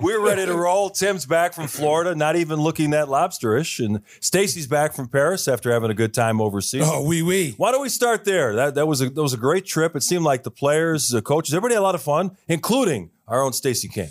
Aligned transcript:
We're 0.00 0.20
ready 0.20 0.46
to 0.46 0.54
roll. 0.54 0.90
Tim's 0.90 1.26
back 1.26 1.52
from 1.54 1.66
Florida, 1.66 2.14
not 2.14 2.36
even 2.36 2.60
looking 2.60 2.90
that 2.90 3.08
lobsterish, 3.08 3.84
and 3.84 4.00
Stacey's 4.20 4.68
back 4.68 4.94
from 4.94 5.08
Paris 5.08 5.48
after 5.48 5.72
having 5.72 5.90
a 5.90 5.94
good 5.94 6.14
time 6.14 6.40
overseas. 6.40 6.84
Oh, 6.84 7.04
wee 7.04 7.22
wee. 7.22 7.54
Why 7.56 7.72
don't 7.72 7.82
we 7.82 7.88
start 7.88 8.24
there? 8.24 8.54
That 8.54 8.76
that 8.76 8.86
was 8.86 9.00
a 9.00 9.10
that 9.10 9.20
was 9.22 9.34
a 9.34 9.38
great 9.38 9.66
trip. 9.66 9.96
It 9.96 10.04
seemed 10.04 10.22
like 10.24 10.44
the 10.44 10.52
players, 10.52 11.08
the 11.08 11.20
coaches, 11.20 11.52
everybody 11.52 11.74
had 11.74 11.80
a 11.80 11.82
lot 11.82 11.96
of 11.96 12.02
fun, 12.02 12.36
including 12.46 13.10
our 13.26 13.42
own 13.42 13.52
Stacey 13.52 13.88
King. 13.88 14.10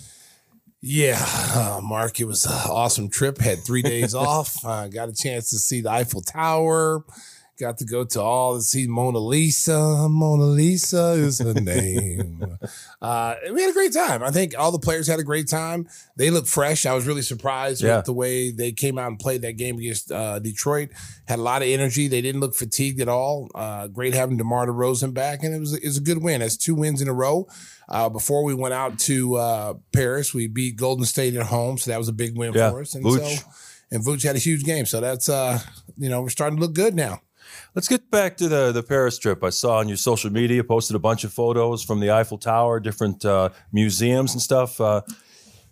Yeah, 0.81 1.17
uh, 1.55 1.79
Mark, 1.81 2.19
it 2.19 2.25
was 2.25 2.45
an 2.45 2.51
awesome 2.51 3.09
trip. 3.09 3.37
Had 3.39 3.59
three 3.65 3.81
days 3.81 4.13
off. 4.29 4.63
Uh, 4.65 4.87
got 4.89 5.07
a 5.07 5.13
chance 5.13 5.49
to 5.51 5.57
see 5.57 5.79
the 5.79 5.89
Eiffel 5.89 6.21
Tower. 6.21 7.05
Got 7.59 7.79
to 7.79 7.85
go 7.85 8.03
to 8.05 8.21
all 8.21 8.55
to 8.57 8.61
see 8.61 8.85
Mona 8.85 9.17
Lisa. 9.17 10.07
Mona 10.07 10.43
Lisa 10.43 11.13
is 11.13 11.39
her 11.39 11.53
name. 11.59 12.57
uh, 13.01 13.33
we 13.51 13.61
had 13.61 13.71
a 13.71 13.73
great 13.73 13.93
time. 13.93 14.21
I 14.21 14.29
think 14.29 14.53
all 14.55 14.71
the 14.71 14.77
players 14.77 15.07
had 15.07 15.19
a 15.19 15.23
great 15.23 15.47
time. 15.47 15.87
They 16.17 16.29
looked 16.29 16.47
fresh. 16.47 16.85
I 16.85 16.93
was 16.93 17.07
really 17.07 17.23
surprised 17.23 17.81
Yeah. 17.81 17.97
with 17.97 18.05
the 18.05 18.13
way 18.13 18.51
they 18.51 18.71
came 18.73 18.99
out 18.99 19.07
and 19.07 19.17
played 19.17 19.41
that 19.41 19.53
game 19.57 19.79
against 19.79 20.11
uh, 20.11 20.37
Detroit. 20.37 20.89
Had 21.27 21.39
a 21.39 21.41
lot 21.41 21.63
of 21.63 21.67
energy. 21.67 22.07
They 22.07 22.21
didn't 22.21 22.41
look 22.41 22.53
fatigued 22.53 23.01
at 23.01 23.09
all. 23.09 23.49
Uh, 23.55 23.87
great 23.87 24.13
having 24.13 24.37
DeMar 24.37 24.67
DeRozan 24.67 25.15
back, 25.15 25.43
and 25.43 25.55
it 25.55 25.59
was 25.59 25.73
it 25.73 25.83
was 25.83 25.97
a 25.97 26.01
good 26.01 26.21
win. 26.21 26.41
That's 26.41 26.57
two 26.57 26.75
wins 26.75 27.01
in 27.01 27.07
a 27.07 27.13
row. 27.13 27.47
Uh, 27.89 28.07
before 28.09 28.43
we 28.43 28.53
went 28.53 28.75
out 28.75 28.99
to 28.99 29.35
uh, 29.35 29.73
Paris, 29.93 30.31
we 30.31 30.47
beat 30.47 30.75
Golden 30.75 31.05
State 31.05 31.35
at 31.35 31.47
home, 31.47 31.79
so 31.79 31.89
that 31.89 31.97
was 31.97 32.07
a 32.07 32.13
big 32.13 32.37
win 32.37 32.53
Yeah. 32.53 32.69
for 32.69 32.81
us. 32.81 32.93
And 32.93 33.03
Vooch. 33.03 33.37
so, 33.39 33.45
and 33.89 34.03
Vooch 34.05 34.23
had 34.23 34.35
a 34.35 34.39
huge 34.39 34.63
game, 34.63 34.85
so 34.85 35.01
that's 35.01 35.27
uh, 35.27 35.59
you 35.97 36.09
know, 36.09 36.21
we're 36.21 36.29
starting 36.29 36.57
to 36.57 36.61
look 36.61 36.75
good 36.75 36.93
now. 36.93 37.21
Let's 37.77 37.87
get 37.87 38.09
back 38.09 38.37
to 38.37 38.47
the 38.47 38.71
the 38.71 38.81
Paris 38.81 39.19
trip. 39.19 39.43
I 39.43 39.51
saw 39.51 39.77
on 39.77 39.87
your 39.87 39.97
social 39.97 40.31
media 40.31 40.63
posted 40.63 40.95
a 40.95 40.99
bunch 40.99 41.23
of 41.23 41.31
photos 41.31 41.83
from 41.83 41.99
the 41.99 42.09
Eiffel 42.09 42.39
Tower, 42.39 42.79
different 42.79 43.23
uh, 43.23 43.49
museums 43.71 44.33
and 44.33 44.41
stuff. 44.41 44.81
Uh, 44.81 45.01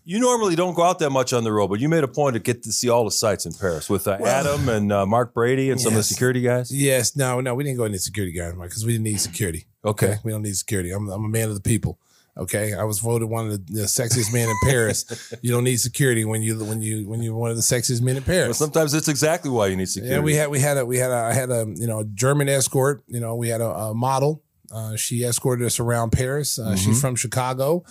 you 0.04 0.20
normally 0.20 0.56
don't 0.56 0.76
go 0.76 0.84
out 0.84 1.00
that 1.00 1.10
much 1.10 1.34
on 1.34 1.44
the 1.44 1.52
road, 1.52 1.70
but 1.70 1.80
you 1.80 1.90
made 1.90 2.04
a 2.04 2.08
point 2.08 2.36
to 2.36 2.40
get 2.40 2.62
to 2.62 2.72
see 2.72 2.90
all 2.90 3.06
the 3.06 3.10
sites 3.10 3.48
in 3.48 3.54
Paris 3.54 3.90
with 3.90 4.08
uh, 4.08 4.20
Adam 4.24 4.70
and 4.70 4.92
uh, 4.94 5.08
Mark 5.08 5.34
Brady 5.34 5.72
and 5.72 5.82
some 5.82 5.94
of 5.94 5.98
the 5.98 6.04
security 6.04 6.42
guys. 6.42 6.72
Yes, 6.72 7.16
no, 7.16 7.42
no, 7.42 7.56
we 7.56 7.64
didn't 7.64 7.78
go 7.78 7.86
into 7.86 7.98
security 7.98 8.38
guard 8.38 8.56
because 8.62 8.86
we 8.86 8.92
didn't 8.92 9.06
need 9.06 9.20
security. 9.20 9.66
Okay. 9.84 10.18
we 10.24 10.32
don't 10.32 10.44
need 10.44 10.56
security. 10.56 10.92
I'm 10.92 11.10
I'm 11.10 11.26
a 11.26 11.28
man 11.28 11.50
of 11.50 11.56
the 11.56 11.68
people. 11.68 11.98
Okay, 12.38 12.74
I 12.74 12.84
was 12.84 13.00
voted 13.00 13.30
one 13.30 13.46
of 13.50 13.52
the, 13.68 13.74
the 13.74 13.82
sexiest 13.84 14.34
men 14.34 14.50
in 14.50 14.56
Paris. 14.64 15.06
you 15.42 15.52
don't 15.52 15.64
need 15.64 15.78
security 15.78 16.26
when 16.26 16.42
you 16.42 16.58
when 16.64 16.82
you 16.82 17.08
when 17.08 17.22
you're 17.22 17.34
one 17.36 17.50
of 17.50 17.56
the 17.56 17.62
sexiest 17.64 18.02
men 18.02 18.18
in 18.18 18.24
Well, 18.24 18.36
Paris. 18.44 18.58
sometimes 18.58 18.94
it's 18.94 19.08
exactly 19.08 19.50
why 19.50 19.68
you 19.68 19.78
need 19.78 19.88
security. 19.88 20.16
Yeah, 20.16 20.20
we 20.22 20.36
had 20.36 20.50
we 20.50 20.60
had 20.60 20.78
a 20.78 20.86
we 20.86 20.98
had 20.98 21.12
a 21.12 21.16
I 21.16 21.34
had 21.34 21.50
a 21.50 21.66
you 21.76 21.88
know 21.88 22.04
German 22.14 22.50
escort. 22.50 23.04
You 23.08 23.22
know, 23.22 23.36
we 23.36 23.48
had 23.48 23.62
a, 23.62 23.70
a 23.70 23.94
model. 23.94 24.44
Uh, 24.72 24.96
she 24.98 25.24
escorted 25.24 25.66
us 25.66 25.80
around 25.80 26.12
Paris. 26.12 26.60
Uh, 26.60 26.76
She's 26.76 27.00
from 27.00 27.16
Chicago. 27.16 27.86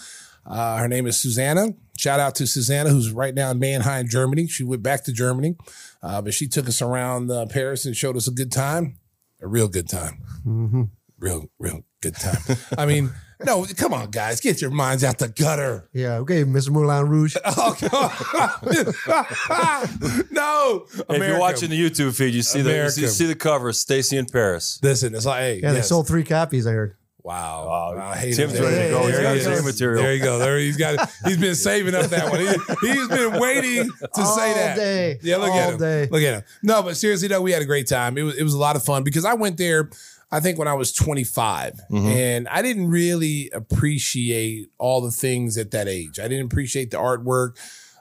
Uh, 0.45 0.77
her 0.77 0.89
name 0.89 1.07
is 1.07 1.17
Susanna. 1.19 1.69
Shout 1.97 2.21
out 2.21 2.35
to 2.35 2.47
Susanna, 2.47 2.91
who's 2.91 3.11
right 3.13 3.35
now 3.35 3.53
in 3.53 3.59
Mannheim, 3.59 4.09
Germany. 4.09 4.47
She 4.49 4.63
went 4.65 4.83
back 4.83 5.05
to 5.05 5.13
Germany, 5.13 5.57
uh, 6.03 6.21
but 6.21 6.35
she 6.35 6.49
took 6.49 6.69
us 6.69 6.83
around 6.83 7.31
uh, 7.31 7.47
Paris 7.47 7.87
and 7.87 7.97
showed 7.97 8.17
us 8.17 8.29
a 8.29 8.33
good 8.33 8.53
time, 8.53 8.99
a 9.41 9.47
real 9.49 9.69
good 9.69 9.89
time, 9.89 10.91
real 11.19 11.49
real 11.59 11.85
good 12.03 12.17
time. 12.17 12.43
I 12.77 12.85
mean, 12.85 13.13
no, 13.45 13.65
come 13.77 13.95
on, 13.95 14.11
guys, 14.11 14.41
get 14.41 14.61
your 14.61 14.71
minds 14.71 15.03
out 15.05 15.19
the 15.19 15.29
gutter. 15.29 15.89
Yeah, 15.93 16.17
okay, 16.19 16.45
Mr. 16.45 16.71
Moulin 16.71 17.09
Rouge. 17.09 17.37
Oh, 17.45 17.77
God. 17.81 18.61
no, 20.31 20.87
If 21.09 21.23
you're 21.23 21.39
watching 21.39 21.71
the 21.71 21.79
YouTube 21.91 22.15
feed, 22.17 22.35
you 22.35 22.43
see 22.43 22.63
the 22.63 22.73
you 22.75 22.89
see, 22.91 23.07
see 23.07 23.27
the 23.27 23.35
cover, 23.35 23.73
Stacey 23.73 24.17
in 24.17 24.27
Paris. 24.27 24.79
Listen, 24.83 25.15
it's 25.15 25.27
like, 25.27 25.41
hey, 25.41 25.61
Yeah, 25.63 25.73
they 25.73 25.83
sold 25.83 26.07
three 26.09 26.25
copies, 26.25 26.67
I 26.67 26.73
heard. 26.73 26.97
Wow. 27.23 27.67
Wow. 27.67 27.97
Wow, 27.97 28.09
I 28.11 28.17
hate 28.17 28.35
Tim's 28.37 28.53
it. 28.53 28.63
ready 28.63 28.77
to 28.77 28.91
go. 28.91 29.07
He's 29.07 29.13
There 29.13 29.23
got 29.23 29.31
he 29.33 29.39
his 29.39 29.47
is. 29.47 29.65
material. 29.65 30.03
There 30.03 30.13
you 30.15 30.23
go. 30.23 30.39
There 30.39 30.59
he's 30.59 30.77
got. 30.77 31.11
He's 31.25 31.39
been 31.39 31.55
saving 31.55 31.95
up 31.95 32.05
that 32.11 32.31
one. 32.31 32.41
He, 32.41 32.49
he's 32.93 33.09
been 33.09 33.41
waiting 33.41 33.89
to 33.89 34.09
All 34.21 34.37
say 34.37 34.53
that. 34.53 34.77
day. 34.77 35.19
Yeah, 35.23 35.39
look 35.39 35.53
at 35.53 35.73
him. 35.73 35.79
day. 35.79 36.07
Look 36.11 36.23
at 36.23 36.35
him. 36.35 36.43
No, 36.63 36.83
but 36.83 36.99
seriously 36.99 37.29
though, 37.29 37.41
we 37.41 37.51
had 37.53 37.63
a 37.63 37.65
great 37.65 37.87
time. 37.89 38.19
It 38.19 38.25
was 38.25 38.37
it 38.37 38.43
was 38.43 38.53
a 38.53 38.59
lot 38.59 38.77
of 38.77 38.85
fun 38.85 39.05
because 39.05 39.25
I 39.25 39.33
went 39.35 39.57
there. 39.57 39.89
I 40.35 40.41
think 40.41 40.59
when 40.59 40.69
I 40.69 40.75
was 40.75 40.93
25, 40.93 41.81
Mm-hmm. 41.91 42.07
and 42.07 42.49
I 42.49 42.61
didn't 42.63 42.89
really 42.89 43.51
appreciate 43.53 44.69
all 44.79 45.01
the 45.01 45.11
things 45.11 45.57
at 45.59 45.71
that 45.73 45.89
age. 45.89 46.19
I 46.19 46.29
didn't 46.29 46.47
appreciate 46.47 46.91
the 46.91 46.97
artwork, 46.99 47.57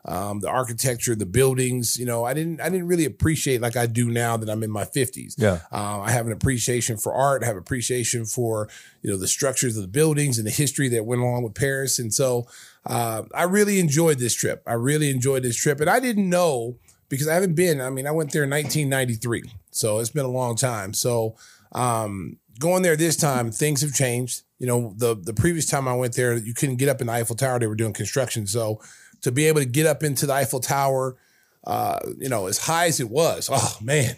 um, 0.06 0.40
the 0.40 0.50
architecture, 0.50 1.16
the 1.16 1.26
buildings. 1.26 1.98
You 1.98 2.06
know, 2.06 2.24
I 2.26 2.34
didn't 2.34 2.60
I 2.62 2.70
didn't 2.70 2.88
really 2.88 3.06
appreciate 3.06 3.62
like 3.62 3.78
I 3.78 3.86
do 3.86 4.10
now 4.10 4.36
that 4.38 4.50
I'm 4.50 4.64
in 4.64 4.72
my 4.72 4.84
50s. 4.86 5.36
Yeah. 5.38 5.60
Um, 5.72 6.02
I 6.02 6.12
have 6.12 6.26
an 6.26 6.32
appreciation 6.34 6.98
for 6.98 7.14
art. 7.14 7.44
I 7.44 7.46
have 7.46 7.58
appreciation 7.58 8.26
for 8.26 8.68
you 9.02 9.10
know 9.12 9.18
the 9.18 9.28
structures 9.28 9.76
of 9.78 9.82
the 9.84 9.88
buildings 10.02 10.38
and 10.38 10.48
the 10.48 10.52
history 10.52 10.90
that 10.90 11.06
went 11.06 11.22
along 11.22 11.44
with 11.44 11.54
Paris. 11.56 12.00
And 12.00 12.14
so 12.14 12.48
uh, 12.86 13.24
I 13.34 13.44
really 13.44 13.80
enjoyed 13.80 14.18
this 14.20 14.34
trip. 14.34 14.64
I 14.68 14.74
really 14.74 15.10
enjoyed 15.10 15.44
this 15.44 15.56
trip, 15.56 15.80
and 15.80 15.90
I 15.90 16.00
didn't 16.00 16.30
know 16.30 16.78
because 17.10 17.28
I 17.28 17.34
haven't 17.36 17.56
been. 17.56 17.80
I 17.80 17.90
mean, 17.90 18.08
I 18.08 18.12
went 18.12 18.32
there 18.32 18.44
in 18.44 18.50
1993, 18.50 19.44
so 19.72 20.00
it's 20.00 20.10
been 20.10 20.26
a 20.26 20.30
long 20.42 20.56
time. 20.56 20.94
So 20.94 21.36
um, 21.74 22.38
going 22.60 22.84
there 22.84 22.96
this 22.96 23.16
time, 23.16 23.52
things 23.52 23.82
have 23.82 23.94
changed. 23.94 24.44
You 24.60 24.68
know, 24.68 24.94
the 24.98 25.16
the 25.16 25.34
previous 25.34 25.66
time 25.66 25.88
I 25.88 25.96
went 25.96 26.16
there, 26.16 26.36
you 26.36 26.54
couldn't 26.54 26.78
get 26.78 26.90
up 26.90 27.02
in 27.02 27.08
the 27.08 27.14
Eiffel 27.14 27.36
Tower; 27.36 27.60
they 27.60 27.68
were 27.68 27.76
doing 27.76 27.94
construction. 27.94 28.48
So 28.48 28.82
to 29.22 29.32
be 29.32 29.48
able 29.48 29.60
to 29.60 29.66
get 29.66 29.86
up 29.86 30.04
into 30.04 30.26
the 30.26 30.34
Eiffel 30.34 30.60
Tower, 30.60 31.18
uh, 31.66 32.00
you 32.18 32.30
know, 32.30 32.48
as 32.48 32.60
high 32.60 32.86
as 32.86 33.00
it 33.00 33.10
was, 33.10 33.50
oh 33.52 33.78
man, 33.82 34.16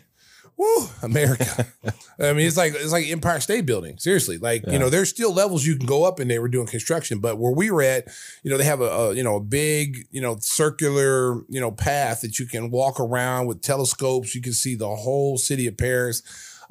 woo, 0.57 0.87
America. 1.01 1.67
I 2.19 2.33
mean, 2.33 2.47
it's 2.47 2.57
like 2.57 2.73
it's 2.75 2.91
like 2.91 3.07
Empire 3.07 3.39
State 3.39 3.65
Building. 3.65 3.97
Seriously, 3.97 4.37
like 4.37 4.65
you 4.67 4.79
know, 4.79 4.89
there's 4.89 5.09
still 5.09 5.33
levels 5.33 5.65
you 5.65 5.77
can 5.77 5.85
go 5.85 6.03
up, 6.03 6.19
and 6.19 6.29
they 6.29 6.39
were 6.39 6.47
doing 6.47 6.67
construction. 6.67 7.19
But 7.19 7.37
where 7.37 7.51
we 7.51 7.71
were 7.71 7.81
at, 7.81 8.07
you 8.43 8.51
know, 8.51 8.57
they 8.57 8.63
have 8.63 8.81
a, 8.81 8.89
a 8.89 9.13
you 9.13 9.23
know 9.23 9.37
a 9.37 9.41
big 9.41 10.07
you 10.11 10.21
know 10.21 10.37
circular 10.39 11.35
you 11.49 11.59
know 11.59 11.71
path 11.71 12.21
that 12.21 12.39
you 12.39 12.45
can 12.45 12.71
walk 12.71 12.99
around 12.99 13.47
with 13.47 13.61
telescopes. 13.61 14.35
You 14.35 14.41
can 14.41 14.53
see 14.53 14.75
the 14.75 14.95
whole 14.95 15.37
city 15.37 15.67
of 15.67 15.77
Paris. 15.77 16.21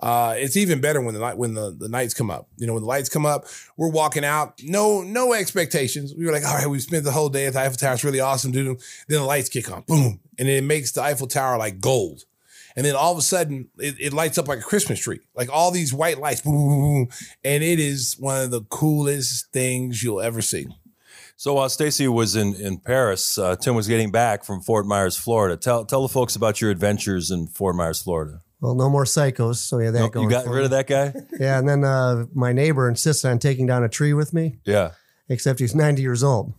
Uh, 0.00 0.34
it's 0.36 0.56
even 0.56 0.80
better 0.80 1.00
when 1.00 1.14
the 1.14 1.30
when 1.30 1.54
the, 1.54 1.70
the 1.70 1.88
nights 1.88 2.14
come 2.14 2.30
up. 2.30 2.48
You 2.56 2.66
know, 2.66 2.74
when 2.74 2.82
the 2.82 2.88
lights 2.88 3.08
come 3.08 3.26
up, 3.26 3.46
we're 3.76 3.90
walking 3.90 4.24
out, 4.24 4.60
no 4.62 5.02
no 5.02 5.32
expectations. 5.32 6.14
We 6.16 6.26
were 6.26 6.32
like, 6.32 6.44
all 6.44 6.54
right, 6.54 6.66
we 6.66 6.78
spent 6.80 7.04
the 7.04 7.12
whole 7.12 7.28
day 7.28 7.46
at 7.46 7.52
the 7.52 7.60
Eiffel 7.60 7.76
Tower. 7.76 7.94
It's 7.94 8.04
really 8.04 8.20
awesome, 8.20 8.50
dude. 8.50 8.78
Then 9.08 9.20
the 9.20 9.24
lights 9.24 9.48
kick 9.48 9.70
on, 9.70 9.82
boom, 9.86 10.20
and 10.38 10.48
it 10.48 10.64
makes 10.64 10.92
the 10.92 11.02
Eiffel 11.02 11.26
Tower 11.26 11.58
like 11.58 11.80
gold. 11.80 12.24
And 12.76 12.84
then 12.84 12.96
all 12.96 13.12
of 13.12 13.18
a 13.18 13.22
sudden, 13.22 13.68
it, 13.78 13.94
it 14.00 14.12
lights 14.12 14.36
up 14.36 14.48
like 14.48 14.58
a 14.58 14.62
Christmas 14.62 14.98
tree, 14.98 15.20
like 15.36 15.48
all 15.48 15.70
these 15.70 15.94
white 15.94 16.18
lights, 16.18 16.40
boom, 16.40 16.54
boom, 16.54 16.80
boom. 16.80 17.08
and 17.44 17.62
it 17.62 17.78
is 17.78 18.16
one 18.18 18.42
of 18.42 18.50
the 18.50 18.62
coolest 18.62 19.52
things 19.52 20.02
you'll 20.02 20.20
ever 20.20 20.42
see. 20.42 20.66
So 21.36 21.54
while 21.54 21.68
Stacey 21.68 22.08
was 22.08 22.36
in 22.36 22.54
in 22.54 22.78
Paris, 22.78 23.38
uh, 23.38 23.56
Tim 23.56 23.74
was 23.74 23.88
getting 23.88 24.10
back 24.10 24.44
from 24.44 24.60
Fort 24.60 24.86
Myers, 24.86 25.16
Florida. 25.16 25.56
Tell 25.56 25.84
tell 25.84 26.02
the 26.02 26.08
folks 26.08 26.36
about 26.36 26.60
your 26.60 26.70
adventures 26.70 27.30
in 27.30 27.48
Fort 27.48 27.76
Myers, 27.76 28.02
Florida. 28.02 28.40
Well, 28.64 28.74
no 28.74 28.88
more 28.88 29.04
psychos, 29.04 29.56
so 29.56 29.78
yeah, 29.78 29.90
that 29.90 29.98
No, 30.00 30.08
going. 30.08 30.24
you 30.24 30.30
got 30.30 30.46
rid 30.46 30.64
of 30.64 30.70
that 30.70 30.86
guy? 30.86 31.12
Yeah, 31.38 31.58
and 31.58 31.68
then 31.68 31.84
uh, 31.84 32.24
my 32.32 32.52
neighbor 32.54 32.88
insisted 32.88 33.28
on 33.28 33.38
taking 33.38 33.66
down 33.66 33.84
a 33.84 33.90
tree 33.90 34.14
with 34.14 34.32
me, 34.32 34.56
Yeah. 34.64 34.92
except 35.28 35.60
he's 35.60 35.74
90 35.74 36.00
years 36.00 36.24
old. 36.24 36.54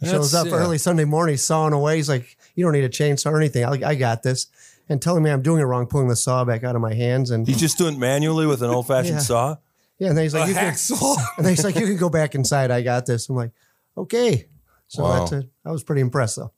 He 0.00 0.06
shows 0.06 0.32
up 0.34 0.46
yeah. 0.46 0.54
early 0.54 0.78
Sunday 0.78 1.04
morning, 1.04 1.36
sawing 1.36 1.74
away. 1.74 1.96
He's 1.96 2.08
like, 2.08 2.38
"You 2.54 2.64
don't 2.64 2.72
need 2.72 2.84
a 2.84 2.88
chainsaw 2.88 3.32
or 3.32 3.36
anything. 3.36 3.64
I, 3.66 3.90
I 3.90 3.94
got 3.96 4.22
this." 4.22 4.46
And 4.88 5.00
telling 5.02 5.22
me 5.22 5.30
I'm 5.30 5.42
doing 5.42 5.60
it 5.60 5.64
wrong, 5.64 5.86
pulling 5.86 6.08
the 6.08 6.16
saw 6.16 6.44
back 6.46 6.64
out 6.64 6.74
of 6.74 6.80
my 6.82 6.94
hands, 6.94 7.30
and 7.30 7.46
He's 7.46 7.58
just 7.60 7.76
doing 7.78 7.94
it 7.94 7.98
manually 7.98 8.46
with 8.46 8.62
an 8.62 8.70
old 8.70 8.86
fashioned 8.86 9.16
Yeah. 9.16 9.20
saw. 9.20 9.56
yeah, 9.98 10.08
and 10.08 10.16
then 10.16 10.24
he's 10.24 10.34
A 10.34 10.38
like, 10.40 10.48
"You 10.48 10.54
can," 10.54 10.72
hacksaw. 10.72 11.16
and 11.38 11.44
then 11.46 11.52
he's 11.54 11.64
like, 11.64 11.76
"You 11.76 11.86
can 11.86 11.96
go 11.98 12.08
back 12.10 12.34
inside. 12.34 12.70
I 12.70 12.80
got 12.82 13.04
this." 13.06 13.28
I'm 13.28 13.36
like, 13.36 13.52
"Okay." 13.96 14.46
So 14.88 15.02
Wow. 15.02 15.18
that's 15.18 15.32
it. 15.32 15.50
I 15.66 15.70
was 15.70 15.82
pretty 15.82 16.00
impressed, 16.02 16.36
though. 16.36 16.52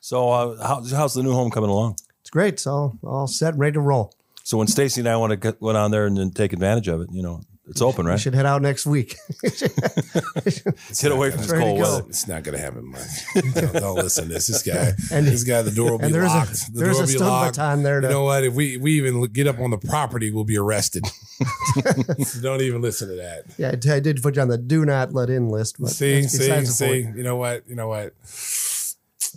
So 0.00 0.28
uh, 0.30 0.66
how, 0.66 0.82
how's 0.84 1.14
the 1.14 1.22
new 1.22 1.32
home 1.32 1.50
coming 1.50 1.70
along? 1.70 1.96
It's 2.22 2.30
great. 2.30 2.58
So 2.60 2.98
all 3.04 3.26
set, 3.26 3.56
ready 3.56 3.72
to 3.74 3.80
roll. 3.80 4.12
So 4.48 4.56
when 4.56 4.66
Stacy 4.66 5.02
and 5.02 5.08
I 5.10 5.16
want 5.18 5.32
to 5.32 5.36
get 5.36 5.60
went 5.60 5.76
on 5.76 5.90
there 5.90 6.06
and 6.06 6.16
then 6.16 6.30
take 6.30 6.54
advantage 6.54 6.88
of 6.88 7.02
it, 7.02 7.10
you 7.12 7.22
know, 7.22 7.42
it's 7.66 7.82
open, 7.82 8.06
We 8.06 8.12
right? 8.12 8.18
should 8.18 8.32
head 8.32 8.46
out 8.46 8.62
next 8.62 8.86
week. 8.86 9.14
Let's 9.42 11.02
get 11.02 11.12
away 11.12 11.30
from 11.30 11.42
this 11.42 11.52
cold 11.52 11.76
go. 11.76 11.82
weather. 11.82 12.04
It's 12.08 12.26
not 12.26 12.44
going 12.44 12.56
to 12.56 12.62
happen, 12.64 12.86
Mike. 12.90 13.02
Don't, 13.54 13.72
don't 13.74 13.94
listen 13.96 14.24
to 14.28 14.30
this. 14.32 14.46
This 14.46 14.62
guy, 14.62 14.92
And- 15.14 15.26
this 15.26 15.44
guy, 15.44 15.60
the 15.60 15.70
door 15.70 15.90
will 15.90 15.98
be 15.98 16.06
and 16.06 16.14
there's 16.14 16.32
a- 16.32 16.34
locked. 16.34 16.72
the 16.72 16.80
there's 16.80 16.96
door 16.96 17.02
a 17.02 17.04
will 17.04 17.06
be 17.12 17.12
stun 17.18 17.28
locked. 17.28 17.56
baton 17.56 17.82
there 17.82 18.00
to- 18.00 18.06
You 18.06 18.12
know 18.14 18.24
what? 18.24 18.42
If 18.42 18.54
we 18.54 18.78
we 18.78 18.92
even 18.96 19.22
get 19.24 19.46
up 19.48 19.58
on 19.58 19.68
the 19.70 19.76
property, 19.76 20.30
we'll 20.32 20.44
be 20.44 20.56
arrested. 20.56 21.04
So 22.24 22.40
don't 22.40 22.62
even 22.62 22.80
listen 22.80 23.08
to 23.10 23.16
that. 23.16 23.44
yeah, 23.58 23.72
I 23.94 24.00
did- 24.00 24.22
put 24.22 24.36
you 24.36 24.40
on 24.42 24.48
the 24.48 24.56
do 24.56 24.86
not 24.86 25.12
let 25.12 25.28
in 25.28 25.50
list. 25.50 25.76
But 25.78 25.90
See, 25.90 26.22
see, 26.22 26.64
see. 26.64 27.00
You 27.00 27.22
know 27.22 27.36
what? 27.36 27.68
You 27.68 27.74
know 27.76 27.88
what? 27.88 28.14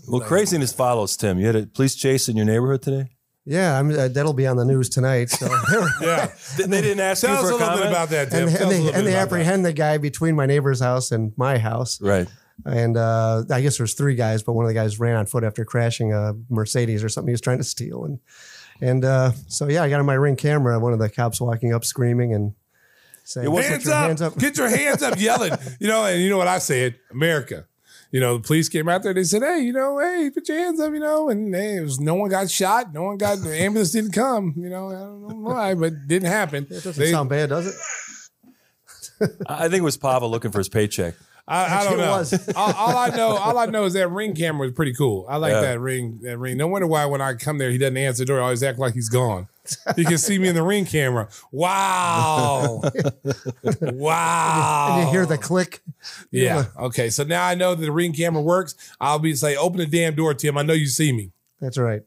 Well, 0.07 0.21
craziness 0.21 0.71
follows 0.71 1.17
Tim. 1.17 1.37
You 1.37 1.47
had 1.47 1.55
a 1.57 1.65
police 1.67 1.95
chase 1.95 2.29
in 2.29 2.37
your 2.37 2.45
neighborhood 2.45 2.81
today. 2.81 3.09
Yeah, 3.51 3.77
I'm, 3.77 3.89
uh, 3.91 4.07
that'll 4.07 4.33
be 4.33 4.47
on 4.47 4.55
the 4.55 4.63
news 4.65 4.87
tonight. 4.87 5.29
So 5.29 5.45
Yeah. 6.01 6.31
They, 6.57 6.63
they 6.67 6.81
didn't 6.81 7.01
ask 7.01 7.21
Tell 7.21 7.31
you 7.31 7.35
us 7.37 7.41
a 7.41 7.45
little 7.45 7.59
comment. 7.59 7.81
bit 7.81 7.89
about 7.91 8.09
that, 8.09 8.31
Tim. 8.31 8.47
and, 8.47 8.57
and 8.57 8.71
they, 8.71 8.77
and 8.77 8.85
they 8.87 8.89
about 8.89 9.03
that. 9.03 9.15
apprehend 9.27 9.65
the 9.65 9.73
guy 9.73 9.97
between 9.97 10.35
my 10.35 10.45
neighbor's 10.45 10.79
house 10.79 11.11
and 11.11 11.33
my 11.37 11.57
house. 11.57 11.99
Right. 12.01 12.27
And 12.65 12.95
uh, 12.95 13.43
I 13.51 13.61
guess 13.61 13.77
there's 13.77 13.93
three 13.93 14.15
guys, 14.15 14.43
but 14.43 14.53
one 14.53 14.63
of 14.65 14.69
the 14.69 14.73
guys 14.75 14.99
ran 14.99 15.15
on 15.17 15.25
foot 15.25 15.43
after 15.43 15.65
crashing 15.65 16.13
a 16.13 16.33
Mercedes 16.49 17.03
or 17.03 17.09
something 17.09 17.27
he 17.29 17.33
was 17.33 17.41
trying 17.41 17.57
to 17.57 17.63
steal. 17.63 18.05
And 18.05 18.19
and 18.79 19.03
uh, 19.03 19.31
so 19.47 19.67
yeah, 19.67 19.83
I 19.83 19.89
got 19.89 19.99
on 19.99 20.05
my 20.05 20.13
ring 20.13 20.35
camera. 20.35 20.79
One 20.79 20.93
of 20.93 20.99
the 20.99 21.09
cops 21.09 21.41
walking 21.41 21.73
up, 21.73 21.83
screaming 21.83 22.33
and 22.33 22.53
saying, 23.23 23.51
hands 23.51 23.83
"Put 23.83 23.85
your 23.85 23.93
up, 23.95 24.07
hands 24.07 24.21
up." 24.21 24.37
Get 24.37 24.57
your 24.57 24.69
hands 24.69 25.03
up, 25.03 25.19
yelling. 25.19 25.53
You 25.79 25.87
know, 25.87 26.05
and 26.05 26.21
you 26.21 26.29
know 26.29 26.37
what 26.37 26.47
I 26.47 26.59
said? 26.59 26.95
America. 27.11 27.65
You 28.11 28.19
know, 28.19 28.37
the 28.37 28.43
police 28.43 28.67
came 28.67 28.89
out 28.89 29.03
there. 29.03 29.13
They 29.13 29.23
said, 29.23 29.41
"Hey, 29.41 29.59
you 29.61 29.71
know, 29.73 29.97
hey, 29.99 30.29
put 30.33 30.47
your 30.49 30.57
hands 30.57 30.79
up." 30.81 30.91
You 30.93 30.99
know, 30.99 31.29
and 31.29 31.53
hey, 31.55 31.77
it 31.77 31.81
was 31.81 31.99
no 31.99 32.15
one 32.15 32.29
got 32.29 32.49
shot. 32.51 32.93
No 32.93 33.03
one 33.03 33.17
got 33.17 33.39
the 33.41 33.55
ambulance 33.55 33.91
didn't 33.91 34.11
come. 34.11 34.53
You 34.57 34.69
know, 34.69 34.89
I 34.89 34.93
don't 34.93 35.27
know 35.27 35.35
why, 35.49 35.73
but 35.75 35.93
it 35.93 36.07
didn't 36.07 36.27
happen. 36.29 36.65
It 36.69 36.83
doesn't 36.83 36.97
They- 36.97 37.11
sound 37.11 37.29
bad, 37.29 37.49
does 37.49 37.67
it? 37.67 39.29
I 39.47 39.65
I 39.65 39.69
think 39.69 39.81
it 39.81 39.83
was 39.83 39.97
Pava 39.97 40.29
looking 40.29 40.51
for 40.51 40.57
his 40.57 40.67
paycheck. 40.69 41.13
I, 41.47 41.79
I 41.79 41.83
don't 41.83 41.97
know. 41.97 42.23
all, 42.55 42.73
all 42.73 42.97
I 42.97 43.09
know, 43.09 43.29
all 43.37 43.57
I 43.57 43.65
know 43.65 43.83
is 43.85 43.93
that 43.93 44.07
ring 44.09 44.33
camera 44.35 44.67
is 44.67 44.73
pretty 44.73 44.93
cool. 44.93 45.25
I 45.27 45.37
like 45.37 45.51
Yeah. 45.51 45.61
that 45.61 45.79
ring. 45.79 46.19
That 46.21 46.37
ring. 46.37 46.55
No 46.57 46.67
wonder 46.67 46.87
why 46.87 47.05
when 47.05 47.21
I 47.21 47.33
come 47.33 47.57
there, 47.57 47.71
he 47.71 47.77
doesn't 47.77 47.97
answer 47.97 48.21
the 48.23 48.27
door. 48.27 48.39
I 48.39 48.43
always 48.43 48.63
act 48.63 48.79
like 48.79 48.93
he's 48.93 49.09
gone. 49.09 49.47
He 49.95 50.05
can 50.05 50.17
see 50.17 50.39
me 50.39 50.47
in 50.47 50.55
the 50.55 50.63
ring 50.63 50.85
camera. 50.85 51.29
Wow, 51.51 52.81
wow. 53.81 54.87
And 54.97 55.05
you 55.05 55.11
hear 55.11 55.25
the 55.25 55.37
click. 55.37 55.81
Yeah. 56.31 56.65
Okay. 56.77 57.09
So 57.09 57.23
now 57.23 57.45
I 57.45 57.55
know 57.55 57.75
that 57.75 57.81
the 57.85 57.91
ring 57.91 58.13
camera 58.13 58.41
works. 58.41 58.75
I'll 58.99 59.19
be 59.19 59.35
say, 59.35 59.55
open 59.55 59.79
the 59.79 59.85
damn 59.85 60.15
door, 60.15 60.33
Tim. 60.33 60.57
I 60.57 60.63
know 60.63 60.73
you 60.73 60.87
see 60.87 61.11
me. 61.11 61.31
That's 61.59 61.77
right. 61.77 62.01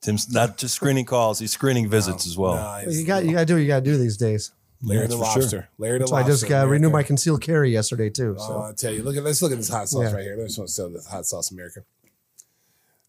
Tim's 0.00 0.32
not 0.32 0.56
just 0.58 0.74
screening 0.74 1.04
calls; 1.04 1.38
he's 1.40 1.50
screening 1.52 1.88
visits 1.88 2.26
as 2.26 2.38
well. 2.38 2.54
Nah, 2.54 2.78
You 2.88 3.04
got 3.04 3.24
you 3.24 3.32
got 3.32 3.40
to 3.40 3.46
do 3.46 3.54
what 3.54 3.60
you 3.60 3.66
got 3.66 3.80
to 3.80 3.84
do 3.84 3.98
these 3.98 4.16
days. 4.16 4.52
Larry 4.82 5.06
the 5.08 5.16
lobster. 5.16 5.68
Larry 5.78 5.98
the 5.98 6.06
So 6.08 6.14
I 6.16 6.22
just 6.22 6.44
America. 6.44 6.68
renewed 6.68 6.92
my 6.92 7.02
concealed 7.02 7.40
carry 7.42 7.70
yesterday 7.72 8.10
too. 8.10 8.36
Oh, 8.38 8.46
So 8.46 8.58
I 8.62 8.72
tell 8.72 8.92
you, 8.92 9.02
look 9.02 9.16
at 9.16 9.24
let's 9.24 9.42
look 9.42 9.50
at 9.52 9.58
this 9.58 9.68
hot 9.68 9.88
sauce 9.88 10.04
Yeah. 10.04 10.12
right 10.12 10.22
here. 10.22 10.36
Let's 10.38 10.56
want 10.56 10.68
to 10.68 10.74
sell 10.74 10.88
this 10.90 11.06
hot 11.06 11.26
sauce, 11.26 11.50
America. 11.50 11.80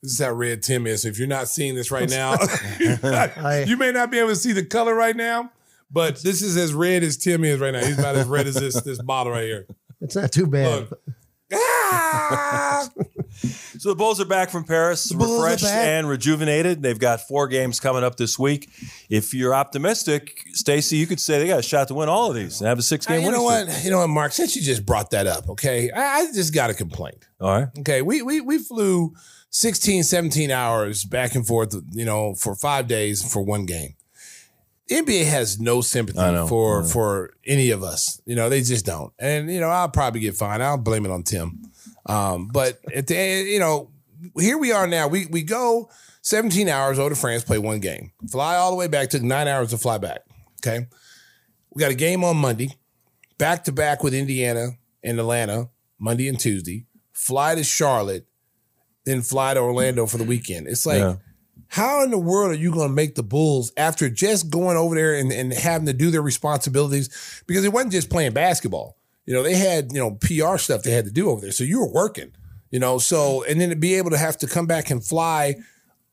This 0.01 0.13
is 0.13 0.19
how 0.19 0.31
red 0.31 0.63
Tim 0.63 0.87
is. 0.87 1.01
So 1.03 1.09
if 1.09 1.19
you're 1.19 1.27
not 1.27 1.47
seeing 1.47 1.75
this 1.75 1.91
right 1.91 2.09
now, 2.09 2.33
I- 3.03 3.65
you 3.67 3.77
may 3.77 3.91
not 3.91 4.09
be 4.11 4.17
able 4.19 4.29
to 4.29 4.35
see 4.35 4.51
the 4.53 4.65
color 4.65 4.95
right 4.95 5.15
now, 5.15 5.51
but 5.91 6.21
this 6.23 6.41
is 6.41 6.57
as 6.57 6.73
red 6.73 7.03
as 7.03 7.17
Tim 7.17 7.43
is 7.43 7.59
right 7.59 7.71
now. 7.71 7.83
He's 7.85 7.99
about 7.99 8.15
as 8.15 8.27
red 8.27 8.47
as 8.47 8.55
this 8.55 8.81
this 8.81 9.01
bottle 9.01 9.33
right 9.33 9.43
here. 9.45 9.67
it's 10.01 10.15
not 10.15 10.31
too 10.31 10.47
bad. 10.47 10.89
Look. 10.89 11.01
Ah! 11.53 12.89
So 13.79 13.89
the 13.89 13.95
Bulls 13.95 14.19
are 14.19 14.25
back 14.25 14.49
from 14.49 14.65
Paris, 14.65 15.13
refreshed 15.15 15.63
and 15.63 16.09
rejuvenated. 16.09 16.83
They've 16.83 16.99
got 16.99 17.21
four 17.21 17.47
games 17.47 17.79
coming 17.79 18.03
up 18.03 18.17
this 18.17 18.37
week. 18.37 18.69
If 19.09 19.33
you're 19.33 19.53
optimistic, 19.53 20.43
Stacey, 20.51 20.97
you 20.97 21.07
could 21.07 21.21
say 21.21 21.39
they 21.39 21.47
got 21.47 21.59
a 21.59 21.63
shot 21.63 21.87
to 21.87 21.93
win 21.93 22.09
all 22.09 22.29
of 22.29 22.35
these 22.35 22.59
and 22.59 22.67
have 22.67 22.77
a 22.77 22.81
six 22.81 23.05
game 23.05 23.21
you 23.21 23.31
know 23.31 23.43
what? 23.43 23.83
You 23.83 23.91
know 23.91 23.99
what, 23.99 24.09
Mark? 24.09 24.33
Since 24.33 24.57
you 24.57 24.61
just 24.61 24.85
brought 24.85 25.11
that 25.11 25.27
up, 25.27 25.49
okay, 25.51 25.89
I, 25.91 26.01
I 26.01 26.25
just 26.33 26.53
got 26.53 26.69
a 26.69 26.73
complaint. 26.73 27.25
All 27.39 27.57
right. 27.57 27.67
Okay, 27.79 28.01
we 28.01 28.21
we 28.21 28.41
we 28.41 28.57
flew 28.57 29.13
16, 29.51 30.03
17 30.03 30.51
hours 30.51 31.05
back 31.05 31.33
and 31.35 31.47
forth, 31.47 31.73
you 31.91 32.03
know, 32.03 32.35
for 32.35 32.55
five 32.55 32.87
days 32.87 33.23
for 33.31 33.41
one 33.41 33.65
game. 33.65 33.93
NBA 34.89 35.25
has 35.25 35.59
no 35.59 35.81
sympathy 35.81 36.19
know, 36.19 36.47
for 36.47 36.83
for 36.83 37.33
any 37.45 37.71
of 37.71 37.83
us. 37.83 38.21
You 38.25 38.35
know, 38.35 38.49
they 38.49 38.61
just 38.61 38.85
don't. 38.85 39.13
And 39.19 39.51
you 39.51 39.59
know, 39.59 39.69
I'll 39.69 39.89
probably 39.89 40.21
get 40.21 40.35
fined. 40.35 40.63
I'll 40.63 40.77
blame 40.77 41.05
it 41.05 41.11
on 41.11 41.23
Tim. 41.23 41.61
Um, 42.05 42.47
but 42.47 42.79
at 42.95 43.07
the 43.07 43.15
end, 43.17 43.47
you 43.47 43.59
know, 43.59 43.91
here 44.39 44.57
we 44.57 44.71
are 44.71 44.87
now. 44.87 45.07
We 45.07 45.27
we 45.27 45.43
go 45.43 45.89
17 46.23 46.67
hours 46.67 46.97
over 46.99 47.09
to 47.09 47.15
France, 47.15 47.43
play 47.43 47.57
one 47.59 47.79
game, 47.79 48.11
fly 48.29 48.55
all 48.55 48.71
the 48.71 48.77
way 48.77 48.87
back. 48.87 49.09
Took 49.09 49.21
nine 49.21 49.47
hours 49.47 49.69
to 49.69 49.77
fly 49.77 49.97
back. 49.97 50.21
Okay, 50.61 50.87
we 51.73 51.79
got 51.79 51.91
a 51.91 51.95
game 51.95 52.23
on 52.23 52.37
Monday, 52.37 52.71
back 53.37 53.63
to 53.65 53.71
back 53.71 54.03
with 54.03 54.13
Indiana 54.13 54.71
and 55.03 55.19
Atlanta, 55.19 55.69
Monday 55.99 56.27
and 56.27 56.39
Tuesday. 56.39 56.85
Fly 57.13 57.55
to 57.55 57.63
Charlotte, 57.63 58.25
then 59.05 59.21
fly 59.21 59.53
to 59.53 59.59
Orlando 59.59 60.05
for 60.05 60.17
the 60.17 60.23
weekend. 60.23 60.67
It's 60.67 60.85
like, 60.85 60.99
Yeah. 60.99 61.15
How 61.69 62.03
in 62.03 62.09
the 62.09 62.17
world 62.17 62.51
are 62.51 62.55
you 62.55 62.71
going 62.71 62.89
to 62.89 62.93
make 62.93 63.13
the 63.13 63.23
Bulls 63.23 63.71
after 63.77 64.09
just 64.09 64.49
going 64.49 64.75
over 64.75 64.95
there 64.95 65.13
and, 65.13 65.31
and 65.31 65.53
having 65.53 65.85
to 65.85 65.93
do 65.93 66.09
their 66.09 66.21
responsibilities? 66.21 67.43
Because 67.45 67.63
it 67.63 67.71
wasn't 67.71 67.93
just 67.93 68.09
playing 68.09 68.33
basketball. 68.33 68.97
You 69.27 69.35
know, 69.35 69.43
they 69.43 69.55
had, 69.55 69.93
you 69.93 69.99
know, 69.99 70.11
PR 70.15 70.57
stuff 70.57 70.81
they 70.81 70.91
had 70.91 71.05
to 71.05 71.11
do 71.11 71.29
over 71.29 71.41
there. 71.41 71.51
So 71.51 71.63
you 71.63 71.79
were 71.79 71.91
working, 71.91 72.31
you 72.71 72.79
know, 72.79 72.97
so, 72.97 73.43
and 73.43 73.61
then 73.61 73.69
to 73.69 73.75
be 73.75 73.93
able 73.93 74.09
to 74.09 74.17
have 74.17 74.37
to 74.39 74.47
come 74.47 74.65
back 74.65 74.89
and 74.89 75.05
fly, 75.05 75.57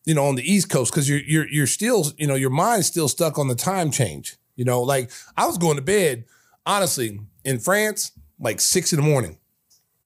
you 0.04 0.14
know, 0.14 0.26
on 0.26 0.34
the 0.34 0.42
East 0.42 0.68
Coast, 0.68 0.92
because 0.92 1.08
you're, 1.08 1.20
you're, 1.20 1.48
you're 1.48 1.66
still, 1.66 2.04
you 2.18 2.26
know, 2.26 2.34
your 2.34 2.50
mind's 2.50 2.86
still 2.86 3.08
stuck 3.08 3.38
on 3.38 3.48
the 3.48 3.54
time 3.54 3.90
change. 3.90 4.36
You 4.56 4.66
know, 4.66 4.82
like 4.82 5.10
I 5.38 5.46
was 5.46 5.56
going 5.56 5.76
to 5.76 5.82
bed, 5.82 6.25
honestly, 6.66 7.18
in 7.46 7.60
France, 7.60 8.12
like 8.38 8.60
six 8.60 8.92
in 8.92 9.00
the 9.00 9.06
morning 9.06 9.38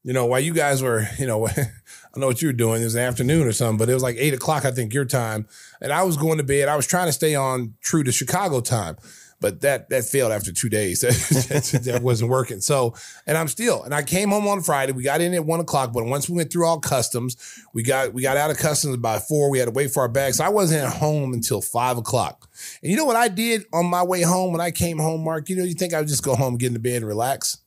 you 0.02 0.12
know, 0.12 0.26
while 0.26 0.40
you 0.40 0.52
guys 0.52 0.82
were, 0.82 1.06
you 1.18 1.26
know, 1.26 1.48
I 2.14 2.18
know 2.18 2.26
what 2.26 2.42
you 2.42 2.48
were 2.48 2.52
doing. 2.52 2.82
It 2.82 2.84
was 2.84 2.94
the 2.94 3.02
afternoon 3.02 3.46
or 3.46 3.52
something, 3.52 3.78
but 3.78 3.88
it 3.88 3.94
was 3.94 4.02
like 4.02 4.16
eight 4.18 4.34
o'clock, 4.34 4.64
I 4.64 4.72
think, 4.72 4.92
your 4.92 5.04
time. 5.04 5.46
And 5.80 5.92
I 5.92 6.02
was 6.02 6.16
going 6.16 6.38
to 6.38 6.44
bed. 6.44 6.68
I 6.68 6.76
was 6.76 6.86
trying 6.86 7.06
to 7.06 7.12
stay 7.12 7.34
on 7.34 7.74
true 7.80 8.02
to 8.02 8.10
Chicago 8.10 8.60
time, 8.60 8.96
but 9.40 9.60
that 9.60 9.90
that 9.90 10.04
failed 10.04 10.32
after 10.32 10.50
two 10.52 10.68
days. 10.68 11.00
that, 11.02 12.00
wasn't 12.02 12.30
working. 12.30 12.60
So, 12.60 12.94
and 13.28 13.38
I'm 13.38 13.46
still, 13.46 13.84
and 13.84 13.94
I 13.94 14.02
came 14.02 14.30
home 14.30 14.48
on 14.48 14.60
Friday. 14.62 14.92
We 14.92 15.04
got 15.04 15.20
in 15.20 15.34
at 15.34 15.44
one 15.44 15.60
o'clock, 15.60 15.92
but 15.92 16.04
once 16.04 16.28
we 16.28 16.34
went 16.34 16.52
through 16.52 16.66
all 16.66 16.80
customs, 16.80 17.36
we 17.74 17.84
got 17.84 18.12
we 18.12 18.22
got 18.22 18.36
out 18.36 18.50
of 18.50 18.58
customs 18.58 18.96
by 18.96 19.20
four. 19.20 19.48
We 19.48 19.58
had 19.58 19.66
to 19.66 19.70
wait 19.70 19.92
for 19.92 20.00
our 20.00 20.08
bags. 20.08 20.38
So 20.38 20.44
I 20.44 20.48
wasn't 20.48 20.92
home 20.92 21.32
until 21.32 21.60
five 21.60 21.96
o'clock. 21.96 22.48
And 22.82 22.90
you 22.90 22.96
know 22.96 23.04
what 23.04 23.16
I 23.16 23.28
did 23.28 23.66
on 23.72 23.86
my 23.86 24.02
way 24.02 24.22
home 24.22 24.50
when 24.50 24.60
I 24.60 24.72
came 24.72 24.98
home, 24.98 25.22
Mark? 25.22 25.48
You 25.48 25.56
know, 25.56 25.64
you 25.64 25.74
think 25.74 25.94
I 25.94 26.00
would 26.00 26.08
just 26.08 26.24
go 26.24 26.34
home, 26.34 26.56
get 26.56 26.68
into 26.68 26.80
bed, 26.80 26.96
and 26.96 27.06
relax? 27.06 27.58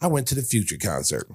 I 0.00 0.08
went 0.08 0.28
to 0.28 0.34
the 0.34 0.42
Future 0.42 0.76
concert. 0.76 1.26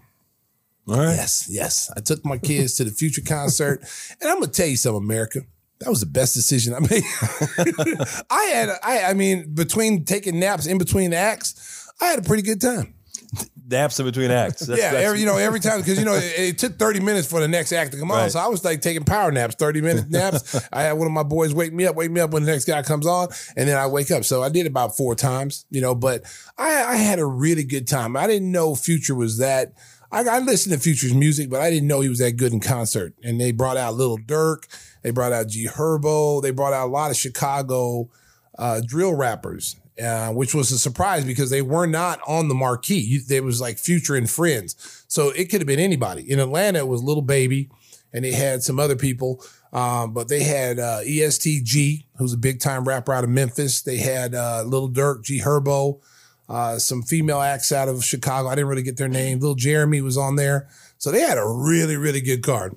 All 0.87 0.97
right. 0.97 1.15
Yes, 1.15 1.47
yes. 1.49 1.91
I 1.95 1.99
took 2.01 2.25
my 2.25 2.37
kids 2.37 2.75
to 2.75 2.83
the 2.83 2.91
Future 2.91 3.21
concert, 3.21 3.81
and 4.21 4.29
I'm 4.29 4.39
gonna 4.39 4.51
tell 4.51 4.67
you 4.67 4.77
something, 4.77 5.03
America. 5.03 5.41
That 5.79 5.89
was 5.89 5.99
the 5.99 6.05
best 6.05 6.33
decision 6.35 6.73
I 6.75 6.79
made. 6.79 7.03
I 8.29 8.43
had, 8.53 8.69
I, 8.83 9.03
I 9.09 9.13
mean, 9.13 9.53
between 9.53 10.05
taking 10.05 10.39
naps 10.39 10.65
in 10.67 10.77
between 10.77 11.13
acts, 11.13 11.89
I 11.99 12.05
had 12.05 12.19
a 12.19 12.21
pretty 12.21 12.43
good 12.43 12.61
time. 12.61 12.93
Naps 13.67 13.99
in 13.99 14.05
between 14.05 14.29
acts. 14.31 14.61
That's- 14.61 14.77
yeah, 14.77 14.91
that's- 14.91 15.07
every, 15.07 15.21
you 15.21 15.25
know, 15.25 15.37
every 15.37 15.59
time 15.59 15.79
because 15.79 15.97
you 15.97 16.03
know 16.05 16.13
it, 16.15 16.33
it 16.37 16.57
took 16.59 16.77
30 16.77 16.99
minutes 16.99 17.27
for 17.27 17.39
the 17.39 17.47
next 17.47 17.71
act 17.71 17.93
to 17.93 17.97
come 17.99 18.11
on, 18.11 18.29
so 18.29 18.39
I 18.39 18.47
was 18.47 18.63
like 18.65 18.81
taking 18.81 19.05
power 19.05 19.31
naps, 19.31 19.55
30 19.55 19.81
minute 19.81 20.09
naps. 20.09 20.59
I 20.73 20.83
had 20.83 20.93
one 20.93 21.07
of 21.07 21.13
my 21.13 21.23
boys 21.23 21.53
wake 21.53 21.71
me 21.73 21.85
up, 21.87 21.95
wake 21.95 22.11
me 22.11 22.19
up 22.21 22.31
when 22.31 22.43
the 22.43 22.51
next 22.51 22.65
guy 22.65 22.81
comes 22.83 23.07
on, 23.07 23.29
and 23.55 23.67
then 23.69 23.77
I 23.77 23.87
wake 23.87 24.11
up. 24.11 24.25
So 24.25 24.43
I 24.43 24.49
did 24.49 24.67
about 24.67 24.97
four 24.97 25.15
times, 25.15 25.65
you 25.69 25.79
know, 25.81 25.95
but 25.95 26.23
I, 26.57 26.83
I 26.83 26.95
had 26.97 27.19
a 27.19 27.25
really 27.25 27.63
good 27.63 27.87
time. 27.87 28.17
I 28.17 28.27
didn't 28.27 28.51
know 28.51 28.75
Future 28.75 29.15
was 29.15 29.37
that. 29.37 29.73
I, 30.11 30.23
I 30.23 30.39
listened 30.39 30.73
to 30.73 30.79
Future's 30.79 31.13
music, 31.13 31.49
but 31.49 31.61
I 31.61 31.69
didn't 31.69 31.87
know 31.87 32.01
he 32.01 32.09
was 32.09 32.19
that 32.19 32.33
good 32.37 32.53
in 32.53 32.59
concert. 32.59 33.13
And 33.23 33.39
they 33.39 33.51
brought 33.51 33.77
out 33.77 33.95
Lil 33.95 34.17
Durk, 34.17 34.67
they 35.03 35.11
brought 35.11 35.31
out 35.31 35.47
G 35.47 35.67
Herbo, 35.67 36.41
they 36.41 36.51
brought 36.51 36.73
out 36.73 36.87
a 36.87 36.91
lot 36.91 37.11
of 37.11 37.17
Chicago 37.17 38.09
uh, 38.57 38.81
drill 38.85 39.13
rappers. 39.15 39.77
uh, 40.01 40.31
which 40.31 40.53
was 40.55 40.71
a 40.71 40.79
surprise 40.79 41.25
because 41.25 41.49
they 41.49 41.61
were 41.61 41.85
not 41.85 42.19
on 42.27 42.47
the 42.47 42.55
marquee. 42.55 43.19
They 43.27 43.41
was 43.41 43.61
like 43.61 43.77
Future 43.77 44.15
and 44.15 44.29
Friends, 44.29 45.03
so 45.07 45.29
it 45.29 45.45
could 45.49 45.61
have 45.61 45.67
been 45.67 45.79
anybody. 45.79 46.29
In 46.29 46.39
Atlanta, 46.39 46.79
it 46.79 46.87
was 46.87 47.03
Lil 47.03 47.21
Baby, 47.21 47.69
and 48.13 48.25
they 48.25 48.31
had 48.31 48.63
some 48.63 48.79
other 48.79 48.95
people. 48.95 49.43
Um, 49.73 50.13
but 50.13 50.27
they 50.27 50.43
had 50.43 50.79
uh, 50.79 50.99
EST 51.05 51.63
Gee, 51.63 52.05
who's 52.17 52.33
a 52.33 52.37
big 52.37 52.59
time 52.59 52.85
rapper 52.85 53.13
out 53.13 53.23
of 53.23 53.29
Memphis. 53.29 53.81
They 53.81 53.97
had 53.97 54.35
uh, 54.35 54.63
Lil 54.65 54.89
Durk, 54.89 55.23
G 55.23 55.39
Herbo, 55.39 55.99
uh, 56.51 56.77
some 56.79 57.01
female 57.01 57.39
acts 57.41 57.71
out 57.71 57.87
of 57.87 58.03
Chicago. 58.03 58.49
I 58.49 58.55
didn't 58.55 58.67
really 58.69 58.83
get 58.83 58.97
their 58.97 59.07
name. 59.07 59.39
Little 59.39 59.55
Jeremy 59.55 60.01
was 60.01 60.17
on 60.17 60.35
there. 60.35 60.67
So 60.97 61.09
they 61.11 61.21
had 61.21 61.37
a 61.37 61.47
really, 61.47 61.95
really 61.95 62.21
good 62.21 62.43
card. 62.43 62.75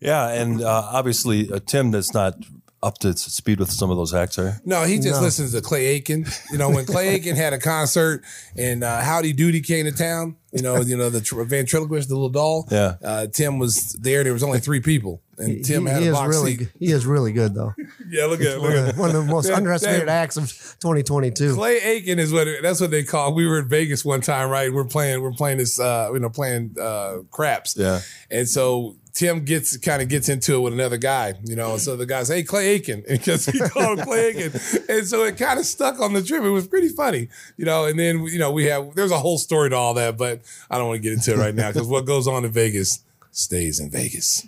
Yeah, 0.00 0.28
and 0.28 0.62
uh, 0.62 0.88
obviously 0.92 1.50
uh, 1.50 1.58
Tim 1.66 1.90
that's 1.90 2.14
not 2.14 2.34
up 2.82 2.98
to 2.98 3.16
speed 3.16 3.58
with 3.58 3.70
some 3.70 3.90
of 3.90 3.96
those 3.96 4.14
acts, 4.14 4.38
are? 4.38 4.60
No, 4.64 4.84
he 4.84 4.96
just 4.96 5.20
No. 5.20 5.22
listens 5.22 5.52
to 5.52 5.60
Clay 5.60 5.86
Aiken. 5.86 6.26
You 6.52 6.58
know, 6.58 6.70
when 6.70 6.84
Clay 6.86 7.08
Aiken 7.08 7.34
had 7.34 7.52
a 7.52 7.58
concert 7.58 8.22
and 8.56 8.84
uh, 8.84 9.00
Howdy 9.00 9.32
Doody 9.32 9.60
came 9.60 9.86
to 9.86 9.92
town, 9.92 10.36
you 10.56 10.62
know, 10.62 10.80
you 10.80 10.96
know 10.96 11.10
the 11.10 11.20
tr- 11.20 11.42
ventriloquist, 11.42 12.08
the 12.08 12.14
little 12.14 12.28
doll. 12.28 12.66
Yeah. 12.70 12.94
uh, 13.04 13.26
Tim 13.26 13.58
was 13.58 13.92
there. 14.00 14.24
There 14.24 14.32
was 14.32 14.42
only 14.42 14.58
three 14.60 14.80
people, 14.80 15.20
and 15.38 15.64
Tim 15.64 15.86
he, 15.86 15.92
had 15.92 16.00
he 16.02 16.08
a 16.08 16.10
is 16.12 16.16
box 16.16 16.28
really 16.36 16.50
seat. 16.52 16.58
good. 16.58 16.70
he 16.78 16.86
is 16.92 17.06
really 17.06 17.32
good 17.32 17.54
though. 17.54 17.74
Yeah, 18.08 18.26
look 18.26 18.40
at 18.40 18.60
One 18.60 18.70
look 18.70 18.78
of, 18.78 18.88
at 18.88 18.94
the, 18.94 19.00
one 19.00 19.08
of 19.10 19.16
the 19.16 19.22
most 19.32 19.46
That- 19.48 19.54
underestimated 19.56 20.08
that- 20.08 20.22
acts 20.22 20.36
of 20.36 20.44
2022. 20.80 21.54
Clay 21.54 21.78
Aiken 21.82 22.18
is 22.18 22.32
what 22.32 22.46
that's 22.62 22.80
what 22.80 22.90
they 22.90 23.02
call. 23.02 23.34
We 23.34 23.46
were 23.46 23.58
in 23.58 23.68
Vegas 23.68 24.04
one 24.04 24.20
time, 24.20 24.48
right? 24.48 24.72
We're 24.72 24.84
playing 24.84 25.22
we're 25.22 25.32
playing 25.32 25.58
this 25.58 25.78
uh 25.80 26.10
you 26.12 26.20
know 26.20 26.30
playing 26.30 26.76
uh 26.80 27.18
craps. 27.30 27.76
Yeah. 27.76 28.00
And 28.30 28.48
so 28.48 28.96
Tim 29.12 29.44
gets 29.46 29.76
kind 29.78 30.02
of 30.02 30.08
gets 30.10 30.28
into 30.28 30.54
it 30.56 30.60
with 30.60 30.74
another 30.74 30.98
guy, 30.98 31.32
you 31.44 31.56
know. 31.56 31.72
And 31.72 31.80
so 31.80 31.96
the 31.96 32.04
guy 32.04 32.18
says, 32.20 32.28
"Hey, 32.36 32.42
Clay 32.42 32.68
Aiken," 32.68 33.02
because 33.08 33.46
he 33.46 33.58
called 33.58 33.98
him 33.98 34.04
Clay 34.04 34.26
Aiken, 34.26 34.60
and 34.90 35.06
so 35.06 35.24
it 35.24 35.38
kind 35.38 35.58
of 35.58 35.64
stuck 35.64 35.98
on 36.00 36.12
the 36.12 36.22
trip. 36.22 36.44
It 36.44 36.50
was 36.50 36.66
pretty 36.68 36.90
funny, 36.90 37.28
you 37.56 37.64
know. 37.64 37.86
And 37.86 37.98
then 37.98 38.24
you 38.24 38.38
know 38.38 38.52
we 38.52 38.66
have 38.66 38.94
there's 38.94 39.10
a 39.12 39.18
whole 39.18 39.38
story 39.38 39.70
to 39.70 39.76
all 39.76 39.94
that, 39.94 40.18
but 40.18 40.42
I 40.70 40.78
don't 40.78 40.88
want 40.88 41.02
to 41.02 41.02
get 41.02 41.12
into 41.12 41.32
it 41.32 41.38
right 41.38 41.54
now 41.54 41.68
because 41.72 41.86
what 41.88 42.06
goes 42.06 42.26
on 42.26 42.44
in 42.44 42.50
Vegas 42.50 43.04
stays 43.30 43.80
in 43.80 43.90
Vegas. 43.90 44.46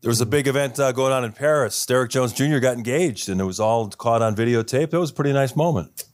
There 0.00 0.10
was 0.10 0.20
a 0.20 0.26
big 0.26 0.46
event 0.48 0.78
uh, 0.78 0.92
going 0.92 1.14
on 1.14 1.24
in 1.24 1.32
Paris. 1.32 1.86
Derrick 1.86 2.10
Jones 2.10 2.34
Jr. 2.34 2.58
got 2.58 2.76
engaged, 2.76 3.30
and 3.30 3.40
it 3.40 3.44
was 3.44 3.58
all 3.58 3.88
caught 3.88 4.20
on 4.20 4.36
videotape. 4.36 4.90
That 4.90 5.00
was 5.00 5.10
a 5.10 5.14
pretty 5.14 5.32
nice 5.32 5.56
moment. 5.56 6.04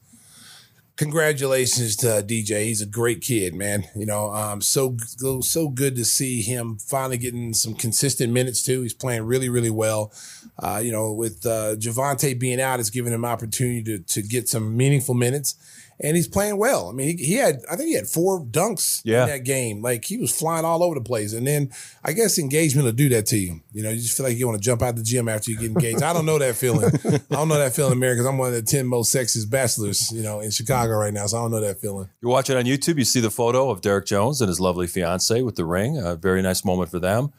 congratulations 0.97 1.97
to 1.97 2.17
uh, 2.17 2.23
DJ. 2.23 2.67
He's 2.67 2.83
a 2.83 2.87
great 2.87 3.21
kid, 3.23 3.55
man. 3.55 3.87
You 3.97 4.07
know, 4.07 4.31
um, 4.31 4.61
so 4.61 4.97
so 5.41 5.69
good 5.69 5.97
to 5.97 6.05
see 6.05 6.43
him 6.43 6.77
finally 6.77 7.19
getting 7.19 7.55
some 7.55 7.75
consistent 7.75 8.33
minutes 8.33 8.63
too. 8.63 8.83
He's 8.83 8.95
playing 8.95 9.23
really, 9.23 9.49
really 9.49 9.71
well. 9.71 10.13
Uh, 10.59 10.81
you 10.85 10.93
know, 10.93 11.13
with 11.13 11.45
uh, 11.45 11.75
Javonte 11.77 12.39
being 12.39 12.61
out, 12.61 12.79
it's 12.79 12.91
giving 12.91 13.13
him 13.13 13.25
opportunity 13.25 13.83
to 13.83 13.99
to 13.99 14.23
get 14.23 14.49
some 14.49 14.77
meaningful 14.77 15.15
minutes. 15.15 15.57
And 16.03 16.17
he's 16.17 16.29
playing 16.29 16.57
well. 16.57 16.89
I 16.89 16.93
mean, 16.93 17.19
he, 17.19 17.25
he 17.25 17.35
had, 17.35 17.61
I 17.71 17.77
think 17.77 17.89
he 17.89 17.95
had 17.95 18.07
four 18.07 18.41
dunks 18.43 19.03
Yeah. 19.05 19.25
in 19.25 19.29
that 19.29 19.45
game. 19.45 19.83
Like 19.83 20.07
he 20.07 20.17
was 20.17 20.31
flying 20.37 20.65
all 20.65 20.83
over 20.83 20.95
the 20.95 21.03
place. 21.03 21.35
And 21.35 21.47
then 21.47 21.71
I 22.03 22.13
guess 22.13 22.39
engagement 22.39 22.87
will 22.87 22.93
do 22.93 23.11
that 23.11 23.27
to 23.27 23.37
you. 23.37 23.61
You 23.75 23.83
know, 23.83 23.91
you 23.91 24.01
just 24.01 24.17
feel 24.17 24.25
like 24.25 24.39
you 24.39 24.47
want 24.49 24.59
to 24.59 24.65
jump 24.65 24.81
out 24.81 24.97
the 24.97 25.03
gym 25.03 25.29
after 25.29 25.51
you 25.51 25.59
get 25.59 25.67
engaged. 25.67 26.03
I 26.03 26.15
don't 26.15 26.25
know 26.25 26.39
that 26.39 26.57
feeling. 26.57 26.91
I 27.05 27.19
don't 27.35 27.49
know 27.49 27.59
that 27.59 27.75
feeling, 27.75 27.93
America, 27.93 28.23
because 28.23 28.29
I'm 28.31 28.39
one 28.39 28.49
of 28.49 28.55
the 28.55 28.63
10 28.63 28.87
most 28.87 29.15
sexiest 29.15 29.51
bachelors, 29.51 30.11
you 30.11 30.23
know, 30.23 30.41
in 30.41 30.51
Chicago 30.51 30.95
right 30.95 31.13
now. 31.13 31.27
So 31.27 31.37
I 31.37 31.43
don't 31.43 31.51
know 31.51 31.61
that 31.61 31.81
feeling. 31.83 32.09
You're 32.23 32.33
watching 32.33 32.57
on 32.57 32.65
YouTube. 32.65 32.97
You 32.97 33.05
see 33.05 33.21
the 33.21 33.31
photo 33.31 33.69
of 33.69 33.83
Derrick 33.83 34.07
Jones 34.07 34.41
and 34.41 34.49
his 34.49 34.59
lovely 34.59 34.87
fiance 34.87 35.43
with 35.43 35.57
the 35.57 35.67
ring. 35.67 35.99
A 35.99 36.17
very 36.17 36.41
nice 36.41 36.65
moment 36.65 36.91
for 36.91 36.99
them. 36.99 37.31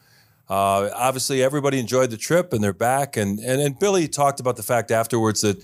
Uh, 0.49 0.89
obviously, 0.93 1.41
everybody 1.41 1.79
enjoyed 1.79 2.11
the 2.11 2.17
trip 2.17 2.53
and 2.53 2.63
they're 2.63 2.73
back. 2.73 3.15
And, 3.17 3.39
and 3.39 3.61
and 3.61 3.79
Billy 3.79 4.07
talked 4.07 4.39
about 4.39 4.57
the 4.57 4.63
fact 4.63 4.91
afterwards 4.91 5.41
that 5.41 5.63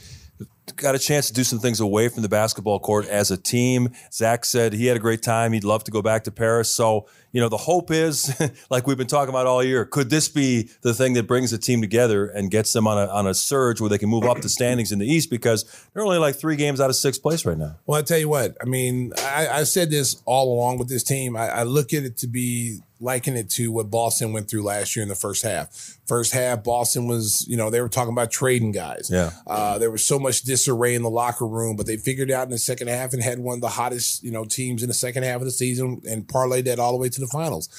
got 0.78 0.96
a 0.96 1.00
chance 1.00 1.28
to 1.28 1.34
do 1.34 1.44
some 1.44 1.60
things 1.60 1.80
away 1.80 2.08
from 2.08 2.22
the 2.22 2.30
basketball 2.30 2.80
court 2.80 3.08
as 3.08 3.32
a 3.32 3.38
team. 3.38 3.90
Zach 4.14 4.46
said 4.46 4.74
he 4.74 4.86
had 4.86 4.96
a 4.96 5.00
great 5.00 5.22
time. 5.22 5.52
He'd 5.54 5.64
love 5.64 5.84
to 5.86 5.92
go 5.92 6.02
back 6.02 6.24
to 6.26 6.32
Paris. 6.32 6.74
So, 6.74 7.08
you 7.38 7.44
know, 7.44 7.50
the 7.50 7.58
hope 7.58 7.92
is, 7.92 8.42
like 8.72 8.88
we've 8.88 8.98
been 8.98 9.06
talking 9.06 9.30
about 9.30 9.46
all 9.46 9.64
year, 9.64 9.86
could 9.86 10.10
this 10.10 10.28
be 10.28 10.72
the 10.82 10.92
thing 10.92 11.14
that 11.14 11.28
brings 11.28 11.52
the 11.52 11.60
team 11.60 11.82
together 11.82 12.26
and 12.26 12.50
gets 12.50 12.74
them 12.74 12.88
on 12.88 12.98
a, 12.98 13.06
on 13.12 13.28
a 13.28 13.36
surge 13.36 13.80
where 13.80 13.92
they 13.92 14.00
can 14.00 14.10
move 14.10 14.24
up 14.24 14.42
the 14.42 14.50
standings 14.50 14.92
in 14.92 14.98
the 14.98 15.06
East 15.06 15.30
because 15.30 15.64
they're 15.94 16.04
only 16.04 16.18
like 16.18 16.34
three 16.36 16.56
games 16.56 16.82
out 16.82 16.90
of 16.90 16.96
sixth 16.96 17.22
place 17.22 17.46
right 17.46 17.60
now. 17.60 17.76
Well, 17.86 18.00
I 18.00 18.02
tell 18.02 18.18
you 18.18 18.28
what, 18.28 18.58
I 18.60 18.66
mean, 18.66 19.14
I, 19.20 19.48
I 19.50 19.64
said 19.66 19.92
this 19.92 20.20
all 20.26 20.52
along 20.52 20.80
with 20.80 20.90
this 20.90 21.04
team. 21.04 21.38
I, 21.38 21.50
I 21.50 21.62
look 21.64 21.94
at 21.94 22.02
it 22.02 22.18
to 22.18 22.28
be 22.28 22.80
liken 23.00 23.36
it 23.36 23.50
to 23.52 23.72
what 23.72 23.92
Boston 23.92 24.34
went 24.34 24.50
through 24.50 24.64
last 24.64 24.96
year 24.96 25.04
in 25.04 25.10
the 25.10 25.16
first 25.16 25.44
half. 25.44 25.98
First 26.08 26.34
half, 26.34 26.64
Boston 26.64 27.08
was, 27.08 27.46
you 27.48 27.58
know, 27.58 27.70
they 27.70 27.82
were 27.82 27.90
talking 27.90 28.14
about 28.14 28.32
trading 28.32 28.72
guys. 28.72 29.10
Yeah. 29.12 29.32
Uh, 29.46 29.78
there 29.78 29.92
was 29.92 30.06
so 30.06 30.18
much 30.18 30.42
disarray 30.42 30.96
in 30.96 31.04
the 31.04 31.10
locker 31.10 31.46
room, 31.46 31.76
but 31.76 31.86
they 31.86 31.98
figured 31.98 32.30
it 32.30 32.34
out 32.34 32.46
in 32.46 32.52
the 32.52 32.58
second 32.58 32.88
half 32.88 33.14
and 33.14 33.22
had 33.22 33.40
one 33.40 33.56
of 33.56 33.62
the 33.62 33.70
hottest, 33.70 34.24
you 34.24 34.32
know, 34.32 34.46
teams 34.46 34.82
in 34.82 34.88
the 34.88 34.96
second 34.96 35.24
half 35.24 35.38
of 35.38 35.46
the 35.46 35.52
season 35.52 36.02
and 36.10 36.28
parlayed 36.28 36.66
that 36.66 36.80
all 36.80 36.92
the 36.92 36.98
way 36.98 37.10
to 37.10 37.20
the 37.20 37.27
finals. 37.28 37.70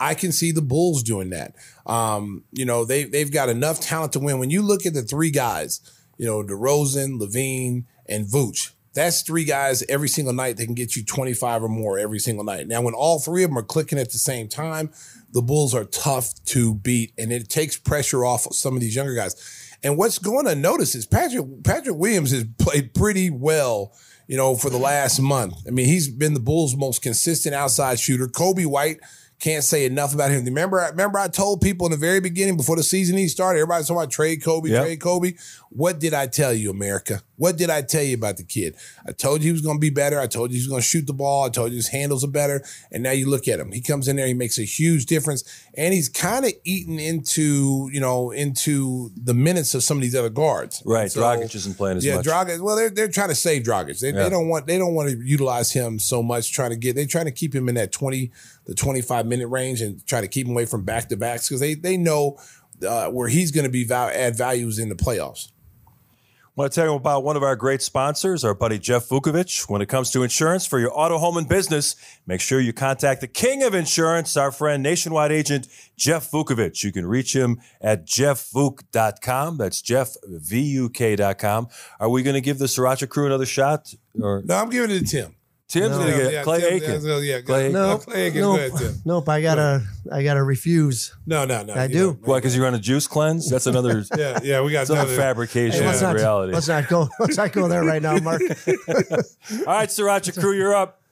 I 0.00 0.14
can 0.14 0.32
see 0.32 0.52
the 0.52 0.62
Bulls 0.62 1.02
doing 1.02 1.30
that. 1.30 1.54
Um, 1.86 2.44
you 2.52 2.64
know, 2.64 2.84
they 2.84 3.04
they've 3.04 3.32
got 3.32 3.48
enough 3.48 3.80
talent 3.80 4.12
to 4.12 4.20
win. 4.20 4.38
When 4.38 4.50
you 4.50 4.62
look 4.62 4.86
at 4.86 4.94
the 4.94 5.02
three 5.02 5.30
guys, 5.30 5.80
you 6.16 6.26
know, 6.26 6.42
DeRozan, 6.42 7.20
LaVine, 7.20 7.84
and 8.06 8.26
Vooch, 8.26 8.72
that's 8.94 9.22
three 9.22 9.44
guys 9.44 9.82
every 9.88 10.08
single 10.08 10.34
night 10.34 10.56
that 10.56 10.66
can 10.66 10.74
get 10.74 10.96
you 10.96 11.04
25 11.04 11.64
or 11.64 11.68
more 11.68 11.98
every 11.98 12.18
single 12.18 12.44
night. 12.44 12.66
Now, 12.66 12.82
when 12.82 12.94
all 12.94 13.18
three 13.18 13.44
of 13.44 13.50
them 13.50 13.58
are 13.58 13.62
clicking 13.62 13.98
at 13.98 14.10
the 14.10 14.18
same 14.18 14.48
time, 14.48 14.90
the 15.32 15.42
Bulls 15.42 15.74
are 15.74 15.84
tough 15.84 16.32
to 16.46 16.74
beat, 16.74 17.12
and 17.18 17.32
it 17.32 17.48
takes 17.48 17.76
pressure 17.76 18.24
off 18.24 18.46
of 18.46 18.54
some 18.54 18.74
of 18.74 18.80
these 18.80 18.96
younger 18.96 19.14
guys. 19.14 19.36
And 19.82 19.96
what's 19.96 20.18
going 20.18 20.46
to 20.46 20.54
notice 20.54 20.94
is 20.94 21.06
Patrick 21.06 21.62
Patrick 21.62 21.96
Williams 21.96 22.32
has 22.32 22.44
played 22.58 22.94
pretty 22.94 23.30
well, 23.30 23.92
you 24.28 24.36
know, 24.36 24.54
for 24.54 24.70
the 24.70 24.78
last 24.78 25.20
month. 25.20 25.54
I 25.66 25.70
mean, 25.70 25.86
he's 25.86 26.08
been 26.08 26.34
the 26.34 26.40
Bulls' 26.40 26.76
most 26.76 27.02
consistent 27.02 27.54
outside 27.54 27.98
shooter. 27.98 28.28
Coby 28.28 28.66
White 28.66 29.00
can't 29.40 29.62
say 29.64 29.84
enough 29.84 30.14
about 30.14 30.30
him. 30.30 30.44
Remember, 30.44 30.84
remember 30.90 31.18
I 31.18 31.28
told 31.28 31.60
people 31.60 31.86
in 31.86 31.92
the 31.92 31.96
very 31.96 32.20
beginning 32.20 32.56
before 32.56 32.76
the 32.76 32.82
season 32.82 33.16
even 33.16 33.28
started, 33.28 33.60
everybody's 33.60 33.86
talking 33.86 34.00
about 34.02 34.10
trade 34.10 34.42
Coby, 34.42 34.70
Yep. 34.70 34.84
trade 34.84 34.98
Coby. 35.00 35.38
What 35.70 36.00
did 36.00 36.14
I 36.14 36.26
tell 36.26 36.52
you, 36.52 36.70
America? 36.70 37.22
What 37.36 37.56
did 37.56 37.70
I 37.70 37.82
tell 37.82 38.02
you 38.02 38.14
about 38.14 38.36
the 38.38 38.42
kid? 38.42 38.74
I 39.06 39.12
told 39.12 39.42
you 39.42 39.46
he 39.48 39.52
was 39.52 39.60
going 39.60 39.76
to 39.76 39.80
be 39.80 39.90
better. 39.90 40.18
I 40.18 40.26
told 40.26 40.50
you 40.50 40.54
he 40.56 40.60
was 40.60 40.66
going 40.66 40.80
to 40.80 40.86
shoot 40.86 41.06
the 41.06 41.12
ball. 41.12 41.44
I 41.44 41.50
told 41.50 41.70
you 41.70 41.76
his 41.76 41.88
handles 41.88 42.24
are 42.24 42.28
better. 42.28 42.64
And 42.90 43.02
now 43.02 43.10
you 43.12 43.28
look 43.30 43.46
at 43.46 43.60
him. 43.60 43.70
He 43.70 43.80
comes 43.80 44.08
in 44.08 44.16
there, 44.16 44.26
he 44.26 44.34
makes 44.34 44.58
a 44.58 44.62
huge 44.64 45.06
difference, 45.06 45.44
and 45.76 45.92
he's 45.94 46.08
kind 46.08 46.44
of 46.44 46.52
eaten 46.64 46.98
into 46.98 47.90
you 47.92 48.00
know 48.00 48.30
into 48.32 49.10
the 49.16 49.34
minutes 49.34 49.74
of 49.74 49.82
some 49.84 49.98
of 49.98 50.02
these 50.02 50.16
other 50.16 50.30
guards. 50.30 50.82
Right. 50.84 51.12
So- 51.12 51.20
Dragic 51.20 51.54
isn't 51.54 51.76
playing 51.76 51.98
as 51.98 52.04
yeah, 52.04 52.16
much. 52.16 52.26
Dragic. 52.26 52.60
Well, 52.60 52.74
they're 52.76 52.90
they're 52.90 53.08
trying 53.08 53.28
to 53.28 53.34
save 53.36 53.62
Dragic. 53.62 54.00
They, 54.00 54.08
Yeah. 54.08 54.24
they 54.24 54.30
don't 54.30 54.48
want 54.48 54.66
they 54.66 54.78
don't 54.78 54.94
want 54.94 55.10
to 55.10 55.16
utilize 55.16 55.70
him 55.72 55.98
so 56.00 56.22
much. 56.22 56.50
Trying 56.52 56.70
to 56.70 56.76
get 56.76 56.96
they're 56.96 57.06
trying 57.06 57.26
to 57.26 57.30
keep 57.32 57.54
him 57.54 57.68
in 57.68 57.74
that 57.76 57.92
twenty 57.92 58.32
the 58.68 58.74
twenty 58.74 59.00
five 59.00 59.26
minute 59.26 59.48
range 59.48 59.80
and 59.80 60.06
try 60.06 60.20
to 60.20 60.28
keep 60.28 60.46
him 60.46 60.52
away 60.52 60.66
from 60.66 60.84
back 60.84 61.08
to 61.08 61.16
backs 61.16 61.48
because 61.48 61.58
they 61.60 61.74
they 61.74 61.96
know 61.96 62.38
uh, 62.86 63.08
where 63.08 63.26
he's 63.28 63.50
going 63.50 63.64
to 63.64 63.70
be 63.70 63.82
val- 63.82 64.10
add 64.14 64.36
values 64.36 64.78
in 64.78 64.88
the 64.88 64.94
playoffs. 64.94 65.50
I 65.86 66.60
want 66.62 66.72
to 66.72 66.80
tell 66.80 66.88
you 66.90 66.94
about 66.96 67.22
one 67.22 67.36
of 67.36 67.44
our 67.44 67.54
great 67.54 67.82
sponsors, 67.82 68.42
our 68.44 68.52
buddy 68.52 68.80
Jeff 68.80 69.08
Vukovic. 69.08 69.70
When 69.70 69.80
it 69.80 69.86
comes 69.88 70.10
to 70.10 70.24
insurance 70.24 70.66
for 70.66 70.80
your 70.80 70.90
auto, 70.92 71.16
home, 71.18 71.36
and 71.36 71.48
business, 71.48 71.94
make 72.26 72.40
sure 72.40 72.58
you 72.58 72.72
contact 72.72 73.20
the 73.20 73.28
king 73.28 73.62
of 73.62 73.74
insurance, 73.74 74.36
our 74.36 74.50
friend, 74.50 74.82
nationwide 74.82 75.30
agent 75.30 75.68
Jeff 75.96 76.32
Vukovic. 76.32 76.82
You 76.82 76.90
can 76.90 77.06
reach 77.06 77.32
him 77.32 77.60
at 77.80 78.06
jeffvuk.com. 78.06 79.56
That's 79.56 79.80
jeffvuk.com. 79.80 81.68
Are 82.00 82.08
we 82.08 82.22
going 82.24 82.34
to 82.34 82.40
give 82.40 82.58
the 82.58 82.66
Sriracha 82.66 83.08
crew 83.08 83.26
another 83.26 83.46
shot? 83.46 83.94
Or 84.20 84.42
No, 84.44 84.56
I'm 84.56 84.68
giving 84.68 84.90
it 84.90 84.98
to 84.98 85.04
Tim. 85.04 85.36
Tim's 85.68 85.90
No. 85.90 85.98
going 85.98 86.12
to 86.12 86.16
get 86.16 86.32
Yeah, 86.32 86.42
Clay 86.44 86.60
Tim- 86.60 86.72
Aiken. 86.72 87.04
yeah, 87.04 87.18
yeah, 87.18 87.40
Clay, 87.42 87.70
No, 87.70 87.90
Nope. 87.90 88.02
Clay 88.04 88.22
Aiken, 88.28 88.40
nope. 88.40 88.56
go 88.56 88.64
ahead, 88.66 88.78
Tim. 88.78 89.02
Nope. 89.04 89.28
I 89.28 89.42
gotta. 89.42 89.82
I 90.10 90.22
gotta 90.22 90.42
refuse. 90.42 91.14
No, 91.26 91.44
no, 91.44 91.62
no. 91.62 91.74
I 91.74 91.86
do. 91.88 92.18
Why? 92.24 92.38
Because 92.38 92.56
you're 92.56 92.66
on 92.66 92.74
a 92.74 92.78
juice 92.78 93.06
cleanse? 93.06 93.50
That's 93.50 93.66
another, 93.66 94.02
Yeah, 94.16 94.38
yeah. 94.42 94.62
We 94.62 94.72
got 94.72 94.78
that's 94.80 94.90
another 94.90 95.08
another 95.10 95.16
fabrication 95.22 95.84
let's 95.84 95.98
of 95.98 96.04
not. 96.08 96.14
reality. 96.16 96.54
Let's 96.54 96.68
not 96.68 96.88
go. 96.88 97.08
Let's 97.20 97.36
not 97.36 97.52
go 97.52 97.68
there 97.68 97.84
right 97.84 98.00
now, 98.00 98.16
Mark. 98.16 98.40
All 98.66 99.66
right, 99.66 99.88
Sriracha 99.90 100.40
crew, 100.40 100.54
you're 100.56 100.74
up. 100.74 101.02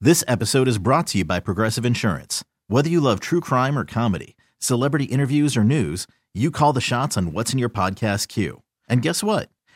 This 0.00 0.24
episode 0.26 0.66
is 0.66 0.78
brought 0.78 1.06
to 1.08 1.18
you 1.18 1.24
by 1.24 1.40
Progressive 1.40 1.84
Insurance. 1.84 2.42
Whether 2.68 2.88
you 2.88 3.00
love 3.00 3.20
true 3.20 3.40
crime 3.40 3.78
or 3.78 3.84
comedy, 3.84 4.34
celebrity 4.58 5.04
interviews 5.04 5.56
or 5.56 5.62
news, 5.62 6.06
you 6.34 6.50
call 6.50 6.72
the 6.72 6.80
shots 6.80 7.16
on 7.18 7.32
what's 7.34 7.52
in 7.52 7.58
your 7.58 7.68
podcast 7.68 8.28
queue. 8.28 8.62
And 8.88 9.02
guess 9.02 9.22
what? 9.22 9.50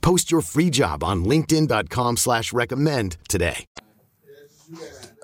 Post 0.00 0.30
your 0.30 0.40
free 0.40 0.70
job 0.70 1.02
on 1.04 1.24
linkedin.com 1.24 2.16
slash 2.16 2.52
recommend 2.52 3.16
today. 3.28 3.66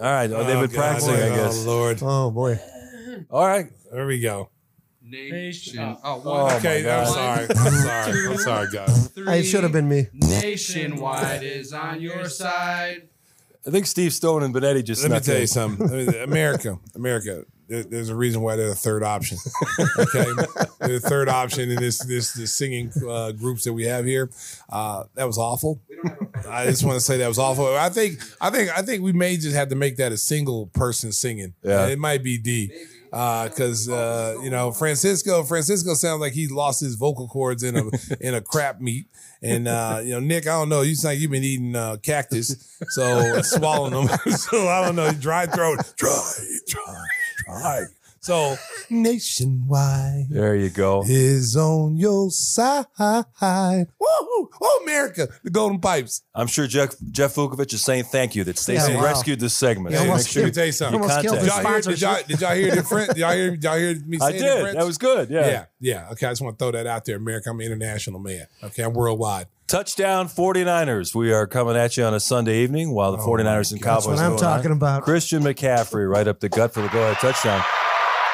All 0.01 0.07
right. 0.11 0.31
Oh, 0.31 0.45
they've 0.45 0.61
been 0.69 0.77
practicing, 0.77 1.15
I 1.15 1.29
guess. 1.29 1.65
Oh 1.65 1.71
Lord. 1.71 1.99
Oh 2.03 2.31
boy. 2.31 2.59
All 3.31 3.47
right. 3.47 3.67
There 3.93 4.07
we 4.07 4.21
go. 4.21 4.51
Nation. 5.03 5.79
Oh, 5.81 5.99
Oh, 6.03 6.17
one, 6.31 6.47
my 6.47 6.57
Okay, 6.57 6.91
I'm 6.91 7.07
sorry. 7.07 7.47
I'm 7.51 7.73
sorry. 7.73 8.27
I'm 8.27 8.37
sorry, 8.39 8.69
guys. 8.73 9.09
three. 9.09 9.39
It 9.39 9.43
should 9.45 9.63
have 9.63 9.73
been 9.73 9.89
me. 9.89 10.09
Nationwide 10.13 11.43
is 11.43 11.73
on 11.73 12.01
your 12.01 12.29
side. 12.29 13.09
I 13.67 13.71
think 13.71 13.87
Steve 13.87 14.13
Stone 14.13 14.43
and 14.43 14.55
Benetti 14.55 14.85
just 14.85 15.03
Let 15.03 15.11
me 15.13 15.21
tell 15.21 15.35
in. 15.37 15.41
you 15.43 15.47
something. 15.47 15.89
I 15.91 15.93
mean, 15.97 16.09
America, 16.23 16.79
America. 16.95 17.45
there- 17.69 17.83
There's 17.85 18.11
a 18.11 18.15
reason 18.17 18.43
why 18.43 18.57
they're 18.57 18.69
the 18.69 18.75
third 18.75 19.03
option. 19.03 19.39
Okay, 19.99 20.25
they're 20.81 20.99
the 20.99 21.01
third 21.01 21.29
option 21.31 21.71
in 21.71 21.77
this 21.77 21.99
this, 22.05 22.35
this 22.35 22.53
singing 22.53 22.93
uh, 23.09 23.33
groups 23.33 23.65
that 23.65 23.73
we 23.73 23.85
have 23.85 24.05
here. 24.05 24.31
Uh, 24.71 25.05
that 25.15 25.27
was 25.27 25.39
awful. 25.39 25.81
I 26.47 26.67
just 26.67 26.85
want 26.85 26.97
to 26.97 27.01
say 27.01 27.17
that 27.19 27.29
was 27.29 27.39
awful. 27.39 27.67
I 27.75 27.89
think 27.89 28.19
I 28.41 28.51
think 28.51 28.69
I 28.77 28.83
think 28.83 29.03
we 29.03 29.13
may 29.15 29.37
just 29.39 29.57
have 29.57 29.69
to 29.71 29.77
make 29.77 29.97
that 29.97 30.13
a 30.13 30.19
single 30.19 30.67
person 30.67 31.11
singing. 31.13 31.55
Yeah. 31.63 31.87
it 31.87 31.99
might 31.99 32.23
be 32.23 32.37
D. 32.37 32.71
Because 33.15 33.89
uh, 33.89 34.37
you 34.43 34.51
know 34.51 34.73
Francisco, 34.73 35.45
Francisco 35.45 35.95
sounds 35.95 36.21
like 36.21 36.33
he 36.33 36.49
lost 36.49 36.81
his 36.81 36.97
vocal 36.97 37.29
cords 37.29 37.63
in 37.63 37.77
a 37.77 37.83
in 38.21 38.35
a 38.35 38.41
crap 38.41 38.81
meat, 38.81 39.07
and 39.41 39.69
uh, 39.69 40.01
you 40.03 40.11
know 40.11 40.19
Nick, 40.19 40.49
I 40.49 40.59
don't 40.59 40.69
know. 40.69 40.81
You 40.81 40.97
sound 40.97 41.13
like 41.13 41.21
you've 41.21 41.31
been 41.31 41.45
eating 41.45 41.77
uh, 41.77 41.99
cactus, 42.03 42.77
so 42.89 43.41
swallowing 43.43 43.93
them. 43.93 44.09
so 44.33 44.67
I 44.67 44.85
don't 44.85 44.97
know, 44.97 45.13
dry 45.13 45.47
throat, 45.47 45.79
dry, 45.97 46.33
dry, 46.67 47.07
dry. 47.47 47.85
So 48.25 48.57
nationwide 48.89 50.29
There 50.31 50.57
you 50.57 50.71
go. 50.71 51.03
is 51.07 51.57
on 51.59 51.97
your 51.99 52.31
side. 52.31 52.87
Woo! 52.99 54.49
Oh, 54.61 54.81
America, 54.83 55.29
the 55.43 55.51
Golden 55.51 55.79
Pipes. 55.79 56.23
I'm 56.35 56.47
sure 56.47 56.67
Jeff 56.67 56.95
Jeff 57.11 57.35
Vukovic 57.35 57.73
is 57.75 57.83
saying 57.85 58.05
thank 58.05 58.35
you 58.35 58.43
that 58.45 58.59
Stacey 58.59 58.93
Yeah, 58.93 58.99
wow. 58.99 59.05
rescued 59.05 59.41
this 59.41 59.53
segment. 59.55 59.95
He 59.95 59.99
So 60.01 60.05
almost 60.07 60.25
make 60.25 60.33
sure 60.33 60.43
Let 60.43 60.45
me 60.45 60.49
you, 60.49 60.55
tell 60.55 60.67
you 60.67 60.73
something. 60.73 61.03
you 61.03 61.03
Almost 61.03 61.23
Did 61.23 61.47
y'all, 61.47 61.61
hear, 61.67 61.81
did, 61.83 62.01
y'all, 62.01 62.17
did 62.27 62.41
y'all 62.41 62.55
hear 62.55 62.75
the 62.77 62.83
French? 62.83 63.09
Did 63.09 63.19
y'all 63.19 63.33
hear? 63.33 63.51
Did 63.51 63.65
y'all 63.65 63.77
hear 63.79 63.95
me 64.07 64.19
I 64.23 64.31
saying 64.31 64.43
did. 64.43 64.77
That 64.77 64.87
was 64.87 64.97
good. 64.99 65.29
Yeah. 65.29 65.47
Yeah, 65.47 65.65
yeah. 65.81 66.09
Okay, 66.13 66.27
I 66.27 66.31
just 66.31 66.41
want 66.41 66.59
to 66.59 66.65
throw 66.65 66.73
that 66.73 66.87
out 66.87 67.05
there, 67.05 67.17
America. 67.17 67.51
I'm 67.51 67.61
an 67.61 67.67
international 67.67 68.21
man. 68.21 68.47
Okay, 68.63 68.83
I'm 68.85 68.95
worldwide. 68.95 69.49
Touchdown 69.67 70.29
49ers. 70.29 71.15
We 71.15 71.31
are 71.33 71.47
coming 71.47 71.77
at 71.77 71.99
you 71.99 72.05
on 72.05 72.15
a 72.15 72.21
Sunday 72.21 72.63
evening 72.63 72.93
while 72.93 73.13
the 73.13 73.19
49ers 73.19 73.73
and 73.73 73.83
Cowboys 73.83 74.07
That's 74.07 74.07
what 74.07 74.19
I'm 74.19 74.31
going 74.31 74.39
talking 74.41 74.71
on. 74.71 74.77
about. 74.79 75.03
Christian 75.03 75.43
McCaffrey 75.43 76.11
right 76.11 76.27
up 76.27 76.41
the 76.41 76.49
gut 76.49 76.73
for 76.73 76.81
the 76.81 76.89
go 76.89 77.03
ahead 77.03 77.17
touchdown. 77.17 77.63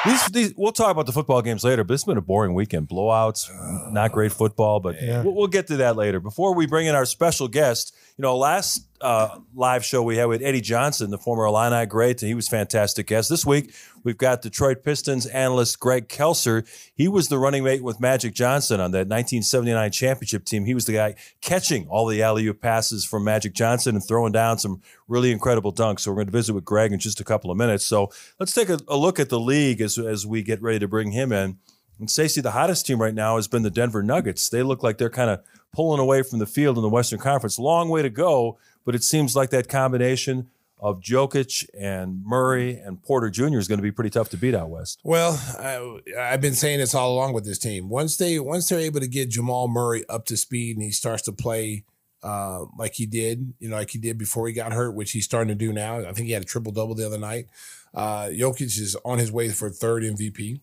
These, 0.05 0.25
these, 0.29 0.53
we'll 0.57 0.71
talk 0.71 0.89
about 0.89 1.05
the 1.05 1.11
football 1.11 1.43
games 1.43 1.63
later, 1.63 1.83
but 1.83 1.93
it's 1.93 2.03
been 2.05 2.17
a 2.17 2.21
boring 2.21 2.55
weekend. 2.55 2.89
Blowouts, 2.89 3.49
not 3.93 4.11
great 4.11 4.31
football, 4.31 4.79
but 4.79 4.99
Yeah. 4.99 5.21
we'll, 5.21 5.35
we'll 5.35 5.47
get 5.47 5.67
to 5.67 5.77
that 5.77 5.95
later. 5.95 6.19
Before 6.19 6.55
we 6.55 6.65
bring 6.65 6.87
in 6.87 6.95
our 6.95 7.05
special 7.05 7.47
guest, 7.47 7.95
you 8.17 8.21
know, 8.21 8.37
last 8.37 8.87
uh, 9.01 9.39
live 9.55 9.83
show 9.83 10.03
we 10.03 10.17
had 10.17 10.25
with 10.25 10.41
Eddie 10.43 10.61
Johnson, 10.61 11.09
the 11.09 11.17
former 11.17 11.45
Illini 11.45 11.85
great, 11.85 12.21
and 12.21 12.27
he 12.27 12.35
was 12.35 12.47
fantastic 12.47 13.07
guest. 13.07 13.29
This 13.29 13.45
week, 13.45 13.73
we've 14.03 14.17
got 14.17 14.41
Detroit 14.41 14.83
Pistons 14.83 15.25
analyst 15.25 15.79
Greg 15.79 16.07
Kelser. 16.07 16.67
He 16.93 17.07
was 17.07 17.29
the 17.29 17.37
running 17.37 17.63
mate 17.63 17.83
with 17.83 17.99
Magic 17.99 18.33
Johnson 18.33 18.79
on 18.79 18.91
that 18.91 19.07
1979 19.07 19.91
championship 19.91 20.45
team. 20.45 20.65
He 20.65 20.73
was 20.73 20.85
the 20.85 20.93
guy 20.93 21.15
catching 21.41 21.87
all 21.87 22.05
the 22.05 22.21
alley-oop 22.21 22.61
passes 22.61 23.05
from 23.05 23.23
Magic 23.23 23.53
Johnson 23.53 23.95
and 23.95 24.05
throwing 24.05 24.31
down 24.31 24.59
some 24.59 24.81
really 25.07 25.31
incredible 25.31 25.73
dunks. 25.73 26.01
So 26.01 26.11
we're 26.11 26.17
going 26.17 26.27
to 26.27 26.31
visit 26.31 26.53
with 26.53 26.65
Greg 26.65 26.91
in 26.91 26.99
just 26.99 27.19
a 27.19 27.25
couple 27.25 27.49
of 27.49 27.57
minutes. 27.57 27.85
So 27.85 28.11
let's 28.39 28.53
take 28.53 28.69
a, 28.69 28.79
a 28.87 28.97
look 28.97 29.19
at 29.19 29.29
the 29.29 29.39
league 29.39 29.81
as, 29.81 29.97
as 29.97 30.25
we 30.25 30.43
get 30.43 30.61
ready 30.61 30.79
to 30.79 30.87
bring 30.87 31.11
him 31.11 31.31
in. 31.31 31.57
And 31.99 32.09
Stacey, 32.09 32.41
the 32.41 32.51
hottest 32.51 32.87
team 32.87 32.99
right 32.99 33.13
now 33.13 33.35
has 33.35 33.47
been 33.47 33.61
the 33.61 33.69
Denver 33.69 34.01
Nuggets. 34.01 34.49
They 34.49 34.63
look 34.63 34.81
like 34.81 34.97
they're 34.97 35.09
kind 35.09 35.29
of 35.29 35.43
pulling 35.73 35.99
away 35.99 36.23
from 36.23 36.39
the 36.39 36.45
field 36.45 36.77
in 36.77 36.83
the 36.83 36.89
Western 36.89 37.19
Conference. 37.19 37.57
Long 37.57 37.89
way 37.89 38.01
to 38.01 38.09
go, 38.09 38.57
but 38.85 38.95
it 38.95 39.03
seems 39.03 39.35
like 39.35 39.49
that 39.51 39.67
combination 39.67 40.49
of 40.79 40.99
Jokic 40.99 41.69
and 41.79 42.23
Murray 42.25 42.77
and 42.77 43.01
Porter 43.01 43.29
Jr. 43.29 43.59
is 43.59 43.67
going 43.67 43.77
to 43.77 43.83
be 43.83 43.91
pretty 43.91 44.09
tough 44.09 44.29
to 44.29 44.37
beat 44.37 44.55
out 44.55 44.69
west. 44.69 44.99
Well, 45.03 45.39
I, 45.59 45.99
I've 46.19 46.41
been 46.41 46.55
saying 46.55 46.79
this 46.79 46.95
all 46.95 47.13
along 47.13 47.33
with 47.33 47.45
this 47.45 47.59
team. 47.59 47.87
Once 47.87 48.17
they 48.17 48.39
once 48.39 48.67
they're 48.67 48.79
able 48.79 48.99
to 48.99 49.07
get 49.07 49.29
Jamal 49.29 49.67
Murray 49.67 50.03
up 50.09 50.25
to 50.25 50.37
speed 50.37 50.77
and 50.77 50.83
he 50.83 50.91
starts 50.91 51.21
to 51.23 51.31
play 51.31 51.83
uh, 52.23 52.65
like 52.77 52.95
he 52.95 53.05
did, 53.05 53.53
you 53.59 53.69
know, 53.69 53.75
like 53.75 53.91
he 53.91 53.99
did 53.99 54.17
before 54.17 54.47
he 54.47 54.53
got 54.53 54.73
hurt, 54.73 54.95
which 54.95 55.11
he's 55.11 55.25
starting 55.25 55.49
to 55.49 55.55
do 55.55 55.71
now. 55.71 55.99
I 55.99 56.13
think 56.13 56.27
he 56.27 56.31
had 56.31 56.41
a 56.41 56.45
triple 56.45 56.71
double 56.71 56.95
the 56.95 57.05
other 57.05 57.19
night. 57.19 57.45
Uh, 57.93 58.29
Jokic 58.31 58.61
is 58.61 58.97
on 59.05 59.19
his 59.19 59.31
way 59.31 59.49
for 59.49 59.69
third 59.69 60.03
MVP. 60.03 60.61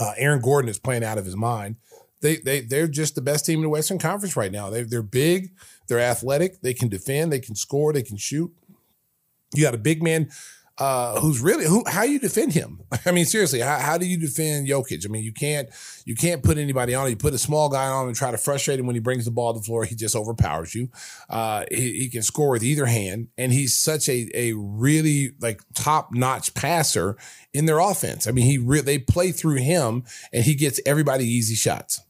Uh, 0.00 0.12
Aaron 0.16 0.40
Gordon 0.40 0.68
is 0.68 0.78
playing 0.78 1.02
out 1.02 1.18
of 1.18 1.24
his 1.24 1.36
mind. 1.36 1.76
They 2.20 2.36
they 2.36 2.60
they're 2.60 2.88
just 2.88 3.14
the 3.14 3.22
best 3.22 3.46
team 3.46 3.58
in 3.58 3.62
the 3.62 3.68
Western 3.68 3.98
Conference 3.98 4.36
right 4.36 4.52
now. 4.52 4.70
They 4.70 4.82
they're 4.82 5.02
big, 5.02 5.52
they're 5.86 6.00
athletic, 6.00 6.60
they 6.62 6.74
can 6.74 6.88
defend, 6.88 7.32
they 7.32 7.40
can 7.40 7.54
score, 7.54 7.92
they 7.92 8.02
can 8.02 8.16
shoot. 8.16 8.52
You 9.54 9.62
got 9.62 9.74
a 9.74 9.78
big 9.78 10.02
man 10.02 10.28
uh, 10.78 11.18
who's 11.18 11.40
really 11.40 11.66
who? 11.66 11.82
How 11.88 12.04
you 12.04 12.20
defend 12.20 12.52
him? 12.52 12.80
I 13.06 13.10
mean, 13.10 13.24
seriously, 13.24 13.60
how, 13.60 13.78
how 13.78 13.98
do 13.98 14.06
you 14.06 14.16
defend 14.16 14.68
Jokic? 14.68 15.04
I 15.04 15.08
mean, 15.08 15.24
you 15.24 15.32
can't 15.32 15.68
you 16.04 16.14
can't 16.14 16.42
put 16.42 16.56
anybody 16.56 16.94
on. 16.94 17.10
You 17.10 17.16
put 17.16 17.34
a 17.34 17.38
small 17.38 17.68
guy 17.68 17.88
on 17.88 18.06
and 18.06 18.14
try 18.14 18.30
to 18.30 18.38
frustrate 18.38 18.78
him 18.78 18.86
when 18.86 18.94
he 18.94 19.00
brings 19.00 19.24
the 19.24 19.32
ball 19.32 19.52
to 19.52 19.58
the 19.58 19.64
floor. 19.64 19.84
He 19.84 19.96
just 19.96 20.14
overpowers 20.14 20.74
you. 20.74 20.88
Uh, 21.28 21.64
he, 21.70 21.98
he 21.98 22.08
can 22.08 22.22
score 22.22 22.50
with 22.50 22.62
either 22.62 22.86
hand, 22.86 23.28
and 23.36 23.52
he's 23.52 23.76
such 23.76 24.08
a 24.08 24.28
a 24.34 24.52
really 24.52 25.32
like 25.40 25.62
top 25.74 26.14
notch 26.14 26.54
passer 26.54 27.16
in 27.52 27.66
their 27.66 27.80
offense. 27.80 28.28
I 28.28 28.30
mean, 28.30 28.46
he 28.46 28.58
re- 28.58 28.80
they 28.80 28.98
play 28.98 29.32
through 29.32 29.56
him, 29.56 30.04
and 30.32 30.44
he 30.44 30.54
gets 30.54 30.80
everybody 30.86 31.24
easy 31.24 31.56
shots. 31.56 32.00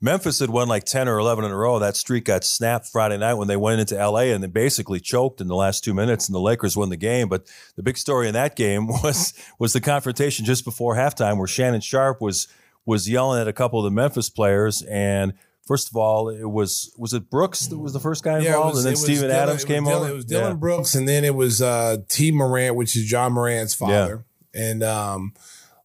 Memphis 0.00 0.38
had 0.38 0.50
won 0.50 0.68
like 0.68 0.84
10 0.84 1.08
or 1.08 1.18
11 1.18 1.44
in 1.44 1.50
a 1.50 1.56
row. 1.56 1.80
That 1.80 1.96
streak 1.96 2.24
got 2.24 2.44
snapped 2.44 2.86
Friday 2.86 3.16
night 3.18 3.34
when 3.34 3.48
they 3.48 3.56
went 3.56 3.80
into 3.80 3.96
LA 3.96 4.26
and 4.32 4.42
they 4.42 4.46
basically 4.46 5.00
choked 5.00 5.40
in 5.40 5.48
the 5.48 5.56
last 5.56 5.82
two 5.82 5.92
minutes 5.92 6.28
and 6.28 6.34
the 6.36 6.40
Lakers 6.40 6.76
won 6.76 6.88
the 6.88 6.96
game. 6.96 7.28
But 7.28 7.46
the 7.74 7.82
big 7.82 7.96
story 7.96 8.28
in 8.28 8.34
that 8.34 8.54
game 8.54 8.86
was, 9.02 9.34
was 9.58 9.72
the 9.72 9.80
confrontation 9.80 10.44
just 10.44 10.64
before 10.64 10.94
halftime 10.94 11.36
where 11.38 11.48
Shannon 11.48 11.80
Sharpe 11.80 12.20
was, 12.20 12.46
was 12.86 13.08
yelling 13.10 13.40
at 13.40 13.48
a 13.48 13.52
couple 13.52 13.80
of 13.80 13.84
the 13.84 13.90
Memphis 13.90 14.30
players. 14.30 14.82
And 14.82 15.32
first 15.66 15.88
of 15.88 15.96
all, 15.96 16.28
it 16.28 16.48
was, 16.48 16.94
was 16.96 17.12
it 17.12 17.28
Brooks 17.28 17.66
that 17.66 17.76
was 17.78 17.92
the 17.92 17.98
first 18.00 18.22
guy 18.22 18.38
Yeah, 18.38 18.50
involved? 18.50 18.76
was- 18.76 18.84
and 18.84 18.94
then 18.94 18.96
Steven 19.02 19.22
Dillon- 19.30 19.36
Adams 19.42 19.64
came 19.64 19.82
Dillon- 19.84 20.02
over? 20.04 20.10
It 20.12 20.14
was 20.14 20.24
Dillon 20.26 20.52
Yeah. 20.52 20.54
Brooks, 20.58 20.94
and 20.94 21.08
then 21.08 21.24
it 21.24 21.34
was 21.34 21.60
uh, 21.60 21.96
T. 22.08 22.30
Morant, 22.30 22.76
which 22.76 22.94
is 22.94 23.10
Ja 23.10 23.28
Morant's 23.28 23.74
father. 23.74 24.24
And 24.54 24.84
um, 24.84 25.34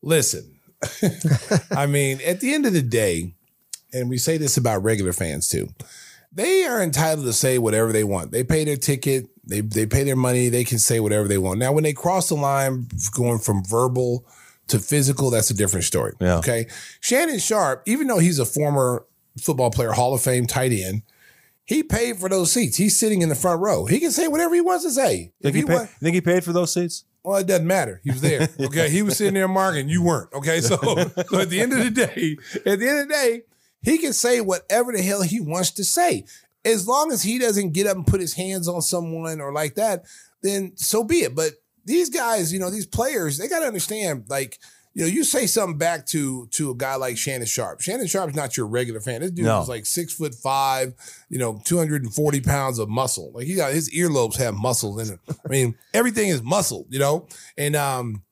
listen, 0.04 0.60
I 1.72 1.88
mean, 1.88 2.20
at 2.26 2.40
the 2.42 2.54
end 2.54 2.66
of 2.68 2.74
the 2.74 2.82
day, 2.84 3.34
and 3.94 4.10
we 4.10 4.18
say 4.18 4.38
this 4.38 4.58
about 4.58 4.84
regular 4.84 5.14
fans 5.14 5.48
too, 5.48 5.70
they 6.32 6.66
are 6.66 6.82
entitled 6.82 7.26
to 7.26 7.34
say 7.34 7.58
whatever 7.58 7.92
they 7.92 8.04
want. 8.04 8.32
They 8.32 8.44
pay 8.44 8.64
their 8.64 8.78
ticket, 8.78 9.30
they 9.46 9.62
they 9.62 9.86
pay 9.86 10.04
their 10.04 10.16
money, 10.16 10.50
they 10.50 10.64
can 10.64 10.80
say 10.80 11.00
whatever 11.00 11.28
they 11.28 11.38
want. 11.38 11.60
Now, 11.60 11.72
when 11.72 11.84
they 11.84 11.94
cross 11.94 12.30
the 12.30 12.36
line 12.36 12.88
going 13.14 13.40
from 13.40 13.64
verbal 13.64 14.26
to 14.68 14.80
physical, 14.80 15.30
that's 15.30 15.52
a 15.52 15.54
different 15.54 15.86
story. 15.86 16.14
Yeah. 16.20 16.38
Okay. 16.38 16.68
Shannon 17.02 17.40
Sharpe, 17.40 17.84
even 17.86 18.08
though 18.08 18.20
he's 18.20 18.40
a 18.40 18.46
former 18.46 19.06
football 19.40 19.72
player, 19.72 19.92
Hall 19.92 20.14
of 20.14 20.22
Fame 20.22 20.48
tight 20.48 20.72
end, 20.72 21.04
he 21.66 21.84
paid 21.84 22.18
for 22.18 22.30
those 22.30 22.52
seats. 22.52 22.78
He's 22.78 22.98
sitting 23.00 23.22
in 23.22 23.30
the 23.30 23.36
front 23.36 23.62
row. 23.62 23.86
He 23.86 24.00
can 24.00 24.12
say 24.12 24.28
whatever 24.28 24.56
he 24.56 24.62
wants 24.62 24.84
to 24.86 24.92
say. 24.92 25.32
Think 25.42 25.56
he 25.56 25.62
he 25.62 25.68
paid, 25.68 25.74
wa- 25.74 25.86
think 25.86 26.16
he 26.16 26.22
paid 26.22 26.44
for 26.44 26.54
those 26.54 26.74
seats? 26.74 27.06
well, 27.24 27.38
it 27.38 27.48
doesn't 27.48 27.68
matter. 27.68 28.02
He 28.04 28.12
was 28.12 28.22
there. 28.22 28.50
Okay. 28.60 28.90
he 28.90 29.02
was 29.02 29.18
sitting 29.18 29.34
there 29.34 29.48
marking. 29.48 29.88
You 29.88 30.04
weren't. 30.04 30.34
Okay. 30.34 30.60
So, 30.62 30.76
so 31.28 31.40
at 31.40 31.50
the 31.50 31.62
end 31.62 31.74
of 31.74 31.80
the 31.80 31.90
day, 31.92 32.38
at 32.66 32.80
the 32.80 32.90
end 32.90 33.00
of 33.00 33.08
the 33.08 33.14
day, 33.14 33.42
he 33.84 33.98
can 34.00 34.14
say 34.14 34.42
whatever 34.42 34.92
the 34.92 35.02
hell 35.02 35.22
he 35.22 35.40
wants 35.40 35.72
to 35.72 35.84
say. 35.84 36.26
As 36.66 36.88
long 36.88 37.12
as 37.12 37.22
he 37.24 37.38
doesn't 37.40 37.74
get 37.74 37.88
up 37.88 37.98
and 37.98 38.08
put 38.08 38.22
his 38.22 38.34
hands 38.34 38.68
on 38.68 38.82
someone 38.82 39.42
or 39.42 39.52
like 39.52 39.76
that, 39.76 40.06
then 40.42 40.72
so 40.76 41.04
be 41.04 41.18
it. 41.18 41.36
But 41.36 41.54
these 41.86 42.10
guys, 42.10 42.54
you 42.54 42.60
know, 42.60 42.70
these 42.70 42.86
players, 42.86 43.38
they 43.38 43.50
got 43.50 43.60
to 43.60 43.66
understand, 43.68 44.26
like, 44.30 44.58
you 44.94 45.02
know, 45.02 45.08
you 45.10 45.24
say 45.26 45.48
something 45.48 45.78
back 45.78 46.06
to 46.08 46.48
to 46.52 46.70
a 46.70 46.76
guy 46.76 46.96
like 46.96 47.18
Shannon 47.18 47.48
Sharpe. 47.48 47.82
Shannon 47.82 48.06
Sharpe's 48.08 48.36
not 48.36 48.56
your 48.56 48.68
regular 48.68 49.02
fan. 49.02 49.22
This 49.22 49.32
dude 49.32 49.46
No. 49.46 49.62
is 49.62 49.68
like 49.68 49.86
six 49.88 50.14
foot 50.14 50.36
five, 50.36 50.94
you 51.30 51.40
know, 51.40 51.60
240 51.66 52.42
pounds 52.42 52.78
of 52.80 52.88
muscle. 52.90 53.32
Like 53.34 53.48
he 53.48 53.56
got 53.56 53.74
his 53.74 53.90
earlobes 53.94 54.38
have 54.38 54.54
muscle 54.54 55.00
in 55.00 55.10
it. 55.10 55.20
I 55.30 55.50
mean, 55.50 55.76
everything 55.96 56.30
is 56.30 56.44
muscle, 56.44 56.86
you 56.90 57.00
know? 57.00 57.28
And 57.58 57.76
um 57.76 58.24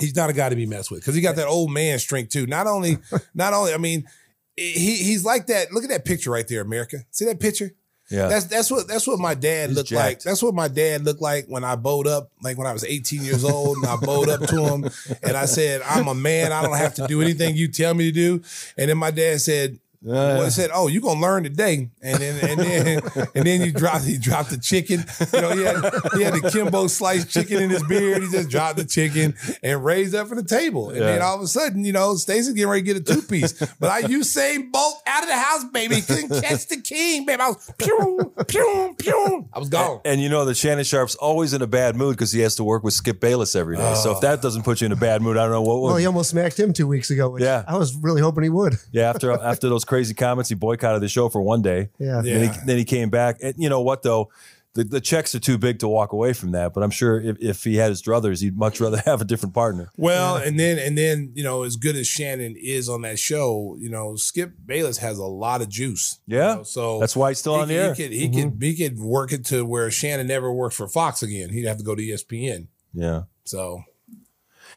he's 0.00 0.16
not 0.16 0.30
a 0.30 0.32
guy 0.32 0.48
to 0.48 0.56
be 0.56 0.64
messed 0.66 0.90
with 0.90 1.00
because 1.00 1.14
he 1.14 1.20
got 1.20 1.36
that 1.36 1.46
old 1.46 1.70
man 1.70 1.98
strength 1.98 2.30
too. 2.32 2.46
Not 2.46 2.66
only, 2.66 2.96
not 3.34 3.52
only, 3.52 3.74
I 3.74 3.78
mean, 3.78 4.06
he 4.56 4.96
he's 4.96 5.24
like 5.24 5.46
that. 5.46 5.72
Look 5.72 5.84
at 5.84 5.90
that 5.90 6.04
picture 6.04 6.30
right 6.30 6.46
there, 6.46 6.60
America. 6.60 6.98
See 7.10 7.24
that 7.24 7.40
picture? 7.40 7.72
Yeah. 8.10 8.26
That's 8.26 8.46
that's 8.46 8.70
what 8.70 8.88
that's 8.88 9.06
what 9.06 9.20
my 9.20 9.34
dad 9.34 9.68
He's 9.68 9.76
looked 9.78 9.92
like. 9.92 10.20
That's 10.20 10.42
what 10.42 10.52
my 10.52 10.66
dad 10.66 11.04
looked 11.04 11.22
like 11.22 11.46
when 11.46 11.62
I 11.62 11.76
bowed 11.76 12.08
up, 12.08 12.32
like 12.42 12.58
when 12.58 12.66
I 12.66 12.72
was 12.72 12.84
18 12.84 13.22
years 13.22 13.44
old, 13.44 13.76
and 13.76 13.86
I 13.86 13.96
bowed 13.96 14.28
up 14.28 14.40
to 14.48 14.64
him, 14.66 14.90
and 15.22 15.36
I 15.36 15.44
said, 15.44 15.80
"I'm 15.82 16.08
a 16.08 16.14
man. 16.14 16.50
I 16.50 16.62
don't 16.62 16.76
have 16.76 16.94
to 16.94 17.06
do 17.06 17.22
anything 17.22 17.56
you 17.56 17.68
tell 17.68 17.94
me 17.94 18.06
to 18.06 18.12
do." 18.12 18.42
And 18.76 18.90
then 18.90 18.98
my 18.98 19.10
dad 19.10 19.40
said. 19.40 19.78
Well, 20.02 20.44
he 20.44 20.50
said, 20.50 20.70
"Oh, 20.72 20.88
you 20.88 21.02
gonna 21.02 21.20
learn 21.20 21.42
today," 21.42 21.90
and 22.02 22.18
then 22.18 22.50
and 22.50 22.60
then 22.60 23.02
and 23.34 23.46
then 23.46 23.60
you 23.60 23.70
dropped 23.70 24.04
he 24.04 24.16
dropped 24.16 24.48
the 24.48 24.56
chicken. 24.56 25.04
You 25.32 25.40
know, 25.40 25.50
he 25.50 25.62
had 25.62 25.76
he 26.16 26.22
had 26.22 26.34
the 26.34 26.50
Kimbo 26.50 26.86
sliced 26.86 27.30
chicken 27.30 27.62
in 27.62 27.68
his 27.68 27.82
beard. 27.82 28.22
He 28.22 28.30
just 28.30 28.48
dropped 28.48 28.78
the 28.78 28.86
chicken 28.86 29.34
and 29.62 29.84
raised 29.84 30.14
up 30.14 30.28
for 30.28 30.36
the 30.36 30.44
table. 30.44 30.88
And 30.88 31.00
then 31.00 31.20
all 31.20 31.36
of 31.36 31.42
a 31.42 31.46
sudden, 31.46 31.84
you 31.84 31.92
know, 31.92 32.14
Stacey 32.14 32.54
getting 32.54 32.70
ready 32.70 32.82
to 32.82 32.94
get 32.94 32.96
a 32.96 33.14
two 33.14 33.20
piece. 33.20 33.52
But 33.78 33.90
I 33.90 34.02
Usain 34.02 34.72
Bolt 34.72 35.02
out 35.06 35.22
of 35.22 35.28
the 35.28 35.36
house, 35.36 35.64
baby. 35.64 36.00
Couldn't 36.00 36.40
catch 36.40 36.66
the 36.68 36.80
king, 36.80 37.26
baby. 37.26 37.42
I 37.42 37.48
was 37.48 37.70
pew 37.76 38.32
pew 38.48 38.94
pew. 38.98 39.48
I 39.52 39.58
was 39.58 39.68
gone. 39.68 40.00
And 40.06 40.22
you 40.22 40.30
know 40.30 40.46
that 40.46 40.56
Shannon 40.56 40.84
Sharpe's 40.84 41.14
always 41.16 41.52
in 41.52 41.60
a 41.60 41.66
bad 41.66 41.94
mood 41.94 42.16
because 42.16 42.32
he 42.32 42.40
has 42.40 42.56
to 42.56 42.64
work 42.64 42.84
with 42.84 42.94
Skip 42.94 43.20
Bayless 43.20 43.54
every 43.54 43.76
day. 43.76 43.94
So 43.96 44.12
if 44.12 44.16
oh. 44.18 44.20
that 44.20 44.40
doesn't 44.40 44.62
put 44.62 44.80
you 44.80 44.86
in 44.86 44.92
a 44.92 44.96
bad 44.96 45.20
mood, 45.20 45.36
I 45.36 45.42
don't 45.42 45.52
know 45.52 45.62
what 45.62 45.80
would. 45.80 45.88
Well, 45.88 45.96
he 45.96 46.06
almost 46.06 46.30
smacked 46.30 46.58
him 46.58 46.72
two 46.72 46.86
weeks 46.86 47.10
ago. 47.10 47.28
Which 47.28 47.42
Yeah. 47.42 47.64
I 47.68 47.76
was 47.76 47.94
really 47.96 48.22
hoping 48.22 48.44
he 48.44 48.50
would. 48.50 48.76
yeah, 48.92 49.10
after 49.10 49.32
after 49.32 49.68
those 49.68 49.84
crazy 49.90 50.14
comments, 50.14 50.48
he 50.48 50.54
boycotted 50.54 51.02
the 51.02 51.08
show 51.08 51.28
for 51.28 51.42
one 51.42 51.60
day. 51.62 51.90
Yeah. 51.98 52.22
Yeah. 52.22 52.38
Then, 52.38 52.52
he, 52.52 52.60
then 52.64 52.78
he 52.78 52.84
came 52.84 53.10
back. 53.10 53.38
And 53.42 53.54
you 53.58 53.68
know 53.68 53.80
what 53.82 54.02
though? 54.02 54.30
The, 54.74 54.84
the 54.84 55.00
checks 55.00 55.34
are 55.34 55.40
too 55.40 55.58
big 55.58 55.80
to 55.80 55.88
walk 55.88 56.12
away 56.12 56.32
from 56.32 56.52
that. 56.52 56.72
But 56.74 56.84
I'm 56.84 56.92
sure 56.92 57.20
if, 57.20 57.36
if 57.40 57.64
he 57.64 57.74
had 57.74 57.88
his 57.88 58.00
druthers, 58.00 58.40
he'd 58.40 58.56
much 58.56 58.80
rather 58.80 58.98
have 59.04 59.20
a 59.20 59.24
different 59.24 59.52
partner. 59.52 59.90
Well, 59.96 60.36
and 60.36 60.60
then 60.60 60.78
and 60.78 60.96
then 60.96 61.32
you 61.34 61.42
know, 61.42 61.64
as 61.64 61.74
good 61.74 61.96
as 61.96 62.06
Shannon 62.06 62.54
is 62.56 62.88
on 62.88 63.02
that 63.02 63.18
show, 63.18 63.76
you 63.80 63.90
know, 63.90 64.14
Skip 64.14 64.52
Bayless 64.64 64.98
has 64.98 65.18
a 65.18 65.24
lot 65.26 65.60
of 65.60 65.68
juice. 65.68 66.20
you 66.26 66.36
Yeah. 66.36 66.54
know, 66.54 66.62
so 66.62 67.00
That's 67.00 67.16
why 67.16 67.30
he's 67.30 67.38
still 67.40 67.56
he 67.56 67.62
on 67.62 67.68
the 67.68 67.74
could- 67.74 67.80
air. 67.80 67.94
He 67.94 68.02
could 68.04 68.12
he 68.12 68.28
could 68.28 68.52
mm-hmm. 68.52 68.62
he 68.62 68.76
could 68.76 68.98
work 69.00 69.32
it 69.32 69.44
to 69.46 69.64
where 69.66 69.90
Shannon 69.90 70.28
never 70.28 70.52
worked 70.52 70.76
for 70.76 70.86
Fox 70.86 71.20
again. 71.20 71.50
He'd 71.50 71.66
have 71.66 71.78
to 71.78 71.84
go 71.84 71.96
to 71.96 72.02
ESPN. 72.02 72.68
Yeah. 72.94 73.22
So 73.44 73.82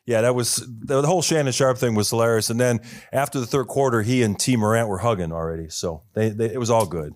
Yeah, 0.06 0.22
that 0.22 0.36
was 0.36 0.58
the, 0.68 1.02
whole 1.04 1.22
Shannon 1.22 1.54
Sharpe 1.54 1.78
thing 1.78 1.96
was 1.96 2.10
hilarious. 2.10 2.50
And 2.50 2.60
then 2.60 2.82
after 3.14 3.40
the 3.40 3.46
third 3.46 3.68
quarter, 3.68 4.02
he 4.02 4.22
and 4.22 4.38
T 4.38 4.58
Morant 4.58 4.90
were 4.90 4.98
hugging 4.98 5.32
already. 5.32 5.70
So 5.70 6.02
they, 6.14 6.30
they, 6.30 6.48
it 6.54 6.60
was 6.60 6.70
all 6.70 6.86
good. 6.86 7.14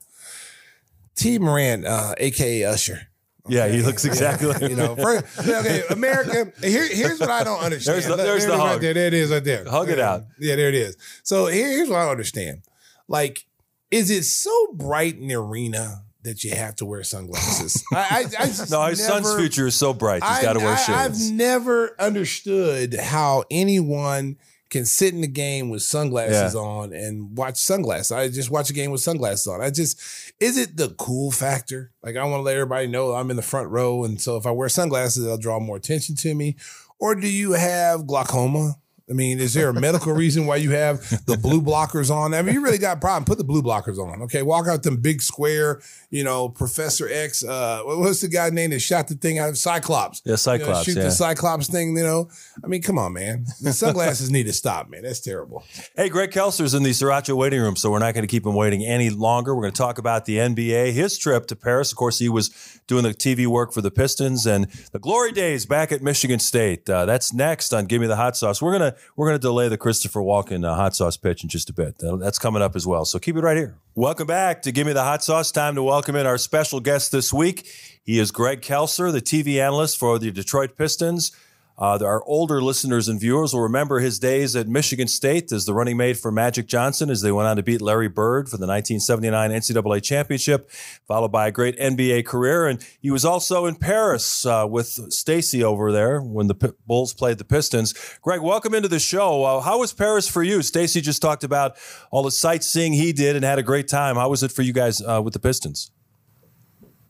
T 1.15 1.37
Morant, 1.39 1.85
uh, 1.85 2.13
aka 2.17 2.63
Usher. 2.63 3.01
Yeah, 3.49 3.67
he 3.69 3.81
looks 3.81 4.03
exactly 4.05 4.47
like 4.47 4.61
You 4.69 4.75
know, 4.75 4.95
first, 4.95 5.39
okay, 5.39 5.83
America. 5.89 6.51
Here, 6.61 6.87
here's 6.87 7.19
what 7.19 7.29
I 7.29 7.43
don't 7.43 7.59
understand. 7.61 7.95
There's 7.95 8.05
the- 8.07 8.15
there's 8.17 8.45
there 8.45 8.55
the 8.55 8.55
it 8.55 8.57
is 8.57 8.61
hug. 8.61 8.71
Right 8.71 8.81
there, 8.81 8.93
there 8.93 9.07
it 9.07 9.13
is, 9.13 9.31
right 9.31 9.43
there. 9.43 9.65
Hug 9.65 9.89
it 9.89 9.99
out. 9.99 10.23
Yeah, 10.39 10.55
there 10.55 10.67
it 10.69 10.75
is. 10.75 10.97
So 11.23 11.47
here- 11.47 11.69
here's 11.69 11.89
what 11.89 11.97
I 11.99 12.03
don't 12.03 12.11
understand. 12.11 12.63
Like, 13.07 13.45
is 13.89 14.09
it 14.11 14.23
so 14.25 14.51
bright 14.73 15.17
in 15.17 15.27
the 15.29 15.35
arena 15.35 16.03
that 16.23 16.43
you 16.43 16.51
have 16.55 16.75
to 16.77 16.85
wear 16.85 17.03
sunglasses? 17.03 17.83
I, 17.93 17.97
I, 17.97 18.43
I 18.43 18.45
just 18.47 18.71
No, 18.71 18.83
his 18.85 19.05
son's 19.05 19.33
future 19.35 19.67
is 19.67 19.75
so 19.75 19.93
bright. 19.93 20.23
He's 20.23 20.41
got 20.41 20.53
to 20.53 20.59
wear 20.59 20.73
I- 20.73 20.75
shades. 20.75 21.29
I've 21.29 21.33
never 21.35 21.95
understood 21.99 22.93
how 22.95 23.43
anyone 23.51 24.37
can 24.69 24.85
sit 24.85 25.13
in 25.13 25.21
the 25.21 25.27
game 25.27 25.69
with 25.69 25.81
sunglasses 25.81 26.53
Yeah. 26.53 26.59
on 26.59 26.91
and 26.91 27.37
watch 27.37 27.55
sunglasses. 27.57 28.11
I 28.11 28.27
just 28.27 28.49
watch 28.51 28.69
a 28.69 28.73
game 28.73 28.91
with 28.91 28.99
sunglasses 28.99 29.47
on. 29.47 29.61
I 29.61 29.69
just 29.69 29.97
is 30.41 30.57
it 30.57 30.75
the 30.75 30.89
cool 30.97 31.31
factor? 31.31 31.91
Like 32.03 32.17
I 32.17 32.23
want 32.25 32.39
to 32.39 32.43
let 32.43 32.55
everybody 32.55 32.87
know 32.87 33.13
I'm 33.13 33.29
in 33.31 33.37
the 33.37 33.41
front 33.41 33.69
row, 33.69 34.03
and 34.03 34.19
so 34.19 34.35
if 34.35 34.45
I 34.45 34.51
wear 34.51 34.67
sunglasses, 34.67 35.23
they'll 35.23 35.37
draw 35.37 35.59
more 35.61 35.77
attention 35.77 36.15
to 36.17 36.33
me. 36.35 36.57
Or 36.99 37.15
do 37.15 37.29
you 37.29 37.53
have 37.53 38.05
glaucoma? 38.07 38.75
I 39.09 39.13
mean, 39.13 39.39
is 39.39 39.53
there 39.53 39.69
a 39.69 39.73
medical 39.73 40.11
reason 40.11 40.45
why 40.45 40.57
you 40.57 40.71
have 40.71 40.99
the 41.25 41.37
blue 41.37 41.61
blockers 41.61 42.13
on? 42.13 42.33
I 42.33 42.41
mean, 42.41 42.55
you 42.55 42.61
really 42.61 42.77
got 42.77 42.97
a 42.97 42.99
problem. 42.99 43.23
Put 43.23 43.37
the 43.37 43.43
blue 43.45 43.61
blockers 43.61 43.97
on. 43.97 44.21
Okay. 44.23 44.41
Walk 44.41 44.67
out 44.67 44.83
them 44.83 44.97
big 44.97 45.21
square, 45.21 45.81
you 46.09 46.25
know, 46.25 46.49
Professor 46.49 47.07
X. 47.09 47.43
Uh, 47.43 47.83
what 47.83 47.99
was 47.99 48.19
the 48.19 48.27
guy 48.27 48.49
name 48.49 48.71
that 48.71 48.81
shot 48.81 49.07
the 49.07 49.15
thing 49.15 49.39
out 49.39 49.47
of 49.47 49.57
Cyclops? 49.57 50.21
Yeah, 50.25 50.31
You 50.31 50.33
know, 50.33 50.35
Cyclops. 50.35 50.85
shoot 50.85 50.97
yeah. 50.97 51.03
the 51.03 51.11
Cyclops 51.11 51.67
thing, 51.67 51.95
you 51.95 52.03
know. 52.03 52.29
I 52.61 52.67
mean, 52.67 52.81
come 52.81 52.97
on, 52.99 53.13
man. 53.13 53.45
The 53.61 53.71
sunglasses 53.71 54.29
need 54.29 54.43
to 54.47 54.53
stop, 54.53 54.89
man. 54.89 55.03
That's 55.03 55.21
terrible. 55.21 55.63
Hey, 55.95 56.09
Greg 56.09 56.31
Kelser's 56.31 56.73
in 56.73 56.83
the 56.83 56.91
Sriracha 56.91 57.35
waiting 57.35 57.61
room, 57.61 57.77
so 57.77 57.89
we're 57.89 57.99
not 57.99 58.13
going 58.13 58.27
to 58.27 58.31
keep 58.31 58.45
him 58.45 58.55
waiting 58.55 58.83
any 58.83 59.09
longer. 59.09 59.55
We're 59.55 59.63
going 59.63 59.73
to 59.73 59.77
talk 59.77 59.99
about 59.99 60.25
the 60.25 60.37
NBA, 60.37 60.91
his 60.91 61.17
trip 61.17 61.47
to 61.47 61.55
Paris. 61.55 61.91
Of 61.91 61.97
course, 61.97 62.19
he 62.19 62.27
was 62.27 62.49
doing 62.87 63.03
the 63.03 63.13
TV 63.13 63.47
work 63.47 63.71
for 63.71 63.81
the 63.81 63.91
Pistons 63.91 64.45
and 64.45 64.65
the 64.91 64.99
glory 64.99 65.31
days 65.31 65.65
back 65.65 65.91
at 65.91 66.01
Michigan 66.01 66.39
State. 66.39 66.89
Uh, 66.89 67.05
that's 67.05 67.33
next 67.33 67.73
on 67.73 67.85
Give 67.85 68.01
Me 68.01 68.07
the 68.07 68.15
Hot 68.15 68.35
Sauce. 68.35 68.61
We're 68.61 68.73
gonna 68.73 68.95
we're 69.15 69.27
gonna 69.27 69.39
delay 69.39 69.69
the 69.69 69.77
Christopher 69.77 70.21
Walken 70.21 70.65
uh, 70.65 70.75
hot 70.75 70.95
sauce 70.95 71.17
pitch 71.17 71.43
in 71.43 71.49
just 71.49 71.69
a 71.69 71.73
bit. 71.73 71.95
That's 71.99 72.39
coming 72.39 72.61
up 72.61 72.75
as 72.75 72.85
well. 72.85 73.05
So 73.05 73.19
keep 73.19 73.35
it 73.35 73.41
right 73.41 73.57
here. 73.57 73.75
Welcome 73.95 74.27
back 74.27 74.61
to 74.63 74.71
Give 74.71 74.85
Me 74.85 74.93
the 74.93 75.03
Hot 75.03 75.23
Sauce. 75.23 75.51
Time 75.51 75.75
to 75.75 75.83
welcome 75.83 76.15
in 76.15 76.25
our 76.25 76.37
special 76.37 76.79
guest 76.79 77.11
this 77.11 77.33
week. 77.33 77.67
He 78.03 78.19
is 78.19 78.31
Greg 78.31 78.61
Kelser, 78.61 79.11
the 79.11 79.21
TV 79.21 79.59
analyst 79.59 79.97
for 79.97 80.19
the 80.19 80.31
Detroit 80.31 80.77
Pistons. 80.77 81.31
Uh, 81.79 81.99
our 82.03 82.23
older 82.25 82.61
listeners 82.61 83.07
and 83.07 83.19
viewers 83.19 83.53
will 83.53 83.61
remember 83.61 83.99
his 83.99 84.17
days 84.17 84.55
at 84.55 84.67
Michigan 84.67 85.07
State 85.07 85.51
as 85.51 85.65
the 85.65 85.73
running 85.73 85.95
mate 85.95 86.17
for 86.17 86.31
Magic 86.31 86.65
Johnson 86.65 87.09
as 87.11 87.21
they 87.21 87.31
went 87.31 87.47
on 87.47 87.57
to 87.57 87.63
beat 87.63 87.81
Larry 87.81 88.07
Bird 88.07 88.49
for 88.49 88.57
the 88.57 88.65
1979 88.65 89.51
NCAA 89.51 90.01
championship, 90.01 90.71
followed 91.07 91.31
by 91.31 91.47
a 91.47 91.51
great 91.51 91.77
NBA 91.77 92.25
career. 92.25 92.67
And 92.67 92.83
he 92.99 93.11
was 93.11 93.25
also 93.25 93.67
in 93.67 93.75
Paris 93.75 94.45
uh, 94.45 94.65
with 94.67 94.87
Stacey 95.13 95.63
over 95.63 95.91
there 95.91 96.19
when 96.19 96.47
the 96.47 96.55
P- 96.55 96.73
Bulls 96.87 97.13
played 97.13 97.37
the 97.37 97.45
Pistons. 97.45 97.93
Greg, 98.21 98.41
welcome 98.41 98.73
into 98.73 98.87
the 98.87 98.99
show. 98.99 99.43
Uh, 99.43 99.61
how 99.61 99.79
was 99.79 99.93
Paris 99.93 100.27
for 100.27 100.41
you? 100.41 100.63
Stacey 100.63 101.01
just 101.01 101.21
talked 101.21 101.43
about 101.43 101.77
all 102.09 102.23
the 102.23 102.31
sightseeing 102.31 102.93
he 102.93 103.13
did 103.13 103.35
and 103.35 103.45
had 103.45 103.59
a 103.59 103.63
great 103.63 103.87
time. 103.87 104.15
How 104.15 104.29
was 104.29 104.41
it 104.41 104.51
for 104.51 104.63
you 104.63 104.73
guys 104.73 105.01
uh, 105.01 105.21
with 105.23 105.33
the 105.33 105.39
Pistons? 105.39 105.91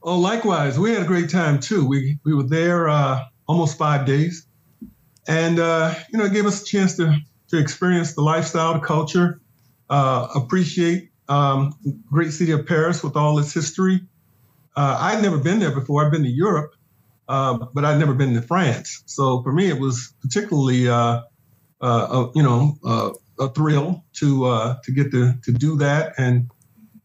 Oh, 0.04 0.18
likewise, 0.18 0.80
we 0.80 0.92
had 0.92 1.02
a 1.02 1.06
great 1.06 1.30
time 1.30 1.60
too. 1.60 1.86
We 1.86 2.18
we 2.24 2.34
were 2.34 2.44
there 2.44 2.88
uh, 2.88 3.26
almost 3.48 3.78
five 3.78 4.06
days, 4.06 4.47
and 5.28 5.60
uh, 5.60 5.94
you 6.12 6.18
know, 6.18 6.26
it 6.26 6.34
gave 6.34 6.46
us 6.46 6.62
a 6.62 6.66
chance 6.66 6.96
to 6.98 7.18
to 7.50 7.58
experience 7.58 8.14
the 8.14 8.22
lifestyle, 8.22 8.74
the 8.74 8.80
culture, 8.80 9.40
uh, 9.90 10.28
appreciate 10.36 11.12
um, 11.30 11.74
great 12.12 12.32
city 12.32 12.52
of 12.52 12.66
Paris 12.66 13.04
with 13.04 13.16
all 13.16 13.40
its 13.40 13.54
history. 13.54 14.02
Uh, 14.76 14.98
I'd 15.00 15.22
never 15.22 15.38
been 15.38 15.60
there 15.60 15.72
before. 15.72 16.06
I've 16.06 16.12
been 16.12 16.24
to 16.24 16.30
Europe, 16.30 16.74
uh, 17.28 17.58
but 17.74 17.86
I'd 17.86 18.00
never 18.00 18.14
been 18.14 18.34
to 18.36 18.42
France. 18.42 19.04
So 19.06 19.42
for 19.44 19.52
me, 19.52 19.70
it 19.70 19.80
was 19.80 20.14
particularly, 20.22 20.88
uh, 20.88 21.22
uh, 21.82 21.86
a, 22.12 22.32
you 22.36 22.44
know, 22.44 22.78
a 23.40 23.50
thrill 23.50 24.04
to 24.14 24.76
to 24.84 24.92
get 24.92 25.12
to 25.12 25.34
to 25.44 25.52
do 25.52 25.78
that 25.78 26.14
and 26.18 26.50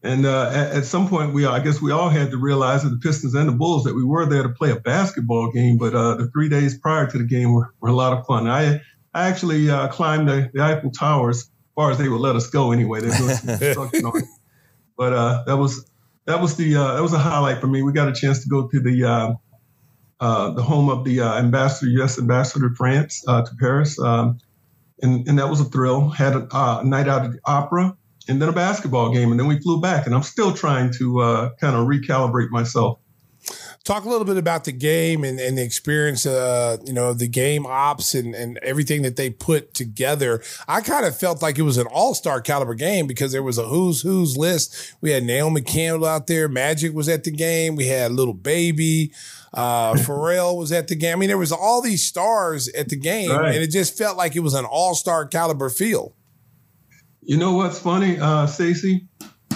and 0.02 0.26
uh, 0.26 0.50
at, 0.52 0.72
at 0.72 0.84
some 0.84 1.08
point, 1.08 1.32
we 1.32 1.46
I 1.46 1.60
guess 1.60 1.80
we 1.80 1.92
all 1.92 2.08
had 2.08 2.30
to 2.32 2.36
realize 2.36 2.82
that 2.82 2.90
the 2.90 2.98
Pistons 2.98 3.34
and 3.34 3.48
the 3.48 3.52
Bulls 3.52 3.84
that 3.84 3.94
we 3.94 4.04
were 4.04 4.26
there 4.26 4.42
to 4.42 4.48
play 4.48 4.70
a 4.70 4.76
basketball 4.76 5.52
game, 5.52 5.78
but 5.78 5.94
uh, 5.94 6.16
the 6.16 6.28
three 6.28 6.48
days 6.48 6.76
prior 6.76 7.06
to 7.06 7.18
the 7.18 7.24
game 7.24 7.52
were, 7.52 7.72
were 7.80 7.88
a 7.88 7.94
lot 7.94 8.16
of 8.16 8.26
fun. 8.26 8.48
I 8.48 8.80
I 9.14 9.28
actually 9.28 9.70
uh, 9.70 9.88
climbed 9.88 10.28
the, 10.28 10.50
the 10.52 10.62
Eiffel 10.62 10.90
Tower 10.90 11.30
as 11.30 11.48
far 11.76 11.90
as 11.90 11.98
they 11.98 12.08
would 12.08 12.20
let 12.20 12.34
us 12.34 12.50
go. 12.50 12.72
Anyway, 12.72 13.00
they 13.00 13.16
doing 13.16 13.34
some 13.36 13.46
construction 13.58 14.06
on 14.06 14.18
it, 14.18 14.24
but 14.96 15.12
uh, 15.12 15.44
that 15.46 15.56
was 15.56 15.88
that 16.24 16.40
was 16.40 16.56
the 16.56 16.74
uh, 16.74 16.94
that 16.94 17.02
was 17.02 17.12
a 17.12 17.18
highlight 17.18 17.60
for 17.60 17.68
me. 17.68 17.82
We 17.82 17.92
got 17.92 18.08
a 18.08 18.12
chance 18.12 18.42
to 18.42 18.48
go 18.48 18.66
to 18.66 18.80
the 18.80 19.04
uh, 19.04 19.32
uh, 20.18 20.50
the 20.50 20.62
home 20.62 20.88
of 20.88 21.04
the 21.04 21.20
uh, 21.20 21.38
ambassador, 21.38 21.90
U.S. 21.92 22.18
ambassador 22.18 22.68
to 22.68 22.74
France, 22.74 23.22
uh, 23.28 23.42
to 23.42 23.50
Paris, 23.60 24.00
um, 24.00 24.38
and 25.00 25.28
and 25.28 25.38
that 25.38 25.48
was 25.48 25.60
a 25.60 25.64
thrill. 25.64 26.08
Had 26.08 26.34
a 26.34 26.48
uh, 26.50 26.82
night 26.84 27.06
out 27.06 27.24
at 27.24 27.30
the 27.30 27.40
opera 27.44 27.96
and 28.28 28.40
then 28.40 28.48
a 28.48 28.52
basketball 28.52 29.12
game, 29.12 29.30
and 29.30 29.38
then 29.40 29.46
we 29.46 29.58
flew 29.60 29.80
back. 29.80 30.06
And 30.06 30.14
I'm 30.14 30.22
still 30.22 30.52
trying 30.52 30.92
to 30.98 31.20
uh, 31.20 31.50
kind 31.60 31.76
of 31.76 31.86
recalibrate 31.86 32.50
myself. 32.50 32.98
Talk 33.84 34.04
a 34.04 34.08
little 34.08 34.24
bit 34.24 34.36
about 34.36 34.62
the 34.62 34.70
game 34.70 35.24
and, 35.24 35.40
and 35.40 35.58
the 35.58 35.62
experience, 35.64 36.24
uh, 36.24 36.76
you 36.84 36.92
know, 36.92 37.12
the 37.12 37.26
game 37.26 37.66
ops 37.66 38.14
and, 38.14 38.32
and 38.36 38.56
everything 38.62 39.02
that 39.02 39.16
they 39.16 39.28
put 39.30 39.74
together. 39.74 40.40
I 40.68 40.80
kind 40.82 41.04
of 41.04 41.18
felt 41.18 41.42
like 41.42 41.58
it 41.58 41.62
was 41.62 41.78
an 41.78 41.88
all 41.88 42.14
star 42.14 42.40
caliber 42.40 42.74
game 42.74 43.08
because 43.08 43.32
there 43.32 43.42
was 43.42 43.58
a 43.58 43.64
who's 43.64 44.02
who's 44.02 44.36
list. 44.36 44.94
We 45.00 45.10
had 45.10 45.24
Naomi 45.24 45.62
Campbell 45.62 46.06
out 46.06 46.28
there. 46.28 46.48
Magic 46.48 46.94
was 46.94 47.08
at 47.08 47.24
the 47.24 47.32
game. 47.32 47.74
We 47.74 47.88
had 47.88 48.12
Lil 48.12 48.34
Baby. 48.34 49.12
Uh, 49.52 49.94
Pharrell 49.94 50.56
was 50.56 50.70
at 50.70 50.86
the 50.86 50.94
game. 50.94 51.16
I 51.16 51.18
mean, 51.18 51.28
there 51.28 51.36
was 51.36 51.50
all 51.50 51.82
these 51.82 52.06
stars 52.06 52.68
at 52.68 52.88
the 52.88 52.96
game, 52.96 53.32
Right. 53.32 53.52
and 53.56 53.64
it 53.64 53.72
just 53.72 53.98
felt 53.98 54.16
like 54.16 54.36
it 54.36 54.40
was 54.40 54.54
an 54.54 54.64
all 54.64 54.94
star 54.94 55.26
caliber 55.26 55.68
feel. 55.68 56.14
You 57.22 57.36
know 57.36 57.52
what's 57.52 57.78
funny, 57.78 58.18
uh, 58.18 58.46
Stacey? 58.46 59.06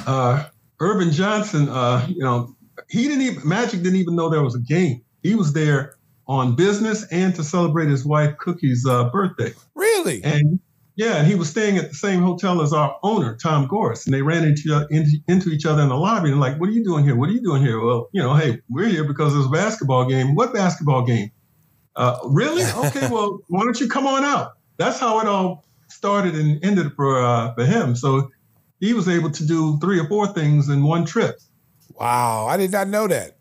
Uh, 0.06 0.44
Earvin 0.80 1.10
Johnson, 1.10 1.68
uh, 1.68 2.06
you 2.08 2.22
know, 2.22 2.54
he 2.88 3.08
didn't 3.08 3.22
even 3.22 3.48
Magic 3.48 3.82
didn't 3.82 3.98
even 3.98 4.14
know 4.14 4.30
there 4.30 4.42
was 4.42 4.54
a 4.54 4.60
game. 4.60 5.02
He 5.22 5.34
was 5.34 5.52
there 5.52 5.96
on 6.28 6.54
business 6.54 7.04
and 7.10 7.34
to 7.34 7.42
celebrate 7.42 7.88
his 7.88 8.04
wife 8.04 8.36
Cookie's 8.38 8.86
uh, 8.86 9.10
birthday. 9.10 9.52
Really? 9.74 10.22
And 10.22 10.60
yeah, 10.94 11.16
and 11.16 11.26
he 11.26 11.34
was 11.34 11.50
staying 11.50 11.76
at 11.76 11.88
the 11.88 11.94
same 11.94 12.22
hotel 12.22 12.62
as 12.62 12.72
our 12.72 12.96
owner, 13.02 13.36
Tom 13.36 13.66
Gores, 13.66 14.06
and 14.06 14.14
they 14.14 14.22
ran 14.22 14.44
into, 14.44 14.86
into 14.90 15.18
into 15.28 15.50
each 15.50 15.66
other 15.66 15.82
in 15.82 15.88
the 15.88 15.96
lobby 15.96 16.30
and 16.30 16.40
like, 16.40 16.58
"What 16.58 16.68
are 16.68 16.72
you 16.72 16.84
doing 16.84 17.04
here? 17.04 17.16
What 17.16 17.28
are 17.28 17.32
you 17.32 17.42
doing 17.42 17.62
here?" 17.62 17.80
Well, 17.80 18.08
you 18.12 18.22
know, 18.22 18.34
hey, 18.34 18.60
we're 18.70 18.88
here 18.88 19.04
because 19.04 19.34
there's 19.34 19.46
a 19.46 19.50
basketball 19.50 20.08
game. 20.08 20.34
What 20.34 20.54
basketball 20.54 21.04
game? 21.04 21.32
Uh, 21.96 22.18
really? 22.24 22.62
Okay, 22.86 23.08
well, 23.10 23.40
why 23.48 23.64
don't 23.64 23.78
you 23.80 23.88
come 23.88 24.06
on 24.06 24.24
out? 24.24 24.52
That's 24.78 24.98
how 24.98 25.20
it 25.20 25.26
all 25.26 25.65
started 25.88 26.34
and 26.34 26.64
ended 26.64 26.92
for 26.94 27.22
uh, 27.22 27.54
for 27.54 27.64
him. 27.64 27.96
So 27.96 28.30
he 28.80 28.92
was 28.92 29.08
able 29.08 29.30
to 29.30 29.46
do 29.46 29.78
three 29.78 29.98
or 29.98 30.06
four 30.06 30.26
things 30.26 30.68
in 30.68 30.82
one 30.82 31.04
trip. 31.04 31.40
Wow, 31.94 32.46
I 32.46 32.56
did 32.56 32.72
not 32.72 32.88
know 32.88 33.06
that. 33.06 33.35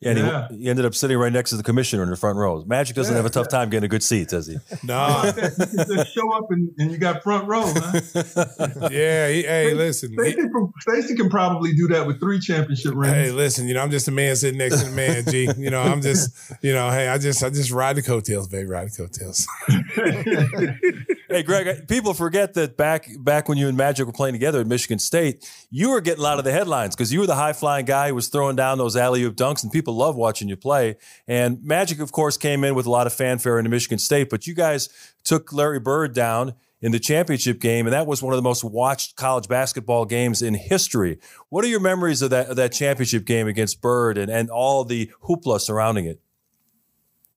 Yeah, 0.00 0.10
and 0.10 0.18
Yeah. 0.18 0.48
He, 0.48 0.56
he 0.58 0.68
ended 0.68 0.84
up 0.84 0.94
sitting 0.94 1.18
right 1.18 1.32
next 1.32 1.50
to 1.50 1.56
the 1.56 1.62
commissioner 1.64 2.02
in 2.04 2.10
the 2.10 2.16
front 2.16 2.36
row. 2.38 2.62
Magic 2.66 2.94
doesn't 2.94 3.14
have 3.16 3.26
a 3.26 3.30
tough 3.30 3.48
time 3.48 3.68
getting 3.68 3.84
a 3.86 3.88
good 3.88 4.02
seat, 4.02 4.28
does 4.28 4.46
he? 4.46 4.56
No, 4.84 5.24
you 5.24 5.32
just 5.32 6.14
show 6.14 6.32
up 6.36 6.44
and, 6.50 6.70
and 6.78 6.92
you 6.92 6.98
got 6.98 7.22
front 7.24 7.48
row, 7.48 7.64
man. 7.74 8.02
yeah. 8.92 9.28
He, 9.28 9.42
hey, 9.42 9.74
listen. 9.74 10.10
he- 10.10 10.16
Stacey, 10.16 10.48
from- 10.50 10.72
Stacey 10.80 11.14
can 11.16 11.28
probably 11.28 11.72
do 11.74 11.88
that 11.88 12.06
with 12.06 12.20
three 12.20 12.38
championship 12.38 12.94
rings. 12.94 13.12
Hey, 13.14 13.30
listen, 13.32 13.66
you 13.66 13.74
know, 13.74 13.82
I'm 13.82 13.90
just 13.90 14.06
a 14.06 14.12
man 14.12 14.36
sitting 14.36 14.58
next 14.58 14.80
to 14.82 14.88
the 14.88 14.94
man, 14.94 15.24
G. 15.26 15.48
You 15.58 15.70
know, 15.70 15.82
I'm 15.82 16.00
just, 16.00 16.30
you 16.62 16.72
know, 16.72 16.90
hey, 16.90 17.08
I 17.08 17.18
just 17.18 17.42
I 17.42 17.50
just 17.50 17.70
ride 17.72 17.96
the 17.96 18.02
coattails, 18.02 18.46
baby, 18.48 18.66
ride 18.68 18.88
the 18.90 18.96
coattails. 18.96 19.46
Hey, 21.30 21.42
Greg, 21.42 21.86
people 21.88 22.14
forget 22.14 22.54
that 22.54 22.78
back 22.78 23.06
back 23.18 23.50
when 23.50 23.58
you 23.58 23.68
and 23.68 23.76
Magic 23.76 24.06
were 24.06 24.14
playing 24.14 24.32
together 24.32 24.60
at 24.62 24.66
Michigan 24.66 24.98
State, 24.98 25.46
you 25.70 25.90
were 25.90 26.00
getting 26.00 26.20
a 26.20 26.22
lot 26.22 26.38
of 26.38 26.44
the 26.46 26.52
headlines 26.52 26.96
because 26.96 27.12
you 27.12 27.20
were 27.20 27.26
the 27.26 27.34
high 27.34 27.52
flying 27.52 27.84
guy 27.84 28.08
who 28.08 28.14
was 28.14 28.28
throwing 28.28 28.56
down 28.56 28.78
those 28.78 28.96
alley 28.96 29.22
oop 29.24 29.36
dunks, 29.36 29.62
and 29.62 29.70
people 29.70 29.87
love 29.92 30.16
watching 30.16 30.48
you 30.48 30.56
play. 30.56 30.96
And 31.26 31.62
Magic, 31.62 32.00
of 32.00 32.12
course, 32.12 32.36
came 32.36 32.64
in 32.64 32.74
with 32.74 32.86
a 32.86 32.90
lot 32.90 33.06
of 33.06 33.12
fanfare 33.12 33.58
into 33.58 33.70
Michigan 33.70 33.98
State, 33.98 34.30
but 34.30 34.46
you 34.46 34.54
guys 34.54 34.88
took 35.24 35.52
Larry 35.52 35.80
Bird 35.80 36.14
down 36.14 36.54
in 36.80 36.92
the 36.92 37.00
championship 37.00 37.60
game, 37.60 37.86
and 37.86 37.92
that 37.92 38.06
was 38.06 38.22
one 38.22 38.32
of 38.32 38.38
the 38.38 38.42
most 38.42 38.62
watched 38.62 39.16
college 39.16 39.48
basketball 39.48 40.04
games 40.04 40.42
in 40.42 40.54
history. 40.54 41.18
What 41.48 41.64
are 41.64 41.68
your 41.68 41.80
memories 41.80 42.22
of 42.22 42.30
that 42.30 42.48
of 42.48 42.56
that 42.56 42.72
championship 42.72 43.24
game 43.24 43.48
against 43.48 43.80
Bird 43.80 44.16
and, 44.16 44.30
and 44.30 44.48
all 44.50 44.84
the 44.84 45.10
hoopla 45.24 45.60
surrounding 45.60 46.06
it? 46.06 46.20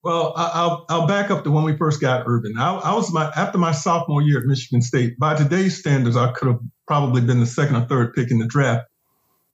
Well, 0.04 0.34
I'll 0.36 0.86
I'll 0.90 1.08
back 1.08 1.30
up 1.30 1.44
to 1.44 1.52
when 1.52 1.64
we 1.64 1.78
first 1.78 2.02
got 2.02 2.26
Earvin. 2.26 2.58
I, 2.58 2.74
I 2.74 2.94
was 2.94 3.12
my 3.14 3.32
after 3.36 3.58
my 3.58 3.72
sophomore 3.72 4.22
year 4.22 4.40
at 4.40 4.46
Michigan 4.46 4.82
State. 4.82 5.18
By 5.20 5.36
today's 5.36 5.78
standards, 5.78 6.18
I 6.18 6.32
could 6.32 6.48
have 6.48 6.60
probably 6.88 7.22
been 7.22 7.40
the 7.40 7.46
second 7.46 7.76
or 7.76 7.86
third 7.86 8.14
pick 8.14 8.32
in 8.32 8.40
the 8.40 8.48
draft. 8.48 8.88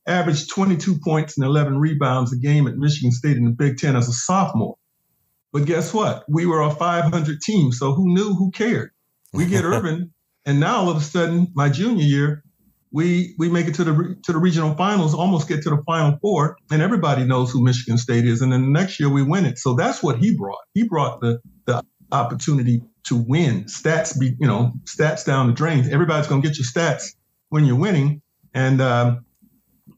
Averaged 0.07 0.49
22 0.49 0.99
points 1.03 1.37
and 1.37 1.45
11 1.45 1.77
rebounds 1.77 2.33
a 2.33 2.37
game 2.37 2.65
at 2.67 2.77
Michigan 2.77 3.11
State 3.11 3.37
in 3.37 3.45
the 3.45 3.51
Big 3.51 3.77
Ten 3.77 3.95
as 3.95 4.07
a 4.07 4.13
sophomore. 4.13 4.77
But 5.51 5.65
guess 5.65 5.93
what? 5.93 6.23
We 6.29 6.45
were 6.45 6.61
a 6.61 6.71
500 6.71 7.41
team, 7.41 7.71
so 7.71 7.93
who 7.93 8.13
knew? 8.13 8.33
Who 8.33 8.51
cared? 8.51 8.91
We 9.33 9.45
get 9.45 9.63
Earvin, 9.65 10.11
and 10.45 10.59
now 10.59 10.77
all 10.77 10.89
of 10.89 10.97
a 10.97 11.01
sudden, 11.01 11.47
my 11.53 11.69
junior 11.69 12.03
year, 12.03 12.43
we 12.91 13.35
we 13.37 13.49
make 13.49 13.67
it 13.67 13.75
to 13.75 13.83
the 13.83 13.91
re- 13.91 14.15
to 14.23 14.31
the 14.31 14.39
regional 14.39 14.75
finals, 14.75 15.13
almost 15.13 15.47
get 15.47 15.61
to 15.63 15.69
the 15.69 15.81
final 15.85 16.17
four, 16.21 16.57
and 16.71 16.81
everybody 16.81 17.25
knows 17.25 17.51
who 17.51 17.63
Michigan 17.63 17.97
State 17.97 18.25
is. 18.25 18.41
And 18.41 18.51
then 18.51 18.61
the 18.61 18.69
next 18.69 18.99
year 18.99 19.09
we 19.09 19.23
win 19.23 19.45
it. 19.45 19.57
So 19.57 19.73
that's 19.73 20.01
what 20.01 20.19
he 20.19 20.35
brought. 20.35 20.63
He 20.73 20.83
brought 20.83 21.21
the 21.21 21.39
the 21.65 21.83
opportunity 22.11 22.81
to 23.05 23.15
win. 23.15 23.65
Stats 23.65 24.17
be 24.17 24.35
you 24.39 24.47
know 24.47 24.73
stats 24.85 25.25
down 25.25 25.47
the 25.47 25.53
drain. 25.53 25.87
Everybody's 25.91 26.27
gonna 26.27 26.41
get 26.41 26.57
your 26.57 26.65
stats 26.65 27.13
when 27.49 27.65
you're 27.65 27.77
winning, 27.77 28.21
and 28.53 28.81
um, 28.81 29.25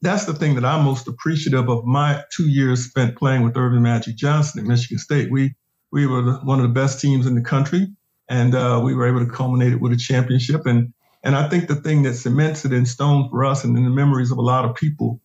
that's 0.01 0.25
the 0.25 0.33
thing 0.33 0.55
that 0.55 0.65
I'm 0.65 0.85
most 0.85 1.07
appreciative 1.07 1.69
of. 1.69 1.85
My 1.85 2.23
two 2.35 2.47
years 2.47 2.85
spent 2.85 3.17
playing 3.17 3.43
with 3.43 3.55
Earvin 3.55 3.81
Magic 3.81 4.15
Johnson 4.15 4.61
at 4.61 4.65
Michigan 4.65 4.97
State. 4.97 5.31
We 5.31 5.53
we 5.91 6.05
were 6.05 6.21
the, 6.21 6.33
one 6.43 6.59
of 6.59 6.63
the 6.63 6.73
best 6.73 6.99
teams 6.99 7.25
in 7.25 7.35
the 7.35 7.41
country, 7.41 7.87
and 8.29 8.55
uh, 8.55 8.81
we 8.83 8.95
were 8.95 9.07
able 9.07 9.25
to 9.25 9.31
culminate 9.31 9.73
it 9.73 9.81
with 9.81 9.91
a 9.91 9.97
championship. 9.97 10.65
And 10.65 10.93
and 11.23 11.35
I 11.35 11.49
think 11.49 11.67
the 11.67 11.75
thing 11.75 12.03
that 12.03 12.15
cements 12.15 12.65
it 12.65 12.73
in 12.73 12.85
stone 12.85 13.29
for 13.29 13.43
us 13.43 13.63
and 13.63 13.77
in 13.77 13.83
the 13.83 13.89
memories 13.89 14.31
of 14.31 14.37
a 14.37 14.41
lot 14.41 14.65
of 14.65 14.75
people, 14.75 15.19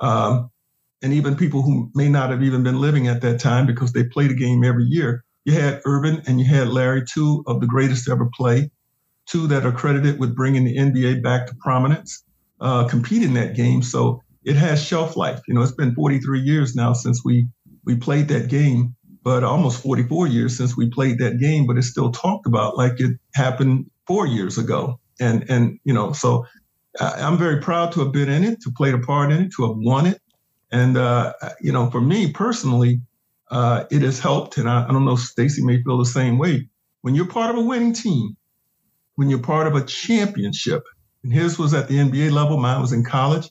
um, 0.00 0.50
and 1.02 1.12
even 1.12 1.36
people 1.36 1.62
who 1.62 1.90
may 1.94 2.08
not 2.08 2.30
have 2.30 2.42
even 2.42 2.62
been 2.62 2.80
living 2.80 3.08
at 3.08 3.20
that 3.20 3.40
time 3.40 3.66
because 3.66 3.92
they 3.92 4.04
played 4.04 4.30
a 4.30 4.34
game 4.34 4.64
every 4.64 4.84
year. 4.84 5.24
You 5.44 5.52
had 5.52 5.82
Earvin 5.84 6.22
and 6.26 6.40
you 6.40 6.46
had 6.46 6.68
Larry, 6.68 7.04
two 7.04 7.44
of 7.46 7.60
the 7.60 7.66
greatest 7.66 8.08
ever 8.08 8.30
play, 8.34 8.70
two 9.26 9.46
that 9.48 9.66
are 9.66 9.72
credited 9.72 10.18
with 10.18 10.34
bringing 10.34 10.64
the 10.64 10.76
NBA 10.76 11.22
back 11.22 11.46
to 11.46 11.54
prominence, 11.60 12.23
uh, 12.60 12.86
compete 12.88 13.22
in 13.22 13.34
that 13.34 13.54
game. 13.54 13.82
So 13.82 14.22
it 14.44 14.56
has 14.56 14.84
shelf 14.84 15.16
life. 15.16 15.40
You 15.48 15.54
know, 15.54 15.62
it's 15.62 15.72
been 15.72 15.94
43 15.94 16.40
years 16.40 16.74
now 16.74 16.92
since 16.92 17.24
we 17.24 17.46
we 17.84 17.96
played 17.96 18.28
that 18.28 18.48
game, 18.48 18.94
but 19.22 19.44
almost 19.44 19.82
44 19.82 20.26
years 20.26 20.56
since 20.56 20.76
we 20.76 20.88
played 20.90 21.18
that 21.18 21.38
game. 21.38 21.66
But 21.66 21.76
it's 21.76 21.88
still 21.88 22.12
talked 22.12 22.46
about 22.46 22.76
like 22.76 23.00
it 23.00 23.18
happened 23.34 23.90
four 24.06 24.26
years 24.26 24.58
ago. 24.58 25.00
And 25.20 25.48
and 25.48 25.78
you 25.84 25.92
know, 25.92 26.12
so 26.12 26.46
I'm 27.00 27.38
very 27.38 27.60
proud 27.60 27.92
to 27.92 28.00
have 28.00 28.12
been 28.12 28.28
in 28.28 28.44
it, 28.44 28.60
to 28.62 28.70
play 28.70 28.92
a 28.92 28.98
part 28.98 29.32
in 29.32 29.42
it, 29.42 29.52
to 29.56 29.66
have 29.66 29.76
won 29.76 30.06
it. 30.06 30.20
And 30.70 30.96
uh, 30.96 31.32
you 31.60 31.72
know, 31.72 31.90
for 31.90 32.00
me 32.00 32.32
personally, 32.32 33.00
uh, 33.50 33.84
it 33.90 34.02
has 34.02 34.18
helped. 34.18 34.58
And 34.58 34.68
I, 34.68 34.84
I 34.84 34.92
don't 34.92 35.04
know, 35.04 35.16
Stacey 35.16 35.64
may 35.64 35.82
feel 35.82 35.98
the 35.98 36.04
same 36.04 36.38
way. 36.38 36.68
When 37.02 37.14
you're 37.14 37.28
part 37.28 37.50
of 37.50 37.56
a 37.56 37.66
winning 37.66 37.92
team, 37.92 38.36
when 39.16 39.30
you're 39.30 39.40
part 39.40 39.66
of 39.66 39.74
a 39.74 39.84
championship, 39.84 40.82
and 41.24 41.32
his 41.32 41.58
was 41.58 41.74
at 41.74 41.88
the 41.88 41.96
NBA 41.96 42.30
level, 42.30 42.58
mine 42.58 42.80
was 42.80 42.92
in 42.92 43.02
college. 43.02 43.50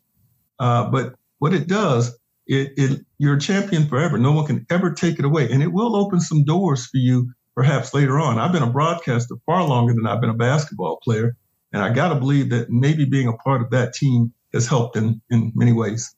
Uh, 0.60 0.90
but 0.90 1.16
what 1.40 1.54
it 1.54 1.68
does, 1.68 2.18
it, 2.48 2.72
it 2.78 3.06
you're 3.18 3.36
a 3.36 3.40
champion 3.40 3.88
forever. 3.88 4.18
No 4.18 4.32
one 4.32 4.46
can 4.46 4.66
ever 4.70 4.92
take 4.94 5.20
it 5.20 5.26
away, 5.26 5.52
and 5.52 5.62
it 5.62 5.74
will 5.74 5.96
open 5.96 6.20
some 6.20 6.46
doors 6.46 6.86
for 6.86 6.98
you 6.98 7.34
perhaps 7.56 7.94
later 7.94 8.20
on. 8.20 8.40
I've 8.40 8.52
been 8.52 8.64
a 8.64 8.70
broadcaster 8.70 9.36
far 9.46 9.64
longer 9.64 9.94
than 9.94 10.06
I've 10.06 10.22
been 10.22 10.30
a 10.30 10.36
basketball 10.36 11.00
player, 11.04 11.36
and 11.74 11.82
I 11.82 11.92
got 11.92 12.10
to 12.10 12.16
believe 12.16 12.50
that 12.52 12.70
maybe 12.70 13.06
being 13.06 13.28
a 13.28 13.34
part 13.34 13.62
of 13.62 13.72
that 13.72 13.94
team 13.94 14.34
has 14.54 14.68
helped 14.68 14.96
in 14.96 15.22
in 15.30 15.52
many 15.56 15.74
ways. 15.74 16.16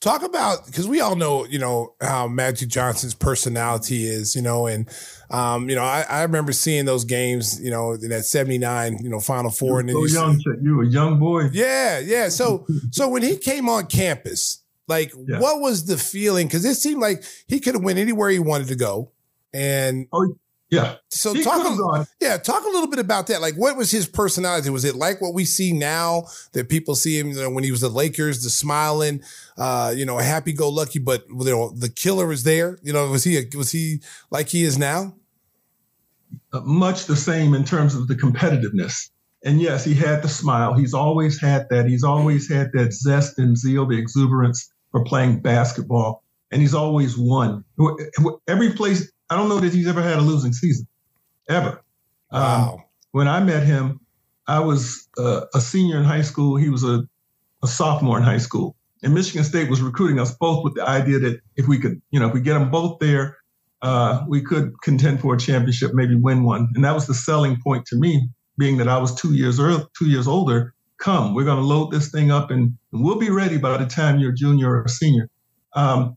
Talk 0.00 0.22
about 0.22 0.66
because 0.66 0.86
we 0.86 1.00
all 1.00 1.16
know, 1.16 1.46
you 1.46 1.58
know, 1.58 1.94
how 2.00 2.28
Magic 2.28 2.68
Johnson's 2.68 3.14
personality 3.14 4.04
is, 4.04 4.36
you 4.36 4.42
know, 4.42 4.66
and 4.66 4.86
um, 5.34 5.68
you 5.68 5.74
know, 5.74 5.82
I, 5.82 6.04
I 6.08 6.22
remember 6.22 6.52
seeing 6.52 6.84
those 6.84 7.04
games, 7.04 7.60
you 7.60 7.70
know, 7.70 7.92
in 7.92 8.10
that 8.10 8.24
'79, 8.24 8.98
you 9.02 9.08
know, 9.10 9.20
Final 9.20 9.50
Four, 9.50 9.80
and 9.80 9.88
then 9.88 9.96
so 9.96 10.02
you 10.02 10.08
see- 10.08 10.14
young, 10.14 10.36
Chet, 10.40 10.62
you 10.62 10.80
a 10.82 10.86
young 10.86 11.18
boy. 11.18 11.48
Yeah, 11.52 11.98
yeah. 11.98 12.28
So 12.28 12.66
so 12.90 13.08
when 13.08 13.22
he 13.22 13.36
came 13.36 13.68
on 13.68 13.86
campus, 13.86 14.62
like 14.86 15.12
Yeah. 15.26 15.40
what 15.40 15.60
was 15.60 15.86
the 15.86 15.96
feeling? 15.98 16.46
Because 16.46 16.64
it 16.64 16.76
seemed 16.76 17.00
like 17.00 17.24
he 17.48 17.58
could 17.60 17.74
have 17.74 17.82
went 17.82 17.98
anywhere 17.98 18.30
he 18.30 18.38
wanted 18.38 18.68
to 18.68 18.76
go. 18.76 19.10
And 19.52 20.06
Oh, 20.12 20.34
yeah. 20.70 20.96
so 21.08 21.32
He 21.32 21.42
talk 21.44 21.60
a, 21.64 21.76
gone. 21.76 22.06
yeah, 22.20 22.36
talk 22.36 22.62
a 22.64 22.68
little 22.68 22.88
bit 22.88 22.98
about 22.98 23.28
that. 23.28 23.40
Like 23.40 23.54
what 23.54 23.76
was 23.76 23.90
his 23.90 24.06
personality? 24.06 24.68
Was 24.70 24.84
it 24.84 24.94
like 24.96 25.20
what 25.20 25.32
we 25.32 25.44
see 25.44 25.72
now 25.72 26.24
that 26.52 26.68
people 26.68 26.94
see 26.96 27.18
him 27.18 27.28
you 27.28 27.34
know, 27.34 27.50
when 27.50 27.64
he 27.64 27.70
was 27.70 27.80
the 27.80 27.88
Lakers, 27.88 28.42
the 28.42 28.50
smiling, 28.50 29.22
uh, 29.56 29.92
you 29.96 30.04
know, 30.04 30.18
happy 30.18 30.52
go 30.52 30.68
lucky, 30.68 30.98
but 30.98 31.24
you 31.28 31.44
know, 31.44 31.70
the 31.70 31.88
killer 31.88 32.30
is 32.32 32.42
there. 32.44 32.78
You 32.82 32.92
know, 32.92 33.08
was 33.10 33.24
he 33.24 33.38
a, 33.38 33.42
was 33.56 33.70
he 33.70 34.00
like 34.30 34.48
he 34.48 34.64
is 34.64 34.76
now? 34.76 35.14
Uh, 36.52 36.60
much 36.60 37.06
the 37.06 37.16
same 37.16 37.54
in 37.54 37.64
terms 37.64 37.94
of 37.94 38.08
the 38.08 38.14
competitiveness. 38.14 39.10
And 39.44 39.60
yes, 39.60 39.84
he 39.84 39.94
had 39.94 40.22
the 40.22 40.28
smile. 40.28 40.74
He's 40.74 40.94
always 40.94 41.40
had 41.40 41.66
that. 41.70 41.86
He's 41.86 42.04
always 42.04 42.48
had 42.50 42.72
that 42.72 42.92
zest 42.94 43.38
and 43.38 43.56
zeal, 43.58 43.86
the 43.86 43.98
exuberance 43.98 44.72
for 44.90 45.04
playing 45.04 45.40
basketball. 45.40 46.22
And 46.50 46.62
he's 46.62 46.74
always 46.74 47.16
won. 47.18 47.64
Every 48.48 48.72
place, 48.72 49.10
I 49.28 49.36
don't 49.36 49.48
know 49.48 49.60
that 49.60 49.72
he's 49.72 49.88
ever 49.88 50.00
had 50.02 50.18
a 50.18 50.22
losing 50.22 50.52
season, 50.52 50.86
ever. 51.48 51.82
Um, 52.30 52.42
Wow. 52.42 52.84
when 53.12 53.28
I 53.28 53.40
met 53.40 53.64
him, 53.64 54.00
I 54.46 54.60
was 54.60 55.08
uh, 55.18 55.42
a 55.54 55.60
senior 55.60 55.98
in 55.98 56.04
high 56.04 56.22
school. 56.22 56.56
He 56.56 56.68
was 56.68 56.84
a, 56.84 57.04
a 57.62 57.66
sophomore 57.66 58.16
in 58.18 58.24
high 58.24 58.38
school. 58.38 58.76
And 59.02 59.12
Michigan 59.14 59.44
State 59.44 59.68
was 59.68 59.82
recruiting 59.82 60.18
us 60.20 60.34
both 60.36 60.64
with 60.64 60.74
the 60.74 60.88
idea 60.88 61.18
that 61.18 61.40
if 61.56 61.66
we 61.68 61.78
could, 61.78 62.00
you 62.10 62.20
know, 62.20 62.28
if 62.28 62.34
we 62.34 62.40
get 62.40 62.54
them 62.54 62.70
both 62.70 62.98
there, 63.00 63.36
uh, 63.84 64.24
we 64.26 64.40
could 64.40 64.72
contend 64.82 65.20
for 65.20 65.34
a 65.34 65.38
championship, 65.38 65.92
maybe 65.92 66.16
win 66.16 66.42
one. 66.42 66.70
And 66.74 66.82
that 66.84 66.94
was 66.94 67.06
the 67.06 67.12
selling 67.12 67.60
point 67.62 67.84
to 67.86 67.96
me, 67.96 68.30
being 68.56 68.78
that 68.78 68.88
I 68.88 68.96
was 68.96 69.14
two 69.14 69.34
years 69.34 69.60
early, 69.60 69.84
two 69.96 70.08
years 70.08 70.26
older. 70.26 70.72
Come, 70.98 71.34
we're 71.34 71.44
going 71.44 71.58
to 71.58 71.64
load 71.64 71.90
this 71.90 72.10
thing 72.10 72.30
up, 72.30 72.50
and, 72.50 72.78
and 72.92 73.04
we'll 73.04 73.18
be 73.18 73.28
ready 73.28 73.58
by 73.58 73.76
the 73.76 73.84
time 73.84 74.18
you're 74.18 74.32
junior 74.32 74.80
or 74.80 74.88
senior. 74.88 75.28
Um, 75.74 76.16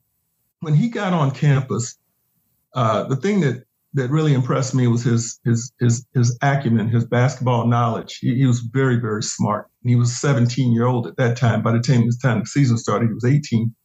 when 0.62 0.76
he 0.76 0.88
got 0.88 1.12
on 1.12 1.32
campus, 1.32 1.98
uh, 2.74 3.04
the 3.04 3.18
thing 3.18 3.42
that 3.42 3.66
that 3.96 4.12
really 4.12 4.34
impressed 4.34 4.74
me 4.74 4.88
was 4.88 5.04
his 5.04 5.40
his 5.44 5.74
his 5.82 6.06
his 6.14 6.38
acumen, 6.42 6.88
his 6.88 7.04
basketball 7.06 7.68
knowledge. 7.68 8.20
He, 8.20 8.36
he 8.36 8.46
was 8.46 8.60
very 8.60 8.96
very 8.96 9.24
smart. 9.24 9.68
He 9.84 9.96
was 9.96 10.22
17 10.22 10.72
year 10.72 10.86
old 10.86 11.06
at 11.06 11.18
that 11.18 11.36
time. 11.36 11.64
By 11.64 11.74
the 11.74 11.80
time 11.80 12.08
time 12.22 12.40
the 12.42 12.46
season 12.46 12.78
started, 12.78 13.08
he 13.08 13.14
was 13.14 13.26
18. 13.26 13.76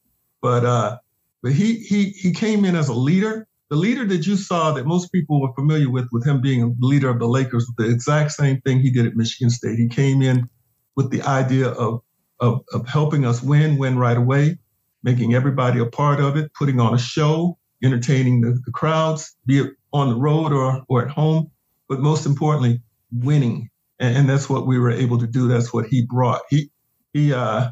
But 0.40 0.64
uh, 0.64 0.98
but 1.42 1.52
he 1.52 1.76
he 1.78 2.10
he 2.10 2.32
came 2.32 2.64
in 2.64 2.76
as 2.76 2.88
a 2.88 2.94
leader. 2.94 3.48
The 3.72 3.78
leader 3.78 4.04
that 4.04 4.26
you 4.26 4.36
saw 4.36 4.72
that 4.72 4.84
most 4.84 5.10
people 5.12 5.40
were 5.40 5.54
familiar 5.54 5.88
with, 5.88 6.06
with 6.12 6.26
him 6.26 6.42
being 6.42 6.62
a 6.62 6.86
leader 6.86 7.08
of 7.08 7.18
the 7.18 7.26
Lakers, 7.26 7.66
the 7.78 7.88
exact 7.88 8.32
same 8.32 8.60
thing 8.60 8.80
he 8.80 8.90
did 8.90 9.06
at 9.06 9.16
Michigan 9.16 9.48
State. 9.48 9.78
He 9.78 9.88
came 9.88 10.20
in 10.20 10.46
with 10.94 11.10
the 11.10 11.22
idea 11.22 11.68
of 11.68 12.02
of, 12.38 12.60
of 12.74 12.86
helping 12.86 13.24
us 13.24 13.42
win, 13.42 13.78
win 13.78 13.96
right 13.96 14.18
away, 14.18 14.58
making 15.02 15.32
everybody 15.32 15.80
a 15.80 15.86
part 15.86 16.20
of 16.20 16.36
it, 16.36 16.52
putting 16.52 16.80
on 16.80 16.92
a 16.92 16.98
show, 16.98 17.56
entertaining 17.82 18.42
the, 18.42 18.60
the 18.66 18.72
crowds, 18.72 19.34
be 19.46 19.60
it 19.60 19.70
on 19.90 20.10
the 20.10 20.16
road 20.16 20.52
or, 20.52 20.82
or 20.90 21.06
at 21.06 21.10
home, 21.10 21.50
but 21.88 21.98
most 21.98 22.26
importantly, 22.26 22.82
winning. 23.10 23.70
And, 23.98 24.18
and 24.18 24.28
that's 24.28 24.50
what 24.50 24.66
we 24.66 24.78
were 24.78 24.90
able 24.90 25.16
to 25.16 25.26
do. 25.26 25.48
That's 25.48 25.72
what 25.72 25.86
he 25.86 26.04
brought. 26.04 26.42
He 26.50 26.70
he 27.14 27.32
uh 27.32 27.70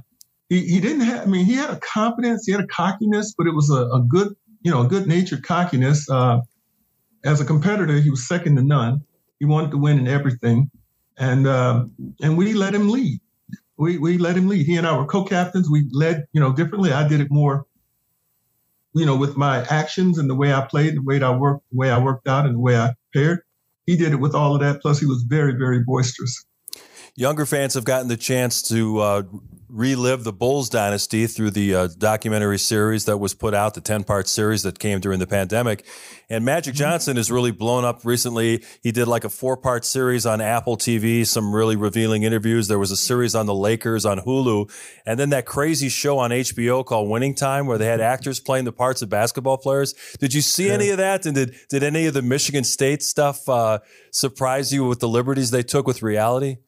he, 0.48 0.66
he 0.66 0.80
didn't 0.80 1.02
have 1.02 1.24
I 1.24 1.26
mean 1.26 1.44
he 1.44 1.56
had 1.56 1.68
a 1.68 1.80
confidence, 1.80 2.46
he 2.46 2.52
had 2.52 2.62
a 2.62 2.66
cockiness, 2.68 3.34
but 3.36 3.46
it 3.46 3.54
was 3.54 3.68
a, 3.68 3.84
a 3.88 4.02
good, 4.08 4.34
you 4.62 4.70
know, 4.70 4.84
good 4.84 5.06
natured 5.06 5.42
cockiness. 5.42 6.08
Uh 6.08 6.40
as 7.24 7.40
a 7.40 7.44
competitor, 7.44 8.00
he 8.00 8.10
was 8.10 8.26
second 8.26 8.56
to 8.56 8.62
none. 8.62 9.04
He 9.38 9.44
wanted 9.46 9.70
to 9.72 9.78
win 9.78 9.98
in 9.98 10.08
everything. 10.08 10.70
And 11.18 11.46
uh, 11.46 11.84
and 12.22 12.38
we 12.38 12.54
let 12.54 12.74
him 12.74 12.88
lead. 12.88 13.20
we 13.76 13.98
we 13.98 14.18
let 14.18 14.36
him 14.36 14.48
lead. 14.48 14.66
He 14.66 14.76
and 14.76 14.86
I 14.86 14.96
were 14.96 15.06
co-captains. 15.06 15.68
We 15.68 15.88
led, 15.92 16.26
you 16.32 16.40
know, 16.40 16.52
differently. 16.52 16.92
I 16.92 17.06
did 17.06 17.20
it 17.20 17.28
more, 17.30 17.66
you 18.94 19.04
know, 19.04 19.16
with 19.16 19.36
my 19.36 19.64
actions 19.66 20.18
and 20.18 20.30
the 20.30 20.34
way 20.34 20.52
I 20.52 20.62
played, 20.62 20.96
the 20.96 21.02
way 21.02 21.20
I 21.22 21.36
worked, 21.36 21.64
the 21.70 21.76
way 21.76 21.90
I 21.90 21.98
worked 21.98 22.26
out, 22.26 22.46
and 22.46 22.54
the 22.54 22.60
way 22.60 22.76
I 22.76 22.94
prepared. 23.12 23.40
He 23.86 23.96
did 23.96 24.12
it 24.12 24.16
with 24.16 24.34
all 24.34 24.54
of 24.54 24.60
that. 24.60 24.80
Plus, 24.80 25.00
he 25.00 25.06
was 25.06 25.22
very, 25.22 25.52
very 25.52 25.82
boisterous. 25.82 26.44
Younger 27.16 27.44
fans 27.44 27.74
have 27.74 27.84
gotten 27.84 28.08
the 28.08 28.16
chance 28.16 28.62
to 28.68 28.98
uh, 29.00 29.22
relive 29.70 30.24
the 30.24 30.32
Bulls 30.32 30.68
dynasty 30.68 31.26
through 31.26 31.50
the 31.50 31.74
uh, 31.74 31.88
documentary 31.98 32.58
series 32.58 33.04
that 33.04 33.18
was 33.18 33.34
put 33.34 33.54
out, 33.54 33.74
the 33.74 33.80
10 33.80 34.04
part 34.04 34.28
series 34.28 34.62
that 34.62 34.78
came 34.78 35.00
during 35.00 35.18
the 35.18 35.26
pandemic. 35.26 35.84
And 36.28 36.44
Magic 36.44 36.70
Mm-hmm. 36.70 36.78
Johnson 36.78 37.16
has 37.16 37.30
really 37.30 37.50
blown 37.50 37.84
up 37.84 38.04
recently. 38.04 38.64
He 38.82 38.92
did 38.92 39.08
like 39.08 39.24
a 39.24 39.28
four 39.28 39.56
part 39.56 39.84
series 39.84 40.24
on 40.24 40.40
Apple 40.40 40.76
TV, 40.76 41.26
some 41.26 41.54
really 41.54 41.76
revealing 41.76 42.22
interviews. 42.22 42.68
There 42.68 42.78
was 42.78 42.90
a 42.90 42.96
series 42.96 43.34
on 43.34 43.46
the 43.46 43.54
Lakers 43.54 44.06
on 44.06 44.20
Hulu, 44.20 44.70
and 45.04 45.18
then 45.18 45.30
that 45.30 45.46
crazy 45.46 45.88
show 45.88 46.18
on 46.18 46.30
HBO 46.30 46.84
called 46.84 47.08
Winning 47.08 47.34
Time 47.34 47.66
where 47.66 47.78
they 47.78 47.86
had 47.86 48.00
actors 48.00 48.40
playing 48.40 48.64
the 48.66 48.72
parts 48.72 49.02
of 49.02 49.08
basketball 49.08 49.58
players. 49.58 49.94
Did 50.20 50.32
you 50.32 50.40
see 50.40 50.70
any 50.70 50.90
of 50.90 50.98
that? 50.98 51.26
And 51.26 51.34
did, 51.34 51.56
did 51.68 51.82
any 51.82 52.06
of 52.06 52.14
the 52.14 52.22
Michigan 52.22 52.64
State 52.64 53.02
stuff 53.02 53.48
uh, 53.48 53.80
surprise 54.12 54.72
you 54.72 54.86
with 54.86 55.00
the 55.00 55.08
liberties 55.08 55.50
they 55.50 55.62
took 55.62 55.86
with 55.86 56.02
reality? 56.02 56.58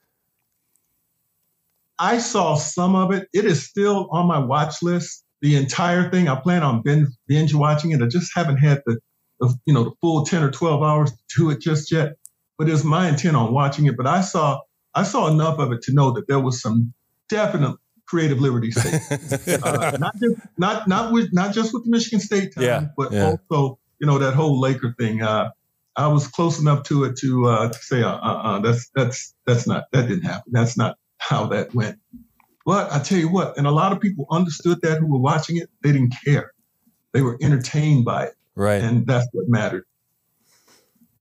I 2.03 2.19
saw 2.19 2.57
some 2.57 2.97
of 2.97 3.13
it. 3.13 3.29
It 3.33 3.45
is 3.45 3.65
still 3.65 4.09
on 4.11 4.27
my 4.27 4.39
watch 4.41 4.83
list. 4.83 5.25
The 5.41 5.57
entire 5.57 6.11
thing. 6.11 6.29
I 6.29 6.35
plan 6.37 6.63
on 6.63 6.83
binge, 6.83 7.09
binge 7.29 7.55
watching 7.55 7.93
it. 7.93 8.03
I 8.03 8.07
just 8.07 8.33
haven't 8.35 8.59
had 8.59 8.83
the, 8.87 8.99
the, 9.41 9.55
you 9.67 9.75
know, 9.75 9.85
the 9.85 9.93
full 10.01 10.25
ten 10.25 10.43
or 10.43 10.51
twelve 10.51 10.83
hours 10.83 11.11
to 11.13 11.19
do 11.37 11.51
it 11.51 11.61
just 11.61 11.93
yet. 11.93 12.15
But 12.59 12.69
it's 12.69 12.85
my 12.85 13.09
intent 13.09 13.37
on 13.37 13.53
watching 13.55 13.87
it. 13.87 13.97
But 13.97 14.07
I 14.07 14.21
saw, 14.21 14.61
I 14.95 15.05
saw 15.05 15.29
enough 15.29 15.59
of 15.59 15.73
it 15.73 15.83
to 15.83 15.95
know 15.95 16.11
that 16.13 16.27
there 16.29 16.41
was 16.41 16.61
some 16.61 16.93
definite 17.29 17.77
creative 18.07 18.41
liberties 18.41 18.75
taken. 18.83 19.63
uh, 19.65 19.97
not 19.99 20.15
just 20.21 20.37
not 20.59 20.89
not 20.89 21.13
with 21.13 21.33
not 21.33 21.55
just 21.55 21.73
with 21.73 21.85
the 21.85 21.91
Michigan 21.91 22.21
State 22.21 22.55
time, 22.55 22.65
Yeah, 22.65 22.87
but 22.97 23.13
yeah. 23.13 23.37
also 23.51 23.79
you 24.01 24.07
know 24.07 24.19
that 24.19 24.35
whole 24.35 24.61
Laker 24.61 24.95
thing. 24.99 25.23
Uh, 25.23 25.51
I 25.97 26.09
was 26.09 26.27
close 26.29 26.59
enough 26.61 26.85
to 26.85 27.05
it 27.05 27.17
to 27.19 27.47
uh, 27.47 27.69
to 27.69 27.79
say, 27.79 28.03
uh, 28.03 28.11
uh, 28.11 28.43
uh, 28.45 28.59
that's 28.61 28.91
that's 28.95 29.35
that's 29.47 29.67
not 29.67 29.85
that 29.93 30.09
didn't 30.09 30.25
happen. 30.25 30.53
That's 30.53 30.77
not 30.77 30.97
how 31.29 31.47
that 31.47 31.75
went. 31.75 31.99
But 32.65 32.93
I 32.93 32.99
tell 33.01 33.19
you 33.19 33.29
what, 33.29 33.57
and 33.59 33.67
a 33.67 33.71
lot 33.71 33.93
of 33.93 34.01
people 34.01 34.27
understood 34.31 34.81
that 34.83 34.99
who 34.99 35.07
were 35.07 35.19
watching 35.19 35.57
it. 35.57 35.69
They 35.83 35.93
didn't 35.93 36.15
care. 36.25 36.53
They 37.13 37.23
were 37.23 37.37
entertained 37.43 38.05
by 38.05 38.27
it, 38.27 38.35
Right. 38.55 38.83
and 38.83 39.07
that's 39.07 39.27
what 39.33 39.49
mattered. 39.49 39.85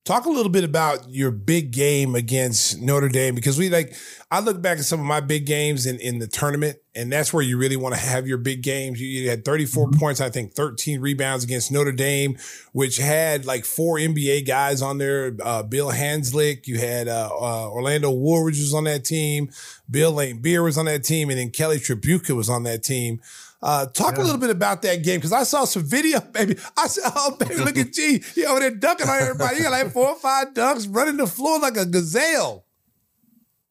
Talk 0.04 0.26
a 0.26 0.32
little 0.32 0.52
bit 0.52 0.64
about 0.64 1.08
your 1.10 1.30
big 1.30 1.72
game 1.72 2.16
against 2.16 2.82
Notre 2.82 3.08
Dame 3.08 3.36
because 3.36 3.60
we 3.60 3.70
like 3.70 3.96
I 4.32 4.40
look 4.40 4.60
back 4.60 4.80
at 4.80 4.86
some 4.86 5.00
of 5.00 5.06
my 5.06 5.20
big 5.20 5.46
games 5.46 5.86
in, 5.86 6.00
in 6.00 6.18
the 6.18 6.26
tournament, 6.26 6.78
and 6.96 7.12
that's 7.12 7.32
where 7.32 7.44
you 7.44 7.56
really 7.56 7.76
want 7.76 7.94
to 7.94 8.02
have 8.02 8.28
your 8.28 8.40
big 8.40 8.64
games. 8.64 9.00
You, 9.00 9.08
you 9.08 9.30
had 9.30 9.46
34 9.46 9.92
points, 9.92 10.20
I 10.20 10.32
think 10.32 10.56
13 10.56 11.02
rebounds 11.02 11.44
against 11.44 11.72
Notre 11.72 11.92
Dame, 11.92 12.36
which 12.72 12.98
had 12.98 13.46
like 13.46 13.64
four 13.64 13.98
NBA 13.98 14.48
guys 14.48 14.82
on 14.82 14.98
there. 14.98 15.36
Uh, 15.40 15.62
Bill 15.62 15.92
Hanzlik, 15.92 16.66
you 16.66 16.80
had 16.80 17.08
uh, 17.08 17.30
uh, 17.32 17.70
Orlando 17.70 18.10
Woolridge 18.10 18.58
was 18.58 18.74
on 18.74 18.86
that 18.86 19.06
team, 19.06 19.52
Bill 19.88 20.12
Laimbeer 20.12 20.64
was 20.64 20.80
on 20.80 20.86
that 20.86 21.04
team, 21.04 21.30
and 21.30 21.38
then 21.38 21.52
Kelly 21.52 21.78
Tripucka 21.78 22.36
was 22.36 22.50
on 22.50 22.64
that 22.64 22.82
team. 22.82 23.22
Uh, 23.64 23.86
talk 23.86 24.18
a 24.18 24.22
little 24.22 24.40
bit 24.40 24.50
about 24.50 24.82
that 24.82 25.04
game 25.04 25.18
because 25.18 25.34
I 25.34 25.44
saw 25.44 25.66
some 25.66 25.84
video, 25.84 26.20
baby. 26.34 26.58
I 26.76 26.88
said, 26.88 27.12
"Oh, 27.16 27.36
baby, 27.40 27.58
look 27.58 27.78
at 27.78 27.94
G. 27.94 28.20
He 28.34 28.46
over 28.46 28.60
there 28.60 28.72
dunking 28.72 29.08
on 29.08 29.22
everybody. 29.22 29.58
He 29.58 29.64
got 29.64 29.72
like 29.72 29.92
four 29.92 30.10
or 30.10 30.16
five 30.16 30.54
dunks, 30.54 30.88
running 30.90 31.18
the 31.18 31.28
floor 31.28 31.60
like 31.60 31.78
a 31.78 31.86
gazelle." 31.86 32.66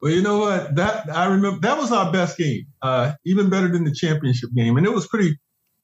Well, 0.01 0.13
you 0.13 0.23
know 0.23 0.39
what? 0.39 0.77
That 0.77 1.11
I 1.15 1.27
remember 1.27 1.61
that 1.61 1.77
was 1.77 1.91
our 1.91 2.13
best 2.13 2.39
game, 2.39 2.67
uh, 2.83 3.13
even 3.27 3.51
better 3.51 3.69
than 3.69 3.85
the 3.85 3.93
championship 3.93 4.51
game, 4.55 4.77
and 4.77 4.87
it 4.87 4.93
was 4.93 5.07
pretty. 5.07 5.39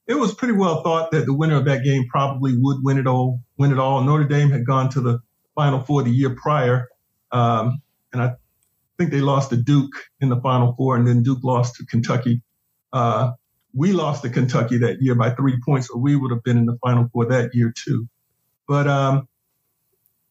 It 0.06 0.14
was 0.14 0.32
pretty 0.32 0.54
well 0.54 0.84
thought 0.84 1.10
that 1.10 1.26
the 1.26 1.34
winner 1.34 1.56
of 1.56 1.64
that 1.64 1.82
game 1.82 2.06
probably 2.08 2.52
would 2.56 2.76
win 2.84 2.96
it 2.96 3.08
all. 3.08 3.40
Win 3.58 3.72
it 3.72 3.78
all. 3.80 4.02
Notre 4.02 4.22
Dame 4.22 4.50
had 4.50 4.64
gone 4.64 4.88
to 4.90 5.00
the 5.00 5.18
Final 5.56 5.80
Four 5.80 6.04
the 6.04 6.10
year 6.10 6.30
prior, 6.30 6.86
um, 7.32 7.82
and 8.12 8.22
I 8.22 8.36
think 8.98 9.10
they 9.10 9.20
lost 9.20 9.50
to 9.50 9.56
Duke 9.56 9.90
in 10.20 10.28
the 10.28 10.40
Final 10.40 10.74
Four, 10.76 10.96
and 10.96 11.08
then 11.08 11.24
Duke 11.24 11.42
lost 11.42 11.74
to 11.76 11.86
Kentucky. 11.86 12.40
Uh, 12.92 13.32
we 13.76 13.92
lost 13.92 14.22
to 14.22 14.30
Kentucky 14.30 14.78
that 14.78 15.02
year 15.02 15.14
by 15.14 15.30
three 15.30 15.60
points, 15.64 15.90
or 15.90 16.00
we 16.00 16.16
would 16.16 16.30
have 16.30 16.42
been 16.42 16.56
in 16.56 16.66
the 16.66 16.78
Final 16.82 17.08
Four 17.12 17.26
that 17.26 17.54
year 17.54 17.72
too. 17.76 18.08
But 18.66 18.88
um, 18.88 19.28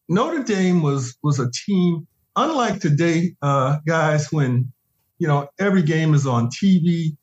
Notre 0.08 0.42
Dame 0.42 0.82
was 0.82 1.16
was 1.22 1.38
a 1.38 1.50
team 1.50 2.06
unlike 2.34 2.80
today, 2.80 3.36
uh, 3.40 3.78
guys, 3.86 4.30
when 4.32 4.72
you 5.18 5.28
know 5.28 5.48
every 5.58 5.82
game 5.82 6.12
is 6.12 6.26
on 6.26 6.48
TV 6.48 7.16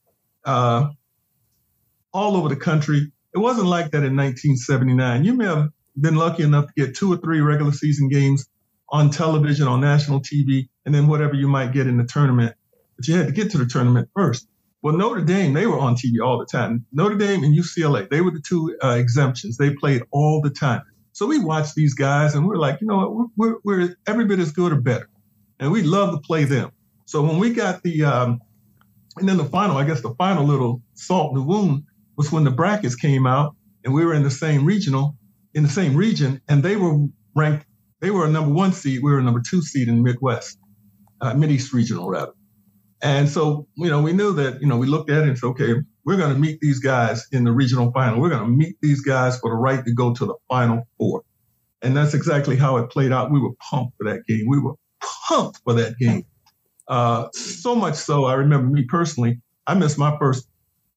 uh, 0.46 0.90
all 2.14 2.38
over 2.38 2.50
the 2.50 2.56
country. 2.56 3.12
It 3.36 3.40
wasn't 3.40 3.68
like 3.68 3.92
that 3.92 4.04
in 4.04 4.16
1979. 4.16 5.26
You 5.26 5.34
may 5.34 5.46
have 5.46 5.70
been 6.00 6.16
lucky 6.16 6.44
enough 6.44 6.68
to 6.68 6.74
get 6.76 6.96
two 6.96 7.12
or 7.12 7.18
three 7.18 7.42
regular 7.42 7.72
season 7.72 8.08
games 8.08 8.48
on 8.90 9.10
television, 9.10 9.68
on 9.68 9.82
national 9.82 10.22
TV, 10.22 10.70
and 10.86 10.94
then 10.94 11.08
whatever 11.08 11.34
you 11.34 11.48
might 11.48 11.74
get 11.74 11.88
in 11.88 11.98
the 11.98 12.06
tournament. 12.06 12.56
But 12.96 13.08
you 13.08 13.16
had 13.16 13.26
to 13.26 13.34
get 13.34 13.52
to 13.52 13.58
the 13.58 13.66
tournament 13.66 14.10
first. 14.16 14.48
Well, 14.84 14.98
Notre 14.98 15.22
Dame, 15.22 15.54
they 15.54 15.66
were 15.66 15.80
on 15.80 15.96
TV 15.96 16.20
all 16.22 16.38
the 16.38 16.46
time. 16.46 16.86
Notre 16.92 17.16
Dame 17.16 17.46
and 17.46 17.58
UCLA, 17.58 18.10
they 18.10 18.20
were 18.20 18.32
the 18.32 18.44
two 18.46 18.78
uh, 18.84 18.90
exemptions. 18.90 19.56
They 19.56 19.74
played 19.74 20.04
all 20.12 20.42
the 20.42 20.50
time. 20.50 20.82
So 21.14 21.26
we 21.26 21.40
watched 21.40 21.76
these 21.76 21.94
guys 21.94 22.36
and 22.36 22.46
we're 22.46 22.58
like, 22.58 22.82
you 22.82 22.88
know 22.88 22.98
what, 22.98 23.30
we're, 23.38 23.56
we're 23.64 23.96
every 24.06 24.26
bit 24.26 24.40
as 24.40 24.52
good 24.52 24.74
or 24.74 24.82
better. 24.82 25.10
And 25.60 25.72
we 25.72 25.84
love 25.84 26.12
to 26.12 26.18
play 26.18 26.44
them. 26.44 26.72
So 27.06 27.22
when 27.22 27.38
we 27.38 27.54
got 27.54 27.82
the, 27.84 28.04
um, 28.04 28.42
and 29.18 29.30
then 29.30 29.38
the 29.38 29.46
final, 29.46 29.78
I 29.78 29.86
guess 29.86 30.02
the 30.02 30.16
final 30.16 30.44
little 30.44 30.82
salt 30.96 31.32
in 31.32 31.36
the 31.36 31.44
wound 31.44 31.84
was 32.18 32.30
when 32.34 32.44
the 32.44 32.52
brackets 32.52 32.96
came 32.96 33.26
out 33.26 33.56
and 33.86 33.94
we 33.94 34.04
were 34.04 34.14
in 34.14 34.24
the 34.24 34.32
same 34.32 34.66
regional, 34.66 35.16
in 35.54 35.64
the 35.64 35.70
same 35.70 35.96
region, 35.96 36.42
and 36.50 36.62
they 36.62 36.76
were 36.76 37.06
ranked, 37.36 37.66
they 38.02 38.12
were 38.12 38.26
a 38.26 38.30
number 38.30 38.52
one 38.52 38.74
seed, 38.74 39.02
we 39.02 39.12
were 39.12 39.20
a 39.20 39.24
number 39.24 39.42
two 39.48 39.62
seed 39.62 39.88
in 39.88 39.98
the 39.98 40.02
Midwest, 40.02 40.58
uh, 41.22 41.34
Mideast 41.34 41.72
regional 41.72 42.10
rather. 42.10 42.34
And 43.04 43.28
so, 43.30 43.68
you 43.76 43.90
know, 43.90 44.02
we 44.02 44.14
knew 44.14 44.34
that, 44.34 44.62
you 44.62 44.68
know, 44.68 44.78
we 44.78 44.88
looked 44.88 45.12
at 45.12 45.24
it 45.24 45.28
and 45.28 45.38
said, 45.38 45.48
okay, 45.48 45.74
we're 46.06 46.18
going 46.18 46.34
to 46.34 46.40
meet 46.40 46.60
these 46.62 46.80
guys 46.80 47.28
in 47.34 47.44
the 47.44 47.52
regional 47.52 47.92
final. 47.92 48.22
We're 48.22 48.30
going 48.30 48.46
to 48.46 48.50
meet 48.50 48.78
these 48.82 49.02
guys 49.02 49.38
for 49.40 49.52
the 49.52 49.58
right 49.58 49.84
to 49.86 49.94
go 49.94 50.14
to 50.14 50.26
the 50.26 50.36
final 50.50 50.88
four. 50.98 51.24
And 51.82 51.96
that's 51.98 52.14
exactly 52.14 52.56
how 52.56 52.78
it 52.78 52.90
played 52.90 53.12
out. 53.12 53.30
We 53.32 53.42
were 53.42 53.54
pumped 53.70 53.98
for 53.98 54.06
that 54.10 54.26
game. 54.26 54.46
We 54.48 54.58
were 54.60 54.76
pumped 55.28 55.60
for 55.66 55.74
that 55.74 55.98
game. 56.00 56.24
Uh, 56.88 57.28
so 57.34 57.76
much 57.76 57.96
so, 57.96 58.26
I 58.26 58.36
remember 58.36 58.70
me 58.74 58.86
personally, 58.88 59.42
I 59.68 59.74
missed 59.76 59.98
my 59.98 60.18
first 60.18 60.48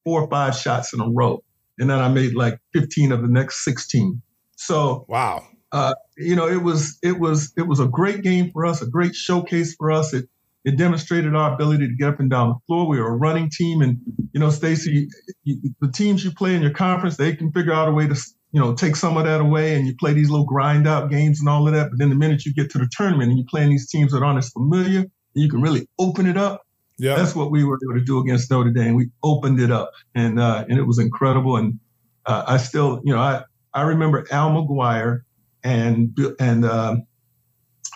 four 0.05 0.21
or 0.21 0.29
five 0.29 0.55
shots 0.55 0.93
in 0.93 1.01
a 1.01 1.09
row. 1.09 1.43
And 1.77 1.89
then 1.89 1.99
I 1.99 2.07
made 2.07 2.35
like 2.35 2.59
15 2.73 3.11
of 3.11 3.21
the 3.21 3.27
next 3.27 3.63
16. 3.65 4.21
So 4.55 5.05
Wow. 5.09 5.45
uh, 5.73 5.93
you 6.17 6.35
know, 6.35 6.47
it 6.47 6.63
was 6.63 6.97
it 7.03 7.19
was 7.19 7.53
it 7.57 7.67
was 7.67 7.79
a 7.81 7.87
great 7.87 8.23
game 8.23 8.51
for 8.51 8.65
us, 8.65 8.81
a 8.81 8.87
great 8.87 9.13
showcase 9.13 9.75
for 9.75 9.91
us. 9.91 10.13
It 10.13 10.29
it 10.67 10.75
demonstrated 10.75 11.33
our 11.33 11.53
ability 11.53 11.87
to 11.87 11.95
get 11.95 12.09
up 12.09 12.19
and 12.19 12.29
down 12.29 12.49
the 12.49 12.55
floor. 12.67 12.89
We 12.89 12.99
were 12.99 13.13
a 13.13 13.15
running 13.15 13.49
team, 13.49 13.81
and 13.81 13.99
you 14.33 14.39
know, 14.41 14.49
Stacey, 14.49 15.07
the 15.45 15.91
teams 15.93 16.25
you 16.25 16.31
play 16.31 16.55
in 16.55 16.61
your 16.61 16.73
conference, 16.73 17.15
they 17.15 17.33
can 17.37 17.53
figure 17.53 17.71
out 17.71 17.87
a 17.87 17.91
way 17.91 18.05
to 18.05 18.15
you 18.51 18.59
know 18.59 18.75
take 18.75 18.97
some 18.97 19.15
of 19.15 19.23
that 19.23 19.39
away, 19.39 19.75
and 19.75 19.87
you 19.87 19.95
play 19.97 20.11
these 20.11 20.29
little 20.29 20.45
grind 20.45 20.85
out 20.85 21.09
games 21.09 21.39
and 21.39 21.47
all 21.47 21.65
of 21.69 21.73
that. 21.73 21.89
But 21.89 21.99
then 21.99 22.09
the 22.09 22.15
minute 22.15 22.45
you 22.45 22.53
get 22.53 22.69
to 22.71 22.79
the 22.79 22.89
tournament 22.91 23.29
and 23.29 23.39
you're 23.39 23.47
playing 23.49 23.69
these 23.69 23.89
teams 23.89 24.11
that 24.11 24.21
aren't 24.21 24.39
as 24.39 24.49
familiar, 24.49 25.05
you 25.35 25.47
can 25.49 25.61
really 25.61 25.87
open 25.99 26.27
it 26.27 26.35
up. 26.35 26.63
Yeah. 26.97 27.15
That's 27.15 27.33
what 27.33 27.49
we 27.49 27.63
were 27.63 27.79
able 27.89 27.97
to 27.97 28.05
do 28.05 28.19
against 28.19 28.51
Notre 28.51 28.71
Dame. 28.71 28.95
We 28.95 29.09
opened 29.23 29.61
it 29.61 29.71
up, 29.71 29.91
and 30.15 30.37
uh, 30.37 30.65
and 30.67 30.77
it 30.77 30.83
was 30.83 30.99
incredible. 30.99 31.55
And 31.55 31.79
uh, 32.25 32.43
I 32.45 32.57
still, 32.57 32.99
you 33.05 33.13
know, 33.13 33.21
I 33.21 33.43
I 33.73 33.83
remember 33.83 34.27
Al 34.31 34.49
McGuire 34.49 35.21
and 35.63 36.17
and 36.41 36.65
um, 36.65 37.03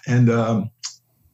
and 0.07 0.29
um, 0.29 0.69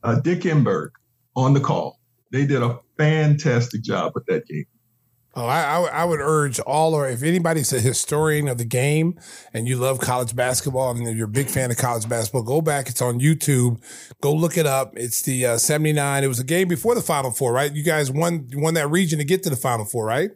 uh, 0.03 0.19
Dick 0.19 0.39
Enberg 0.39 0.89
on 1.37 1.53
the 1.53 1.61
call. 1.61 1.99
They 2.33 2.45
did 2.45 2.61
a 2.61 2.79
fantastic 2.97 3.83
job 3.83 4.11
with 4.15 4.25
that 4.25 4.45
game. 4.47 4.65
Oh, 5.35 5.45
I, 5.45 5.81
I, 5.83 6.03
would- 6.03 6.19
urge 6.19 6.59
all, 6.61 6.95
or 6.95 7.07
if 7.07 7.21
anybody's 7.21 7.71
a 7.71 7.79
historian 7.79 8.47
of 8.47 8.57
the 8.57 8.65
game 8.65 9.19
and 9.53 9.67
you 9.67 9.77
love 9.77 9.99
college 9.99 10.35
basketball 10.35 10.89
and 10.97 11.15
you're 11.15 11.27
a 11.27 11.29
big 11.29 11.47
fan 11.47 11.69
of 11.69 11.77
college 11.77 12.09
basketball, 12.09 12.41
go 12.41 12.59
back. 12.59 12.89
It's 12.89 13.03
on 13.03 13.19
YouTube. 13.19 13.79
Go 14.19 14.33
look 14.33 14.57
it 14.57 14.65
up. 14.65 14.93
It's 14.97 15.21
the 15.21 15.45
uh, 15.45 15.57
79. 15.59 16.23
It 16.23 16.27
was 16.27 16.39
a 16.39 16.43
game 16.43 16.67
before 16.67 16.95
the 16.95 17.01
Final 17.01 17.29
Four, 17.29 17.53
right? 17.53 17.71
You 17.71 17.83
guys 17.83 18.11
won 18.11 18.49
won 18.55 18.73
that 18.73 18.87
region 18.89 19.19
to 19.19 19.25
get 19.25 19.43
to 19.43 19.51
the 19.51 19.55
Final 19.55 19.85
Four, 19.85 20.05
right? 20.05 20.31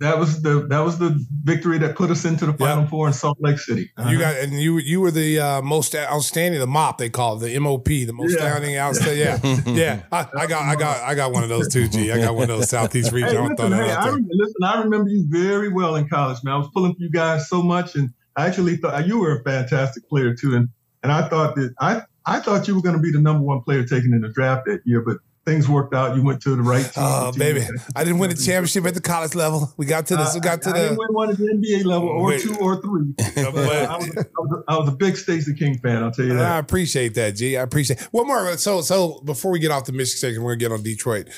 That 0.00 0.16
was 0.18 0.42
the 0.42 0.64
that 0.68 0.78
was 0.78 0.98
the 0.98 1.18
victory 1.42 1.78
that 1.78 1.96
put 1.96 2.10
us 2.10 2.24
into 2.24 2.46
the 2.46 2.52
Final 2.52 2.86
Four 2.86 3.08
in 3.08 3.12
Salt 3.12 3.36
Lake 3.40 3.58
City. 3.58 3.90
You 3.98 4.04
Uh-huh. 4.04 4.18
got 4.18 4.36
and 4.36 4.52
you 4.52 4.78
you 4.78 5.00
were 5.00 5.10
the 5.10 5.40
uh, 5.40 5.62
most 5.62 5.92
outstanding, 5.96 6.60
the 6.60 6.68
MOP 6.68 6.98
they 6.98 7.10
call 7.10 7.36
it, 7.42 7.48
the 7.48 7.58
MOP, 7.58 7.84
the 7.88 8.12
most 8.12 8.36
Yeah. 8.38 8.44
outstanding 8.46 8.76
outstanding. 8.78 9.74
Yeah, 9.74 9.74
yeah. 9.74 10.02
I, 10.12 10.26
I 10.42 10.46
got 10.46 10.62
I 10.62 10.76
got 10.76 11.02
I 11.02 11.14
got 11.16 11.32
one 11.32 11.42
of 11.42 11.48
those 11.48 11.66
too. 11.68 11.88
G. 11.88 12.12
I 12.12 12.18
got 12.18 12.34
one 12.36 12.44
of 12.48 12.56
those 12.58 12.70
Southeast 12.70 13.10
region. 13.12 13.28
Hey, 13.32 13.36
I'm 13.38 13.48
listen, 13.48 13.56
throwing 13.56 13.72
hey, 13.88 13.92
I, 13.92 14.04
there. 14.04 14.12
listen, 14.30 14.62
I 14.64 14.80
remember 14.82 15.10
you 15.10 15.26
very 15.28 15.68
well 15.68 15.96
in 15.96 16.08
college, 16.08 16.38
man. 16.44 16.54
I 16.54 16.58
was 16.58 16.68
pulling 16.72 16.92
for 16.94 17.00
you 17.00 17.10
guys 17.10 17.48
so 17.48 17.60
much, 17.62 17.96
and 17.96 18.10
I 18.36 18.46
actually 18.46 18.76
thought 18.76 19.04
you 19.06 19.18
were 19.18 19.38
a 19.40 19.42
fantastic 19.42 20.08
player 20.08 20.32
too. 20.34 20.54
And 20.54 20.68
and 21.02 21.10
I 21.10 21.28
thought 21.28 21.56
that 21.56 21.74
I 21.80 22.02
I 22.24 22.38
thought 22.38 22.68
you 22.68 22.76
were 22.76 22.82
going 22.82 22.94
to 22.96 23.02
be 23.02 23.10
the 23.10 23.20
number 23.20 23.42
one 23.42 23.62
player 23.62 23.82
taken 23.84 24.12
in 24.14 24.20
the 24.20 24.28
draft 24.28 24.66
that 24.66 24.80
year, 24.84 25.00
but 25.04 25.16
things 25.48 25.68
worked 25.68 25.94
out. 25.94 26.14
You 26.14 26.22
went 26.22 26.42
to 26.42 26.54
the 26.54 26.62
right 26.62 26.84
team. 26.84 26.92
Oh, 26.96 27.30
the 27.32 27.38
baby. 27.38 27.66
I 27.96 28.04
didn't 28.04 28.18
win 28.18 28.30
the 28.30 28.36
championship 28.44 28.84
at 28.84 28.94
the 28.94 29.00
college 29.00 29.34
level. 29.34 29.72
We 29.76 29.86
got 29.86 30.06
to 30.06 30.16
this. 30.16 30.34
we 30.34 30.40
got 30.40 30.62
to 30.62 30.70
I, 30.70 30.72
I 30.72 30.76
didn't 30.76 30.94
the, 30.94 30.98
win 30.98 31.08
one 31.12 31.30
at 31.30 31.38
the 31.38 31.44
NBA 31.44 31.84
level 31.84 32.08
or 32.08 32.26
Wait. 32.26 32.42
two 32.42 32.54
or 32.56 32.80
three. 32.80 33.14
But, 33.48 33.56
I, 33.56 33.96
was, 33.96 34.16
I, 34.16 34.22
was, 34.38 34.64
I 34.68 34.78
was 34.78 34.88
a 34.88 34.92
big 34.92 35.16
Stacey 35.16 35.54
King 35.54 35.78
fan. 35.78 36.02
I'll 36.02 36.10
tell 36.10 36.26
you 36.26 36.34
that. 36.34 36.52
I 36.52 36.58
appreciate 36.58 37.14
that, 37.14 37.30
G. 37.36 37.56
I 37.56 37.62
appreciate. 37.62 38.00
One 38.10 38.26
more. 38.26 38.56
So, 38.56 38.82
so 38.82 39.20
before 39.24 39.50
we 39.50 39.58
get 39.58 39.70
off 39.70 39.84
the 39.84 39.92
Michigan 39.92 40.18
section, 40.18 40.42
we're 40.42 40.54
gonna 40.54 40.58
get 40.58 40.72
on 40.72 40.82
Detroit. 40.82 41.28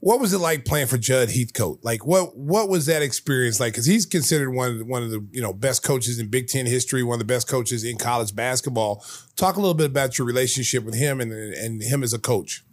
What 0.00 0.20
was 0.20 0.32
it 0.32 0.38
like 0.38 0.64
playing 0.64 0.86
for 0.86 0.96
Jud 0.96 1.28
Heathcote? 1.28 1.80
Like, 1.82 2.06
what 2.06 2.36
what 2.36 2.68
was 2.68 2.86
that 2.86 3.02
experience 3.02 3.60
like? 3.60 3.72
Because 3.72 3.86
he's 3.86 4.06
considered 4.06 4.50
one 4.52 4.70
of 4.70 4.78
the, 4.78 4.84
one 4.84 5.02
of 5.02 5.10
the 5.10 5.26
you 5.32 5.42
know 5.42 5.52
best 5.52 5.82
coaches 5.82 6.18
in 6.18 6.28
Big 6.28 6.46
Ten 6.46 6.66
history, 6.66 7.02
one 7.02 7.14
of 7.14 7.26
the 7.26 7.32
best 7.32 7.48
coaches 7.48 7.84
in 7.84 7.98
college 7.98 8.34
basketball. 8.34 9.04
Talk 9.36 9.56
a 9.56 9.60
little 9.60 9.74
bit 9.74 9.86
about 9.86 10.16
your 10.16 10.26
relationship 10.26 10.84
with 10.84 10.94
him 10.94 11.20
and 11.20 11.32
and 11.32 11.82
him 11.82 12.02
as 12.02 12.12
a 12.12 12.18
coach. 12.18 12.64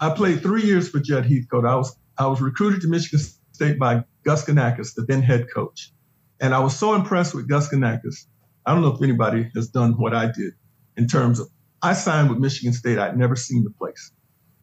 I 0.00 0.10
played 0.10 0.42
three 0.42 0.62
years 0.62 0.88
for 0.88 1.00
Jud 1.00 1.24
Heathcote. 1.24 1.64
I 1.64 1.74
was 1.74 1.96
I 2.18 2.26
was 2.26 2.40
recruited 2.40 2.80
to 2.82 2.88
Michigan 2.88 3.20
State 3.52 3.78
by 3.78 4.04
Gus 4.24 4.44
Ganakas, 4.44 4.94
the 4.94 5.02
then 5.02 5.22
head 5.22 5.46
coach, 5.54 5.92
and 6.40 6.54
I 6.54 6.60
was 6.60 6.76
so 6.76 6.94
impressed 6.94 7.34
with 7.34 7.48
Gus 7.48 7.68
Ganakas. 7.68 8.26
I 8.66 8.74
don't 8.74 8.82
know 8.82 8.94
if 8.94 9.02
anybody 9.02 9.50
has 9.54 9.68
done 9.68 9.92
what 9.92 10.14
I 10.14 10.26
did 10.26 10.52
in 10.96 11.06
terms 11.06 11.40
of 11.40 11.48
I 11.82 11.92
signed 11.92 12.28
with 12.28 12.38
Michigan 12.38 12.72
State. 12.72 12.98
I'd 12.98 13.16
never 13.16 13.36
seen 13.36 13.64
the 13.64 13.70
place. 13.70 14.12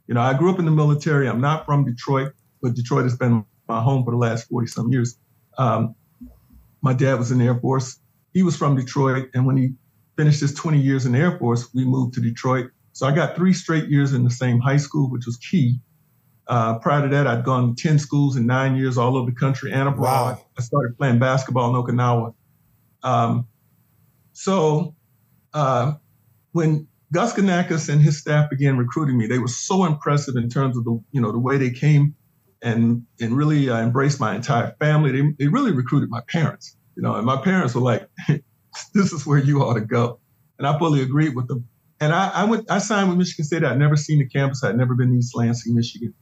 You 0.08 0.14
know, 0.14 0.22
I 0.22 0.34
grew 0.38 0.52
up 0.52 0.60
in 0.60 0.66
the 0.66 0.72
military. 0.72 1.28
I'm 1.28 1.42
not 1.42 1.66
from 1.66 1.86
Detroit, 1.86 2.34
but 2.62 2.76
Detroit 2.76 3.04
has 3.04 3.18
been 3.18 3.46
my 3.68 3.82
home 3.82 4.04
for 4.04 4.12
the 4.12 4.18
last 4.18 4.48
40 4.50 4.68
some 4.68 4.92
years. 4.92 5.18
Um, 5.58 5.96
my 6.82 6.94
dad 6.94 7.18
was 7.18 7.32
in 7.32 7.40
the 7.40 7.46
Air 7.46 7.60
Force. 7.60 8.00
He 8.34 8.44
was 8.44 8.56
from 8.56 8.76
Detroit. 8.76 9.30
And 9.34 9.46
when 9.46 9.58
he 9.58 9.74
finished 10.18 10.42
his 10.42 10.54
20 10.54 10.80
years 10.80 11.06
in 11.06 11.14
the 11.14 11.20
Air 11.20 11.40
Force, 11.40 11.74
we 11.74 11.86
moved 11.86 12.14
to 12.16 12.22
Detroit. 12.22 12.70
So 12.96 13.06
I 13.06 13.12
got 13.12 13.36
three 13.36 13.52
straight 13.52 13.90
years 13.90 14.14
in 14.14 14.24
the 14.24 14.30
same 14.30 14.58
high 14.62 14.78
school, 14.78 15.12
which 15.12 15.26
was 15.26 15.36
key. 15.36 15.82
Uh, 16.48 16.80
prior 16.80 17.02
to 17.02 17.10
that, 17.10 17.28
I'd 17.28 17.44
gone 17.44 17.76
to 17.76 17.84
10 17.84 18.00
schools 18.00 18.38
in 18.38 18.46
nine 18.46 18.78
years 18.78 18.98
all 18.98 19.18
over 19.18 19.30
the 19.30 19.36
country 19.36 19.74
and 19.74 19.90
abroad. 19.90 20.38
Wow. 20.38 20.46
I 20.58 20.62
started 20.62 20.98
playing 20.98 21.20
basketball 21.20 21.76
in 21.76 21.84
Okinawa. 21.84 22.34
Um, 23.04 23.48
so 24.32 24.96
uh, 25.54 25.96
when 26.54 26.88
Gus 27.12 27.34
Ganakas 27.34 27.90
and 27.90 28.02
his 28.02 28.18
staff 28.18 28.50
began 28.50 28.78
recruiting 28.78 29.18
me, 29.18 29.28
they 29.28 29.40
were 29.40 29.50
so 29.50 29.84
impressive 29.84 30.38
in 30.38 30.48
terms 30.48 30.78
of 30.78 30.86
the 30.86 30.98
you 31.12 31.20
know 31.20 31.34
the 31.34 31.40
way 31.40 31.58
they 31.58 31.72
came 31.72 32.16
and 32.62 33.06
and 33.20 33.36
really 33.36 33.70
uh, 33.70 33.78
embraced 33.78 34.22
my 34.22 34.36
entire 34.36 34.74
family. 34.80 35.12
They, 35.12 35.34
they 35.38 35.48
really 35.50 35.74
recruited 35.74 36.10
my 36.10 36.22
parents, 36.30 36.78
you 36.96 37.04
know, 37.04 37.16
and 37.16 37.26
my 37.26 37.42
parents 37.42 37.76
were 37.76 37.82
like, 37.82 38.10
"This 38.94 39.12
is 39.12 39.26
where 39.26 39.40
you 39.40 39.64
ought 39.64 39.74
to 39.74 39.82
go," 39.82 40.22
and 40.58 40.66
I 40.66 40.80
fully 40.80 41.02
agreed 41.02 41.36
with 41.36 41.50
them. 41.50 41.68
And 42.00 42.14
I, 42.14 42.30
I 42.30 42.44
went, 42.46 42.70
I 42.70 42.80
signed 42.80 43.10
with 43.10 43.18
Michigan 43.18 43.46
State. 43.46 43.64
I'd 43.64 43.80
never 43.80 43.96
seen 43.96 44.20
the 44.20 44.28
campus. 44.28 44.64
I'd 44.64 44.78
never 44.78 44.96
been 44.96 45.12
to 45.12 45.18
East 45.18 45.36
Lansing, 45.36 45.74
Michigan. 45.74 46.14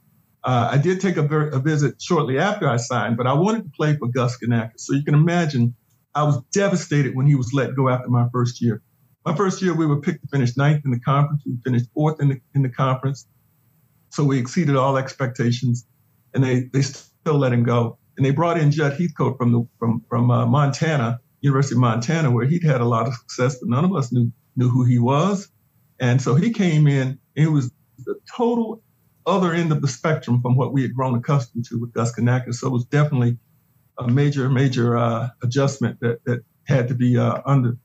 Uh, 0.44 0.68
I 0.72 0.78
did 0.78 1.00
take 1.00 1.16
a, 1.16 1.22
ver- 1.22 1.48
a 1.48 1.58
visit 1.58 2.00
shortly 2.00 2.38
after 2.38 2.68
I 2.68 2.76
signed, 2.76 3.16
but 3.16 3.26
I 3.26 3.32
wanted 3.32 3.64
to 3.64 3.70
play 3.70 3.96
for 3.96 4.08
Gus 4.08 4.36
Ganakas. 4.38 4.80
So 4.80 4.94
you 4.94 5.02
can 5.02 5.14
imagine, 5.14 5.74
I 6.14 6.22
was 6.22 6.40
devastated 6.52 7.16
when 7.16 7.26
he 7.26 7.34
was 7.34 7.52
let 7.52 7.74
go 7.74 7.88
after 7.88 8.08
my 8.08 8.28
first 8.32 8.60
year. 8.60 8.82
My 9.24 9.34
first 9.34 9.62
year, 9.62 9.74
we 9.74 9.86
were 9.86 10.00
picked 10.00 10.20
to 10.22 10.28
finish 10.28 10.56
ninth 10.56 10.82
in 10.84 10.90
the 10.90 11.00
conference. 11.00 11.42
We 11.46 11.56
finished 11.64 11.86
fourth 11.94 12.20
in 12.20 12.28
the 12.28 12.40
in 12.54 12.62
the 12.62 12.68
conference, 12.68 13.26
so 14.10 14.22
we 14.22 14.38
exceeded 14.38 14.76
all 14.76 14.98
expectations. 14.98 15.86
And 16.34 16.44
they 16.44 16.64
they 16.72 16.82
still 16.82 17.38
let 17.38 17.52
him 17.52 17.62
go. 17.62 17.98
And 18.16 18.26
they 18.26 18.32
brought 18.32 18.58
in 18.58 18.70
Jud 18.70 18.92
Heathcote 18.92 19.38
from 19.38 19.52
the 19.52 19.66
from 19.78 20.04
from 20.10 20.30
uh, 20.30 20.44
Montana, 20.44 21.20
University 21.40 21.74
of 21.74 21.80
Montana, 21.80 22.30
where 22.30 22.44
he'd 22.44 22.62
had 22.62 22.82
a 22.82 22.84
lot 22.84 23.08
of 23.08 23.14
success, 23.14 23.58
but 23.58 23.70
none 23.70 23.84
of 23.84 23.94
us 23.94 24.12
knew 24.12 24.30
knew 24.56 24.68
who 24.68 24.84
he 24.84 24.98
was. 24.98 25.48
And 26.04 26.22
so 26.22 26.36
he 26.36 26.52
came 26.52 26.86
in, 26.86 27.18
he 27.34 27.46
was 27.48 27.72
the 28.04 28.16
total 28.36 28.82
other 29.26 29.54
end 29.54 29.72
of 29.72 29.82
the 29.82 29.88
spectrum 29.88 30.42
from 30.42 30.56
what 30.56 30.74
we 30.74 30.82
had 30.82 30.94
grown 30.94 31.16
accustomed 31.16 31.64
to 31.70 31.80
with 31.80 31.94
Gus 31.94 32.14
Ganakas. 32.14 32.56
So 32.56 32.68
it 32.68 32.72
was 32.72 32.86
definitely 32.86 33.38
a 33.98 34.08
major, 34.08 34.50
major 34.50 34.98
uh, 34.98 35.28
adjustment 35.42 35.98
that 36.02 36.18
that 36.26 36.40
had 36.66 36.88
to 36.88 36.94
be 36.94 37.18
uh, 37.18 37.40
under 37.46 37.78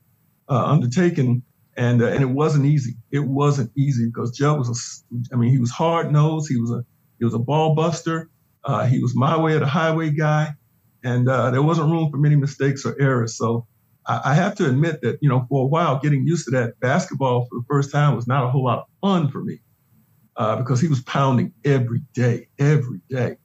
uh, 0.48 0.64
undertaken, 0.66 1.44
and 1.76 2.02
uh, 2.02 2.08
and 2.08 2.22
it 2.22 2.30
wasn't 2.30 2.66
easy. 2.66 2.96
It 3.12 3.26
wasn't 3.26 3.72
easy 3.76 4.06
because 4.06 4.32
Joe 4.32 4.56
was 4.56 4.70
a, 4.70 5.34
I 5.34 5.38
mean, 5.38 5.52
he 5.52 5.60
was 5.60 5.70
hard 5.70 6.12
nosed. 6.12 6.48
He 6.50 6.60
was 6.60 6.72
a 6.72 6.84
he 7.18 7.26
was 7.26 7.34
a 7.34 7.40
ball 7.40 7.74
buster. 7.76 8.30
Uh, 8.64 8.86
he 8.86 9.00
was 9.00 9.14
my 9.16 9.38
way 9.40 9.54
or 9.54 9.60
the 9.60 9.66
highway 9.66 10.10
guy, 10.10 10.50
and 11.04 11.28
uh, 11.28 11.50
there 11.52 11.62
wasn't 11.62 11.90
room 11.90 12.10
for 12.10 12.18
many 12.18 12.36
mistakes 12.36 12.86
or 12.86 12.96
errors. 13.00 13.36
So 13.38 13.66
I 14.06 14.34
have 14.34 14.54
to 14.56 14.66
admit 14.66 15.02
that 15.02 15.18
you 15.20 15.28
know 15.28 15.46
for 15.48 15.64
a 15.64 15.66
while 15.66 15.98
getting 15.98 16.26
used 16.26 16.46
to 16.46 16.50
that 16.52 16.80
basketball 16.80 17.46
for 17.46 17.60
the 17.60 17.64
first 17.68 17.92
time 17.92 18.16
was 18.16 18.26
not 18.26 18.44
a 18.44 18.48
whole 18.48 18.64
lot 18.64 18.78
of 18.78 18.84
fun 19.00 19.30
for 19.30 19.42
me 19.42 19.60
uh, 20.36 20.56
because 20.56 20.80
he 20.80 20.88
was 20.88 21.02
pounding 21.02 21.52
every 21.64 22.00
day, 22.14 22.48
every 22.58 23.00
day. 23.08 23.36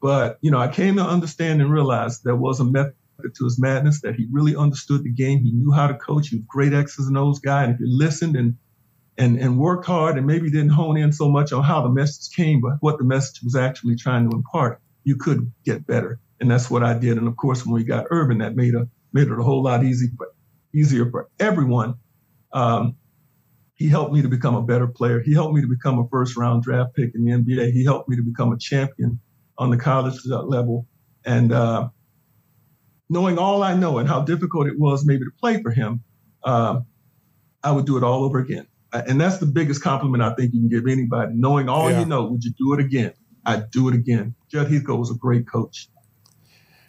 But 0.00 0.38
you 0.40 0.50
know, 0.50 0.58
I 0.58 0.68
came 0.68 0.96
to 0.96 1.02
understand 1.04 1.60
and 1.60 1.72
realize 1.72 2.22
there 2.22 2.36
was 2.36 2.60
a 2.60 2.64
method 2.64 2.94
to 3.22 3.44
his 3.44 3.60
madness, 3.60 4.00
that 4.00 4.14
he 4.14 4.26
really 4.32 4.56
understood 4.56 5.04
the 5.04 5.12
game. 5.12 5.44
He 5.44 5.52
knew 5.52 5.72
how 5.72 5.86
to 5.86 5.94
coach. 5.94 6.28
He 6.28 6.36
was 6.36 6.44
great 6.48 6.72
X's 6.72 7.06
and 7.06 7.18
O's 7.18 7.38
guy. 7.38 7.64
And 7.64 7.74
if 7.74 7.80
you 7.80 7.86
listened 7.88 8.36
and 8.36 8.56
and 9.18 9.38
and 9.38 9.58
worked 9.58 9.84
hard 9.84 10.16
and 10.16 10.26
maybe 10.26 10.50
didn't 10.50 10.70
hone 10.70 10.96
in 10.96 11.12
so 11.12 11.28
much 11.28 11.52
on 11.52 11.62
how 11.62 11.82
the 11.82 11.90
message 11.90 12.34
came, 12.34 12.60
but 12.60 12.78
what 12.80 12.98
the 12.98 13.04
message 13.04 13.42
was 13.42 13.54
actually 13.54 13.96
trying 13.96 14.28
to 14.30 14.34
impart, 14.34 14.80
you 15.04 15.16
could 15.16 15.52
get 15.64 15.86
better. 15.86 16.18
And 16.40 16.50
that's 16.50 16.70
what 16.70 16.82
I 16.82 16.94
did. 16.94 17.18
And 17.18 17.28
of 17.28 17.36
course, 17.36 17.66
when 17.66 17.74
we 17.74 17.84
got 17.84 18.06
Earvin, 18.10 18.38
that 18.38 18.56
made 18.56 18.74
a 18.74 18.88
made 19.12 19.28
it 19.28 19.38
a 19.38 19.42
whole 19.42 19.62
lot 19.62 19.84
easy 19.84 20.08
for, 20.16 20.28
easier 20.74 21.10
for 21.10 21.28
everyone. 21.38 21.94
Um, 22.52 22.96
he 23.74 23.88
helped 23.88 24.12
me 24.12 24.22
to 24.22 24.28
become 24.28 24.54
a 24.54 24.62
better 24.62 24.86
player. 24.86 25.20
He 25.20 25.32
helped 25.32 25.54
me 25.54 25.62
to 25.62 25.66
become 25.66 25.98
a 25.98 26.06
first 26.08 26.36
round 26.36 26.62
draft 26.62 26.94
pick 26.94 27.14
in 27.14 27.24
the 27.24 27.32
NBA. 27.32 27.72
He 27.72 27.84
helped 27.84 28.08
me 28.08 28.16
to 28.16 28.22
become 28.22 28.52
a 28.52 28.58
champion 28.58 29.20
on 29.56 29.70
the 29.70 29.76
college 29.78 30.14
level. 30.26 30.86
And 31.24 31.52
uh, 31.52 31.88
knowing 33.08 33.38
all 33.38 33.62
I 33.62 33.74
know 33.74 33.98
and 33.98 34.08
how 34.08 34.20
difficult 34.22 34.66
it 34.66 34.78
was 34.78 35.06
maybe 35.06 35.24
to 35.24 35.30
play 35.40 35.62
for 35.62 35.70
him, 35.70 36.02
um, 36.44 36.86
I 37.62 37.72
would 37.72 37.86
do 37.86 37.96
it 37.96 38.04
all 38.04 38.24
over 38.24 38.38
again. 38.38 38.66
Uh, 38.92 39.02
And 39.06 39.20
that's 39.20 39.38
the 39.38 39.46
biggest 39.46 39.82
compliment 39.82 40.22
I 40.22 40.34
think 40.34 40.52
you 40.52 40.60
can 40.60 40.68
give 40.68 40.86
anybody. 40.86 41.32
Knowing 41.34 41.68
all 41.68 41.90
Yeah. 41.90 42.00
you 42.00 42.06
know, 42.06 42.24
would 42.26 42.44
you 42.44 42.52
do 42.58 42.74
it 42.74 42.80
again? 42.80 43.12
I'd 43.46 43.70
do 43.70 43.88
it 43.88 43.94
again. 43.94 44.34
Jud 44.50 44.70
Heathcote 44.70 44.98
was 44.98 45.10
a 45.10 45.14
great 45.14 45.48
coach. 45.48 45.88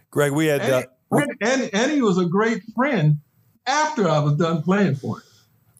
Greg, 0.09 0.33
we 0.33 0.47
had 0.47 0.61
uh, 0.61 0.83
And, 1.11 1.31
and, 1.41 1.69
and 1.73 1.91
he 1.91 2.01
was 2.01 2.17
a 2.17 2.25
great 2.25 2.63
friend 2.75 3.17
after 3.67 4.07
I 4.09 4.19
was 4.19 4.35
done 4.35 4.61
playing 4.61 4.95
for 4.95 5.17
him. 5.17 5.23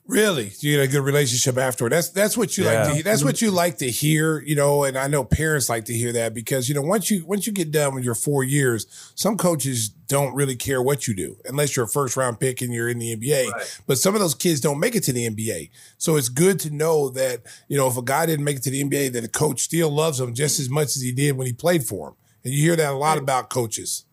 Really, 0.08 0.52
you 0.58 0.78
had 0.78 0.88
a 0.88 0.92
good 0.92 1.04
relationship 1.04 1.56
afterward. 1.56 1.92
That's 1.92 2.08
that's 2.08 2.36
what 2.36 2.58
you 2.58 2.64
like. 2.64 2.88
To, 2.88 2.94
hear. 2.94 3.02
that's 3.04 3.22
what 3.22 3.40
you 3.40 3.52
like 3.52 3.78
to 3.78 3.88
hear, 3.88 4.40
you 4.40 4.56
know. 4.56 4.82
And 4.82 4.98
I 4.98 5.06
know 5.06 5.22
parents 5.22 5.68
like 5.68 5.84
to 5.84 5.94
hear 5.94 6.12
that 6.12 6.34
because 6.34 6.68
you 6.68 6.74
know 6.74 6.82
once 6.82 7.08
you 7.08 7.24
once 7.24 7.46
you 7.46 7.52
get 7.52 7.70
done 7.70 7.94
with 7.94 8.04
your 8.04 8.16
four 8.16 8.42
years, 8.42 9.12
some 9.14 9.36
coaches 9.38 9.88
don't 9.88 10.34
really 10.34 10.56
care 10.56 10.82
what 10.82 11.06
you 11.06 11.14
do 11.14 11.36
unless 11.44 11.76
you're 11.76 11.84
a 11.84 11.88
first 11.88 12.16
round 12.16 12.40
pick 12.40 12.60
and 12.60 12.74
you're 12.74 12.88
in 12.88 12.98
the 12.98 13.16
NBA. 13.16 13.52
Right. 13.52 13.80
But 13.86 13.96
some 13.96 14.14
of 14.14 14.20
those 14.20 14.34
kids 14.34 14.60
don't 14.60 14.80
make 14.80 14.96
it 14.96 15.04
to 15.04 15.12
the 15.12 15.30
NBA, 15.30 15.70
so 15.98 16.16
it's 16.16 16.28
good 16.28 16.58
to 16.60 16.70
know 16.70 17.08
that 17.10 17.42
you 17.68 17.78
know 17.78 17.86
if 17.86 17.96
a 17.96 18.02
guy 18.02 18.26
didn't 18.26 18.44
make 18.44 18.56
it 18.56 18.64
to 18.64 18.70
the 18.70 18.82
NBA, 18.82 19.12
that 19.12 19.22
a 19.22 19.28
coach 19.28 19.60
still 19.60 19.88
loves 19.88 20.18
him 20.18 20.34
just 20.34 20.58
as 20.58 20.68
much 20.68 20.96
as 20.96 21.00
he 21.00 21.12
did 21.12 21.36
when 21.36 21.46
he 21.46 21.52
played 21.52 21.84
for 21.84 22.08
him. 22.08 22.14
And 22.42 22.52
you 22.52 22.60
hear 22.60 22.76
that 22.76 22.90
a 22.90 22.96
lot 22.96 23.18
about 23.18 23.50
coaches. 23.50 24.04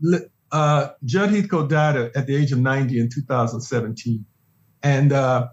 Li- 0.00 0.26
Uh, 0.50 0.88
Jud 1.04 1.30
Heathcote 1.30 1.68
died 1.68 1.96
at 1.96 2.26
the 2.26 2.36
age 2.36 2.52
of 2.52 2.58
90 2.58 2.98
in 2.98 3.08
2017. 3.10 4.24
And 4.82 5.12
uh, 5.12 5.48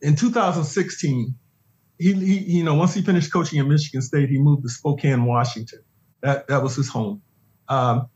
in 0.00 0.16
2016, 0.16 1.34
he, 1.98 2.12
he, 2.12 2.38
you 2.38 2.64
know, 2.64 2.74
once 2.74 2.94
he 2.94 3.02
finished 3.02 3.32
coaching 3.32 3.58
at 3.60 3.66
Michigan 3.66 4.02
State, 4.02 4.28
he 4.28 4.38
moved 4.38 4.62
to 4.64 4.68
Spokane, 4.68 5.24
Washington. 5.24 5.80
That, 6.20 6.48
that 6.48 6.62
was 6.62 6.76
his 6.76 6.88
home. 6.88 7.22
Um, 7.68 8.08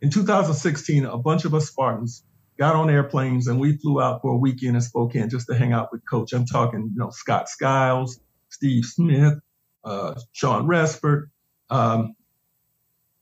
in 0.00 0.10
2016, 0.10 1.04
a 1.04 1.18
bunch 1.18 1.44
of 1.44 1.54
us 1.54 1.68
Spartans 1.68 2.24
got 2.58 2.74
on 2.76 2.90
airplanes 2.90 3.46
and 3.48 3.58
we 3.58 3.76
flew 3.76 4.00
out 4.00 4.22
for 4.22 4.32
a 4.32 4.36
weekend 4.36 4.76
in 4.76 4.82
Spokane 4.82 5.28
just 5.28 5.46
to 5.48 5.54
hang 5.54 5.72
out 5.72 5.88
with 5.92 6.02
Coach. 6.08 6.32
I'm 6.32 6.46
talking, 6.46 6.90
you 6.92 6.98
know, 6.98 7.10
Scott 7.10 7.48
Skiles, 7.48 8.20
Steve 8.48 8.84
Smith, 8.84 9.34
uh, 9.84 10.14
Shawn 10.32 10.66
Respert, 10.66 11.26
um, 11.70 12.14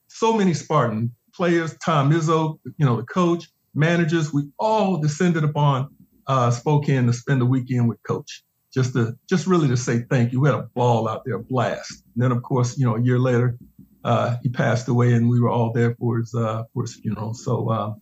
so 0.09 0.35
many 0.35 0.55
Spartan 0.55 1.15
players, 1.35 1.77
Tom 1.85 2.11
Izzo, 2.11 2.59
you 2.77 2.87
know, 2.87 2.97
the 2.97 3.05
coach, 3.05 3.49
managers, 3.75 4.33
we 4.33 4.45
all 4.59 4.99
descended 4.99 5.45
upon 5.45 5.89
uh, 6.27 6.51
Spokane 6.51 7.07
to 7.07 7.13
spend 7.13 7.41
the 7.41 7.47
weekend 7.47 7.89
with 7.89 7.99
Coach, 8.07 8.45
just 8.73 8.93
to 8.95 9.17
just 9.29 9.47
really 9.47 9.69
to 9.69 9.77
say 9.77 10.05
thank 10.11 10.33
you. 10.33 10.41
We 10.41 10.49
had 10.49 10.59
a 10.59 10.69
ball 10.75 11.09
out 11.09 11.25
there, 11.25 11.37
a 11.37 11.43
blast. 11.43 12.05
And 12.15 12.23
then, 12.23 12.33
of 12.33 12.43
course, 12.43 12.79
you 12.79 12.87
know, 12.87 12.97
a 12.97 13.03
year 13.03 13.19
later, 13.19 13.59
uh, 14.05 14.37
he 14.43 14.49
passed 14.49 14.89
away, 14.89 15.13
and 15.13 15.29
we 15.29 15.41
were 15.41 15.51
all 15.51 15.73
there 15.73 15.95
for 15.97 16.19
his 16.19 16.35
uh, 16.35 16.65
for 16.73 16.83
his 16.83 16.97
funeral. 16.97 17.35
So 17.35 17.71
um, 17.71 18.01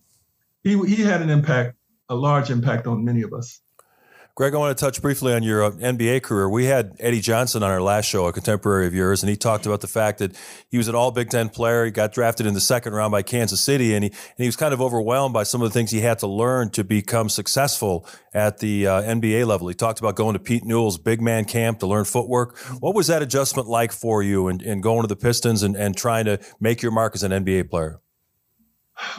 he 0.63 0.77
he 0.87 1.01
had 1.03 1.21
an 1.21 1.29
impact, 1.29 1.75
a 2.09 2.15
large 2.15 2.49
impact 2.49 2.87
on 2.87 3.03
many 3.05 3.21
of 3.21 3.33
us. 3.33 3.61
Greg, 4.35 4.55
I 4.55 4.57
want 4.57 4.77
to 4.77 4.81
touch 4.81 5.01
briefly 5.01 5.33
on 5.33 5.43
your 5.43 5.63
uh, 5.63 5.71
NBA 5.71 6.23
career. 6.23 6.47
We 6.49 6.65
had 6.65 6.95
Eddie 6.99 7.19
Johnson 7.19 7.63
on 7.63 7.69
our 7.69 7.81
last 7.81 8.05
show, 8.05 8.27
a 8.27 8.33
contemporary 8.33 8.87
of 8.87 8.93
yours, 8.93 9.23
and 9.23 9.29
he 9.29 9.35
talked 9.35 9.65
about 9.65 9.81
the 9.81 9.87
fact 9.87 10.19
that 10.19 10.37
he 10.69 10.77
was 10.77 10.87
an 10.87 10.95
all 10.95 11.11
Big 11.11 11.29
Ten 11.29 11.49
player. 11.49 11.83
He 11.83 11.91
got 11.91 12.13
drafted 12.13 12.45
in 12.45 12.53
the 12.53 12.61
second 12.61 12.93
round 12.93 13.11
by 13.11 13.23
Kansas 13.23 13.59
City, 13.59 13.93
and 13.93 14.05
he, 14.05 14.09
and 14.09 14.37
he 14.37 14.45
was 14.45 14.55
kind 14.55 14.73
of 14.73 14.81
overwhelmed 14.81 15.33
by 15.33 15.43
some 15.43 15.61
of 15.61 15.69
the 15.69 15.73
things 15.73 15.91
he 15.91 15.99
had 15.99 16.19
to 16.19 16.27
learn 16.27 16.69
to 16.71 16.83
become 16.85 17.27
successful 17.27 18.07
at 18.33 18.59
the 18.59 18.87
uh, 18.87 19.01
NBA 19.01 19.45
level. 19.45 19.67
He 19.67 19.73
talked 19.73 19.99
about 19.99 20.15
going 20.15 20.33
to 20.33 20.39
Pete 20.39 20.63
Newell's 20.63 20.97
big 20.97 21.21
man 21.21 21.43
camp 21.43 21.79
to 21.79 21.87
learn 21.87 22.05
footwork. 22.05 22.57
What 22.79 22.95
was 22.95 23.07
that 23.07 23.21
adjustment 23.21 23.67
like 23.67 23.91
for 23.91 24.23
you 24.23 24.47
in, 24.47 24.61
in 24.61 24.79
going 24.79 25.01
to 25.01 25.07
the 25.07 25.17
Pistons 25.17 25.61
and, 25.61 25.75
and 25.75 25.95
trying 25.95 26.25
to 26.25 26.39
make 26.59 26.81
your 26.81 26.93
mark 26.93 27.15
as 27.15 27.23
an 27.23 27.31
NBA 27.31 27.69
player? 27.69 27.99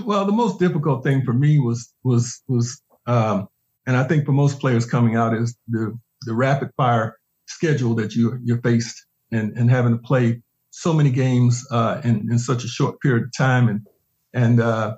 Well, 0.05 0.25
the 0.25 0.33
most 0.33 0.59
difficult 0.59 1.03
thing 1.03 1.25
for 1.25 1.33
me 1.33 1.59
was 1.59 1.93
was 2.03 2.43
was 2.47 2.81
um, 3.07 3.49
and 3.87 3.97
I 3.97 4.05
think 4.05 4.25
for 4.25 4.33
most 4.33 4.61
players 4.61 4.87
coming 4.87 5.17
out 5.17 5.35
is 5.35 5.57
the 5.69 5.99
the 6.23 6.35
rapid 6.35 6.71
fire 6.77 7.19
schedule 7.47 7.95
that 7.97 8.15
you 8.15 8.39
you're 8.45 8.61
faced 8.63 9.07
and 9.33 9.57
and 9.57 9.71
having 9.71 9.93
to 9.93 9.99
play 9.99 10.43
so 10.71 10.93
many 10.93 11.11
games 11.11 11.67
uh, 11.71 12.01
in 12.05 12.29
in 12.31 12.39
such 12.39 12.65
a 12.65 12.69
short 12.69 13.01
period 13.01 13.25
of 13.25 13.37
time. 13.37 13.69
And 13.69 13.87
and 14.35 14.61
uh, 14.61 14.97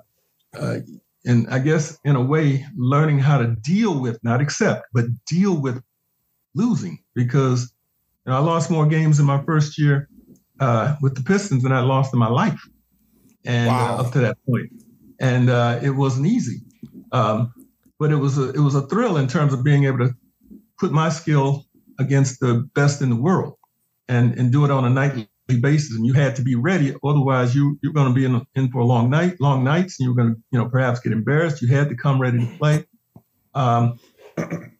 uh, 0.57 0.77
and 1.25 1.47
I 1.49 1.59
guess 1.59 1.97
in 2.05 2.15
a 2.15 2.21
way 2.21 2.65
learning 2.77 3.19
how 3.19 3.37
to 3.39 3.47
deal 3.47 3.99
with 3.99 4.23
not 4.23 4.41
accept 4.41 4.85
but 4.93 5.05
deal 5.25 5.59
with 5.59 5.81
losing. 6.53 6.99
Because 7.13 7.73
you 8.25 8.31
know, 8.31 8.37
I 8.37 8.39
lost 8.39 8.69
more 8.69 8.85
games 8.85 9.19
in 9.19 9.25
my 9.25 9.43
first 9.43 9.77
year 9.77 10.09
uh, 10.59 10.95
with 11.01 11.15
the 11.15 11.23
Pistons 11.23 11.63
than 11.63 11.71
I 11.71 11.81
lost 11.81 12.13
in 12.13 12.19
my 12.19 12.29
life. 12.29 12.61
And 13.45 13.69
uh, 13.69 13.97
up 13.97 14.11
to 14.13 14.19
that 14.19 14.37
point. 14.47 14.71
And 15.19 15.49
uh, 15.49 15.79
it 15.81 15.91
wasn't 15.91 16.27
easy. 16.27 16.61
Um, 17.11 17.53
but 17.99 18.11
it 18.11 18.17
was 18.17 18.37
a 18.37 18.49
it 18.49 18.59
was 18.59 18.75
a 18.75 18.87
thrill 18.87 19.17
in 19.17 19.27
terms 19.27 19.53
of 19.53 19.63
being 19.63 19.85
able 19.85 19.99
to 19.99 20.13
put 20.79 20.91
my 20.91 21.09
skill 21.09 21.65
against 21.99 22.39
the 22.39 22.69
best 22.73 23.01
in 23.01 23.09
the 23.09 23.15
world 23.15 23.55
and 24.07 24.37
and 24.37 24.51
do 24.51 24.65
it 24.65 24.71
on 24.71 24.85
a 24.85 24.89
nightly 24.89 25.29
basis. 25.61 25.95
And 25.95 26.05
you 26.05 26.13
had 26.13 26.35
to 26.37 26.41
be 26.41 26.55
ready 26.55 26.93
otherwise 27.03 27.55
you 27.55 27.77
you're 27.81 27.93
going 27.93 28.07
to 28.07 28.13
be 28.13 28.25
in, 28.25 28.45
in 28.55 28.71
for 28.71 28.79
a 28.79 28.85
long 28.85 29.09
night 29.09 29.39
long 29.39 29.63
nights 29.63 29.99
and 29.99 30.05
you're 30.05 30.15
going 30.15 30.35
to 30.35 30.41
you 30.51 30.59
know 30.59 30.69
perhaps 30.69 30.99
get 30.99 31.13
embarrassed. 31.13 31.61
You 31.61 31.69
had 31.69 31.89
to 31.89 31.95
come 31.95 32.19
ready 32.19 32.39
to 32.39 32.57
play. 32.57 32.85
Um, 33.53 33.99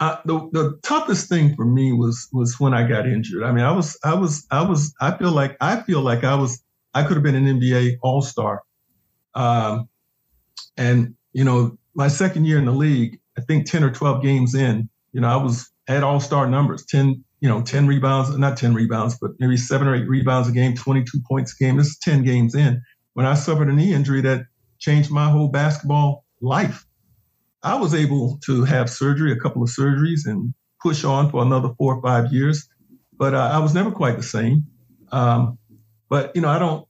I, 0.00 0.18
the, 0.24 0.48
the 0.52 0.78
toughest 0.82 1.28
thing 1.28 1.56
for 1.56 1.64
me 1.64 1.92
was 1.92 2.28
was 2.32 2.60
when 2.60 2.72
I 2.72 2.86
got 2.86 3.06
injured. 3.06 3.42
I 3.42 3.52
mean, 3.52 3.64
I 3.64 3.72
was 3.72 3.98
I 4.04 4.14
was 4.14 4.46
I 4.50 4.62
was 4.62 4.94
I 5.00 5.16
feel 5.16 5.32
like 5.32 5.56
I 5.60 5.80
feel 5.80 6.02
like 6.02 6.22
I 6.24 6.36
was 6.36 6.62
I 6.94 7.02
could 7.02 7.16
have 7.16 7.24
been 7.24 7.34
an 7.34 7.60
NBA 7.60 7.96
All 8.02 8.22
Star, 8.22 8.62
um, 9.34 9.88
and 10.76 11.14
you 11.32 11.42
know 11.42 11.76
my 11.94 12.08
second 12.08 12.44
year 12.44 12.58
in 12.58 12.64
the 12.64 12.72
league, 12.72 13.18
I 13.36 13.40
think 13.42 13.70
10 13.70 13.84
or 13.84 13.90
12 13.90 14.22
games 14.22 14.54
in, 14.54 14.88
you 15.12 15.20
know, 15.20 15.28
I 15.28 15.36
was 15.36 15.70
at 15.88 16.02
all 16.02 16.20
star 16.20 16.48
numbers 16.48 16.84
10, 16.86 17.24
you 17.40 17.48
know, 17.48 17.62
10 17.62 17.86
rebounds, 17.86 18.36
not 18.36 18.56
10 18.56 18.74
rebounds, 18.74 19.16
but 19.20 19.32
maybe 19.38 19.56
seven 19.56 19.88
or 19.88 19.94
eight 19.94 20.08
rebounds 20.08 20.48
a 20.48 20.52
game, 20.52 20.74
22 20.74 21.20
points 21.28 21.54
a 21.58 21.64
game. 21.64 21.76
This 21.76 21.88
is 21.88 21.98
10 21.98 22.24
games 22.24 22.54
in 22.54 22.82
when 23.14 23.26
I 23.26 23.34
suffered 23.34 23.68
a 23.68 23.72
knee 23.72 23.92
injury 23.92 24.20
that 24.22 24.46
changed 24.78 25.10
my 25.10 25.30
whole 25.30 25.48
basketball 25.48 26.24
life. 26.40 26.86
I 27.62 27.74
was 27.74 27.94
able 27.94 28.38
to 28.46 28.64
have 28.64 28.88
surgery, 28.88 29.32
a 29.32 29.36
couple 29.36 29.62
of 29.62 29.68
surgeries, 29.68 30.20
and 30.24 30.54
push 30.80 31.04
on 31.04 31.30
for 31.30 31.42
another 31.42 31.70
four 31.76 31.96
or 31.96 32.02
five 32.02 32.32
years. 32.32 32.68
But 33.16 33.34
uh, 33.34 33.50
I 33.52 33.58
was 33.58 33.74
never 33.74 33.90
quite 33.90 34.16
the 34.16 34.22
same. 34.22 34.66
Um, 35.10 35.58
but 36.08 36.30
you 36.34 36.40
know, 36.40 36.48
I 36.48 36.58
don't 36.58 36.87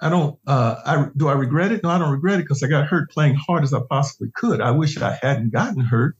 I 0.00 0.08
don't. 0.08 0.38
Uh, 0.46 0.76
I 0.84 1.06
do 1.16 1.28
I 1.28 1.32
regret 1.32 1.72
it? 1.72 1.82
No, 1.82 1.90
I 1.90 1.98
don't 1.98 2.12
regret 2.12 2.40
it 2.40 2.44
because 2.44 2.62
I 2.62 2.68
got 2.68 2.86
hurt 2.86 3.10
playing 3.10 3.34
hard 3.34 3.64
as 3.64 3.74
I 3.74 3.80
possibly 3.88 4.30
could. 4.34 4.60
I 4.60 4.70
wish 4.70 4.96
I 4.98 5.18
hadn't 5.20 5.52
gotten 5.52 5.82
hurt. 5.82 6.16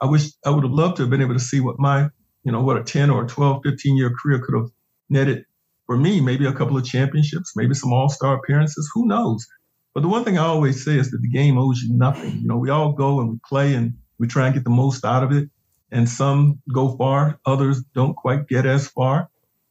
I 0.00 0.06
wish 0.06 0.30
I 0.44 0.50
would 0.50 0.64
have 0.64 0.72
loved 0.72 0.96
to 0.96 1.02
have 1.02 1.10
been 1.10 1.22
able 1.22 1.34
to 1.34 1.40
see 1.40 1.60
what 1.60 1.78
my, 1.78 2.08
you 2.42 2.52
know, 2.52 2.62
what 2.62 2.78
a 2.78 2.82
10 2.82 3.10
or 3.10 3.26
12, 3.26 3.62
15 3.64 3.96
year 3.96 4.10
career 4.10 4.40
could 4.40 4.54
have 4.54 4.70
netted 5.08 5.44
for 5.86 5.96
me. 5.96 6.20
Maybe 6.20 6.46
a 6.46 6.52
couple 6.52 6.76
of 6.76 6.84
championships, 6.84 7.52
maybe 7.54 7.74
some 7.74 7.92
All 7.92 8.08
Star 8.08 8.36
appearances. 8.36 8.90
Who 8.94 9.06
knows? 9.06 9.46
But 9.94 10.02
the 10.02 10.08
one 10.08 10.24
thing 10.24 10.38
I 10.38 10.46
always 10.46 10.84
say 10.84 10.96
is 10.96 11.10
that 11.10 11.20
the 11.20 11.28
game 11.28 11.58
owes 11.58 11.82
you 11.82 11.94
nothing. 11.94 12.38
You 12.38 12.46
know, 12.46 12.56
we 12.56 12.70
all 12.70 12.92
go 12.92 13.20
and 13.20 13.30
we 13.30 13.38
play 13.48 13.74
and 13.74 13.94
we 14.18 14.26
try 14.28 14.46
and 14.46 14.54
get 14.54 14.64
the 14.64 14.70
most 14.70 15.04
out 15.04 15.22
of 15.22 15.32
it. 15.32 15.48
And 15.90 16.08
some 16.08 16.62
go 16.72 16.96
far, 16.96 17.40
others 17.44 17.82
don't 17.94 18.14
quite 18.14 18.46
get 18.46 18.66
as 18.66 18.86
far. 18.88 19.28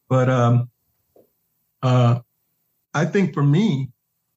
But 0.08 0.28
um, 0.28 0.68
uh, 1.82 2.20
I 2.94 3.04
think 3.04 3.34
for 3.34 3.42
me, 3.42 3.90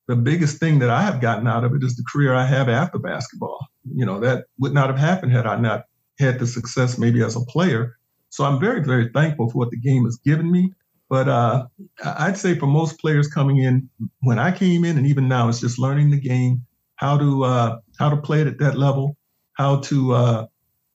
the 0.08 0.16
biggest 0.16 0.60
thing 0.60 0.80
that 0.80 0.89
I 0.89 1.01
have 1.01 1.22
gotten 1.22 1.47
out 1.47 1.64
of 1.64 1.74
it 1.74 1.84
is 1.84 1.95
the 1.95 2.04
career 2.12 2.34
I 2.34 2.45
have 2.45 2.70
after 2.70 2.99
basketball. 2.99 3.66
You 3.95 4.06
know, 4.06 4.20
that 4.20 4.45
would 4.60 4.74
not 4.74 4.89
have 4.89 4.97
happened 4.97 5.32
had 5.32 5.47
I 5.47 5.58
not 5.58 5.86
had 6.20 6.39
the 6.39 6.47
success 6.47 6.97
maybe 6.97 7.24
as 7.24 7.36
a 7.36 7.41
player. 7.41 7.97
So 8.30 8.43
I'm 8.43 8.60
very, 8.60 8.84
very 8.84 9.10
thankful 9.14 9.49
for 9.49 9.60
what 9.60 9.72
the 9.72 9.78
game 9.78 10.06
has 10.06 10.18
given 10.18 10.51
me. 10.51 10.74
But 11.10 11.28
uh, 11.30 11.68
I'd 12.04 12.38
say 12.38 12.58
for 12.58 12.66
most 12.66 12.99
players 12.99 13.28
coming 13.28 13.58
in, 13.58 13.89
when 14.22 14.39
I 14.39 14.51
came 14.51 14.84
in, 14.84 14.97
and 14.97 15.06
even 15.06 15.28
now, 15.28 15.47
it's 15.47 15.60
just 15.60 15.78
learning 15.78 16.10
the 16.10 16.20
game, 16.20 16.66
how 16.95 17.18
to 17.18 17.43
uh, 17.43 17.80
how 17.99 18.10
to 18.10 18.18
play 18.18 18.41
it 18.41 18.47
at 18.47 18.58
that 18.60 18.78
level, 18.78 19.16
how 19.54 19.80
to 19.82 20.14
uh, 20.14 20.47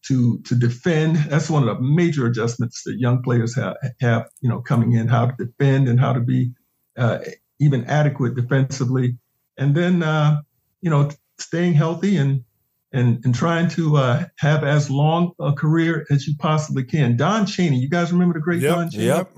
to 0.07 0.41
to 0.41 0.55
defend. 0.57 1.17
That's 1.17 1.49
one 1.49 1.69
of 1.69 1.77
the 1.77 1.83
major 1.83 2.27
adjustments 2.27 2.83
that 2.85 2.99
young 2.99 3.23
players 3.23 3.55
have, 3.57 3.77
have 4.01 4.29
you 4.41 4.49
know 4.49 4.61
coming 4.61 4.93
in, 4.93 5.07
how 5.07 5.27
to 5.27 5.45
defend 5.45 5.89
and 5.89 6.01
how 6.01 6.13
to 6.13 6.21
be 6.21 6.51
uh, 6.97 7.19
even 7.61 7.85
adequate 7.85 8.35
defensively, 8.35 9.17
and 9.57 9.75
then 9.75 10.03
uh, 10.03 10.41
you 10.81 10.91
know 10.91 11.11
staying 11.39 11.75
healthy 11.75 12.17
and 12.17 12.45
and 12.93 13.25
and 13.25 13.35
trying 13.35 13.69
to 13.69 13.97
uh, 13.97 14.25
have 14.39 14.65
as 14.65 14.91
long 14.91 15.33
a 15.41 15.53
career 15.53 16.07
as 16.11 16.27
you 16.27 16.35
possibly 16.39 16.85
can. 16.85 17.17
Don 17.17 17.47
Chaney, 17.47 17.79
you 17.79 17.89
guys 17.89 18.13
remember 18.13 18.35
the 18.35 18.41
great 18.41 18.63
yep, 18.63 18.75
Don 18.75 18.91
Chaney? 18.91 19.05
Yep. 19.07 19.31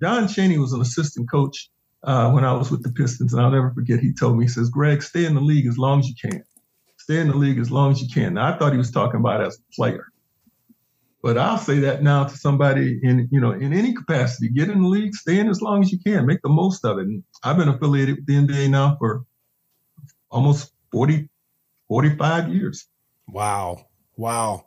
Don 0.00 0.28
Chaney 0.28 0.58
was 0.58 0.72
an 0.72 0.80
assistant 0.80 1.30
coach 1.30 1.70
uh, 2.04 2.30
when 2.30 2.44
I 2.44 2.52
was 2.52 2.70
with 2.70 2.82
the 2.82 2.90
Pistons, 2.90 3.32
and 3.32 3.42
I'll 3.42 3.50
never 3.50 3.70
forget. 3.70 4.00
He 4.00 4.12
told 4.12 4.38
me, 4.38 4.44
he 4.44 4.48
says, 4.48 4.70
"Greg, 4.70 5.02
stay 5.02 5.24
in 5.24 5.34
the 5.34 5.40
league 5.40 5.66
as 5.66 5.78
long 5.78 6.00
as 6.00 6.08
you 6.08 6.14
can. 6.20 6.42
Stay 6.96 7.20
in 7.20 7.28
the 7.28 7.36
league 7.36 7.58
as 7.58 7.70
long 7.70 7.92
as 7.92 8.02
you 8.02 8.08
can." 8.08 8.34
Now, 8.34 8.52
I 8.52 8.58
thought 8.58 8.72
he 8.72 8.78
was 8.78 8.90
talking 8.90 9.20
about 9.20 9.42
as 9.42 9.56
a 9.56 9.74
player. 9.74 10.06
But 11.22 11.36
I'll 11.36 11.58
say 11.58 11.80
that 11.80 12.02
now 12.02 12.24
to 12.24 12.36
somebody 12.36 12.98
in 13.02 13.28
you 13.30 13.40
know 13.40 13.52
in 13.52 13.72
any 13.72 13.92
capacity, 13.92 14.48
get 14.48 14.70
in 14.70 14.82
the 14.82 14.88
league, 14.88 15.14
stay 15.14 15.38
in 15.38 15.48
as 15.48 15.60
long 15.60 15.82
as 15.82 15.92
you 15.92 15.98
can, 15.98 16.26
make 16.26 16.40
the 16.42 16.48
most 16.48 16.84
of 16.84 16.98
it. 16.98 17.06
And 17.06 17.22
I've 17.42 17.58
been 17.58 17.68
affiliated 17.68 18.16
with 18.16 18.26
the 18.26 18.34
NBA 18.34 18.70
now 18.70 18.96
for 18.98 19.24
almost 20.30 20.72
40, 20.92 21.28
45 21.88 22.54
years. 22.54 22.86
Wow, 23.28 23.86
wow. 24.16 24.66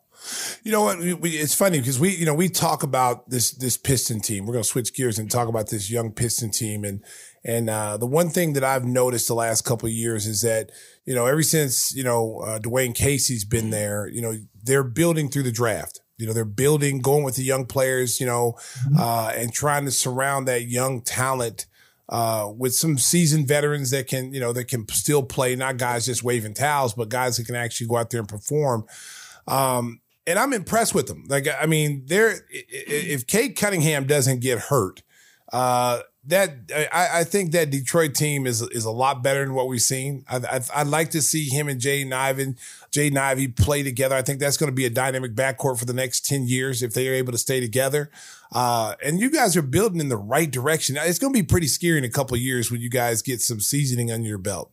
You 0.63 0.71
know 0.71 0.83
what? 0.83 0.99
We, 0.99 1.13
we, 1.15 1.29
it's 1.31 1.55
funny 1.55 1.79
because 1.79 1.99
we, 1.99 2.15
you 2.15 2.25
know, 2.25 2.35
we 2.35 2.47
talk 2.47 2.83
about 2.83 3.29
this 3.29 3.51
this 3.51 3.77
Piston 3.77 4.21
team. 4.21 4.45
We're 4.45 4.53
going 4.53 4.63
to 4.63 4.69
switch 4.69 4.93
gears 4.93 5.17
and 5.17 5.29
talk 5.29 5.47
about 5.47 5.69
this 5.69 5.89
young 5.89 6.11
Piston 6.11 6.51
team. 6.51 6.83
And 6.83 7.03
and 7.43 7.69
uh, 7.69 7.97
the 7.97 8.05
one 8.05 8.29
thing 8.29 8.53
that 8.53 8.63
I've 8.63 8.85
noticed 8.85 9.27
the 9.27 9.33
last 9.33 9.65
couple 9.65 9.87
of 9.87 9.93
years 9.93 10.27
is 10.27 10.41
that 10.41 10.71
you 11.05 11.15
know 11.15 11.25
ever 11.25 11.41
since 11.41 11.93
you 11.95 12.03
know 12.03 12.39
uh, 12.45 12.59
Dwane 12.59 12.95
Casey's 12.95 13.43
been 13.43 13.71
there, 13.71 14.07
you 14.07 14.21
know 14.21 14.35
they're 14.63 14.83
building 14.83 15.29
through 15.29 15.43
the 15.43 15.51
draft. 15.51 15.99
You 16.23 16.27
know, 16.29 16.33
they're 16.33 16.45
building, 16.45 17.01
going 17.01 17.25
with 17.25 17.35
the 17.35 17.43
young 17.43 17.65
players, 17.65 18.21
you 18.21 18.25
know, 18.25 18.53
mm-hmm. 18.87 18.97
uh, 18.97 19.33
and 19.35 19.53
trying 19.53 19.83
to 19.83 19.91
surround 19.91 20.47
that 20.47 20.63
young 20.69 21.01
talent 21.01 21.65
uh, 22.07 22.49
with 22.55 22.73
some 22.73 22.97
seasoned 22.97 23.47
veterans 23.47 23.91
that 23.91 24.07
can, 24.07 24.33
you 24.33 24.39
know, 24.39 24.53
that 24.53 24.69
can 24.69 24.87
still 24.87 25.21
play, 25.21 25.55
not 25.55 25.77
guys 25.77 26.05
just 26.05 26.23
waving 26.23 26.53
towels, 26.53 26.93
but 26.93 27.09
guys 27.09 27.35
that 27.35 27.45
can 27.45 27.55
actually 27.55 27.87
go 27.87 27.97
out 27.97 28.09
there 28.09 28.21
and 28.21 28.29
perform. 28.29 28.85
Um, 29.47 29.99
and 30.25 30.39
I'm 30.39 30.53
impressed 30.53 30.95
with 30.95 31.07
them. 31.07 31.25
Like, 31.27 31.47
I 31.61 31.65
mean, 31.65 32.03
they're, 32.05 32.45
if 32.49 33.27
Cade 33.27 33.57
Cunningham 33.57 34.07
doesn't 34.07 34.39
get 34.39 34.59
hurt, 34.59 35.03
uh, 35.51 35.99
that 36.25 36.71
I, 36.73 37.19
I, 37.19 37.23
think 37.25 37.51
that 37.51 37.69
Detroit 37.69 38.15
team 38.15 38.47
is 38.47 38.61
is 38.61 38.85
a 38.85 38.91
lot 38.91 39.21
better 39.21 39.43
than 39.43 39.53
what 39.53 39.67
we've 39.67 39.81
seen. 39.81 40.23
I, 40.29 40.61
would 40.77 40.87
like 40.87 41.11
to 41.11 41.21
see 41.21 41.49
him 41.49 41.67
and 41.67 41.81
Jaden 41.81 42.13
Ivey, 42.13 42.55
Jaden 42.91 43.17
Ivey 43.17 43.49
play 43.49 43.83
together. 43.83 44.15
I 44.15 44.21
think 44.21 44.39
that's 44.39 44.55
going 44.55 44.69
to 44.69 44.75
be 44.75 44.85
a 44.85 44.89
dynamic 44.89 45.35
backcourt 45.35 45.79
for 45.79 45.85
the 45.85 45.93
next 45.93 46.25
ten 46.25 46.47
years 46.47 46.81
if 46.81 46.93
they 46.93 47.09
are 47.09 47.13
able 47.13 47.33
to 47.33 47.37
stay 47.37 47.59
together. 47.59 48.09
Uh, 48.53 48.95
and 49.03 49.19
you 49.19 49.29
guys 49.29 49.57
are 49.57 49.61
building 49.61 49.99
in 49.99 50.07
the 50.07 50.17
right 50.17 50.49
direction. 50.49 50.95
It's 50.97 51.19
going 51.19 51.33
to 51.33 51.39
be 51.39 51.45
pretty 51.45 51.67
scary 51.67 51.97
in 51.97 52.05
a 52.05 52.09
couple 52.09 52.37
years 52.37 52.71
when 52.71 52.79
you 52.79 52.89
guys 52.89 53.21
get 53.21 53.41
some 53.41 53.59
seasoning 53.59 54.11
under 54.11 54.27
your 54.27 54.37
belt. 54.37 54.71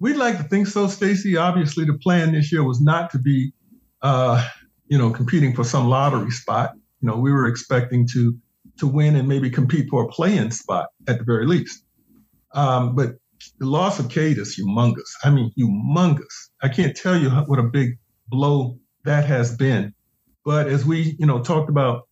We'd 0.00 0.16
like 0.16 0.38
to 0.38 0.44
think 0.44 0.66
so, 0.66 0.88
Stacey. 0.88 1.36
Obviously, 1.36 1.84
the 1.84 1.94
plan 1.94 2.32
this 2.32 2.50
year 2.50 2.64
was 2.64 2.80
not 2.80 3.10
to 3.10 3.18
be, 3.18 3.52
uh, 4.02 4.44
you 4.88 4.98
know, 4.98 5.10
competing 5.10 5.54
for 5.54 5.62
some 5.62 5.88
lottery 5.88 6.30
spot. 6.32 6.72
You 7.00 7.08
know, 7.08 7.18
we 7.18 7.30
were 7.30 7.46
expecting 7.46 8.08
to 8.08 8.36
to 8.78 8.86
win 8.86 9.16
and 9.16 9.28
maybe 9.28 9.50
compete 9.50 9.88
for 9.88 10.04
a 10.04 10.08
play-in 10.08 10.50
spot 10.50 10.86
at 11.06 11.18
the 11.18 11.24
very 11.24 11.46
least. 11.46 11.84
Um, 12.52 12.94
but 12.94 13.16
the 13.58 13.66
loss 13.66 13.98
of 13.98 14.08
Cade 14.08 14.38
is 14.38 14.58
humongous. 14.58 15.10
I 15.22 15.30
mean, 15.30 15.52
humongous. 15.58 16.50
I 16.62 16.68
can't 16.68 16.96
tell 16.96 17.16
you 17.16 17.30
what 17.30 17.58
a 17.58 17.64
big 17.64 17.98
blow 18.28 18.78
that 19.04 19.24
has 19.26 19.56
been. 19.56 19.94
But 20.44 20.68
as 20.68 20.84
we, 20.84 21.16
you 21.18 21.26
know, 21.26 21.42
talked 21.42 21.70
about 21.70 22.08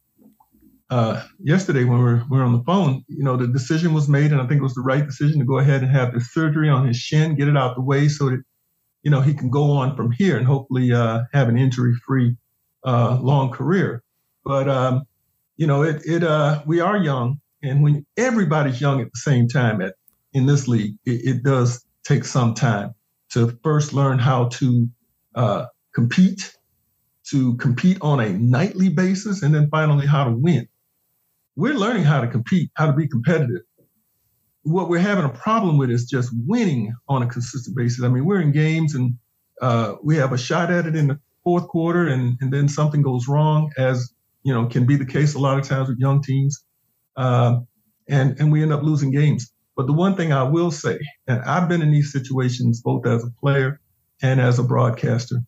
uh, 0.91 1.23
yesterday 1.39 1.85
when 1.85 1.99
we 1.99 2.05
were, 2.05 2.23
we 2.31 2.39
were 2.39 2.45
on 2.45 2.53
the 2.53 2.65
phone, 2.65 3.03
you 3.09 3.25
know, 3.25 3.37
the 3.37 3.47
decision 3.49 3.95
was 3.95 4.09
made, 4.09 4.31
and 4.31 4.41
I 4.41 4.47
think 4.47 4.61
it 4.61 4.63
was 4.63 4.75
the 4.75 4.83
right 4.83 5.05
decision 5.05 5.39
to 5.39 5.45
go 5.45 5.59
ahead 5.59 5.83
and 5.83 5.91
have 5.91 6.13
the 6.13 6.21
surgery 6.21 6.69
on 6.69 6.87
his 6.87 6.97
shin, 6.97 7.35
get 7.35 7.49
it 7.49 7.57
out 7.57 7.77
the 7.77 7.83
way, 7.83 8.09
so 8.09 8.31
that 8.31 8.43
you 9.03 9.11
know 9.11 9.21
he 9.21 9.35
can 9.35 9.51
go 9.51 9.71
on 9.71 9.97
from 9.97 10.13
here 10.13 10.37
and 10.37 10.47
hopefully 10.47 10.93
uh, 10.93 11.23
have 11.33 11.49
an 11.49 11.57
injury-free 11.57 12.37
uh, 12.85 13.19
long 13.21 13.51
career. 13.51 14.03
But 14.45 14.69
um, 14.69 15.05
you 15.63 15.69
know, 15.69 15.85
it 15.85 16.03
it 16.05 16.25
uh, 16.25 16.61
we 16.67 16.81
are 16.81 16.97
young, 16.97 17.41
and 17.63 17.85
when 17.85 18.05
everybody's 18.17 18.81
young 18.81 19.01
at 19.01 19.07
the 19.13 19.21
same 19.21 19.47
time 19.47 19.81
at 19.81 19.95
in 20.33 20.47
this 20.47 20.67
league, 20.67 20.97
it, 21.05 21.37
it 21.37 21.43
does 21.45 21.87
take 22.03 22.25
some 22.25 22.55
time 22.55 22.97
to 23.31 23.57
first 23.63 23.93
learn 23.93 24.19
how 24.19 24.49
to 24.49 24.89
uh, 25.37 25.67
compete, 25.95 26.53
to 27.31 27.57
compete 27.59 27.99
on 28.01 28.19
a 28.19 28.31
nightly 28.31 28.89
basis, 28.89 29.45
and 29.45 29.55
then 29.55 29.69
finally 29.71 30.05
how 30.05 30.25
to 30.25 30.33
win. 30.33 30.67
We're 31.55 31.75
learning 31.75 32.03
how 32.03 32.23
to 32.23 32.27
compete, 32.27 32.73
how 32.75 32.87
to 32.87 32.93
be 32.93 33.07
competitive. 33.07 33.63
What 34.65 34.89
we're 34.89 34.99
having 34.99 35.27
a 35.27 35.29
problem 35.47 35.79
with 35.79 35.93
is 35.93 36.07
just 36.07 36.33
winning 36.45 36.93
on 37.09 37.23
a 37.23 37.29
consistent 37.29 37.77
basis. 37.77 38.03
I 38.03 38.09
mean, 38.09 38.25
we're 38.25 38.41
in 38.41 38.51
games 38.51 38.97
and 38.97 39.15
uh, 39.61 39.95
we 40.03 40.17
have 40.17 40.33
a 40.33 40.39
shot 40.39 40.73
at 40.73 40.87
it 40.87 40.97
in 40.97 41.07
the 41.07 41.21
fourth 41.45 41.69
quarter, 41.69 42.09
and, 42.09 42.37
and 42.41 42.53
then 42.53 42.67
something 42.69 43.03
goes 43.03 43.29
wrong, 43.29 43.71
as 43.79 44.13
you 44.43 44.53
know, 44.53 44.67
can 44.67 44.87
be 44.87 44.97
the 44.97 45.07
case 45.07 45.35
a 45.35 45.39
lot 45.39 45.59
of 45.59 45.67
times 45.67 45.89
with 45.89 45.99
young 45.99 46.23
teams, 46.23 46.65
uh, 47.17 47.61
and 48.09 48.39
and 48.41 48.53
we 48.53 48.63
end 48.63 48.73
up 48.73 48.83
losing 48.83 49.11
games. 49.11 49.53
But 49.77 49.87
the 49.87 49.93
one 49.93 50.17
thing 50.17 50.33
I 50.33 50.43
will 50.43 50.71
say, 50.71 50.99
and 51.27 51.41
I've 51.43 51.69
been 51.69 51.83
in 51.83 51.91
these 51.91 52.13
situations 52.13 52.83
both 52.83 53.07
as 53.07 53.25
a 53.25 53.31
player 53.41 53.81
and 54.23 54.41
as 54.41 54.59
a 54.59 54.63
broadcaster, 54.63 55.41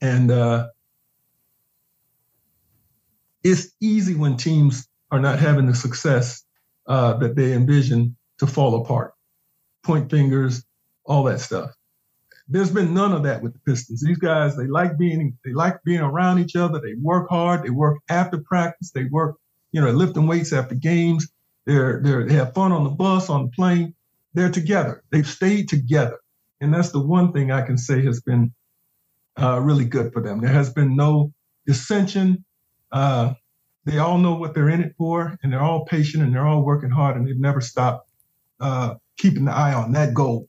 and 0.00 0.30
uh, 0.30 0.68
it's 3.42 3.68
easy 3.80 4.14
when 4.14 4.36
teams 4.36 4.88
are 5.10 5.20
not 5.20 5.38
having 5.38 5.66
the 5.66 5.74
success 5.74 6.42
uh, 6.86 7.14
that 7.18 7.36
they 7.36 7.52
envision 7.52 8.16
to 8.38 8.46
fall 8.46 8.82
apart, 8.82 9.12
point 9.84 10.10
fingers, 10.10 10.64
all 11.04 11.24
that 11.24 11.40
stuff. 11.40 11.70
There's 12.50 12.70
been 12.70 12.92
none 12.92 13.12
of 13.12 13.22
that 13.22 13.40
with 13.42 13.52
the 13.52 13.60
Pistons. 13.60 14.02
These 14.02 14.18
guys, 14.18 14.56
they 14.56 14.66
like 14.66 14.98
being, 14.98 15.38
they 15.44 15.52
like 15.52 15.82
being 15.84 16.00
around 16.00 16.40
each 16.40 16.56
other. 16.56 16.80
They 16.80 16.94
work 16.94 17.28
hard. 17.30 17.62
They 17.62 17.70
work 17.70 17.98
after 18.08 18.38
practice. 18.38 18.90
They 18.90 19.04
work, 19.04 19.36
you 19.70 19.80
know, 19.80 19.90
lifting 19.90 20.26
weights 20.26 20.52
after 20.52 20.74
games. 20.74 21.28
They're, 21.64 22.00
they're, 22.02 22.26
they 22.26 22.34
have 22.34 22.52
fun 22.52 22.72
on 22.72 22.82
the 22.82 22.90
bus, 22.90 23.30
on 23.30 23.44
the 23.44 23.50
plane. 23.50 23.94
They're 24.34 24.50
together. 24.50 25.04
They've 25.10 25.26
stayed 25.26 25.68
together. 25.68 26.18
And 26.60 26.74
that's 26.74 26.90
the 26.90 27.00
one 27.00 27.32
thing 27.32 27.52
I 27.52 27.62
can 27.62 27.78
say 27.78 28.04
has 28.04 28.20
been 28.20 28.52
uh, 29.40 29.60
really 29.60 29.84
good 29.84 30.12
for 30.12 30.20
them. 30.20 30.40
There 30.40 30.50
has 30.52 30.72
been 30.72 30.96
no 30.96 31.32
dissension. 31.66 32.44
Uh, 32.90 33.34
they 33.84 33.98
all 33.98 34.18
know 34.18 34.34
what 34.34 34.54
they're 34.54 34.68
in 34.68 34.82
it 34.82 34.94
for, 34.98 35.38
and 35.42 35.52
they're 35.52 35.62
all 35.62 35.84
patient 35.84 36.22
and 36.22 36.34
they're 36.34 36.46
all 36.46 36.62
working 36.62 36.90
hard, 36.90 37.16
and 37.16 37.26
they've 37.26 37.38
never 37.38 37.60
stopped 37.60 38.08
uh, 38.60 38.94
keeping 39.16 39.44
the 39.44 39.52
eye 39.52 39.72
on 39.72 39.92
that 39.92 40.14
goal. 40.14 40.48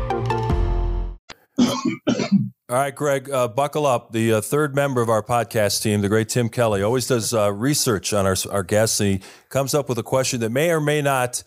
All 2.71 2.77
right, 2.77 2.95
Greg, 2.95 3.29
uh, 3.29 3.49
buckle 3.49 3.85
up. 3.85 4.13
The 4.13 4.35
uh, 4.35 4.41
third 4.41 4.75
member 4.75 5.01
of 5.01 5.09
our 5.09 5.21
podcast 5.21 5.81
team, 5.81 6.01
the 6.01 6.07
great 6.07 6.29
Tim 6.29 6.47
Kelly, 6.47 6.81
always 6.81 7.05
does 7.05 7.33
uh, 7.33 7.51
research 7.51 8.13
on 8.13 8.25
our, 8.25 8.35
our 8.49 8.63
guests, 8.63 8.99
and 9.01 9.09
he 9.09 9.21
comes 9.49 9.73
up 9.73 9.89
with 9.89 9.97
a 9.97 10.03
question 10.03 10.39
that 10.39 10.51
may 10.51 10.71
or 10.71 10.79
may 10.79 11.01
not 11.01 11.43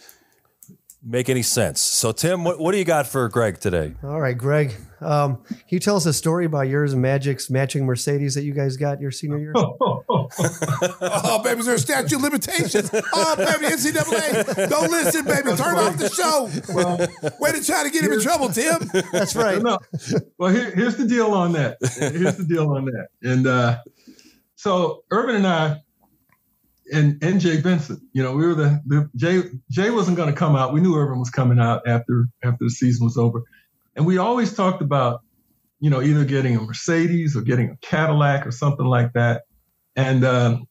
make 1.04 1.28
any 1.28 1.42
sense. 1.42 1.80
So, 1.80 2.12
Tim, 2.12 2.44
what, 2.44 2.58
what 2.58 2.72
do 2.72 2.78
you 2.78 2.84
got 2.84 3.06
for 3.06 3.28
Greg 3.28 3.60
today? 3.60 3.94
All 4.02 4.20
right, 4.20 4.36
Greg. 4.36 4.74
Um, 5.00 5.42
can 5.44 5.58
you 5.68 5.80
tell 5.80 5.96
us 5.96 6.06
a 6.06 6.12
story 6.12 6.46
about 6.46 6.62
yours 6.68 6.94
and 6.94 7.02
Magic's 7.02 7.50
matching 7.50 7.84
Mercedes 7.84 8.34
that 8.34 8.44
you 8.44 8.54
guys 8.54 8.76
got 8.76 9.00
your 9.00 9.10
senior 9.10 9.38
year? 9.38 9.52
oh, 9.56 11.42
baby, 11.44 11.60
is 11.60 11.66
there 11.66 11.74
a 11.74 11.78
statute 11.78 12.16
of 12.16 12.22
limitations? 12.22 12.90
Oh, 13.12 13.36
baby, 13.36 13.66
NCAA. 13.66 14.70
Don't 14.70 14.90
listen, 14.90 15.24
baby. 15.26 15.54
Turn 15.56 15.76
off 15.76 15.98
the 15.98 16.08
show. 16.08 16.48
Well, 16.72 16.96
Way 17.38 17.52
to 17.52 17.64
try 17.64 17.82
to 17.84 17.90
get 17.90 18.04
him 18.04 18.12
in 18.12 18.20
trouble, 18.20 18.48
Tim. 18.48 18.90
That's 19.12 19.36
right. 19.36 19.60
No. 19.60 19.78
Well, 20.38 20.50
here, 20.50 20.70
here's 20.70 20.96
the 20.96 21.06
deal 21.06 21.32
on 21.32 21.52
that. 21.52 21.76
Here's 21.98 22.36
the 22.36 22.44
deal 22.44 22.70
on 22.70 22.86
that. 22.86 23.08
And 23.22 23.46
uh, 23.46 23.78
so 24.56 25.04
Earvin 25.10 25.36
and 25.36 25.46
I 25.46 25.82
and 26.92 27.22
and 27.22 27.40
Jay 27.40 27.56
Vincent. 27.56 28.00
you 28.12 28.22
know, 28.22 28.34
we 28.34 28.46
were 28.46 28.54
the, 28.54 28.80
the 28.86 29.10
Jay 29.16 29.42
Jay 29.70 29.90
wasn't 29.90 30.16
going 30.16 30.32
to 30.32 30.38
come 30.38 30.56
out. 30.56 30.72
We 30.72 30.80
knew 30.80 30.94
Earvin 30.96 31.18
was 31.18 31.30
coming 31.30 31.58
out 31.58 31.82
after 31.86 32.26
after 32.42 32.64
the 32.64 32.70
season 32.70 33.04
was 33.04 33.16
over, 33.16 33.42
and 33.96 34.06
we 34.06 34.18
always 34.18 34.54
talked 34.54 34.82
about, 34.82 35.22
you 35.80 35.90
know, 35.90 36.02
either 36.02 36.24
getting 36.24 36.56
a 36.56 36.60
Mercedes 36.60 37.36
or 37.36 37.42
getting 37.42 37.70
a 37.70 37.76
Cadillac 37.76 38.46
or 38.46 38.50
something 38.50 38.86
like 38.86 39.12
that. 39.14 39.42
And 39.96 40.24
um, 40.24 40.66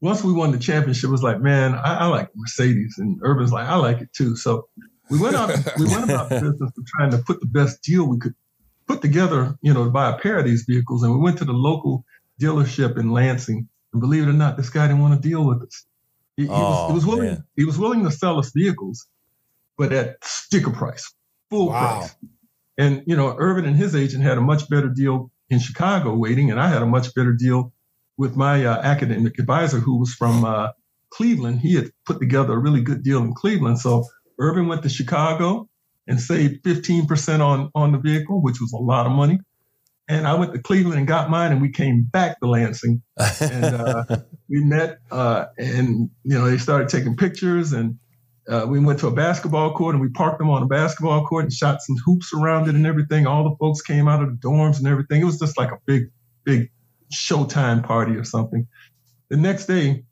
once 0.00 0.24
we 0.24 0.32
won 0.32 0.52
the 0.52 0.58
championship, 0.58 1.08
it 1.08 1.12
was 1.12 1.22
like, 1.22 1.40
man, 1.40 1.74
I, 1.74 1.98
I 1.98 2.06
like 2.06 2.30
Mercedes, 2.34 2.96
and 2.98 3.20
Earvin's 3.22 3.52
like, 3.52 3.68
I 3.68 3.76
like 3.76 4.00
it 4.00 4.12
too. 4.12 4.36
So 4.36 4.68
we 5.10 5.18
went 5.18 5.36
out, 5.36 5.50
we 5.78 5.86
went 5.86 6.04
about 6.04 6.28
the 6.28 6.40
business 6.40 6.72
of 6.76 6.86
trying 6.86 7.10
to 7.12 7.18
put 7.18 7.40
the 7.40 7.46
best 7.46 7.82
deal 7.82 8.06
we 8.06 8.18
could 8.18 8.34
put 8.86 9.02
together, 9.02 9.56
you 9.62 9.72
know, 9.72 9.84
to 9.84 9.90
buy 9.90 10.10
a 10.10 10.18
pair 10.18 10.38
of 10.38 10.44
these 10.44 10.64
vehicles. 10.68 11.02
And 11.02 11.12
we 11.12 11.18
went 11.18 11.38
to 11.38 11.44
the 11.44 11.52
local 11.52 12.04
dealership 12.40 12.98
in 12.98 13.10
Lansing, 13.10 13.68
and 13.98 14.00
believe 14.00 14.22
it 14.22 14.28
or 14.28 14.32
not, 14.32 14.56
this 14.56 14.70
guy 14.70 14.86
didn't 14.86 15.02
want 15.02 15.20
to 15.20 15.28
deal 15.28 15.44
with 15.44 15.62
us. 15.62 15.84
He, 16.36 16.44
he 16.44 16.48
was, 16.48 16.56
he 16.86 16.92
Oh, 16.92 16.94
was 16.94 17.06
willing, 17.06 17.24
man. 17.26 17.44
he 17.56 17.64
was 17.64 17.78
willing 17.78 18.04
to 18.04 18.10
sell 18.10 18.38
us 18.38 18.52
vehicles, 18.52 19.06
but 19.76 19.92
at 19.92 20.16
sticker 20.24 20.70
price, 20.70 21.12
full 21.50 21.68
Wow. 21.68 21.98
price. 21.98 22.14
And 22.78 23.02
you 23.06 23.16
know, 23.16 23.34
Earvin 23.36 23.64
and 23.66 23.76
his 23.76 23.96
agent 23.96 24.22
had 24.22 24.38
a 24.38 24.40
much 24.40 24.68
better 24.68 24.88
deal 24.88 25.30
in 25.50 25.58
Chicago 25.58 26.14
waiting, 26.14 26.50
and 26.52 26.60
I 26.60 26.68
had 26.68 26.82
a 26.82 26.86
much 26.86 27.12
better 27.14 27.32
deal 27.32 27.72
with 28.16 28.36
my 28.36 28.64
uh, 28.64 28.76
academic 28.82 29.38
advisor 29.38 29.78
who 29.80 29.98
was 29.98 30.12
from 30.14 30.44
uh, 30.44 30.68
Cleveland. 31.10 31.60
He 31.60 31.74
had 31.74 31.90
put 32.06 32.20
together 32.20 32.52
a 32.52 32.58
really 32.58 32.82
good 32.82 33.02
deal 33.02 33.18
in 33.22 33.34
Cleveland. 33.34 33.78
So 33.80 34.04
Earvin 34.38 34.68
went 34.68 34.82
to 34.84 34.88
Chicago 34.88 35.68
and 36.06 36.20
saved 36.20 36.62
15% 36.64 37.40
on, 37.40 37.70
on 37.74 37.92
the 37.92 37.98
vehicle, 37.98 38.40
which 38.42 38.60
was 38.60 38.72
a 38.72 38.76
lot 38.78 39.06
of 39.06 39.12
money. 39.12 39.38
And 40.08 40.26
I 40.26 40.34
went 40.34 40.54
to 40.54 40.58
Cleveland 40.58 40.98
and 40.98 41.06
got 41.06 41.28
mine, 41.28 41.52
and 41.52 41.60
we 41.60 41.70
came 41.70 42.02
back 42.02 42.40
to 42.40 42.48
Lansing. 42.48 43.02
And 43.40 43.64
uh, 43.64 44.04
we 44.48 44.64
met, 44.64 44.98
uh, 45.10 45.46
and 45.58 46.08
you 46.24 46.38
know, 46.38 46.50
they 46.50 46.56
started 46.56 46.88
taking 46.88 47.14
pictures, 47.14 47.72
and 47.72 47.98
uh, 48.48 48.64
we 48.66 48.80
went 48.80 48.98
to 49.00 49.08
a 49.08 49.10
basketball 49.10 49.74
court, 49.74 49.94
and 49.94 50.00
we 50.00 50.08
parked 50.08 50.38
them 50.38 50.48
on 50.48 50.62
a 50.62 50.66
basketball 50.66 51.26
court 51.26 51.44
and 51.44 51.52
shot 51.52 51.82
some 51.82 51.96
hoops 52.06 52.32
around 52.32 52.68
it 52.68 52.74
and 52.74 52.86
everything. 52.86 53.26
All 53.26 53.44
the 53.44 53.54
folks 53.56 53.82
came 53.82 54.08
out 54.08 54.22
of 54.22 54.30
the 54.30 54.36
dorms 54.36 54.78
and 54.78 54.86
everything. 54.86 55.20
It 55.20 55.26
was 55.26 55.38
just 55.38 55.58
like 55.58 55.70
a 55.70 55.78
big, 55.84 56.10
big 56.44 56.70
showtime 57.12 57.84
party 57.84 58.12
or 58.12 58.24
something. 58.24 58.66
The 59.28 59.36
next 59.36 59.66
day, 59.66 60.04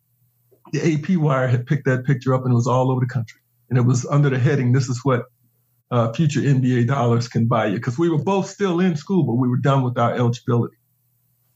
the 0.72 0.94
AP 0.94 1.16
wire 1.16 1.48
had 1.48 1.66
picked 1.66 1.86
that 1.86 2.04
picture 2.04 2.34
up, 2.34 2.42
and 2.44 2.52
it 2.52 2.56
was 2.56 2.66
all 2.66 2.90
over 2.90 3.00
the 3.00 3.06
country. 3.06 3.40
And 3.70 3.78
it 3.78 3.82
was 3.82 4.04
under 4.04 4.28
the 4.28 4.38
heading, 4.38 4.72
"This 4.72 4.90
is 4.90 5.00
what 5.04 5.24
uh, 5.90 6.12
future 6.12 6.40
NBA 6.40 6.86
dollars 6.86 7.28
can 7.28 7.46
buy 7.46 7.66
you," 7.66 7.76
because 7.76 7.98
we 7.98 8.08
were 8.08 8.22
both 8.22 8.48
still 8.48 8.80
in 8.80 8.96
school, 8.96 9.24
but 9.24 9.34
we 9.34 9.48
were 9.48 9.58
done 9.58 9.82
with 9.82 9.98
our 9.98 10.14
eligibility. 10.14 10.76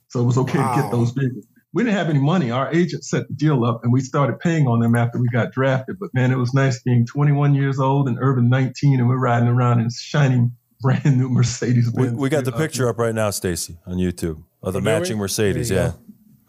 So 0.09 0.21
it 0.21 0.25
was 0.25 0.39
okay 0.39 0.59
to 0.59 0.73
get 0.75 0.91
those 0.91 1.13
vehicles. 1.13 1.47
We 1.73 1.85
didn't 1.85 1.97
have 1.97 2.11
any 2.11 2.19
money. 2.19 2.51
Our 2.51 2.73
agent 2.73 3.05
set 3.05 3.29
the 3.29 3.35
deal 3.35 3.65
up, 3.65 3.85
and 3.85 3.93
we 3.93 4.01
started 4.01 4.41
paying 4.41 4.67
on 4.67 4.81
them 4.81 4.97
after 4.97 5.21
we 5.21 5.29
got 5.29 5.53
drafted. 5.53 5.99
But 6.01 6.11
man, 6.15 6.33
it 6.33 6.37
was 6.37 6.53
nice 6.53 6.83
being 6.83 7.07
21 7.07 7.55
years 7.55 7.79
old 7.79 8.09
and 8.09 8.19
Earvin 8.19 8.49
19, 8.49 8.99
and 8.99 9.09
we're 9.09 9.19
riding 9.19 9.49
around 9.49 9.81
in 9.81 9.89
shiny, 9.91 10.51
brand 10.81 11.19
new 11.19 11.29
Mercedes. 11.29 11.93
We, 11.95 12.11
we 12.11 12.29
got 12.29 12.45
the 12.45 12.53
picture 12.53 12.89
up 12.89 12.99
right 12.99 13.15
now, 13.15 13.31
Stacey, 13.31 13.79
on 13.87 13.99
YouTube 13.99 14.43
of 14.63 14.73
the 14.73 14.81
matching? 14.81 15.19
Mercedes. 15.19 15.69
There 15.69 15.95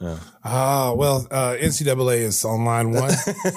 Yeah. 0.01 0.17
Ah, 0.43 0.93
well, 0.93 1.27
uh, 1.29 1.55
NCAA 1.59 2.21
is 2.21 2.43
on 2.43 2.65
line 2.65 2.91
one. 2.91 3.11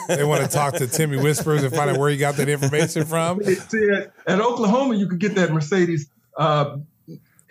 they 0.08 0.24
want 0.24 0.42
to 0.42 0.48
talk 0.56 0.74
to 0.74 0.86
Timmy 0.86 1.16
Whispers 1.16 1.62
and 1.62 1.74
find 1.74 1.88
out 1.88 1.96
where 1.96 2.10
he 2.10 2.18
got 2.18 2.36
that 2.36 2.50
information 2.50 3.06
from. 3.06 3.42
See, 3.68 3.88
at, 3.96 4.12
at 4.26 4.40
Oklahoma, 4.40 4.94
you 4.94 5.08
could 5.08 5.20
get 5.20 5.34
that 5.36 5.52
Mercedes 5.52 6.06
uh, 6.36 6.76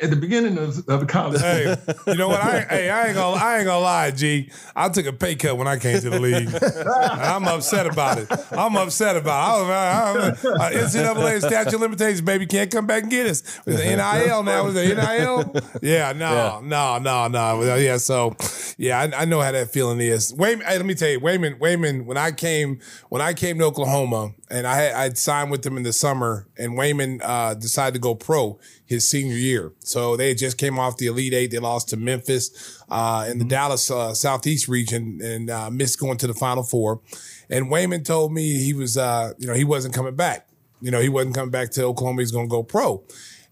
at 0.02 0.10
the 0.10 0.16
beginning 0.16 0.58
of, 0.58 0.78
of 0.89 1.00
the 1.02 1.06
college. 1.06 1.41
Hey, 1.41 1.76
you 2.08 2.16
know 2.16 2.28
what? 2.28 2.41
I, 2.41 2.62
hey, 2.62 2.89
I 2.89 3.08
ain't 3.08 3.16
gonna, 3.16 3.38
I 3.38 3.58
ain't 3.58 3.66
gonna 3.66 3.80
lie, 3.80 4.12
G. 4.12 4.52
I 4.76 4.89
took 4.89 5.06
a 5.06 5.14
pay 5.14 5.36
cut 5.36 5.58
when 5.58 5.68
I 5.68 5.78
came 5.78 6.00
to 6.00 6.10
the 6.10 6.20
league. 6.20 6.50
I'm 6.88 7.48
upset 7.48 7.86
about 7.86 8.18
it. 8.18 8.28
I'm 8.52 8.76
upset 8.76 9.16
about 9.16 9.64
it. 9.64 9.72
I, 9.72 10.56
I, 10.62 10.68
I, 10.68 10.74
NCAA 10.74 11.39
statute 11.39 11.76
of 11.76 11.82
limitations, 11.82 12.22
baby, 12.22 12.46
can't 12.46 12.72
come 12.72 12.88
back 12.88 13.04
and 13.04 13.12
get 13.12 13.28
us. 13.28 13.60
With 13.66 13.78
the 13.78 13.84
NIL 13.84 14.44
now, 14.44 14.66
with 14.66 14.74
the 14.74 14.96
NIL, 14.96 15.56
yeah, 15.82 16.12
no, 16.14 16.62
no, 16.62 16.98
no, 16.98 17.28
no, 17.28 17.76
yeah. 17.76 17.98
So, 17.98 18.36
Yeah, 18.78 19.00
I, 19.00 19.22
I 19.22 19.26
know 19.26 19.41
how 19.41 19.52
that 19.52 19.72
feeling 19.72 20.00
is. 20.00 20.34
Wayman, 20.34 20.66
hey, 20.66 20.78
let 20.78 20.86
me 20.86 20.96
tell 20.96 21.10
you, 21.10 21.20
Wayman, 21.20 21.60
Wayman, 21.60 22.06
when 22.06 22.18
I 22.18 22.32
came, 22.32 22.80
when 23.10 23.22
I 23.22 23.34
came 23.34 23.60
to 23.60 23.66
Oklahoma 23.66 24.34
and 24.50 24.68
I 24.68 24.76
had, 24.76 24.94
I'd 24.94 25.18
signed 25.18 25.52
with 25.52 25.64
them 25.64 25.78
in 25.78 25.84
the 25.84 25.94
summer 25.94 26.48
and 26.58 26.78
Wayman, 26.78 27.22
uh, 27.24 27.54
decided 27.54 27.94
to 27.96 28.00
go 28.00 28.16
pro 28.16 28.60
his 28.86 29.08
senior 29.08 29.36
year. 29.36 29.72
So 29.80 30.16
they 30.16 30.36
just 30.36 30.58
came 30.58 30.78
off 30.78 30.98
the 30.98 31.08
Elite 31.08 31.34
Eight. 31.34 31.52
They 31.52 31.60
lost 31.60 31.89
to 31.89 31.98
Memphis, 31.98 32.84
uh, 32.89 33.28
in 33.30 33.39
the 33.39 33.46
Dallas, 33.46 33.89
uh, 33.89 34.14
Southeast 34.14 34.68
region 34.68 35.20
and, 35.24 35.50
uh, 35.50 35.70
missed 35.72 36.00
going 36.00 36.18
to 36.18 36.28
the 36.28 36.34
Final 36.34 36.64
Four. 36.64 37.02
And 37.50 37.70
Wayman 37.70 38.04
told 38.04 38.32
me 38.34 38.64
he 38.64 38.74
was, 38.74 38.98
uh, 38.98 39.34
you 39.38 39.48
know, 39.48 39.54
he 39.54 39.64
wasn't 39.64 39.94
coming 39.94 40.16
back. 40.16 40.48
You 40.82 40.91
know, 40.91 41.00
he 41.00 41.10
wasn't 41.10 41.36
coming 41.36 41.52
back 41.52 41.72
to 41.72 41.84
Oklahoma. 41.84 42.22
He's 42.22 42.32
going 42.32 42.48
to 42.48 42.52
go 42.52 42.64
pro. 42.64 43.04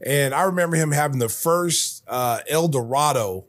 And 0.05 0.33
I 0.33 0.43
remember 0.43 0.75
him 0.75 0.91
having 0.91 1.19
the 1.19 1.29
first 1.29 2.03
uh, 2.07 2.39
El 2.49 2.67
Dorado 2.67 3.45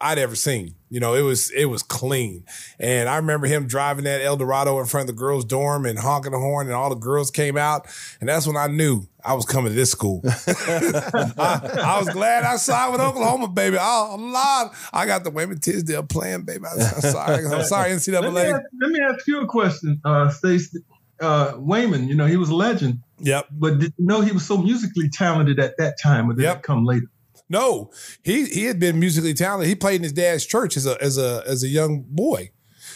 I'd 0.00 0.18
ever 0.18 0.36
seen. 0.36 0.74
You 0.88 1.00
know, 1.00 1.14
it 1.14 1.22
was 1.22 1.50
it 1.50 1.64
was 1.66 1.82
clean. 1.82 2.44
And 2.78 3.08
I 3.08 3.16
remember 3.16 3.46
him 3.48 3.66
driving 3.66 4.04
that 4.04 4.20
El 4.22 4.36
Dorado 4.36 4.78
in 4.78 4.86
front 4.86 5.08
of 5.10 5.16
the 5.16 5.18
girls' 5.20 5.44
dorm 5.44 5.84
and 5.84 5.98
honking 5.98 6.30
the 6.32 6.38
horn, 6.38 6.66
and 6.68 6.76
all 6.76 6.88
the 6.90 6.94
girls 6.94 7.30
came 7.30 7.56
out. 7.56 7.88
And 8.20 8.28
that's 8.28 8.46
when 8.46 8.56
I 8.56 8.68
knew 8.68 9.06
I 9.24 9.34
was 9.34 9.44
coming 9.46 9.70
to 9.72 9.74
this 9.74 9.90
school. 9.90 10.22
I, 10.24 11.70
I 11.82 11.98
was 11.98 12.08
glad 12.10 12.44
I 12.44 12.56
signed 12.56 12.92
with 12.92 13.00
Oklahoma, 13.00 13.48
baby. 13.48 13.76
Oh, 13.80 14.16
Lord, 14.18 14.72
I 14.92 15.06
got 15.06 15.24
the 15.24 15.30
Wayman 15.30 15.58
Tisdale 15.58 16.04
playing, 16.04 16.42
baby. 16.44 16.64
I'm 16.70 17.00
sorry. 17.00 17.44
I'm 17.46 17.64
sorry, 17.64 17.90
NCAA. 17.92 18.22
Let 18.22 18.32
me 18.32 18.40
ask, 18.52 18.62
let 18.80 18.90
me 18.92 19.00
ask 19.10 19.26
you 19.26 19.40
a 19.40 19.46
question, 19.46 20.00
uh, 20.04 20.28
Stacey. 20.30 20.78
Uh, 21.18 21.54
Wayman, 21.56 22.08
you 22.08 22.14
know, 22.14 22.26
he 22.26 22.36
was 22.36 22.50
a 22.50 22.54
legend. 22.54 23.00
Yep. 23.20 23.46
But 23.50 23.78
did 23.78 23.92
you 23.96 24.04
know 24.06 24.20
he 24.20 24.32
was 24.32 24.46
so 24.46 24.58
musically 24.58 25.08
talented 25.08 25.58
at 25.58 25.78
that 25.78 25.98
time, 26.00 26.30
or 26.30 26.34
did 26.34 26.42
Yep. 26.42 26.56
that 26.56 26.62
come 26.62 26.84
later? 26.84 27.06
No, 27.48 27.90
he 28.22 28.46
he 28.46 28.64
had 28.64 28.80
been 28.80 28.98
musically 28.98 29.34
talented. 29.34 29.68
He 29.68 29.74
played 29.74 29.96
in 29.96 30.02
his 30.02 30.12
dad's 30.12 30.44
church 30.44 30.76
as 30.76 30.86
a 30.86 31.00
as 31.02 31.16
a 31.18 31.42
as 31.46 31.62
a 31.62 31.68
young 31.68 32.04
boy. 32.08 32.50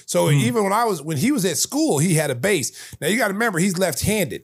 So 0.06 0.26
hmm. 0.28 0.34
even 0.34 0.64
when 0.64 0.72
I 0.72 0.84
was 0.84 1.02
when 1.02 1.16
he 1.16 1.30
was 1.30 1.44
at 1.44 1.56
school, 1.56 1.98
he 1.98 2.14
had 2.14 2.30
a 2.30 2.34
bass. 2.34 2.96
Now 3.00 3.06
you 3.08 3.16
got 3.16 3.28
to 3.28 3.34
remember 3.34 3.58
he's 3.58 3.78
left-handed. 3.78 4.42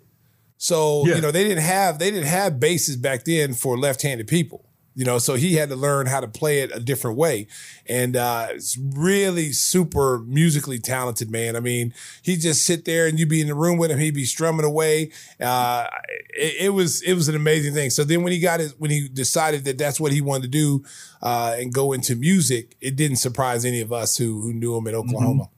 So 0.59 1.07
Yeah. 1.07 1.17
you 1.17 1.21
know 1.21 1.31
they 1.31 1.45
didn't 1.45 1.65
have 1.65 1.99
they 1.99 2.11
didn't 2.11 2.29
have 2.29 2.61
bases 2.61 2.97
back 2.97 3.25
then 3.25 3.53
for 3.53 3.77
left-handed 3.77 4.29
people. 4.29 4.65
You 4.97 5.05
know, 5.05 5.19
so 5.19 5.35
he 5.35 5.57
had 5.57 5.69
to 5.69 5.77
learn 5.77 6.07
how 6.07 6.21
to 6.21 6.27
play 6.27 6.61
it 6.61 6.75
a 6.75 6.81
different 6.81 7.19
way, 7.19 7.49
and 7.87 8.17
uh, 8.17 8.49
it's 8.51 8.79
really 8.79 9.53
super 9.53 10.21
musically 10.21 10.79
talented, 10.79 11.31
man. 11.31 11.55
I 11.55 11.61
mean, 11.61 11.93
he 12.23 12.37
just 12.39 12.65
sit 12.65 12.87
there 12.87 13.07
and 13.07 13.19
you'd 13.19 13.29
be 13.29 13.43
in 13.43 13.47
the 13.47 13.55
room 13.55 13.77
with 13.77 13.91
him, 13.91 13.99
he'd 13.99 14.15
be 14.15 14.25
strumming 14.25 14.65
away. 14.65 15.11
Uh, 15.39 15.87
it, 16.31 16.67
it 16.67 16.69
was 16.71 17.03
it 17.03 17.13
was 17.13 17.29
an 17.29 17.37
amazing 17.37 17.75
thing. 17.75 17.91
So 17.91 18.05
then 18.05 18.23
when 18.23 18.33
he 18.33 18.41
got 18.41 18.61
his 18.61 18.75
when 18.79 18.91
he 18.91 19.07
decided 19.07 19.65
that 19.67 19.77
that's 19.77 20.01
what 20.01 20.13
he 20.13 20.23
wanted 20.23 20.45
to 20.45 20.49
do 20.49 20.85
uh, 21.21 21.57
and 21.59 21.75
go 21.75 21.93
into 21.93 22.17
music, 22.17 22.75
it 22.81 22.97
didn't 22.97 23.19
surprise 23.19 23.67
any 23.67 23.83
of 23.83 23.93
us 23.93 24.17
who 24.17 24.41
who 24.41 24.55
knew 24.55 24.75
him 24.77 24.87
in 24.87 24.95
Oklahoma. 24.95 25.51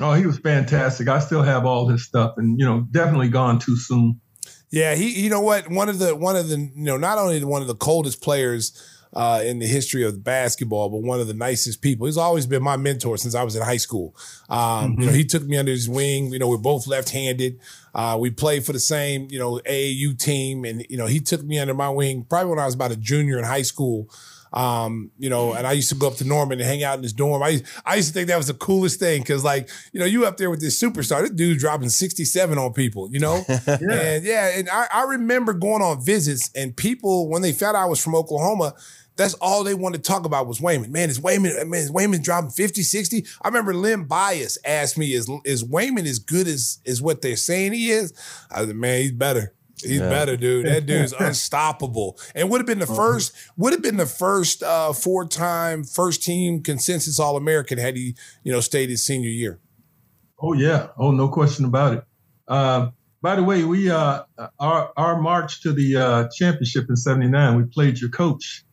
Oh, 0.00 0.12
he 0.12 0.26
was 0.26 0.38
fantastic. 0.38 1.08
I 1.08 1.18
still 1.18 1.42
have 1.42 1.64
all 1.64 1.88
his 1.88 2.04
stuff, 2.04 2.34
and 2.36 2.58
you 2.58 2.66
know, 2.66 2.86
definitely 2.90 3.28
gone 3.28 3.58
too 3.58 3.76
soon. 3.76 4.20
Yeah, 4.70 4.94
he. 4.94 5.20
You 5.20 5.30
know 5.30 5.40
what? 5.40 5.70
One 5.70 5.88
of 5.88 5.98
the 5.98 6.14
one 6.14 6.36
of 6.36 6.48
the 6.48 6.58
you 6.58 6.70
know 6.84 6.96
not 6.96 7.18
only 7.18 7.42
one 7.44 7.62
of 7.62 7.68
the 7.68 7.74
coldest 7.74 8.20
players 8.20 8.72
uh, 9.12 9.40
in 9.44 9.58
the 9.58 9.66
history 9.66 10.02
of 10.02 10.22
basketball, 10.22 10.90
but 10.90 10.98
one 10.98 11.20
of 11.20 11.26
the 11.26 11.34
nicest 11.34 11.80
people. 11.80 12.06
He's 12.06 12.16
always 12.16 12.46
been 12.46 12.62
my 12.62 12.76
mentor 12.76 13.16
since 13.16 13.34
I 13.34 13.42
was 13.44 13.56
in 13.56 13.62
high 13.62 13.76
school. 13.78 14.14
Um, 14.48 14.96
You 14.98 15.06
know, 15.06 15.12
he 15.12 15.24
took 15.24 15.44
me 15.44 15.56
under 15.56 15.70
his 15.72 15.88
wing. 15.88 16.32
You 16.32 16.38
know, 16.38 16.48
we're 16.48 16.58
both 16.58 16.86
left-handed. 16.86 17.58
Uh, 17.94 18.18
we 18.20 18.30
played 18.30 18.66
for 18.66 18.72
the 18.72 18.80
same 18.80 19.28
you 19.30 19.38
know 19.38 19.60
AAU 19.66 20.18
team, 20.18 20.64
and 20.64 20.84
you 20.90 20.98
know 20.98 21.06
he 21.06 21.20
took 21.20 21.42
me 21.42 21.58
under 21.58 21.74
my 21.74 21.88
wing 21.88 22.26
probably 22.28 22.50
when 22.50 22.58
I 22.58 22.66
was 22.66 22.74
about 22.74 22.92
a 22.92 22.96
junior 22.96 23.38
in 23.38 23.44
high 23.44 23.62
school. 23.62 24.10
Um, 24.56 25.10
you 25.18 25.28
know, 25.28 25.52
and 25.52 25.66
I 25.66 25.72
used 25.72 25.90
to 25.90 25.94
go 25.94 26.06
up 26.06 26.14
to 26.16 26.24
Norman 26.24 26.58
and 26.58 26.66
hang 26.66 26.82
out 26.82 26.96
in 26.96 27.02
his 27.02 27.12
dorm. 27.12 27.42
I, 27.42 27.60
I 27.84 27.96
used 27.96 28.08
to 28.08 28.14
think 28.14 28.28
that 28.28 28.38
was 28.38 28.46
the 28.46 28.54
coolest 28.54 28.98
thing 28.98 29.20
because, 29.20 29.44
like, 29.44 29.68
you 29.92 30.00
know, 30.00 30.06
you 30.06 30.24
up 30.24 30.38
there 30.38 30.48
with 30.48 30.62
this 30.62 30.80
superstar, 30.82 31.20
this 31.20 31.30
dude 31.30 31.58
dropping 31.58 31.90
67 31.90 32.56
on 32.56 32.72
people, 32.72 33.10
you 33.12 33.20
know? 33.20 33.44
And 33.66 34.24
yeah, 34.24 34.58
and 34.58 34.68
I, 34.70 34.86
I 34.92 35.02
remember 35.02 35.52
going 35.52 35.82
on 35.82 36.02
visits 36.02 36.50
and 36.54 36.74
people, 36.74 37.28
when 37.28 37.42
they 37.42 37.52
found 37.52 37.76
out 37.76 37.82
I 37.82 37.86
was 37.86 38.02
from 38.02 38.14
Oklahoma, 38.14 38.74
that's 39.16 39.34
all 39.34 39.64
they 39.64 39.74
wanted 39.74 40.04
to 40.04 40.10
talk 40.10 40.24
about 40.24 40.46
was 40.46 40.60
Wayman. 40.60 40.92
Man, 40.92 41.10
is 41.10 41.20
Wayman, 41.20 41.68
man, 41.68 41.80
is 41.80 41.90
Wayman 41.90 42.22
dropping 42.22 42.50
50, 42.50 42.82
60? 42.82 43.26
I 43.42 43.48
remember 43.48 43.74
Len 43.74 44.04
Bias 44.04 44.58
asked 44.64 44.96
me, 44.96 45.12
is, 45.12 45.30
is 45.44 45.64
Wayman 45.64 46.06
as 46.06 46.18
good 46.18 46.46
as, 46.46 46.78
as 46.86 47.02
what 47.02 47.22
they're 47.22 47.36
saying 47.36 47.72
he 47.72 47.90
is? 47.90 48.12
I 48.50 48.60
was 48.60 48.68
like, 48.68 48.76
man, 48.76 49.02
he's 49.02 49.12
better. 49.12 49.52
He's 49.82 50.00
Yeah. 50.00 50.08
better, 50.08 50.36
dude. 50.36 50.66
That 50.66 50.86
dude's 50.86 51.12
unstoppable. 51.18 52.18
And 52.34 52.50
would 52.50 52.60
have 52.60 52.66
been 52.66 52.78
the 52.78 52.86
first, 52.86 53.32
would 53.56 53.72
have 53.72 53.82
been 53.82 53.96
the 53.98 54.06
first 54.06 54.62
uh, 54.62 54.92
four-time 54.92 55.84
first 55.84 56.22
team 56.22 56.62
consensus 56.62 57.20
All 57.20 57.36
American 57.36 57.78
had 57.78 57.96
he, 57.96 58.14
you 58.42 58.52
know, 58.52 58.60
stayed 58.60 58.88
his 58.88 59.04
senior 59.04 59.28
year. 59.30 59.60
Oh 60.40 60.52
yeah. 60.52 60.88
Oh, 60.98 61.10
no 61.10 61.28
question 61.28 61.64
about 61.64 61.94
it. 61.94 62.04
Uh, 62.48 62.90
by 63.22 63.34
the 63.36 63.42
way, 63.42 63.64
we 63.64 63.90
uh, 63.90 64.22
our 64.60 64.92
our 64.96 65.20
march 65.20 65.62
to 65.62 65.72
the 65.72 65.96
uh, 65.96 66.28
championship 66.28 66.86
in 66.88 66.96
'79. 66.96 67.56
We 67.56 67.64
played 67.64 67.98
your 67.98 68.10
coach 68.10 68.64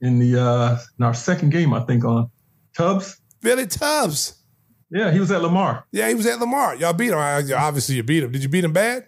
in 0.00 0.18
the 0.18 0.40
uh, 0.40 0.78
in 0.98 1.04
our 1.04 1.12
second 1.14 1.50
game, 1.50 1.74
I 1.74 1.80
think, 1.80 2.04
on 2.04 2.30
Tubbs. 2.76 3.20
Billy 3.42 3.66
Tubbs. 3.66 4.34
Yeah, 4.90 5.10
he 5.10 5.20
was 5.20 5.30
at 5.30 5.42
Lamar. 5.42 5.84
Yeah, 5.92 6.08
he 6.08 6.14
was 6.14 6.26
at 6.26 6.38
Lamar. 6.38 6.76
Y'all 6.76 6.92
beat 6.94 7.10
him. 7.10 7.18
Obviously, 7.18 7.96
you 7.96 8.02
beat 8.02 8.22
him. 8.22 8.32
Did 8.32 8.42
you 8.42 8.48
beat 8.48 8.64
him 8.64 8.72
bad? 8.72 9.04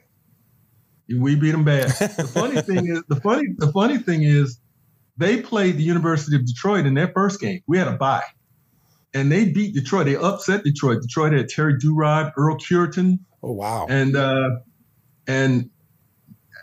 We 1.18 1.34
beat 1.34 1.50
them 1.52 1.64
bad. 1.64 1.88
The 1.98 2.30
funny 2.32 2.60
thing 2.62 2.86
is, 2.88 3.02
the 3.08 3.16
funny 3.20 3.48
the 3.56 3.72
funny 3.72 3.98
thing 3.98 4.22
is, 4.22 4.60
they 5.16 5.40
played 5.42 5.76
the 5.76 5.82
University 5.82 6.36
of 6.36 6.46
Detroit 6.46 6.86
in 6.86 6.94
their 6.94 7.08
first 7.08 7.40
game. 7.40 7.60
We 7.66 7.78
had 7.78 7.88
a 7.88 7.96
bye, 7.96 8.22
and 9.14 9.30
they 9.30 9.46
beat 9.50 9.74
Detroit. 9.74 10.06
They 10.06 10.16
upset 10.16 10.62
Detroit. 10.64 11.02
Detroit 11.02 11.32
had 11.32 11.48
Terry 11.48 11.74
Duerod, 11.78 12.32
Earl 12.36 12.56
Cureton, 12.58 13.18
Oh 13.42 13.52
wow. 13.52 13.86
and 13.88 14.14
uh, 14.16 14.50
and 15.26 15.70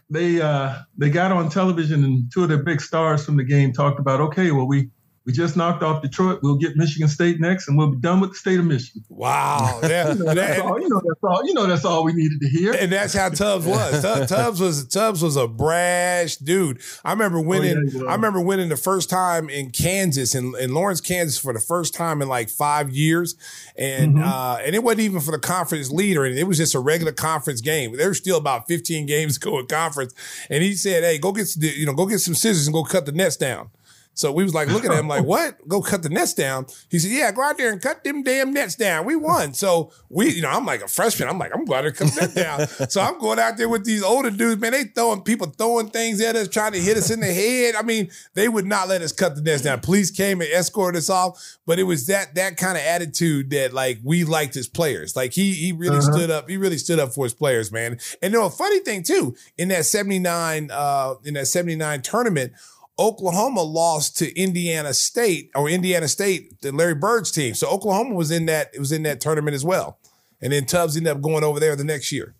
they 0.09 0.39
uh, 0.41 0.75
they 0.97 1.09
got 1.09 1.31
on 1.31 1.49
television, 1.49 2.03
and 2.03 2.31
two 2.33 2.43
of 2.43 2.49
their 2.49 2.63
big 2.63 2.79
stars 2.81 3.25
from 3.25 3.35
the 3.37 3.43
game 3.43 3.73
talked 3.73 3.99
about, 3.99 4.21
okay, 4.21 4.51
well 4.51 4.67
we 4.67 4.89
we 5.27 5.33
just 5.33 5.55
knocked 5.57 5.83
off 5.83 6.01
Detroit. 6.01 6.39
We'll 6.41 6.55
get 6.55 6.75
Michigan 6.77 7.07
State 7.09 7.39
next, 7.39 7.67
and 7.67 7.77
we'll 7.77 7.91
be 7.91 7.97
done 7.97 8.21
with 8.21 8.31
the 8.31 8.35
state 8.37 8.59
of 8.59 8.65
Michigan. 8.65 9.03
Wow. 9.09 9.81
Yeah. 9.87 10.13
You 10.13 10.23
know, 10.23 10.33
that's 10.33 10.59
all. 10.61 10.81
You 10.81 10.89
know 10.89 11.01
that's 11.05 11.23
all. 11.23 11.45
You 11.45 11.53
know 11.53 11.67
that's 11.67 11.85
all 11.85 12.03
we 12.03 12.13
needed 12.13 12.39
to 12.41 12.47
hear. 12.49 12.73
and 12.73 12.91
that's 12.91 13.13
how 13.13 13.29
Tubbs 13.29 13.65
was. 13.65 14.01
Tubbs 14.29 14.59
was 14.59 14.87
Tubbs 14.87 15.21
was 15.21 15.35
a 15.35 15.47
brash 15.47 16.37
dude. 16.37 16.81
I 17.05 17.11
remember 17.11 17.39
winning. 17.39 17.77
Oh, 17.95 17.99
yeah. 18.03 18.09
I 18.09 18.15
remember 18.15 18.41
winning 18.41 18.69
the 18.69 18.77
first 18.77 19.09
time 19.09 19.49
in 19.49 19.69
Kansas 19.71 20.33
in, 20.33 20.53
in 20.59 20.73
Lawrence, 20.73 21.01
Kansas, 21.01 21.37
for 21.37 21.53
the 21.53 21.59
first 21.59 21.93
time 21.93 22.21
in 22.21 22.27
like 22.27 22.49
five 22.49 22.89
years, 22.89 23.35
and 23.77 24.15
Mm-hmm. 24.15 24.23
uh, 24.23 24.57
and 24.65 24.75
it 24.75 24.83
wasn't 24.83 25.01
even 25.01 25.19
for 25.19 25.31
the 25.31 25.39
conference 25.39 25.91
leader, 25.91 26.23
and 26.25 26.37
it 26.37 26.45
was 26.45 26.57
just 26.57 26.73
a 26.75 26.79
regular 26.79 27.11
conference 27.11 27.59
game. 27.61 27.95
There 27.97 28.07
were 28.07 28.13
still 28.13 28.37
about 28.37 28.67
fifteen 28.67 29.05
games 29.05 29.33
to 29.39 29.39
go 29.39 29.59
in 29.59 29.67
conference, 29.67 30.13
and 30.49 30.63
he 30.63 30.73
said, 30.75 31.03
"Hey, 31.03 31.17
go 31.17 31.31
get 31.33 31.53
you 31.57 31.85
know, 31.85 31.93
go 31.93 32.05
get 32.05 32.19
some 32.19 32.35
scissors 32.35 32.67
and 32.67 32.73
go 32.73 32.83
cut 32.83 33.05
the 33.05 33.11
nets 33.11 33.35
down." 33.37 33.69
So 34.17 34.31
we 34.31 34.43
was 34.43 34.53
like 34.53 34.67
looking 34.69 34.91
at 34.91 34.99
him 34.99 35.07
like, 35.07 35.23
what? 35.25 35.65
Go 35.67 35.81
cut 35.81 36.01
the 36.03 36.09
nets 36.09 36.33
down. 36.33 36.65
He 36.89 36.99
said, 36.99 37.11
yeah, 37.11 37.31
go 37.31 37.43
out 37.43 37.57
there 37.57 37.71
and 37.71 37.81
cut 37.81 38.03
them 38.03 38.23
damn 38.23 38.51
nets 38.51 38.75
down. 38.75 39.05
We 39.05 39.15
won. 39.15 39.53
So 39.53 39.91
we, 40.09 40.29
you 40.29 40.41
know, 40.41 40.49
I'm 40.49 40.65
like 40.65 40.81
a 40.81 40.87
freshman. 40.87 41.29
I'm 41.29 41.37
like, 41.37 41.51
I'm 41.53 41.65
going 41.65 41.83
to 41.83 41.91
cut 41.91 42.13
that 42.13 42.35
down. 42.35 42.67
so 42.89 42.99
I'm 42.99 43.19
going 43.19 43.39
out 43.39 43.57
there 43.57 43.69
with 43.69 43.85
these 43.85 44.03
older 44.03 44.31
dudes, 44.31 44.59
man. 44.59 44.71
They 44.71 44.85
throwing 44.85 45.21
people 45.21 45.47
throwing 45.47 45.89
things 45.89 46.19
at 46.21 46.35
us, 46.35 46.47
trying 46.47 46.71
to 46.73 46.79
hit 46.79 46.97
us 46.97 47.11
in 47.11 47.19
the 47.19 47.31
head. 47.31 47.75
I 47.75 47.83
mean, 47.83 48.09
they 48.33 48.49
would 48.49 48.65
not 48.65 48.87
let 48.87 49.01
us 49.01 49.11
cut 49.11 49.35
the 49.35 49.41
nets 49.41 49.61
down. 49.61 49.81
Police 49.81 50.09
came 50.09 50.41
and 50.41 50.49
escorted 50.49 50.97
us 50.97 51.09
off. 51.09 51.57
But 51.67 51.79
it 51.79 51.83
was 51.83 52.07
that 52.07 52.33
that 52.35 52.57
kind 52.57 52.77
of 52.77 52.83
attitude 52.83 53.51
that 53.51 53.73
like 53.73 53.99
we 54.03 54.23
liked 54.23 54.53
his 54.53 54.67
players. 54.67 55.15
Like 55.15 55.33
he 55.33 55.53
he 55.53 55.73
really 55.73 56.01
stood 56.01 56.31
up. 56.31 56.49
He 56.49 56.57
really 56.57 56.77
stood 56.77 56.97
up 56.97 57.13
for 57.13 57.25
his 57.25 57.33
players, 57.33 57.71
man. 57.71 57.99
And 58.21 58.33
you 58.33 58.39
know, 58.39 58.45
a 58.45 58.49
funny 58.49 58.79
thing 58.79 59.03
too, 59.03 59.35
in 59.57 59.67
that 59.67 59.85
79, 59.85 60.69
uh, 60.71 61.15
in 61.25 61.33
that 61.35 61.47
79 61.47 62.01
tournament, 62.01 62.53
Oklahoma 62.99 63.61
lost 63.61 64.17
to 64.17 64.35
Indiana 64.39 64.93
State 64.93 65.51
or 65.55 65.69
Indiana 65.69 66.07
State, 66.07 66.61
the 66.61 66.71
Larry 66.71 66.95
Bird's 66.95 67.31
team. 67.31 67.53
So 67.53 67.67
Oklahoma 67.69 68.15
was 68.15 68.31
in 68.31 68.45
that 68.47 68.71
it 68.73 68.79
was 68.79 68.91
in 68.91 69.03
that 69.03 69.21
tournament 69.21 69.55
as 69.55 69.63
well. 69.63 69.99
And 70.41 70.51
then 70.53 70.65
Tubbs 70.65 70.97
ended 70.97 71.11
up 71.11 71.21
going 71.21 71.43
over 71.43 71.59
there 71.59 71.75
the 71.75 71.83
next 71.83 72.11
year. 72.11 72.35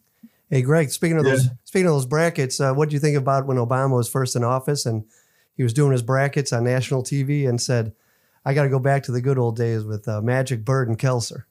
Hey, 0.50 0.62
Greg. 0.62 0.92
Speaking 0.92 1.18
of 1.18 1.26
Yeah. 1.26 1.34
those, 1.34 1.50
speaking 1.66 1.88
of 1.88 1.94
those 1.94 2.06
brackets, 2.06 2.60
uh, 2.60 2.74
what 2.74 2.90
do 2.90 2.94
you 2.94 3.00
think 3.00 3.18
about 3.18 3.46
when 3.46 3.58
Obama 3.58 3.96
was 3.98 4.08
first 4.10 4.36
in 4.36 4.44
office 4.44 4.86
and 4.86 5.04
he 5.56 5.64
was 5.64 5.74
doing 5.74 5.92
his 5.92 6.02
brackets 6.04 6.54
on 6.54 6.64
national 6.64 7.04
TV 7.04 7.48
and 7.48 7.60
said, 7.62 7.92
"I 8.46 8.54
got 8.54 8.64
to 8.64 8.70
go 8.70 8.80
back 8.80 9.04
to 9.04 9.12
the 9.12 9.22
good 9.22 9.38
old 9.38 9.56
days 9.58 9.84
with 9.84 10.08
uh, 10.08 10.22
Magic 10.22 10.64
Bird 10.64 10.88
and 10.88 10.98
Kelser." 10.98 11.44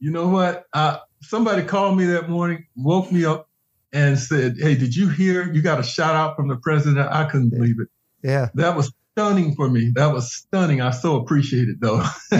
You 0.00 0.10
know 0.10 0.28
what? 0.28 0.66
Uh, 0.72 0.98
somebody 1.22 1.62
called 1.62 1.96
me 1.96 2.04
that 2.06 2.28
morning, 2.28 2.66
woke 2.76 3.10
me 3.10 3.24
up, 3.24 3.48
and 3.92 4.18
said, 4.18 4.56
"Hey, 4.58 4.74
did 4.74 4.94
you 4.94 5.08
hear? 5.08 5.50
You 5.52 5.62
got 5.62 5.78
a 5.80 5.84
shout 5.84 6.14
out 6.14 6.36
from 6.36 6.48
the 6.48 6.56
president." 6.56 7.08
I 7.10 7.24
couldn't 7.24 7.50
believe 7.50 7.76
it. 7.80 7.88
Yeah, 8.24 8.48
That 8.54 8.74
was 8.74 8.90
stunning 9.12 9.54
for 9.54 9.68
me. 9.68 9.92
That 9.94 10.12
was 10.12 10.34
stunning. 10.34 10.80
I 10.80 10.90
so 10.90 11.16
appreciate 11.16 11.68
it, 11.68 11.76
though. 11.80 12.02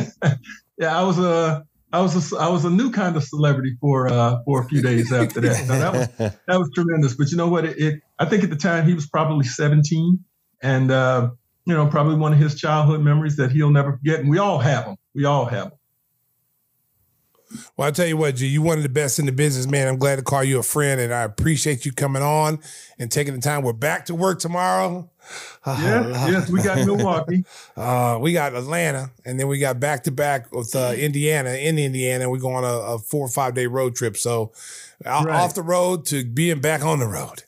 yeah, 0.78 0.99
I 0.99 1.03
was 1.03 1.18
a, 1.18 1.62
I 1.93 2.01
was 2.01 2.32
a, 2.32 2.37
I 2.39 2.49
was 2.49 2.64
a 2.64 2.70
new 2.70 2.91
kind 2.91 3.16
of 3.16 3.22
celebrity 3.22 3.76
for 3.80 4.09
uh, 4.09 4.39
for 4.47 4.62
a 4.62 4.64
few 4.64 4.80
days 4.80 5.12
after 5.12 5.43
that. 5.43 5.57
So 5.57 5.78
that 5.78 5.93
was 5.93 6.09
that 6.49 6.59
was 6.59 6.70
tremendous. 6.74 7.14
But 7.14 7.30
you 7.30 7.37
know 7.37 7.49
what? 7.49 7.66
It, 7.66 7.78
it 7.78 8.01
I 8.18 8.24
think 8.24 8.43
at 8.43 8.51
the 8.51 8.57
time 8.57 8.89
he 8.89 8.95
was 8.95 9.07
probably 9.07 9.45
17, 9.45 10.24
and 10.62 10.91
uh, 10.91 11.30
you 11.66 11.74
know 11.74 11.87
probably 11.87 12.16
one 12.16 12.32
of 12.32 12.39
his 12.39 12.55
childhood 12.55 13.03
memories 13.03 13.37
that 13.37 13.53
he'll 13.53 13.70
never 13.70 13.93
forget. 13.93 14.20
And 14.20 14.30
we 14.30 14.39
all 14.39 14.59
have 14.59 14.87
them. 14.87 14.97
We 15.14 15.26
all 15.26 15.45
have 15.45 15.68
them. 15.68 15.78
Well, 17.76 17.88
I 17.88 17.90
tell 17.90 18.07
you 18.07 18.16
what, 18.16 18.36
G, 18.36 18.46
you 18.46 18.62
one 18.62 18.76
of 18.78 18.82
the 18.82 18.88
best 18.88 19.18
in 19.18 19.26
the 19.26 19.32
business, 19.32 19.66
man. 19.66 19.88
I'm 19.88 19.98
glad 19.98 20.16
to 20.16 20.22
call 20.22 20.44
you 20.44 20.59
a 20.59 20.62
friend, 20.62 21.00
and 21.00 21.12
I 21.12 21.22
appreciate 21.22 21.84
you 21.84 21.92
coming 21.92 22.22
on 22.22 22.61
and 22.98 23.11
taking 23.11 23.34
the 23.34 23.40
time. 23.40 23.62
We're 23.62 23.72
back 23.72 24.07
to 24.07 24.14
work 24.14 24.38
tomorrow. 24.38 25.11
Yes, 25.66 26.07
yes, 26.30 26.50
we 26.50 26.62
got 26.62 26.84
Milwaukee. 26.86 27.44
Uh, 27.76 28.18
we 28.20 28.32
got 28.32 28.55
Atlanta, 28.55 29.11
and 29.24 29.38
then 29.38 29.48
we 29.48 29.59
got 29.59 29.80
back 29.80 30.05
to 30.05 30.12
back 30.12 30.52
with 30.55 30.76
uh, 30.76 30.92
Indiana. 30.96 31.50
In 31.50 31.76
Indiana, 31.78 32.30
we're 32.30 32.38
going 32.38 32.57
on 32.57 32.64
a, 32.64 32.94
a 32.94 32.98
four 32.98 33.26
or 33.26 33.28
five 33.28 33.55
day 33.55 33.66
road 33.66 33.96
trip. 33.96 34.16
So, 34.16 34.52
Right. 35.05 35.26
off 35.28 35.55
the 35.55 35.62
road 35.62 36.07
to 36.07 36.24
being 36.24 36.61
back 36.61 36.84
on 36.84 37.00
the 37.00 37.07
road. 37.07 37.42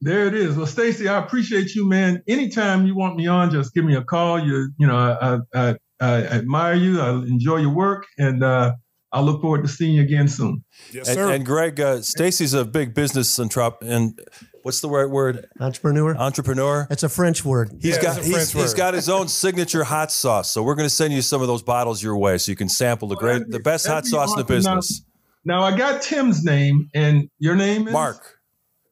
There 0.00 0.26
it 0.26 0.34
is. 0.34 0.56
Well, 0.56 0.66
Stacey, 0.66 1.08
I 1.08 1.18
appreciate 1.18 1.74
you, 1.74 1.86
man. 1.88 2.22
Anytime 2.26 2.86
you 2.86 2.94
want 2.96 3.16
me 3.16 3.26
on, 3.26 3.50
just 3.50 3.74
give 3.74 3.84
me 3.84 3.94
a 3.94 4.02
call. 4.02 4.38
You, 4.38 4.70
you 4.78 4.86
know, 4.86 4.96
I, 4.96 5.38
I, 5.54 5.76
I 6.00 6.22
admire 6.26 6.74
you. 6.74 7.00
I 7.00 7.10
enjoy 7.10 7.56
your 7.56 7.74
work, 7.74 8.06
and 8.16 8.42
uh, 8.42 8.74
I 9.12 9.20
look 9.20 9.40
forward 9.40 9.62
to 9.62 9.68
seeing 9.68 9.94
you 9.94 10.02
again 10.02 10.28
soon. 10.28 10.64
Yes, 10.92 11.08
And, 11.08 11.18
and 11.18 11.46
Greg, 11.46 11.80
uh, 11.80 12.02
Stacey's 12.02 12.52
a 12.54 12.64
big 12.64 12.94
business 12.94 13.38
entrep 13.38 13.76
and 13.80 14.20
what's 14.62 14.80
the 14.80 14.88
right 14.90 15.08
word? 15.08 15.46
Entrepreneur. 15.60 16.14
Entrepreneur. 16.16 16.86
It's 16.90 17.02
a 17.02 17.08
French 17.08 17.42
word. 17.44 17.70
He's 17.80 17.96
Yeah, 17.96 18.02
got 18.02 18.16
it's 18.18 18.26
a 18.26 18.28
he's, 18.28 18.32
French 18.34 18.52
he's 18.52 18.72
word. 18.72 18.76
got 18.76 18.94
his 18.94 19.08
own 19.08 19.28
signature 19.28 19.84
hot 19.84 20.12
sauce. 20.12 20.50
So 20.50 20.62
we're 20.62 20.74
going 20.74 20.86
to 20.88 20.94
send 20.94 21.14
you 21.14 21.22
some 21.22 21.40
of 21.40 21.48
those 21.48 21.62
bottles 21.62 22.02
your 22.02 22.18
way, 22.18 22.36
so 22.36 22.52
you 22.52 22.56
can 22.56 22.68
sample 22.68 23.08
the 23.08 23.16
great, 23.16 23.48
the 23.48 23.60
best 23.60 23.86
hot 23.86 24.04
That'd 24.04 24.04
be 24.04 24.10
sauce 24.10 24.30
in 24.32 24.36
the 24.36 24.42
awesome. 24.44 24.62
Now- 24.64 24.74
business. 24.76 25.02
Now 25.44 25.62
I 25.62 25.74
got 25.74 26.02
Tim's 26.02 26.44
name, 26.44 26.90
and 26.94 27.30
your 27.38 27.54
name 27.56 27.86
is 27.86 27.92
Mark. 27.94 28.38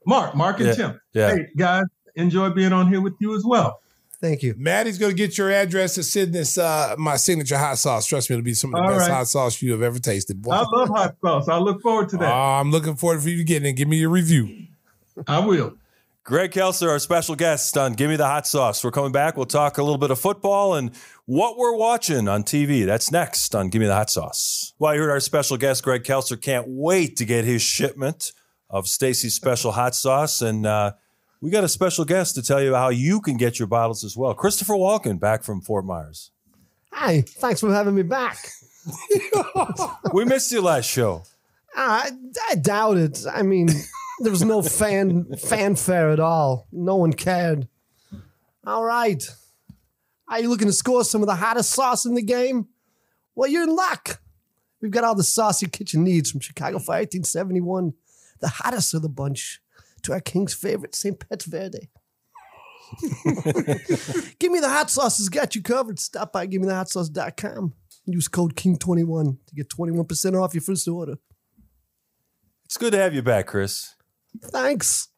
Mark. 0.07 0.35
Mark 0.35 0.59
and 0.61 0.69
Yeah, 0.69 0.75
Tim. 0.75 1.01
yeah. 1.13 1.31
Hey 1.35 1.47
guys, 1.59 1.85
enjoy 2.15 2.51
being 2.51 2.73
on 2.73 2.89
here 2.89 3.03
with 3.03 3.15
you 3.21 3.37
as 3.37 3.45
well. 3.45 3.81
Thank 4.21 4.43
you. 4.43 4.55
Maddie's 4.57 4.99
going 4.99 5.13
to 5.13 5.17
get 5.17 5.37
your 5.37 5.51
address 5.51 5.95
to 5.97 6.03
send 6.03 6.33
this 6.33 6.57
uh, 6.57 6.95
my 6.99 7.17
signature 7.17 7.59
hot 7.59 7.77
sauce. 7.79 8.07
Trust 8.07 8.31
me, 8.31 8.35
it'll 8.35 8.45
be 8.45 8.55
some 8.55 8.75
of 8.75 8.81
the 8.81 8.87
All 8.89 8.97
best 8.97 9.09
right. 9.09 9.17
hot 9.17 9.29
sauce 9.29 9.61
you 9.61 9.73
have 9.73 9.83
ever 9.83 9.99
tasted. 9.99 10.41
Boy. 10.41 10.53
I 10.53 10.65
love 10.73 10.89
hot 10.89 11.17
sauce. 11.23 11.49
I 11.49 11.59
look 11.59 11.83
forward 11.83 12.09
to 12.11 12.17
that. 12.19 12.33
Oh, 12.33 12.61
I'm 12.61 12.71
looking 12.71 12.97
forward 12.97 13.23
for 13.23 13.29
you 13.29 13.37
to 13.37 13.45
get 13.45 13.65
in. 13.65 13.75
Give 13.75 13.89
me 13.89 13.99
your 13.99 14.09
review. 14.11 14.69
I 15.29 15.41
will. 15.41 15.75
Greg 16.25 16.51
Kelser, 16.51 16.89
our 16.89 16.99
special 16.99 17.37
guest 17.37 17.79
on 17.79 17.93
Give 17.93 18.11
Me 18.11 18.17
the 18.17 18.27
Hot 18.27 18.49
Sauce. 18.49 18.83
We're 18.83 18.91
coming 18.91 19.13
back. 19.13 19.37
We'll 19.37 19.47
talk 19.47 19.79
a 19.79 19.83
little 19.83 19.99
bit 19.99 20.11
of 20.11 20.19
football 20.19 20.75
and 20.75 20.91
what 21.27 21.57
we're 21.57 21.77
watching 21.77 22.27
on 22.27 22.43
TV. 22.43 22.85
That's 22.85 23.13
next 23.13 23.55
on 23.55 23.69
Give 23.69 23.81
Me 23.81 23.87
the 23.87 23.95
Hot 23.95 24.11
Sauce. 24.11 24.73
Well, 24.81 24.93
you 24.95 25.03
heard 25.03 25.11
our 25.11 25.21
special 25.21 25.57
guest, 25.57 25.85
Greg 25.85 26.03
Kelser. 26.03 26.41
Can't 26.41 26.65
wait 26.67 27.17
to 27.19 27.25
get 27.25 27.45
his 27.45 27.63
shipment 27.63 28.33
of 28.69 28.89
Stacey's 28.89 29.35
special 29.35 29.71
hot 29.71 29.95
sauce. 29.95 30.43
And 30.43 30.67
uh, 30.67 30.95
we 31.41 31.51
got 31.51 31.65
a 31.65 31.69
special 31.69 32.05
guest 32.05 32.35
to 32.35 32.43
tell 32.43 32.63
you 32.63 32.75
how 32.75 32.89
you 32.89 33.21
can 33.21 33.37
get 33.37 33.59
your 33.59 33.69
bottles 33.69 34.05
as 34.05 34.17
well. 34.17 34.35
Christopher 34.35 34.75
Walken, 34.75 35.21
back 35.21 35.43
from 35.43 35.61
Fort 35.61 35.85
Myers. 35.85 36.31
Hi, 36.93 37.23
thanks 37.23 37.61
for 37.61 37.73
having 37.73 37.95
me 37.95 38.03
back. 38.03 38.39
We 40.13 40.25
missed 40.25 40.53
you 40.53 40.63
last 40.63 40.89
show. 40.89 41.25
I, 41.75 42.11
I 42.49 42.55
doubt 42.55 42.97
it. 42.99 43.25
I 43.31 43.43
mean, 43.43 43.69
there 44.21 44.31
was 44.31 44.45
no 44.45 44.63
fan 44.63 45.35
fanfare 45.37 46.11
at 46.11 46.21
all. 46.21 46.69
No 46.73 46.97
one 46.97 47.13
cared. 47.13 47.69
All 48.65 48.85
right. 48.85 49.23
Are 50.29 50.41
you 50.41 50.49
looking 50.49 50.69
to 50.69 50.73
score 50.73 51.05
some 51.05 51.21
of 51.23 51.27
the 51.27 51.35
hottest 51.35 51.71
sauce 51.73 52.07
in 52.07 52.15
the 52.15 52.23
game? 52.23 52.69
Well, 53.35 53.51
you're 53.51 53.65
in 53.65 53.75
luck. 53.75 54.21
We've 54.81 54.91
got 54.91 55.05
all 55.05 55.15
the 55.15 55.23
sauce 55.23 55.63
your 55.63 55.69
kitchen 55.69 56.05
needs 56.05 56.31
from 56.31 56.41
Chicago 56.41 56.79
Fire 56.79 57.01
1871, 57.01 57.95
the 58.41 58.49
hottest 58.49 58.95
of 58.95 59.03
the 59.03 59.09
bunch, 59.09 59.61
to 60.07 60.13
our 60.13 60.21
king's 60.21 60.55
favorite, 60.55 60.95
St. 60.95 61.19
Pet's 61.19 61.45
Verde. 61.45 61.91
Give 64.39 64.53
me 64.53 64.61
the 64.61 64.69
hot 64.69 64.91
sauce 64.91 65.19
has 65.19 65.29
got 65.29 65.55
you 65.55 65.63
covered. 65.63 65.99
Stop 65.99 66.33
by 66.33 66.47
givemethehotsauce.com. 66.47 67.75
Use 68.07 68.29
code 68.29 68.55
KING21 68.55 69.39
to 69.47 69.55
get 69.55 69.69
21% 69.69 70.41
off 70.41 70.55
your 70.55 70.63
first 70.63 70.87
order. 70.87 71.17
It's 72.65 72.77
good 72.77 72.93
to 72.93 72.99
have 72.99 73.15
you 73.15 73.23
back, 73.23 73.47
Chris. 73.47 73.95
Thanks. 74.43 75.09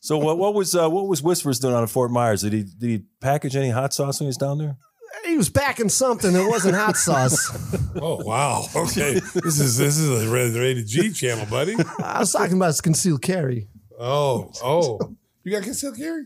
So 0.00 0.18
what, 0.18 0.38
what 0.38 0.54
was 0.54 0.74
uh, 0.74 0.88
what 0.90 1.06
was 1.06 1.22
Whispers 1.22 1.58
doing 1.58 1.74
out 1.74 1.82
of 1.82 1.90
Fort 1.90 2.10
Myers? 2.10 2.42
Did 2.42 2.52
he 2.52 2.62
did 2.62 2.90
he 2.90 3.04
package 3.20 3.56
any 3.56 3.70
hot 3.70 3.94
sauce 3.94 4.20
when 4.20 4.26
he 4.26 4.28
was 4.28 4.36
down 4.36 4.58
there? 4.58 4.76
He 5.24 5.36
was 5.36 5.48
packing 5.48 5.88
something 5.88 6.32
that 6.32 6.46
wasn't 6.48 6.74
hot 6.76 6.96
sauce. 6.96 7.50
Oh 7.96 8.16
wow. 8.24 8.64
Okay. 8.74 9.14
this 9.34 9.60
is 9.60 9.78
this 9.78 9.96
is 9.96 10.24
a 10.24 10.28
rated 10.28 10.86
G 10.86 11.12
channel, 11.12 11.46
buddy. 11.46 11.76
I 12.02 12.18
was 12.18 12.32
talking 12.32 12.56
about 12.56 12.66
his 12.66 12.80
concealed 12.80 13.22
carry. 13.22 13.68
Oh, 13.98 14.50
oh. 14.62 14.98
You 15.42 15.52
got 15.52 15.62
concealed 15.62 15.96
carry? 15.96 16.24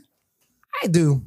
I 0.82 0.86
do. 0.86 1.22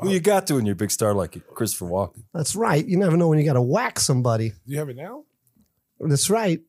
Well, 0.00 0.12
you 0.12 0.20
got 0.20 0.46
to 0.48 0.58
in 0.58 0.66
your 0.66 0.74
big 0.74 0.90
star 0.90 1.14
like 1.14 1.42
Christopher 1.54 1.86
Walken. 1.86 2.24
That's 2.34 2.54
right. 2.54 2.84
You 2.84 2.98
never 2.98 3.16
know 3.16 3.28
when 3.28 3.38
you 3.38 3.46
got 3.46 3.54
to 3.54 3.62
whack 3.62 3.98
somebody. 3.98 4.50
Do 4.50 4.56
you 4.66 4.78
have 4.78 4.90
it 4.90 4.96
now? 4.96 5.24
That's 6.00 6.28
right. 6.28 6.60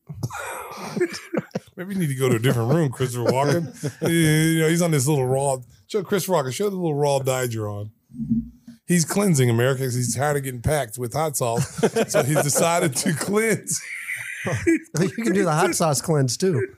Maybe 1.76 1.94
you 1.94 2.00
need 2.00 2.06
to 2.08 2.14
go 2.14 2.30
to 2.30 2.36
a 2.36 2.38
different 2.38 2.72
room, 2.72 2.90
Christopher 2.90 3.30
Walken. 3.30 4.02
you 4.08 4.60
know, 4.60 4.68
he's 4.68 4.80
on 4.80 4.90
this 4.90 5.06
little 5.06 5.26
raw. 5.26 5.58
Show 5.88 6.02
Chris 6.02 6.26
Walken. 6.26 6.52
Show 6.52 6.70
the 6.70 6.76
little 6.76 6.94
raw 6.94 7.18
diet 7.18 7.52
you're 7.52 7.68
on. 7.68 7.90
He's 8.86 9.04
cleansing 9.04 9.50
America 9.50 9.80
because 9.80 9.94
he's 9.94 10.16
tired 10.16 10.38
of 10.38 10.44
getting 10.44 10.62
packed 10.62 10.96
with 10.96 11.12
hot 11.12 11.36
sauce. 11.36 11.68
so 12.10 12.22
he's 12.22 12.42
decided 12.42 12.96
to 12.96 13.12
cleanse. 13.12 13.78
you 14.66 15.10
can 15.10 15.34
do 15.34 15.44
the 15.44 15.52
hot 15.52 15.74
sauce 15.74 16.00
cleanse 16.00 16.38
too. 16.38 16.74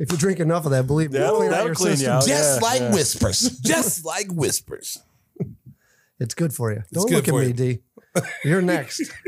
If 0.00 0.10
you 0.10 0.16
drink 0.16 0.40
enough 0.40 0.64
of 0.64 0.70
that, 0.70 0.86
believe 0.86 1.12
me, 1.12 1.18
it'll 1.18 1.36
clean 1.36 1.52
out 1.52 1.66
your 1.66 1.74
system. 1.74 2.20
Just 2.26 2.62
like 2.62 2.80
whispers. 2.90 3.40
Just 3.60 4.04
like 4.04 4.32
whispers. 4.32 4.98
It's 6.18 6.32
good 6.32 6.54
for 6.54 6.72
you. 6.72 6.82
Don't 6.90 7.06
good 7.06 7.16
look 7.16 7.28
at 7.28 7.32
for 7.32 7.40
me, 7.40 7.48
you. 7.48 7.52
D. 7.52 7.78
You're 8.44 8.62
next. 8.62 9.12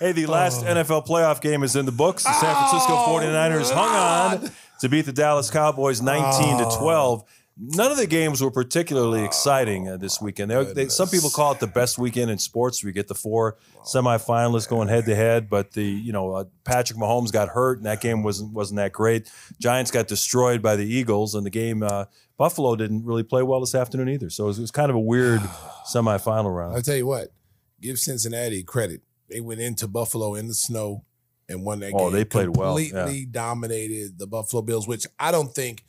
Hey, 0.00 0.12
the 0.12 0.26
last 0.26 0.64
oh. 0.64 0.68
NFL 0.72 1.08
playoff 1.08 1.40
game 1.40 1.64
is 1.64 1.74
in 1.74 1.84
the 1.84 1.90
books. 1.90 2.22
The 2.22 2.32
San 2.34 2.54
Francisco 2.54 2.94
49ers 3.06 3.72
hung 3.72 4.40
on 4.44 4.50
to 4.80 4.88
beat 4.88 5.06
the 5.06 5.12
Dallas 5.12 5.50
Cowboys 5.50 6.00
19 6.00 6.58
to 6.58 6.76
12. 6.78 7.24
None 7.60 7.90
of 7.90 7.96
the 7.96 8.06
games 8.06 8.40
were 8.40 8.52
particularly 8.52 9.24
exciting 9.24 9.88
uh, 9.88 9.96
this 9.96 10.20
weekend. 10.20 10.52
They, 10.52 10.64
they, 10.64 10.88
some 10.88 11.08
people 11.08 11.28
call 11.28 11.50
it 11.52 11.58
the 11.58 11.66
best 11.66 11.98
weekend 11.98 12.30
in 12.30 12.38
sports. 12.38 12.84
We 12.84 12.92
get 12.92 13.08
the 13.08 13.16
four 13.16 13.56
semifinalists 13.82 14.68
going 14.68 14.86
head 14.86 15.06
to 15.06 15.14
head, 15.16 15.50
but 15.50 15.72
the 15.72 15.82
you 15.82 16.12
know 16.12 16.34
uh, 16.34 16.44
Patrick 16.64 16.98
Mahomes 16.98 17.32
got 17.32 17.48
hurt, 17.48 17.78
and 17.78 17.86
that 17.86 18.00
game 18.00 18.22
wasn't 18.22 18.52
wasn't 18.52 18.76
that 18.76 18.92
great. 18.92 19.28
Giants 19.60 19.90
got 19.90 20.06
destroyed 20.06 20.62
by 20.62 20.76
the 20.76 20.86
Eagles, 20.86 21.34
and 21.34 21.44
the 21.44 21.50
game 21.50 21.82
uh, 21.82 22.04
Buffalo 22.36 22.76
didn't 22.76 23.04
really 23.04 23.24
play 23.24 23.42
well 23.42 23.58
this 23.58 23.74
afternoon 23.74 24.08
either. 24.08 24.30
So 24.30 24.44
it 24.44 24.48
was, 24.48 24.58
it 24.58 24.62
was 24.62 24.70
kind 24.70 24.88
of 24.88 24.96
a 24.96 25.00
weird 25.00 25.40
semifinal 25.92 26.54
round. 26.54 26.76
I'll 26.76 26.82
tell 26.82 26.96
you 26.96 27.06
what, 27.06 27.32
give 27.80 27.98
Cincinnati 27.98 28.62
credit. 28.62 29.02
They 29.28 29.40
went 29.40 29.60
into 29.60 29.88
Buffalo 29.88 30.36
in 30.36 30.46
the 30.46 30.54
snow 30.54 31.04
and 31.48 31.64
won 31.64 31.80
that 31.80 31.90
game. 31.90 32.00
Oh, 32.00 32.10
they 32.10 32.24
played 32.24 32.56
well, 32.56 32.78
yeah. 32.78 32.90
Completely 32.90 33.26
dominated 33.26 34.18
the 34.18 34.28
Buffalo 34.28 34.62
Bills, 34.62 34.86
which 34.86 35.06
I 35.18 35.32
don't 35.32 35.52
think 35.52 35.82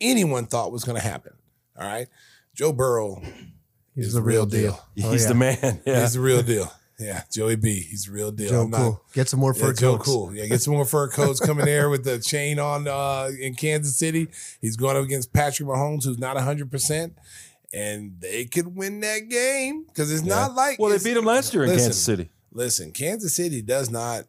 anyone 0.00 0.46
thought 0.46 0.72
was 0.72 0.84
going 0.84 1.00
to 1.00 1.06
happen. 1.06 1.32
All 1.78 1.86
right. 1.86 2.08
Joe 2.54 2.72
Burrow 2.72 3.20
He's 3.94 4.08
is 4.08 4.12
the 4.14 4.20
the 4.20 4.24
real 4.26 4.36
real 4.42 4.46
deal. 4.46 4.80
deal. 4.94 5.06
Oh, 5.08 5.12
He's 5.12 5.22
yeah. 5.22 5.28
the 5.28 5.34
man. 5.34 5.80
Yeah. 5.86 6.00
He's 6.02 6.12
the 6.14 6.20
real 6.20 6.42
deal. 6.54 6.72
Yeah. 6.98 7.22
Joey 7.32 7.56
B. 7.56 7.80
He's 7.80 8.04
the 8.04 8.12
real 8.12 8.30
deal. 8.30 8.50
Joe 8.50 8.62
I'm 8.62 8.70
not- 8.70 8.78
Cool. 8.78 9.02
Get 9.14 9.28
some 9.28 9.40
more 9.40 9.52
Yeah, 9.56 9.62
fur 9.62 9.72
Joe 9.72 9.96
coats. 9.96 10.08
Cool. 10.08 10.34
Yeah, 10.34 10.46
get 10.46 10.62
some 10.62 10.74
more 10.74 10.84
fur 10.84 11.08
coats 11.08 11.40
coming 11.40 11.64
there 11.64 11.88
with 11.90 12.04
the 12.04 12.20
chain 12.20 12.60
on 12.60 12.86
uh, 12.86 13.30
in 13.40 13.54
Kansas 13.56 13.98
City. 13.98 14.28
He's 14.60 14.76
going 14.76 14.96
up 14.96 15.02
against 15.04 15.32
Patrick 15.32 15.68
Mahomes, 15.68 16.04
who's 16.04 16.18
not 16.18 16.36
100%. 16.36 17.12
And 17.72 18.20
they 18.20 18.44
could 18.44 18.76
win 18.76 19.00
that 19.00 19.28
game 19.28 19.84
because 19.86 20.12
it's 20.12 20.22
not 20.22 20.54
like. 20.54 20.78
Well, 20.78 20.96
they 20.96 21.02
beat 21.02 21.16
him 21.16 21.24
last 21.24 21.52
year 21.52 21.64
in 21.64 21.70
Listen, 21.70 21.84
Kansas 21.86 22.02
City. 22.04 22.30
Listen, 22.52 22.92
Kansas 22.92 23.34
City 23.34 23.60
does 23.62 23.90
not. 23.90 24.24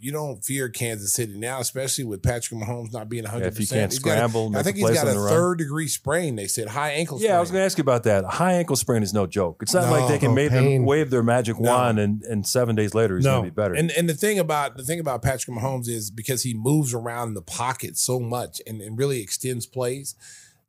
You 0.00 0.12
don't 0.12 0.44
fear 0.44 0.68
Kansas 0.68 1.12
City 1.12 1.36
now, 1.38 1.60
especially 1.60 2.04
with 2.04 2.22
Patrick 2.22 2.60
Mahomes 2.60 2.92
not 2.92 3.08
being 3.08 3.24
100%. 3.24 3.42
if 3.42 3.56
he 3.58 3.66
can't 3.66 3.90
He's 3.92 3.98
got 3.98 4.12
scramble, 4.12 4.56
I 4.56 4.62
think 4.62 4.76
he's 4.76 4.90
got 4.90 5.08
a 5.08 5.12
the 5.12 5.18
run. 5.18 5.28
third 5.28 5.58
degree 5.58 5.88
sprain, 5.88 6.36
they 6.36 6.46
said. 6.46 6.68
High 6.68 6.90
ankle 6.92 7.18
sprain. 7.18 7.30
Yeah, 7.30 7.38
I 7.38 7.40
was 7.40 7.50
going 7.50 7.60
to 7.62 7.64
ask 7.64 7.78
you 7.78 7.82
about 7.82 8.04
that. 8.04 8.24
A 8.24 8.28
high 8.28 8.52
ankle 8.54 8.76
sprain 8.76 9.02
is 9.02 9.12
no 9.12 9.26
joke. 9.26 9.62
It's 9.62 9.74
not 9.74 9.86
No. 9.86 9.90
like 9.98 10.08
they 10.08 10.18
can 10.18 10.34
wave, 10.34 10.50
pain. 10.50 10.84
wave 10.84 11.10
their 11.10 11.22
magic 11.22 11.58
No. 11.58 11.70
wand 11.72 11.98
and, 11.98 12.22
and 12.22 12.46
seven 12.46 12.76
days 12.76 12.94
later 12.94 13.16
he's 13.16 13.24
going 13.26 13.44
to 13.44 13.50
be 13.50 13.54
better. 13.54 13.74
And 13.74 13.90
and 13.90 14.08
the 14.08 14.14
thing 14.14 14.38
about 14.38 14.76
the 14.76 14.84
thing 14.84 15.00
about 15.00 15.22
Patrick 15.22 15.56
Mahomes 15.56 15.88
is 15.88 16.10
because 16.10 16.42
he 16.44 16.54
moves 16.54 16.94
around 16.94 17.34
the 17.34 17.42
pocket 17.42 17.96
so 17.96 18.20
much 18.20 18.60
and, 18.66 18.80
and 18.80 18.96
really 18.98 19.20
extends 19.20 19.66
plays, 19.66 20.14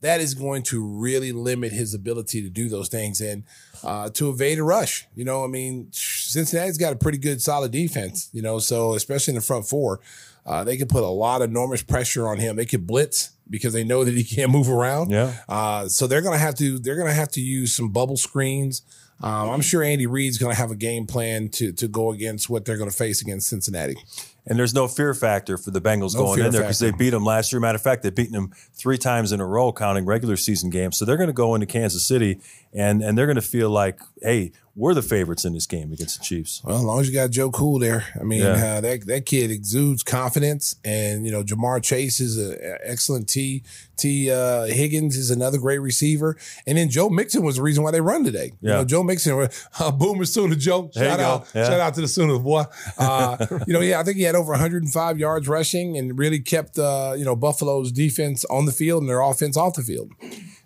that 0.02 0.22
is 0.22 0.34
going 0.34 0.64
to 0.64 0.84
really 0.84 1.32
limit 1.32 1.72
his 1.72 1.94
ability 1.94 2.42
to 2.42 2.50
do 2.50 2.70
those 2.70 2.88
things 2.88 3.20
and 3.20 3.44
uh, 3.84 4.10
to 4.10 4.30
evade 4.30 4.60
a 4.60 4.64
rush. 4.64 5.08
You 5.16 5.26
know, 5.26 5.44
I 5.44 5.48
mean, 5.48 5.90
Cincinnati's 5.92 6.78
got 6.78 6.94
a 6.94 6.96
pretty 6.96 7.18
good 7.18 7.42
solid 7.42 7.72
defense, 7.72 8.30
you 8.32 8.42
know, 8.42 8.60
so 8.60 8.94
especially 8.94 9.32
in 9.32 9.36
the 9.36 9.42
front 9.42 9.66
four, 9.66 10.00
uh, 10.46 10.64
they 10.64 10.78
could 10.78 10.90
put 10.90 11.04
a 11.04 11.08
lot 11.08 11.42
of 11.42 11.50
enormous 11.50 11.84
pressure 11.84 12.28
on 12.28 12.38
him. 12.38 12.56
They 12.56 12.66
could 12.66 12.88
blitz 12.88 13.32
because 13.50 13.74
they 13.74 13.84
know 13.84 14.04
that 14.04 14.14
he 14.14 14.24
can't 14.36 14.52
move 14.52 14.70
around. 14.70 15.12
Yeah. 15.12 15.34
Uh, 15.48 15.88
so 15.88 16.08
they're 16.08 16.22
gonna 16.22 16.38
have 16.38 16.56
to 16.56 16.80
they're 16.80 16.98
gonna 16.98 17.14
have 17.14 17.32
to 17.34 17.42
use 17.42 17.76
some 17.76 17.90
bubble 17.90 18.18
screens. 18.18 18.82
Um, 19.22 19.50
I'm 19.50 19.62
sure 19.62 19.84
Andy 19.84 20.08
Reid's 20.08 20.38
gonna 20.38 20.56
have 20.56 20.72
a 20.72 20.76
game 20.76 21.06
plan 21.06 21.50
to 21.50 21.74
to 21.74 21.88
go 21.88 22.12
against 22.12 22.50
what 22.50 22.66
they're 22.66 22.78
gonna 22.78 22.92
face 22.92 23.22
against 23.22 23.48
Cincinnati. 23.48 23.98
And 24.46 24.58
there's 24.58 24.74
no 24.74 24.88
fear 24.88 25.14
factor 25.14 25.58
for 25.58 25.72
the 25.72 25.82
Bengals 25.82 26.16
No 26.16 26.24
going 26.24 26.40
in 26.44 26.52
there 26.52 26.62
because 26.62 26.80
they 26.80 26.92
beat 26.92 27.12
them 27.12 27.24
last 27.24 27.52
year. 27.52 27.60
Matter 27.60 27.76
of 27.76 27.82
fact, 27.82 28.04
they've 28.04 28.14
beaten 28.14 28.34
them 28.34 28.52
three 28.74 28.98
times 28.98 29.32
in 29.32 29.40
a 29.40 29.46
row, 29.46 29.72
counting 29.72 30.06
regular 30.06 30.38
season 30.38 30.70
games. 30.70 30.98
So 30.98 31.06
they're 31.06 31.18
going 31.18 31.28
to 31.28 31.34
go 31.34 31.56
into 31.56 31.68
Kansas 31.68 32.08
City 32.08 32.40
and 32.74 33.02
and 33.02 33.18
they're 33.18 33.28
going 33.28 33.36
to 33.36 33.42
feel 33.42 33.70
like, 33.70 34.00
hey, 34.22 34.52
were 34.80 34.94
the 34.94 35.02
favorites 35.02 35.44
in 35.44 35.54
this 35.54 35.68
game 35.68 35.92
against 35.92 36.18
the 36.20 36.24
Chiefs. 36.24 36.62
Well, 36.64 36.78
as 36.78 36.84
long 36.84 37.02
as 37.02 37.08
you 37.10 37.14
got 37.14 37.32
Joe 37.32 37.52
Cool 37.52 37.80
there, 37.80 38.06
I 38.20 38.24
mean, 38.24 38.40
Yeah. 38.40 38.78
uh, 38.78 38.82
that 38.82 39.06
that 39.08 39.26
kid 39.26 39.52
exudes 39.52 40.02
confidence, 40.04 40.76
and 40.86 41.26
you 41.26 41.32
know, 41.32 41.44
Ja'Marr 41.44 41.84
Chase 41.84 42.20
is 42.22 42.38
an 42.38 42.58
excellent 42.84 43.28
T. 43.28 43.64
T. 43.98 44.32
Uh, 44.32 44.64
Higgins 44.68 45.18
is 45.18 45.30
another 45.30 45.58
great 45.58 45.80
receiver, 45.80 46.38
and 46.66 46.78
then 46.78 46.90
Joe 46.90 47.10
Mixon 47.10 47.44
was 47.44 47.58
the 47.58 47.62
reason 47.62 47.84
why 47.84 47.92
they 47.92 48.00
run 48.00 48.24
today. 48.24 48.54
You 48.62 48.70
Yeah. 48.70 48.76
know, 48.78 48.86
Joe 48.86 49.04
Mixon, 49.04 49.50
uh, 49.80 49.92
Boomer 50.00 50.24
Sooner 50.24 50.56
Joe, 50.56 50.90
There 50.96 51.04
shout 51.10 51.20
out, 51.20 51.48
Yeah. 51.54 51.66
shout 51.66 51.80
out 51.82 51.94
to 51.96 52.02
the 52.02 52.08
Sooners, 52.08 52.40
boy. 52.40 52.64
Uh, 52.98 53.36
you 53.68 53.74
know, 53.74 53.82
yeah, 53.82 54.00
I 54.00 54.04
think 54.04 54.16
he 54.16 54.24
had 54.24 54.36
over 54.36 54.54
105 54.54 55.20
yards 55.20 55.50
rushing, 55.50 55.98
and 55.98 56.18
really 56.18 56.40
kept 56.40 56.80
uh, 56.80 57.14
you 57.18 57.26
know 57.26 57.36
Buffalo's 57.36 57.92
defense 57.92 58.46
on 58.46 58.66
the 58.66 58.72
field 58.72 59.02
and 59.04 59.10
their 59.10 59.20
offense 59.22 59.58
off 59.58 59.74
the 59.74 59.84
field. 59.84 60.12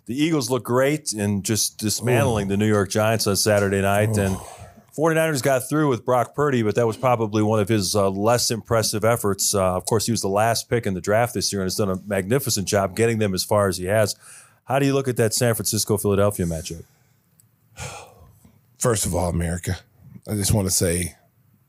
The 0.06 0.14
Eagles 0.14 0.50
look 0.50 0.64
great 0.64 1.12
in 1.12 1.42
just 1.42 1.78
dismantling 1.78 2.48
the 2.48 2.56
New 2.56 2.68
York 2.68 2.90
Giants 2.90 3.26
on 3.26 3.36
Saturday 3.36 3.80
night. 3.80 4.16
And 4.18 4.36
49ers 4.96 5.42
got 5.42 5.68
through 5.68 5.88
with 5.88 6.04
Brock 6.04 6.34
Purdy, 6.34 6.62
but 6.62 6.74
that 6.76 6.86
was 6.86 6.96
probably 6.96 7.42
one 7.42 7.58
of 7.58 7.68
his 7.68 7.96
uh, 7.96 8.10
less 8.10 8.50
impressive 8.50 9.04
efforts. 9.04 9.54
Uh, 9.54 9.76
of 9.76 9.86
course, 9.86 10.06
he 10.06 10.12
was 10.12 10.20
the 10.20 10.28
last 10.28 10.68
pick 10.68 10.86
in 10.86 10.94
the 10.94 11.00
draft 11.00 11.34
this 11.34 11.52
year 11.52 11.62
and 11.62 11.66
has 11.66 11.74
done 11.74 11.90
a 11.90 11.96
magnificent 12.06 12.68
job 12.68 12.94
getting 12.94 13.18
them 13.18 13.34
as 13.34 13.42
far 13.42 13.66
as 13.66 13.78
he 13.78 13.86
has. 13.86 14.14
How 14.64 14.78
do 14.78 14.86
you 14.86 14.94
look 14.94 15.08
at 15.08 15.16
that 15.16 15.34
San 15.34 15.54
Francisco 15.54 15.96
Philadelphia 15.96 16.46
matchup? 16.46 16.84
First 18.78 19.04
of 19.06 19.14
all, 19.14 19.30
America, 19.30 19.78
I 20.28 20.34
just 20.34 20.52
want 20.52 20.68
to 20.68 20.74
say 20.74 21.16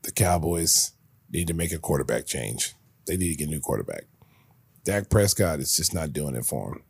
the 0.02 0.12
Cowboys 0.12 0.92
need 1.32 1.48
to 1.48 1.54
make 1.54 1.72
a 1.72 1.78
quarterback 1.78 2.26
change. 2.26 2.74
They 3.06 3.16
need 3.16 3.30
to 3.30 3.36
get 3.36 3.48
a 3.48 3.50
new 3.50 3.60
quarterback. 3.60 4.04
Dak 4.84 5.10
Prescott 5.10 5.58
is 5.58 5.74
just 5.74 5.92
not 5.92 6.12
doing 6.12 6.36
it 6.36 6.44
for 6.44 6.74
him. 6.74 6.82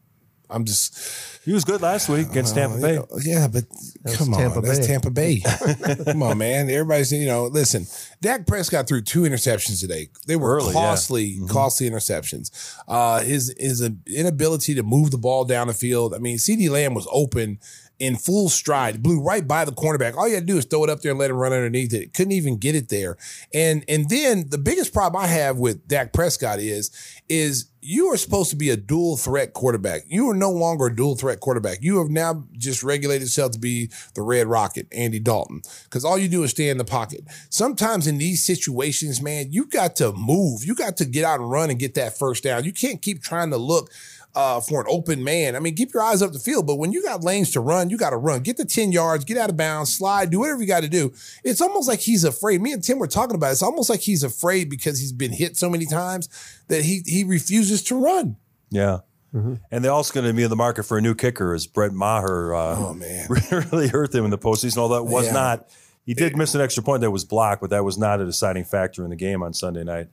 I'm 0.50 0.64
just. 0.64 1.42
He 1.44 1.52
was 1.52 1.64
good 1.64 1.80
last 1.80 2.08
week 2.08 2.28
against 2.28 2.54
Tampa 2.56 2.78
Bay. 2.78 2.98
Yeah, 3.22 3.46
but 3.46 3.64
That's 4.02 4.16
come 4.16 4.34
on, 4.34 4.40
Tampa 4.40 4.60
that's 4.60 4.80
Bay. 4.80 4.86
Tampa 4.86 5.10
Bay. 5.10 5.42
come 6.04 6.22
on, 6.22 6.38
man. 6.38 6.68
Everybody's 6.68 7.12
you 7.12 7.26
know. 7.26 7.44
Listen, 7.46 7.86
Dak 8.20 8.46
Prescott 8.46 8.88
threw 8.88 9.00
two 9.00 9.22
interceptions 9.22 9.80
today. 9.80 10.08
They 10.26 10.34
were 10.34 10.56
Early, 10.56 10.74
yeah. 10.74 10.80
costly, 10.80 11.38
costly 11.48 11.88
interceptions. 11.88 12.50
Uh, 12.88 13.20
his 13.20 13.54
his 13.58 13.88
inability 14.06 14.74
to 14.74 14.82
move 14.82 15.12
the 15.12 15.18
ball 15.18 15.44
down 15.44 15.68
the 15.68 15.74
field. 15.74 16.14
I 16.14 16.18
mean, 16.18 16.38
CeeDee 16.38 16.68
Lamb 16.70 16.94
was 16.94 17.06
open 17.12 17.60
in 17.98 18.16
full 18.16 18.48
stride, 18.48 19.02
blew 19.02 19.22
right 19.22 19.46
by 19.46 19.64
the 19.64 19.72
cornerback. 19.72 20.16
All 20.16 20.28
you 20.28 20.34
had 20.34 20.46
to 20.46 20.52
do 20.52 20.58
is 20.58 20.64
throw 20.64 20.84
it 20.84 20.90
up 20.90 21.00
there 21.00 21.12
and 21.12 21.18
let 21.18 21.30
him 21.30 21.36
run 21.36 21.52
underneath 21.52 21.94
it. 21.94 22.12
Couldn't 22.12 22.32
even 22.32 22.56
get 22.58 22.74
it 22.74 22.88
there. 22.88 23.16
And 23.54 23.84
and 23.88 24.08
then 24.08 24.50
the 24.50 24.58
biggest 24.58 24.92
problem 24.92 25.22
I 25.22 25.26
have 25.26 25.58
with 25.58 25.86
Dak 25.88 26.12
Prescott 26.12 26.58
is 26.58 26.90
is 27.28 27.70
you 27.88 28.06
are 28.12 28.16
supposed 28.16 28.50
to 28.50 28.56
be 28.56 28.70
a 28.70 28.76
dual 28.76 29.16
threat 29.16 29.52
quarterback. 29.52 30.02
You 30.08 30.28
are 30.28 30.34
no 30.34 30.50
longer 30.50 30.86
a 30.86 30.94
dual 30.94 31.14
threat 31.14 31.38
quarterback. 31.38 31.78
You 31.82 31.98
have 31.98 32.08
now 32.08 32.44
just 32.58 32.82
regulated 32.82 33.22
yourself 33.22 33.52
to 33.52 33.60
be 33.60 33.90
the 34.14 34.22
Red 34.22 34.48
Rocket, 34.48 34.88
Andy 34.90 35.20
Dalton, 35.20 35.62
because 35.84 36.04
all 36.04 36.18
you 36.18 36.28
do 36.28 36.42
is 36.42 36.50
stay 36.50 36.68
in 36.68 36.78
the 36.78 36.84
pocket. 36.84 37.20
Sometimes 37.48 38.08
in 38.08 38.18
these 38.18 38.44
situations, 38.44 39.22
man, 39.22 39.52
you 39.52 39.66
got 39.66 39.94
to 39.96 40.12
move. 40.12 40.64
You 40.64 40.74
got 40.74 40.96
to 40.96 41.04
get 41.04 41.24
out 41.24 41.38
and 41.38 41.48
run 41.48 41.70
and 41.70 41.78
get 41.78 41.94
that 41.94 42.18
first 42.18 42.42
down. 42.42 42.64
You 42.64 42.72
can't 42.72 43.00
keep 43.00 43.22
trying 43.22 43.50
to 43.50 43.56
look 43.56 43.92
uh, 44.36 44.60
for 44.60 44.80
an 44.80 44.86
open 44.88 45.24
man. 45.24 45.56
I 45.56 45.58
mean, 45.60 45.74
keep 45.74 45.92
your 45.94 46.02
eyes 46.02 46.22
up 46.22 46.32
the 46.32 46.38
field, 46.38 46.66
but 46.66 46.76
when 46.76 46.92
you 46.92 47.02
got 47.02 47.24
lanes 47.24 47.50
to 47.52 47.60
run, 47.60 47.90
you 47.90 47.96
got 47.96 48.10
to 48.10 48.16
run. 48.16 48.42
Get 48.42 48.56
the 48.58 48.64
10 48.64 48.92
yards, 48.92 49.24
get 49.24 49.36
out 49.38 49.50
of 49.50 49.56
bounds, 49.56 49.92
slide, 49.92 50.30
do 50.30 50.40
whatever 50.40 50.60
you 50.60 50.66
got 50.68 50.82
to 50.82 50.88
do. 50.88 51.12
It's 51.42 51.60
almost 51.60 51.88
like 51.88 52.00
he's 52.00 52.22
afraid. 52.22 52.60
Me 52.60 52.72
and 52.72 52.84
Tim 52.84 52.98
were 52.98 53.06
talking 53.06 53.34
about 53.34 53.48
it. 53.48 53.52
It's 53.52 53.62
almost 53.62 53.90
like 53.90 54.00
he's 54.00 54.22
afraid 54.22 54.68
because 54.70 55.00
he's 55.00 55.12
been 55.12 55.32
hit 55.32 55.56
so 55.56 55.68
many 55.70 55.86
times 55.86 56.28
that 56.68 56.84
he 56.84 57.00
he 57.06 57.24
refuses 57.24 57.82
to 57.84 57.96
run. 57.98 58.36
Yeah. 58.70 58.98
And 59.32 59.84
they're 59.84 59.92
also 59.92 60.14
going 60.14 60.26
to 60.26 60.32
be 60.32 60.44
in 60.44 60.48
the 60.48 60.56
market 60.56 60.84
for 60.84 60.96
a 60.96 61.02
new 61.02 61.14
kicker 61.14 61.52
as 61.52 61.66
Brett 61.66 61.92
Maher 61.92 62.54
uh, 62.54 62.76
Oh, 62.78 62.94
man. 62.94 63.28
really 63.70 63.88
hurt 63.88 64.10
them 64.10 64.24
in 64.24 64.30
the 64.30 64.38
postseason, 64.38 64.78
although 64.78 64.96
it 64.96 65.10
was 65.10 65.26
Yeah. 65.26 65.32
not. 65.32 65.68
He 66.06 66.14
did 66.14 66.36
miss 66.38 66.54
an 66.54 66.62
extra 66.62 66.82
point 66.82 67.02
that 67.02 67.10
was 67.10 67.24
blocked, 67.24 67.60
but 67.60 67.68
that 67.70 67.84
was 67.84 67.98
not 67.98 68.18
a 68.20 68.24
deciding 68.24 68.64
factor 68.64 69.04
in 69.04 69.10
the 69.10 69.16
game 69.16 69.42
on 69.42 69.52
Sunday 69.52 69.84
night. 69.84 70.08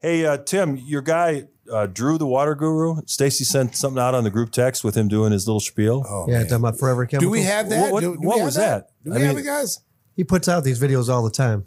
Hey, 0.00 0.24
uh, 0.24 0.36
Tim, 0.38 0.76
your 0.76 1.02
guy, 1.02 1.44
uh, 1.72 1.86
Drew 1.86 2.18
the 2.18 2.26
Water 2.26 2.54
Guru, 2.54 3.02
Stacey 3.06 3.44
sent 3.44 3.74
something 3.74 4.00
out 4.00 4.14
on 4.14 4.22
the 4.24 4.30
group 4.30 4.50
text 4.52 4.84
with 4.84 4.96
him 4.96 5.08
doing 5.08 5.32
his 5.32 5.46
little 5.46 5.60
spiel. 5.60 6.04
Oh, 6.08 6.26
yeah, 6.28 6.38
man. 6.38 6.42
talking 6.46 6.56
about 6.64 6.78
forever 6.78 7.04
chemicals. 7.04 7.26
Do 7.26 7.30
we 7.30 7.42
have 7.42 7.68
that? 7.70 7.92
What- 7.92 8.00
Do- 8.00 8.16
do 8.20 8.26
what 8.28 8.40
was 8.40 8.54
that? 8.54 8.90
Do 9.04 9.12
I 9.12 9.16
we 9.18 9.22
have 9.24 9.34
mean- 9.36 9.44
it, 9.44 9.46
guys? 9.46 9.80
He 10.14 10.24
puts 10.24 10.48
out 10.48 10.64
these 10.64 10.80
videos 10.80 11.08
all 11.08 11.22
the 11.22 11.30
time. 11.30 11.64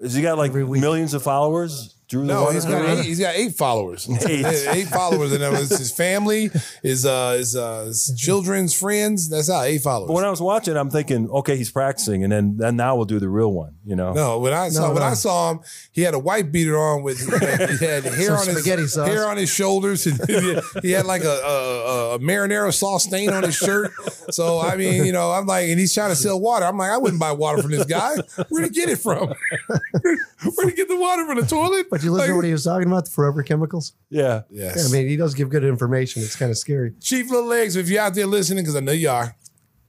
Has 0.00 0.14
he 0.14 0.20
got 0.22 0.38
like 0.38 0.52
millions 0.54 1.14
of 1.14 1.22
followers? 1.22 1.95
Drew 2.08 2.20
the 2.20 2.26
No, 2.28 2.42
Water 2.42 2.54
he's 2.54 2.64
got 2.64 2.82
Guru? 2.82 2.98
eight, 3.00 3.04
he's 3.04 3.18
got 3.18 3.34
eight 3.34 3.54
followers. 3.54 4.08
Eight. 4.28 4.44
eight 4.46 4.86
followers, 4.86 5.32
and 5.32 5.42
it's 5.42 5.76
his 5.76 5.90
family, 5.90 6.50
his 6.82 7.04
uh, 7.04 7.32
his, 7.32 7.56
uh, 7.56 7.86
his 7.86 8.14
children's 8.16 8.78
friends. 8.78 9.28
That's 9.28 9.50
how 9.50 9.62
eight 9.62 9.82
followers. 9.82 10.06
But 10.06 10.14
when 10.14 10.24
I 10.24 10.30
was 10.30 10.40
watching, 10.40 10.76
I'm 10.76 10.88
thinking, 10.88 11.28
okay, 11.30 11.56
he's 11.56 11.70
practicing, 11.72 12.22
and 12.22 12.32
then 12.32 12.56
then 12.58 12.76
now 12.76 12.94
we'll 12.94 13.06
do 13.06 13.18
the 13.18 13.28
real 13.28 13.52
one. 13.52 13.74
You 13.84 13.96
know? 13.96 14.12
No, 14.12 14.38
when 14.38 14.52
I 14.52 14.68
saw 14.68 14.82
No, 14.82 14.94
when 14.94 15.02
no. 15.02 15.08
I 15.08 15.14
saw 15.14 15.50
him, 15.52 15.60
he 15.90 16.02
had 16.02 16.14
a 16.14 16.18
white 16.18 16.52
beater 16.52 16.78
on 16.78 17.02
with 17.02 17.18
he 17.18 17.44
had, 17.46 17.70
he 17.70 17.84
had 17.84 18.04
hair 18.04 18.36
Some 18.38 18.50
on 18.50 18.54
his 18.78 18.92
sauce. 18.94 19.08
hair 19.08 19.26
on 19.26 19.36
his 19.36 19.50
shoulders, 19.50 20.06
and 20.06 20.20
he 20.28 20.34
had- 20.54 20.62
he 20.82 20.90
had 20.92 21.06
like 21.06 21.24
a, 21.24 21.28
a, 21.28 22.14
a 22.14 22.18
marinara 22.20 22.72
sauce 22.72 23.02
stain 23.04 23.30
on 23.30 23.42
his 23.42 23.56
shirt. 23.56 23.90
So 24.30 24.60
I 24.60 24.76
mean, 24.76 25.04
you 25.04 25.12
know, 25.12 25.32
I'm 25.32 25.46
like, 25.46 25.68
and 25.70 25.78
he's 25.80 25.92
trying 25.92 26.10
to 26.10 26.16
sell 26.16 26.38
water. 26.40 26.66
I'm 26.66 26.78
like, 26.78 26.90
I 26.92 26.98
wouldn't 26.98 27.20
buy 27.20 27.32
water 27.32 27.62
from 27.62 27.72
this 27.72 27.84
guy. 27.84 28.14
Where'd 28.48 28.64
he 28.66 28.70
get 28.70 28.88
it 28.88 28.98
from? 29.00 29.32
Where'd 29.68 30.68
he 30.70 30.76
get 30.76 30.88
the 30.88 30.96
water 30.96 31.26
from 31.26 31.40
the 31.40 31.46
toilet? 31.46 31.86
But 32.00 32.04
you 32.04 32.12
listen 32.12 32.28
to 32.30 32.36
what 32.36 32.44
he 32.44 32.52
was 32.52 32.64
talking 32.64 32.86
about, 32.88 33.04
the 33.06 33.10
forever 33.10 33.42
chemicals? 33.42 33.92
Yeah. 34.10 34.42
Yes. 34.50 34.76
Yeah, 34.76 34.84
I 34.84 34.88
mean, 35.00 35.08
he 35.08 35.16
does 35.16 35.34
give 35.34 35.48
good 35.50 35.64
information. 35.64 36.22
It's 36.22 36.36
kind 36.36 36.50
of 36.50 36.58
scary. 36.58 36.92
Chief 37.00 37.30
Little 37.30 37.48
Legs, 37.48 37.76
if 37.76 37.88
you're 37.88 38.02
out 38.02 38.14
there 38.14 38.26
listening, 38.26 38.64
because 38.64 38.76
I 38.76 38.80
know 38.80 38.92
you 38.92 39.08
are. 39.10 39.34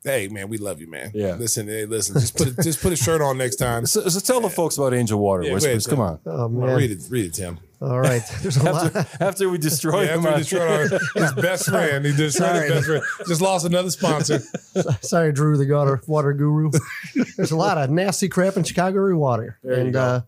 Hey 0.04 0.30
man, 0.30 0.48
we 0.48 0.58
love 0.58 0.80
you, 0.80 0.90
man. 0.90 1.12
Yeah. 1.14 1.34
Listen, 1.36 1.68
hey, 1.68 1.86
listen. 1.86 2.14
Just 2.18 2.38
put 2.38 2.48
a, 2.48 2.54
just 2.64 2.82
put 2.82 2.94
a 2.94 2.96
shirt 2.96 3.20
on 3.22 3.38
next 3.38 3.58
time. 3.58 3.86
So, 3.86 4.08
so 4.08 4.20
tell 4.22 4.40
the 4.40 4.50
folks 4.50 4.78
about 4.78 4.94
Angel 4.94 5.20
Water 5.20 5.44
Yeah, 5.44 5.50
go 5.50 5.54
Whispers. 5.56 5.86
ahead, 5.88 5.98
Come 5.98 6.06
on. 6.06 6.20
Oh, 6.26 6.48
Well, 6.48 6.68
man. 6.68 6.78
read 6.78 6.92
it, 6.92 7.04
read 7.10 7.26
it, 7.26 7.34
Tim. 7.34 7.60
All 7.82 8.00
right. 8.00 8.22
There's 8.42 8.56
a 8.58 8.64
lot. 8.72 8.96
After, 8.96 9.24
after 9.24 9.50
we 9.50 9.58
destroy 9.58 10.04
Yeah, 10.04 10.14
him, 10.16 10.20
after 10.26 10.30
on- 10.30 10.34
he 10.36 10.40
destroyed 10.40 10.94
our, 10.94 11.22
his 11.22 11.34
best 11.44 11.66
friend, 11.70 12.06
he 12.06 12.16
destroyed 12.16 12.48
Sorry. 12.48 12.62
his 12.70 12.72
best 12.74 12.86
friend. 12.86 13.04
Just 13.28 13.42
lost 13.42 13.66
another 13.66 13.90
sponsor. 13.90 14.40
Sorry, 15.02 15.34
Drew, 15.34 15.58
the 15.58 15.70
water, 15.76 16.02
water 16.08 16.32
guru. 16.32 16.72
There's 17.36 17.52
a 17.52 17.58
lot 17.58 17.78
of 17.78 17.90
nasty 17.90 18.30
crap 18.30 18.56
in 18.56 18.64
Chicago 18.64 19.14
water. 19.18 19.60
and 19.64 19.94
uh, 19.96 20.22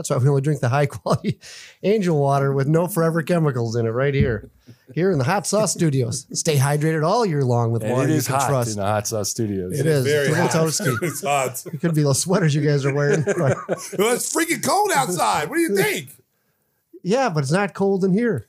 that's 0.00 0.08
why 0.08 0.16
we 0.16 0.28
only 0.28 0.40
drink 0.40 0.60
the 0.60 0.68
high 0.70 0.86
quality 0.96 1.38
angel 1.82 2.18
water 2.18 2.52
with 2.54 2.66
no 2.66 2.86
forever 2.86 3.22
chemicals 3.22 3.76
in 3.76 3.86
it 3.86 3.90
right 3.90 4.14
here. 4.14 4.50
Here 4.94 5.10
in 5.12 5.18
the 5.18 5.24
hot 5.24 5.46
sauce 5.46 5.72
studios. 5.72 6.26
Stay 6.32 6.56
hydrated 6.56 7.06
all 7.06 7.24
year 7.26 7.44
long 7.44 7.70
with 7.70 7.82
and 7.82 7.92
water 7.92 8.08
it 8.08 8.14
you 8.16 8.22
can 8.22 8.34
hot 8.34 8.48
trust. 8.48 8.70
in 8.70 8.76
the 8.76 8.86
hot 8.86 9.06
sauce 9.06 9.28
studios. 9.30 9.78
It 9.78 9.86
is. 9.86 10.04
Very 10.04 10.28
It's 10.28 10.36
a 10.36 10.42
little 10.42 10.48
hot. 10.48 10.68
toasty. 10.68 11.02
It's 11.02 11.22
hot. 11.22 11.66
It 11.74 11.80
could 11.80 11.94
be 11.94 12.02
those 12.02 12.20
sweaters 12.22 12.54
you 12.54 12.62
guys 12.62 12.84
are 12.86 12.94
wearing. 12.94 13.22
But- 13.26 13.36
Well, 13.98 14.14
it's 14.14 14.34
freaking 14.34 14.64
cold 14.64 14.90
outside. 14.94 15.48
What 15.50 15.56
do 15.56 15.60
you 15.62 15.76
think? 15.76 16.08
yeah, 17.02 17.28
but 17.28 17.42
it's 17.44 17.52
not 17.52 17.74
cold 17.74 18.04
in 18.04 18.12
here. 18.14 18.46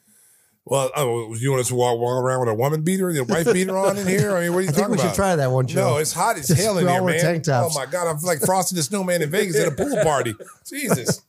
Well, 0.63 0.91
oh, 0.95 1.33
you 1.35 1.49
want 1.49 1.61
us 1.61 1.69
to 1.69 1.75
walk, 1.75 1.97
walk 1.99 2.23
around 2.23 2.41
with 2.41 2.49
a 2.49 2.53
woman 2.53 2.83
beater, 2.83 3.09
and 3.09 3.17
a 3.17 3.23
wife 3.23 3.51
beater 3.51 3.75
on 3.75 3.97
in 3.97 4.05
here? 4.07 4.37
I 4.37 4.41
mean, 4.41 4.53
what 4.53 4.59
are 4.59 4.61
you 4.61 4.69
I 4.69 4.71
think 4.71 4.77
talking 4.77 4.91
we 4.91 4.97
about? 4.99 5.07
should 5.09 5.15
try 5.15 5.35
that 5.35 5.51
one, 5.51 5.65
Joe. 5.65 5.89
No, 5.91 5.97
it's 5.97 6.13
hot 6.13 6.37
as 6.37 6.47
Just 6.47 6.61
hell 6.61 6.77
in 6.77 6.87
here, 6.87 7.03
man. 7.03 7.19
tank 7.19 7.43
tops. 7.45 7.75
Oh 7.75 7.79
my 7.79 7.87
god, 7.91 8.07
I'm 8.07 8.21
like 8.21 8.39
Frosty 8.41 8.75
the 8.75 8.83
Snowman 8.83 9.23
in 9.23 9.29
Vegas 9.31 9.57
at 9.59 9.67
a 9.67 9.71
pool 9.71 9.97
party. 10.03 10.35
Jesus. 10.69 11.21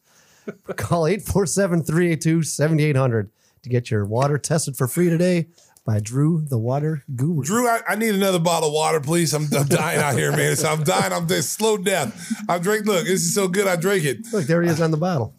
Call 0.77 1.07
847 1.07 1.83
382 1.85 2.43
7800 2.43 3.31
to 3.63 3.69
get 3.69 3.91
your 3.91 4.05
water 4.05 4.39
tested 4.39 4.77
for 4.77 4.89
free 4.89 5.09
today 5.09 5.47
by 5.85 6.01
Drew 6.01 6.45
the 6.49 6.59
Water 6.59 7.03
Guru. 7.15 7.43
Drew, 7.43 7.69
I, 7.69 7.81
I 7.89 7.95
need 7.97 8.15
another 8.15 8.39
bottle 8.39 8.69
of 8.69 8.75
water, 8.75 9.01
please. 9.01 9.33
I'm, 9.35 9.49
I'm 9.57 9.67
dying 9.67 10.01
out 10.01 10.15
here, 10.17 10.31
man. 10.31 10.53
It's- 10.53 10.65
I'm 10.65 10.83
dying. 10.85 11.13
I'm 11.13 11.27
just 11.27 11.53
slow 11.53 11.77
death. 11.77 12.33
I 12.49 12.59
drink. 12.59 12.87
Look, 12.87 13.05
this 13.05 13.21
is 13.23 13.35
so 13.35 13.49
good. 13.49 13.67
I 13.67 13.77
drink 13.77 14.05
it. 14.05 14.19
Look, 14.33 14.47
there 14.47 14.63
he 14.63 14.69
is 14.69 14.81
on 14.81 14.91
the 14.91 14.97
bottle. 14.97 15.35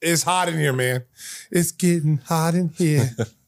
It's 0.00 0.22
hot 0.22 0.48
in 0.48 0.54
here, 0.58 0.72
man. 0.72 1.04
It's 1.50 1.72
getting 1.72 2.18
hot 2.18 2.54
in 2.54 2.70
here. 2.70 3.10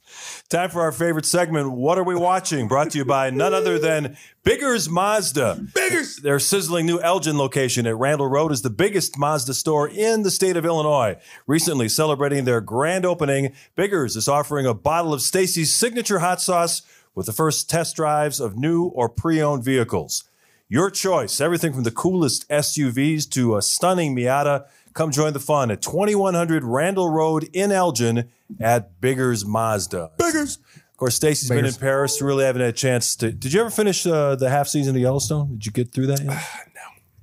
Time 0.53 0.69
for 0.69 0.83
our 0.83 0.93
favorite 0.93 1.25
segment, 1.25 1.73
What 1.73 1.97
Are 1.97 2.05
We 2.05 2.15
Watching? 2.15 2.69
Brought 2.69 2.91
to 2.91 2.99
you 2.99 3.07
by 3.07 3.31
none 3.31 3.55
other 3.55 3.79
than 3.79 4.19
Biggers 4.45 4.87
Mazda. 4.87 5.69
Biggers. 5.75 6.17
Their 6.17 6.39
sizzling 6.39 6.85
new 6.85 7.01
Elgin 7.01 7.39
location 7.39 7.87
at 7.87 7.97
Randall 7.97 8.27
Road 8.29 8.53
is 8.53 8.61
the 8.61 8.69
biggest 8.69 9.17
Mazda 9.17 9.55
store 9.55 9.89
in 9.89 10.25
the 10.25 10.31
state 10.31 10.59
of 10.59 10.67
Illinois. 10.67 11.17
Recently 11.47 11.89
celebrating 11.89 12.45
their 12.45 12.61
grand 12.61 13.07
opening, 13.07 13.55
Biggers 13.77 14.15
is 14.15 14.29
offering 14.29 14.67
a 14.67 14.75
bottle 14.75 15.15
of 15.15 15.23
Stacey's 15.23 15.75
signature 15.75 16.19
hot 16.19 16.39
sauce 16.39 16.83
with 17.15 17.25
the 17.25 17.33
first 17.33 17.71
test 17.71 17.97
drives 17.97 18.39
of 18.39 18.55
new 18.55 18.89
or 18.89 19.09
pre-owned 19.09 19.65
vehicles. 19.65 20.25
Your 20.69 20.91
choice, 20.91 21.41
everything 21.41 21.73
from 21.73 21.85
the 21.85 21.91
coolest 21.91 22.47
SUVs 22.51 23.27
to 23.31 23.57
a 23.57 23.63
stunning 23.63 24.15
Miata. 24.15 24.67
Come 24.95 25.11
join 25.11 25.33
the 25.33 25.41
fun 25.41 25.71
at 25.71 25.83
2100 25.83 26.65
Randall 26.65 27.09
Road 27.09 27.49
in 27.53 27.73
Elgin 27.73 28.31
at 28.61 29.01
Biggers 29.01 29.45
Mazda. 29.45 30.11
Biggers. 30.19 30.59
Of 30.77 30.97
course, 30.97 31.15
Stacey's 31.17 31.49
been 31.49 31.59
in 31.59 31.65
Biggers. 31.65 31.79
Paris. 31.79 32.23
Really 32.23 32.45
haven't 32.45 32.61
had 32.63 32.71
a 32.71 32.73
chance 32.73 33.17
to. 33.17 33.33
Did 33.33 33.53
you 33.53 33.61
ever 33.61 33.71
finish 33.71 34.07
uh, 34.07 34.37
the 34.37 34.51
half 34.51 34.69
season 34.69 34.95
of 34.95 35.01
Yellowstone? 35.03 35.53
Did 35.53 35.67
you 35.67 35.73
get 35.73 35.93
through 35.93 36.09
that 36.09 36.21
yet? 36.21 36.27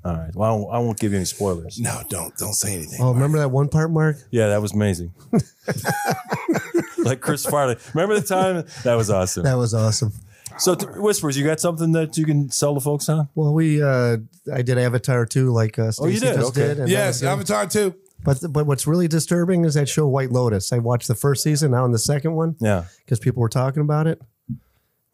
no. 0.03 0.09
All 0.11 0.17
right. 0.17 0.35
Well, 0.35 0.49
I 0.49 0.53
won't, 0.53 0.73
I 0.75 0.79
won't 0.79 0.99
give 0.99 1.11
you 1.11 1.17
any 1.17 1.25
spoilers. 1.25 1.79
No, 1.79 2.01
don't 2.09 2.35
don't 2.37 2.53
say 2.53 2.73
anything. 2.73 2.99
Oh, 3.01 3.13
remember 3.13 3.37
that 3.39 3.49
one 3.49 3.69
part, 3.69 3.91
Mark? 3.91 4.17
Yeah, 4.31 4.47
that 4.49 4.61
was 4.61 4.73
amazing. 4.73 5.13
like 6.97 7.21
Chris 7.21 7.45
Farley. 7.45 7.77
Remember 7.93 8.19
the 8.19 8.25
time? 8.25 8.65
That 8.83 8.95
was 8.95 9.09
awesome. 9.09 9.43
That 9.43 9.57
was 9.57 9.73
awesome. 9.73 10.13
So, 10.57 10.75
th- 10.75 10.91
whispers, 10.95 11.37
you 11.37 11.45
got 11.45 11.59
something 11.59 11.91
that 11.93 12.17
you 12.17 12.25
can 12.25 12.49
sell 12.49 12.73
the 12.73 12.81
folks 12.81 13.07
on? 13.09 13.29
Well, 13.35 13.53
we 13.53 13.81
uh 13.81 14.17
I 14.53 14.61
did 14.61 14.77
Avatar 14.77 15.25
too, 15.25 15.51
like 15.51 15.77
uh, 15.79 15.91
Oh, 15.99 16.07
you 16.07 16.19
did? 16.19 16.35
just 16.35 16.47
Okay. 16.49 16.61
did. 16.61 16.69
and 16.79 16.87
that 16.87 16.89
Yes, 16.89 17.07
was 17.15 17.21
good. 17.21 17.27
Avatar 17.29 17.65
too. 17.67 17.95
But 18.23 18.39
but 18.51 18.65
what's 18.65 18.85
really 18.87 19.07
disturbing 19.07 19.63
is 19.65 19.75
that 19.75 19.87
show 19.87 20.07
White 20.07 20.31
Lotus. 20.31 20.73
I 20.73 20.79
watched 20.79 21.07
the 21.07 21.15
first 21.15 21.43
season, 21.43 21.71
now 21.71 21.85
in 21.85 21.91
the 21.91 21.99
second 21.99 22.33
one, 22.33 22.55
Yeah. 22.59 22.85
because 23.05 23.19
people 23.19 23.41
were 23.41 23.47
talking 23.49 23.81
about 23.81 24.07
it. 24.07 24.21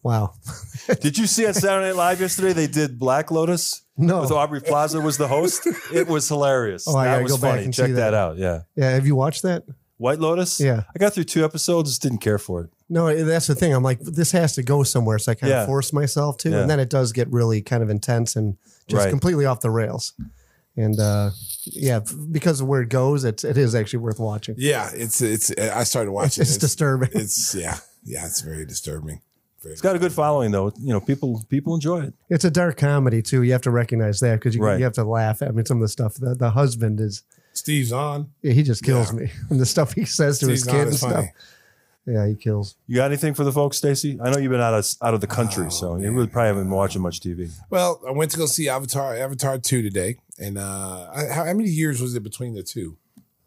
Wow. 0.02 0.34
Did 1.02 1.18
you 1.18 1.26
see 1.28 1.46
on 1.48 1.54
Saturday 1.54 1.88
Night 1.88 1.96
Live 1.96 2.22
yesterday? 2.22 2.54
They 2.54 2.68
did 2.68 3.00
Black 3.00 3.32
Lotus. 3.32 3.82
No. 3.98 4.22
With 4.22 4.32
Aubrey 4.32 4.62
Plaza 4.62 5.02
was 5.02 5.18
the 5.18 5.28
host. 5.28 5.68
It 5.94 6.08
was 6.08 6.28
hilarious. 6.28 6.88
Oh, 6.88 6.96
I 6.96 7.06
that 7.06 7.12
gotta 7.14 7.24
was 7.24 7.32
go 7.34 7.38
back 7.40 7.52
funny. 7.54 7.64
and 7.66 7.74
Check 7.74 7.88
see 7.88 7.92
that. 7.94 8.12
that. 8.12 8.14
out. 8.14 8.38
Yeah. 8.38 8.62
Yeah, 8.76 8.92
have 8.92 9.08
you 9.08 9.16
watched 9.16 9.42
that? 9.44 9.64
White 9.98 10.20
Lotus. 10.20 10.60
Yeah. 10.60 10.84
I 10.96 11.00
got 11.00 11.14
through 11.14 11.24
two 11.24 11.44
episodes. 11.46 11.90
Just 11.92 12.02
didn't 12.04 12.20
care 12.20 12.38
for 12.38 12.62
it. 12.66 12.70
No, 12.88 13.24
that's 13.26 13.48
the 13.48 13.56
thing. 13.56 13.74
I'm 13.74 13.82
like, 13.84 14.00
this 14.00 14.32
has 14.34 14.54
to 14.56 14.64
go 14.64 14.84
somewhere, 14.84 15.18
so 15.18 15.32
I 15.32 15.36
kind 15.36 15.50
Yeah. 15.52 15.62
of 15.62 15.68
force 15.68 15.92
myself 15.92 16.38
to, 16.40 16.50
Yeah. 16.50 16.62
and 16.62 16.70
then 16.70 16.80
it 16.80 16.90
does 16.90 17.12
get 17.14 17.32
really 17.32 17.62
kind 17.62 17.82
of 17.82 17.90
intense 17.90 18.36
and 18.36 18.58
just 18.88 19.06
Right. 19.06 19.10
completely 19.10 19.46
off 19.46 19.62
the 19.62 19.72
rails. 19.72 20.14
And 20.78 21.00
uh, 21.00 21.32
yeah, 21.64 22.02
because 22.32 22.60
of 22.62 22.68
where 22.68 22.82
it 22.82 22.90
goes, 22.90 23.24
it's 23.24 23.44
it 23.44 23.58
is 23.58 23.74
actually 23.76 24.00
worth 24.00 24.20
watching. 24.20 24.56
Yeah, 24.58 24.90
it's 24.94 25.22
it's. 25.22 25.50
I 25.58 25.84
started 25.86 26.12
watching. 26.12 26.42
It's, 26.42 26.52
it's 26.52 26.58
disturbing. 26.58 27.10
It's 27.14 27.56
yeah, 27.56 27.78
yeah. 28.04 28.26
It's 28.26 28.42
very 28.42 28.66
disturbing. 28.66 29.22
Very 29.64 29.72
It's 29.74 29.82
got 29.82 29.96
a 29.96 30.00
good 30.00 30.12
following 30.12 30.52
though. 30.52 30.74
You 30.78 30.90
know, 30.94 31.00
people 31.00 31.44
people 31.50 31.74
enjoy 31.76 32.02
it. 32.04 32.14
It's 32.30 32.44
a 32.44 32.52
dark 32.52 32.76
comedy 32.78 33.22
too. 33.22 33.42
You 33.44 33.54
have 33.54 33.62
to 33.62 33.72
recognize 33.72 34.20
that 34.20 34.36
because 34.36 34.54
you, 34.54 34.62
Right. 34.62 34.78
you 34.78 34.84
have 34.84 34.94
to 34.94 35.06
laugh. 35.06 35.42
I 35.42 35.48
mean, 35.52 35.66
some 35.66 35.78
of 35.78 35.82
the 35.82 35.88
stuff. 35.88 36.16
The, 36.16 36.36
the 36.36 36.50
husband 36.52 37.00
is 37.00 37.24
Steve 37.54 37.86
Zahn. 37.88 38.28
yeah, 38.42 38.52
he 38.52 38.62
just 38.62 38.84
kills 38.84 39.14
Yeah. 39.14 39.20
me. 39.20 39.32
And 39.50 39.60
the 39.62 39.66
stuff 39.66 39.94
he 39.94 40.04
says 40.04 40.40
to 40.40 40.46
Steve's 40.46 40.64
his 40.64 40.68
on 40.68 40.74
kid 40.74 40.82
and 40.82 40.92
is 40.92 40.98
stuff. 41.00 41.12
funny. 41.14 41.32
Yeah, 42.08 42.28
he 42.28 42.36
kills. 42.36 42.76
You 42.88 42.97
got 42.97 43.06
anything 43.06 43.34
for 43.34 43.43
the 43.43 43.51
folks, 43.51 43.78
Stacey? 43.78 44.20
I 44.22 44.30
know 44.30 44.38
you've 44.38 44.51
been 44.51 44.62
out 44.62 44.74
of 44.76 44.86
out 45.01 45.14
of 45.16 45.22
the 45.22 45.28
country, 45.28 45.72
so 45.72 45.95
you 45.97 46.12
really 46.12 46.28
probably 46.28 46.47
haven't 46.47 46.64
been 46.66 46.72
watching 46.72 47.01
much 47.01 47.20
TV. 47.20 47.49
Well, 47.72 47.99
I 48.08 48.12
went 48.12 48.30
to 48.32 48.38
go 48.38 48.45
see 48.45 48.70
Avatar 48.70 49.16
Avatar 49.16 49.58
two 49.58 49.82
today, 49.82 50.18
and 50.39 50.58
uh, 50.58 51.10
I, 51.12 51.26
how, 51.34 51.45
how 51.45 51.53
many 51.53 51.70
years 51.70 51.99
was 52.01 52.14
it 52.16 52.22
between 52.22 52.53
the 52.53 52.62
two? 52.62 52.97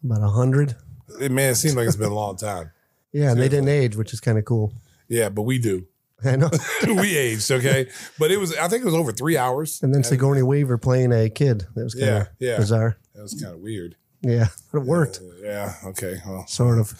About 0.03 0.21
a 0.23 0.27
hundred. 0.29 0.75
It, 1.21 1.31
man, 1.31 1.51
it 1.51 1.55
seems 1.55 1.75
like 1.75 1.87
it's 1.87 1.95
been 1.95 2.11
a 2.11 2.15
long 2.15 2.35
time. 2.37 2.71
Yeah, 3.11 3.31
and 3.31 3.39
they 3.39 3.49
didn't 3.49 3.69
age, 3.69 3.95
which 3.95 4.13
is 4.13 4.19
kind 4.19 4.37
of 4.37 4.45
cool. 4.45 4.71
Yeah, 5.07 5.29
but 5.29 5.41
we 5.41 5.57
do. 5.57 5.87
I 6.23 6.35
know. 6.35 6.51
we 6.87 7.17
aged, 7.17 7.49
okay. 7.49 7.89
But 8.19 8.29
it 8.29 8.37
was. 8.37 8.55
I 8.55 8.67
think 8.67 8.83
it 8.83 8.85
was 8.85 8.93
over 8.93 9.11
three 9.11 9.35
hours. 9.35 9.81
And 9.81 9.95
then 9.95 10.03
Sigourney 10.03 10.43
Weaver 10.43 10.77
playing 10.77 11.11
a 11.11 11.27
kid. 11.27 11.65
That 11.73 11.85
was 11.85 11.95
kind 11.95 12.05
Yeah, 12.05 12.17
of 12.21 12.27
yeah. 12.37 12.57
bizarre. 12.57 12.97
That 13.15 13.23
was 13.23 13.33
kind 13.33 13.55
of 13.55 13.61
weird. 13.61 13.95
Yeah, 14.21 14.47
it 14.73 14.79
worked, 14.79 15.21
Yeah. 15.41 15.75
Okay. 15.85 16.17
Well, 16.27 16.45
sort 16.47 16.79
of. 16.79 16.93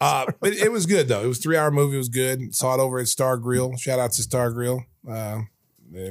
Uh, 0.00 0.26
but 0.40 0.54
it 0.54 0.72
was 0.72 0.86
good 0.86 1.08
though. 1.08 1.22
It 1.22 1.26
was 1.26 1.38
a 1.38 1.42
three 1.42 1.56
hour 1.56 1.70
movie. 1.70 1.96
It 1.96 1.98
was 1.98 2.08
good. 2.08 2.54
Saw 2.54 2.74
it 2.74 2.80
over 2.80 2.98
at 2.98 3.08
Star 3.08 3.36
Grill. 3.36 3.76
Shout 3.76 3.98
out 3.98 4.12
to 4.12 4.22
Star 4.22 4.50
Grill. 4.50 4.84
Uh, 5.08 5.42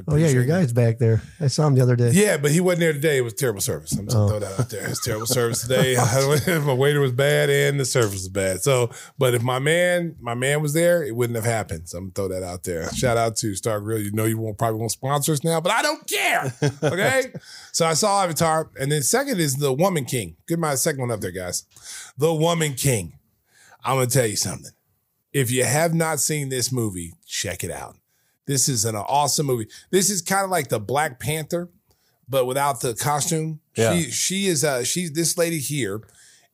Oh 0.08 0.16
yeah, 0.16 0.28
your 0.28 0.44
guy's 0.44 0.72
back 0.72 0.98
there. 0.98 1.22
I 1.40 1.48
saw 1.48 1.66
him 1.66 1.74
the 1.74 1.80
other 1.80 1.96
day. 1.96 2.10
Yeah, 2.12 2.36
but 2.36 2.50
he 2.50 2.60
wasn't 2.60 2.80
there 2.80 2.92
today. 2.92 3.18
It 3.18 3.22
was 3.22 3.34
terrible 3.34 3.60
service. 3.60 3.92
I'm 3.92 4.06
just 4.06 4.16
Oh. 4.16 4.28
gonna 4.28 4.30
throw 4.30 4.48
that 4.48 4.60
out 4.60 4.70
there. 4.70 4.86
It's 4.88 5.02
terrible 5.04 5.26
service 5.26 5.62
today. 5.62 5.96
my 6.64 6.72
waiter 6.72 7.00
was 7.00 7.12
bad 7.12 7.50
and 7.50 7.80
the 7.80 7.84
service 7.84 8.12
was 8.12 8.28
bad. 8.28 8.62
So, 8.62 8.90
but 9.18 9.34
if 9.34 9.42
my 9.42 9.58
man, 9.58 10.16
my 10.20 10.34
man 10.34 10.62
was 10.62 10.72
there, 10.72 11.02
it 11.02 11.16
wouldn't 11.16 11.36
have 11.36 11.44
happened. 11.44 11.88
So 11.88 11.98
I'm 11.98 12.04
gonna 12.10 12.28
throw 12.28 12.28
that 12.40 12.42
out 12.46 12.62
there. 12.64 12.92
Shout 12.94 13.16
out 13.16 13.36
to 13.38 13.54
Star 13.54 13.80
Grill. 13.80 14.00
You 14.00 14.12
know 14.12 14.24
you 14.24 14.38
won't 14.38 14.58
probably 14.58 14.78
won't 14.78 14.92
sponsor 14.92 15.32
us 15.32 15.42
now, 15.42 15.60
but 15.60 15.72
I 15.72 15.82
don't 15.82 16.06
care. 16.08 16.54
Okay. 16.82 17.32
so 17.72 17.86
I 17.86 17.94
saw 17.94 18.22
Avatar, 18.22 18.70
and 18.78 18.90
then 18.92 19.02
second 19.02 19.40
is 19.40 19.56
the 19.56 19.72
Woman 19.72 20.04
King. 20.04 20.36
Get 20.46 20.58
my 20.58 20.74
second 20.74 21.00
one 21.00 21.10
up 21.10 21.20
there, 21.20 21.30
guys. 21.30 21.64
The 22.18 22.32
Woman 22.34 22.74
King. 22.74 23.14
I'm 23.84 23.96
gonna 23.96 24.06
tell 24.06 24.26
you 24.26 24.36
something. 24.36 24.70
If 25.32 25.50
you 25.50 25.64
have 25.64 25.94
not 25.94 26.20
seen 26.20 26.50
this 26.50 26.70
movie, 26.70 27.14
check 27.26 27.64
it 27.64 27.70
out. 27.70 27.96
This 28.46 28.68
is 28.68 28.84
an 28.84 28.96
awesome 28.96 29.46
movie. 29.46 29.68
This 29.90 30.10
is 30.10 30.22
kind 30.22 30.44
of 30.44 30.50
like 30.50 30.68
the 30.68 30.80
Black 30.80 31.20
Panther, 31.20 31.70
but 32.28 32.46
without 32.46 32.80
the 32.80 32.94
costume. 32.94 33.60
Yeah. 33.76 33.94
She 33.94 34.10
she 34.10 34.46
is 34.46 34.64
uh 34.64 34.84
she's 34.84 35.12
this 35.12 35.38
lady 35.38 35.58
here 35.58 36.02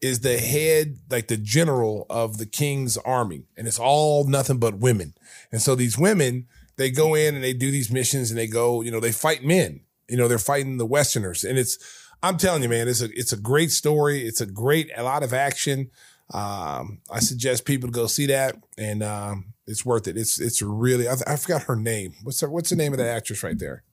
is 0.00 0.20
the 0.20 0.38
head, 0.38 0.98
like 1.10 1.28
the 1.28 1.36
general 1.36 2.06
of 2.08 2.38
the 2.38 2.46
king's 2.46 2.96
army, 2.98 3.44
and 3.56 3.66
it's 3.66 3.78
all 3.78 4.24
nothing 4.24 4.58
but 4.58 4.78
women. 4.78 5.14
And 5.50 5.60
so 5.60 5.74
these 5.74 5.98
women, 5.98 6.46
they 6.76 6.90
go 6.90 7.14
in 7.14 7.34
and 7.34 7.42
they 7.42 7.52
do 7.52 7.70
these 7.70 7.90
missions, 7.90 8.30
and 8.30 8.38
they 8.38 8.46
go, 8.46 8.80
you 8.82 8.90
know, 8.90 9.00
they 9.00 9.12
fight 9.12 9.42
men. 9.42 9.80
You 10.08 10.16
know, 10.16 10.28
they're 10.28 10.38
fighting 10.38 10.78
the 10.78 10.86
Westerners, 10.86 11.44
and 11.44 11.58
it's. 11.58 11.78
I'm 12.20 12.36
telling 12.36 12.64
you, 12.64 12.68
man, 12.68 12.88
it's 12.88 13.00
a 13.00 13.10
it's 13.16 13.32
a 13.32 13.36
great 13.36 13.70
story. 13.70 14.26
It's 14.26 14.40
a 14.40 14.46
great 14.46 14.90
a 14.96 15.04
lot 15.04 15.22
of 15.22 15.32
action. 15.32 15.90
Um, 16.34 17.00
I 17.10 17.20
suggest 17.20 17.64
people 17.64 17.88
to 17.88 17.92
go 17.92 18.06
see 18.06 18.26
that, 18.26 18.56
and 18.76 19.02
um, 19.02 19.52
it's 19.68 19.84
worth 19.84 20.08
it. 20.08 20.16
It's 20.16 20.40
it's 20.40 20.62
really 20.62 21.08
I, 21.08 21.14
I 21.26 21.36
forgot 21.36 21.62
her 21.64 21.76
name. 21.76 22.14
What's 22.22 22.40
her, 22.40 22.48
what's 22.48 22.70
the 22.70 22.76
name 22.76 22.92
of 22.92 22.98
that 22.98 23.08
actress 23.08 23.42
right 23.42 23.58
there? 23.58 23.84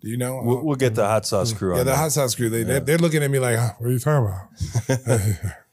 Do 0.00 0.08
you 0.08 0.16
know? 0.16 0.40
We'll, 0.44 0.64
we'll 0.64 0.76
get 0.76 0.94
the 0.94 1.06
hot 1.06 1.26
sauce 1.26 1.50
mm-hmm. 1.50 1.58
crew 1.58 1.72
yeah, 1.74 1.80
on. 1.80 1.86
the 1.86 1.92
that. 1.92 1.96
hot 1.96 2.12
sauce 2.12 2.34
crew. 2.34 2.50
They 2.50 2.62
they're, 2.62 2.80
they're 2.80 2.98
looking 2.98 3.22
at 3.22 3.30
me 3.30 3.38
like, 3.38 3.58
what 3.80 3.88
are 3.88 3.92
you 3.92 3.98
talking 3.98 4.30
about? 4.88 5.56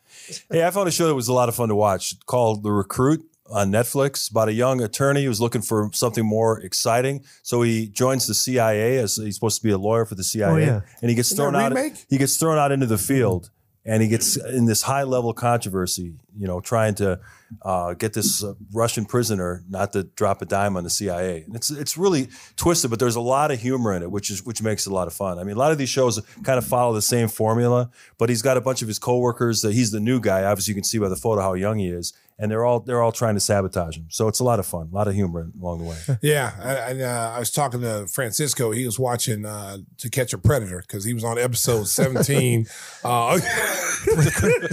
Hey, 0.50 0.66
I 0.66 0.72
found 0.72 0.88
a 0.88 0.92
show 0.92 1.08
that 1.08 1.16
was 1.16 1.28
a 1.28 1.34
lot 1.34 1.50
of 1.50 1.56
fun 1.56 1.70
to 1.70 1.76
watch 1.76 2.16
called 2.26 2.64
The 2.64 2.72
Recruit 2.72 3.26
on 3.52 3.72
Netflix 3.72 4.32
about 4.32 4.48
a 4.48 4.54
young 4.54 4.82
attorney 4.82 5.26
who's 5.26 5.42
looking 5.42 5.62
for 5.62 5.90
something 5.94 6.26
more 6.26 6.60
exciting. 6.62 7.24
So 7.42 7.62
he 7.62 7.88
joins 7.88 8.26
the 8.28 8.34
CIA 8.34 8.98
as 8.98 9.18
he's 9.18 9.36
supposed 9.36 9.58
to 9.58 9.64
be 9.64 9.72
a 9.72 9.78
lawyer 9.78 10.06
for 10.06 10.16
the 10.16 10.24
CIA, 10.24 10.50
Oh, 10.50 10.58
yeah. 10.58 10.82
and 11.02 11.10
he 11.10 11.16
gets 11.16 11.32
Isn't 11.32 11.52
thrown 11.52 11.56
out. 11.56 12.06
He 12.10 12.18
gets 12.18 12.38
thrown 12.38 12.58
out 12.58 12.72
into 12.72 12.86
the 12.86 12.98
field, 12.98 13.52
and 13.86 14.02
he 14.02 14.08
gets 14.08 14.38
in 14.38 14.66
this 14.66 14.84
high 14.84 15.04
level 15.04 15.34
controversy. 15.34 16.16
You 16.38 16.48
know, 16.48 16.62
trying 16.62 16.96
to 16.96 17.20
uh, 17.62 17.94
get 17.94 18.14
this 18.14 18.44
uh, 18.44 18.54
Russian 18.72 19.06
prisoner 19.06 19.64
not 19.70 19.94
to 19.94 20.04
drop 20.04 20.42
a 20.42 20.46
dime 20.46 20.76
on 20.78 20.84
the 20.84 20.90
CIA. 20.90 21.44
And 21.44 21.56
it's 21.56 21.70
it's 21.70 21.98
really 21.98 22.30
twisted, 22.56 22.90
but 22.90 23.00
there's 23.00 23.16
a 23.16 23.22
lot 23.22 23.52
of 23.52 23.60
humor 23.60 23.94
in 23.94 24.04
it, 24.04 24.12
which 24.12 24.30
is 24.30 24.44
which 24.44 24.62
makes 24.62 24.86
it 24.86 24.92
a 24.92 24.94
lot 24.94 25.08
of 25.08 25.14
fun. 25.14 25.40
I 25.40 25.44
mean, 25.44 25.56
a 25.56 25.60
lot 25.60 25.72
of 25.72 25.78
these 25.78 25.90
shows 25.90 26.20
kind 26.44 26.58
of 26.58 26.66
follow 26.66 26.94
the 26.94 27.02
same 27.02 27.28
formula, 27.28 27.90
but 28.18 28.30
he's 28.30 28.42
got 28.42 28.58
a 28.58 28.62
bunch 28.62 28.82
of 28.82 28.88
his 28.88 29.00
coworkers. 29.00 29.62
That 29.62 29.74
he's 29.74 29.92
the 29.92 30.00
new 30.00 30.20
guy. 30.20 30.44
Obviously, 30.44 30.72
you 30.72 30.76
can 30.76 30.84
see 30.84 30.98
by 30.98 31.10
the 31.10 31.16
photo 31.16 31.42
how 31.42 31.54
young 31.54 31.80
he 31.80 31.88
is, 31.88 32.14
and 32.40 32.52
they're 32.52 32.66
all 32.66 32.80
they're 32.80 33.02
all 33.02 33.12
trying 33.12 33.36
to 33.36 33.40
sabotage 33.40 33.98
him. 33.98 34.08
So 34.10 34.28
it's 34.28 34.40
a 34.40 34.44
lot 34.44 34.60
of 34.60 34.66
fun, 34.66 34.90
a 34.92 34.96
lot 34.96 35.08
of 35.08 35.14
humor 35.14 35.52
along 35.62 35.80
the 35.80 35.86
way. 35.86 35.98
Yeah, 36.22 36.52
I, 36.62 36.76
I, 36.76 37.02
uh, 37.02 37.36
I 37.36 37.40
was 37.40 37.52
talking 37.52 37.82
to 37.82 38.08
Francisco. 38.08 38.72
He 38.72 38.86
was 38.86 38.98
watching 38.98 39.46
uh, 39.46 39.78
To 39.98 40.10
Catch 40.10 40.34
a 40.34 40.38
Predator 40.38 40.82
because 40.86 41.04
he 41.04 41.14
was 41.14 41.24
on 41.24 41.38
episode 41.38 41.88
17. 41.88 42.66
uh, 43.04 43.40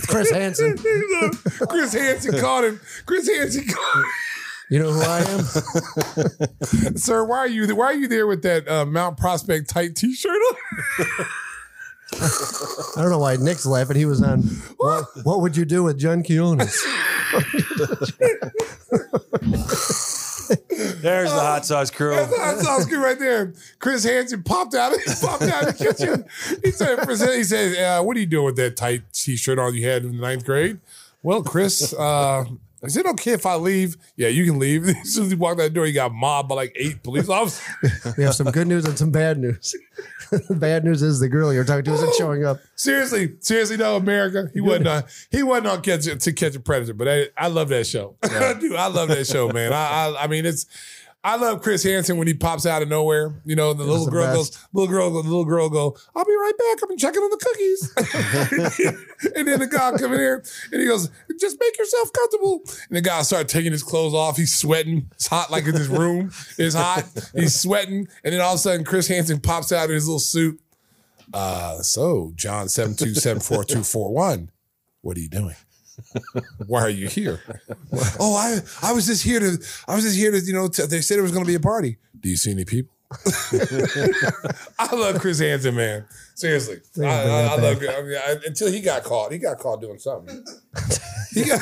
Chris 0.08 0.30
Hansen. 0.30 0.76
Chris 1.68 1.92
Hansen 1.92 2.38
caught 2.40 2.64
him. 2.70 2.80
Chris 3.06 3.28
Hansen 3.28 3.66
caught 3.66 4.04
You 4.68 4.78
know 4.78 4.92
who 4.92 5.02
I 5.02 5.20
am? 5.20 6.96
Sir, 6.96 7.24
why 7.24 7.38
are 7.38 7.48
you 7.48 7.74
why 7.74 7.86
are 7.86 7.94
you 7.94 8.08
there 8.08 8.26
with 8.26 8.42
that 8.42 8.68
uh, 8.68 8.86
Mount 8.86 9.16
Prospect 9.16 9.68
tight 9.68 9.96
T-shirt 9.96 10.30
on? 10.30 10.56
I 12.12 13.02
don't 13.02 13.10
know 13.10 13.18
why 13.18 13.36
Nick's 13.36 13.66
laughing. 13.66 13.96
He 13.96 14.04
was 14.04 14.22
on. 14.22 14.42
What, 14.78 15.04
what 15.22 15.40
would 15.40 15.56
you 15.56 15.64
do 15.64 15.82
with 15.82 15.98
John 15.98 16.22
Quiñones? 16.22 16.76
There's 21.00 21.30
the 21.30 21.40
hot 21.40 21.64
sauce 21.64 21.90
crew. 21.90 22.16
That's 22.16 22.30
the 22.30 22.38
hot 22.38 22.58
sauce 22.58 22.86
crew 22.86 23.02
right 23.02 23.18
there. 23.18 23.54
Chris 23.78 24.04
Hansen 24.04 24.42
popped 24.42 24.74
out. 24.74 24.92
He 24.92 25.12
popped 25.20 25.42
out 25.42 25.68
of 25.68 25.78
the 25.78 25.84
kitchen. 25.84 26.24
He 26.64 26.72
said, 26.72 26.98
he 27.36 27.44
said, 27.44 27.78
uh, 27.78 28.02
"What 28.02 28.16
are 28.16 28.20
you 28.20 28.26
doing 28.26 28.46
with 28.46 28.56
that 28.56 28.76
tight 28.76 29.02
T-shirt 29.12 29.58
on 29.58 29.74
you 29.74 29.86
had 29.88 30.04
in 30.04 30.16
the 30.16 30.20
ninth 30.22 30.44
grade?" 30.44 30.80
Well, 31.22 31.42
Chris, 31.42 31.92
uh, 31.92 32.44
is 32.82 32.96
it 32.96 33.04
okay 33.06 33.32
if 33.32 33.44
I 33.44 33.56
leave? 33.56 33.96
Yeah, 34.16 34.28
you 34.28 34.46
can 34.46 34.58
leave. 34.58 34.88
As 34.88 35.14
soon 35.14 35.24
as 35.24 35.30
he 35.30 35.36
walked 35.36 35.58
the 35.58 35.68
door, 35.68 35.84
he 35.84 35.92
got 35.92 36.12
mobbed 36.12 36.48
by 36.48 36.54
like 36.54 36.72
eight 36.76 37.02
police 37.02 37.28
officers. 37.28 37.62
We 38.16 38.24
have 38.24 38.34
some 38.34 38.50
good 38.50 38.66
news 38.66 38.84
and 38.86 38.96
some 38.96 39.10
bad 39.10 39.38
news. 39.38 39.74
the 40.30 40.54
bad 40.58 40.84
news 40.84 41.02
is 41.02 41.20
the 41.20 41.28
girl 41.28 41.52
you're 41.52 41.64
talking 41.64 41.84
to 41.84 41.92
isn't 41.92 42.14
showing 42.14 42.44
up. 42.44 42.58
seriously, 42.74 43.36
seriously, 43.40 43.76
no, 43.76 43.96
America. 43.96 44.50
He 44.54 44.60
wasn't 44.60 44.88
on. 44.88 45.02
He 45.30 45.42
wasn't 45.42 45.66
on 45.68 45.82
catch 45.82 46.04
to 46.04 46.32
catch 46.32 46.54
a 46.56 46.60
predator, 46.60 46.94
but 46.94 47.08
I, 47.08 47.26
I 47.36 47.48
love 47.48 47.68
that 47.68 47.86
show. 47.86 48.16
Dude, 48.22 48.74
I 48.76 48.86
love 48.86 49.08
that 49.08 49.26
show, 49.26 49.48
man. 49.50 49.72
I, 49.72 49.76
I, 49.76 50.24
I 50.24 50.26
mean, 50.26 50.46
it's. 50.46 50.66
I 51.22 51.36
love 51.36 51.60
Chris 51.60 51.82
Hansen 51.82 52.16
when 52.16 52.26
he 52.26 52.32
pops 52.32 52.64
out 52.64 52.80
of 52.80 52.88
nowhere. 52.88 53.42
You 53.44 53.54
know, 53.54 53.74
the 53.74 53.84
little 53.84 54.06
the 54.06 54.10
girl 54.10 54.24
best. 54.24 54.36
goes, 54.54 54.66
little 54.72 54.88
girl, 54.88 55.10
goes, 55.10 55.24
little 55.26 55.44
girl 55.44 55.68
go, 55.68 55.94
I'll 56.16 56.24
be 56.24 56.32
right 56.32 56.52
back. 56.56 56.82
I've 56.82 56.88
been 56.88 56.96
checking 56.96 57.20
on 57.20 57.30
the 57.30 57.36
cookies. 57.36 58.96
and 59.36 59.46
then 59.46 59.58
the 59.58 59.66
guy 59.66 59.92
come 59.98 60.14
in 60.14 60.18
here 60.18 60.42
and 60.72 60.80
he 60.80 60.86
goes, 60.86 61.10
just 61.38 61.58
make 61.60 61.78
yourself 61.78 62.10
comfortable. 62.14 62.62
And 62.88 62.96
the 62.96 63.02
guy 63.02 63.20
started 63.22 63.48
taking 63.48 63.72
his 63.72 63.82
clothes 63.82 64.14
off. 64.14 64.38
He's 64.38 64.56
sweating. 64.56 65.10
It's 65.12 65.26
hot 65.26 65.50
like 65.50 65.66
in 65.66 65.74
his 65.74 65.88
room. 65.88 66.32
It's 66.56 66.74
hot. 66.74 67.04
He's 67.34 67.58
sweating. 67.60 68.08
And 68.24 68.32
then 68.32 68.40
all 68.40 68.54
of 68.54 68.56
a 68.56 68.62
sudden, 68.62 68.84
Chris 68.84 69.08
Hansen 69.08 69.40
pops 69.40 69.72
out 69.72 69.90
in 69.90 69.94
his 69.94 70.06
little 70.06 70.20
suit. 70.20 70.58
Uh, 71.34 71.80
so 71.82 72.32
John 72.34 72.68
seven 72.68 72.96
two 72.96 73.14
seven 73.14 73.40
four 73.40 73.62
two 73.62 73.84
four 73.84 74.12
one. 74.12 74.50
What 75.02 75.16
are 75.16 75.20
you 75.20 75.28
doing? 75.28 75.54
Why 76.66 76.80
are 76.82 76.90
you 76.90 77.08
here? 77.08 77.40
oh, 78.20 78.34
I 78.36 78.60
I 78.82 78.92
was 78.92 79.06
just 79.06 79.22
here 79.22 79.40
to 79.40 79.58
I 79.88 79.94
was 79.94 80.04
just 80.04 80.16
here 80.16 80.30
to 80.30 80.40
you 80.40 80.52
know 80.52 80.68
t- 80.68 80.86
they 80.86 81.00
said 81.00 81.18
it 81.18 81.22
was 81.22 81.32
going 81.32 81.44
to 81.44 81.48
be 81.48 81.54
a 81.54 81.60
party. 81.60 81.98
Do 82.18 82.28
you 82.28 82.36
see 82.36 82.52
any 82.52 82.64
people? 82.64 82.94
I 84.78 84.94
love 84.94 85.20
Chris 85.20 85.40
Hansen, 85.40 85.74
man. 85.74 86.06
Seriously, 86.34 86.80
I, 87.02 87.04
I, 87.04 87.42
I 87.42 87.56
love. 87.56 87.76
I 87.78 88.02
mean, 88.02 88.16
I, 88.16 88.36
until 88.46 88.70
he 88.70 88.80
got 88.80 89.02
caught, 89.02 89.32
he 89.32 89.38
got 89.38 89.58
caught 89.58 89.80
doing 89.80 89.98
something. 89.98 90.44
He 91.32 91.44
got, 91.44 91.60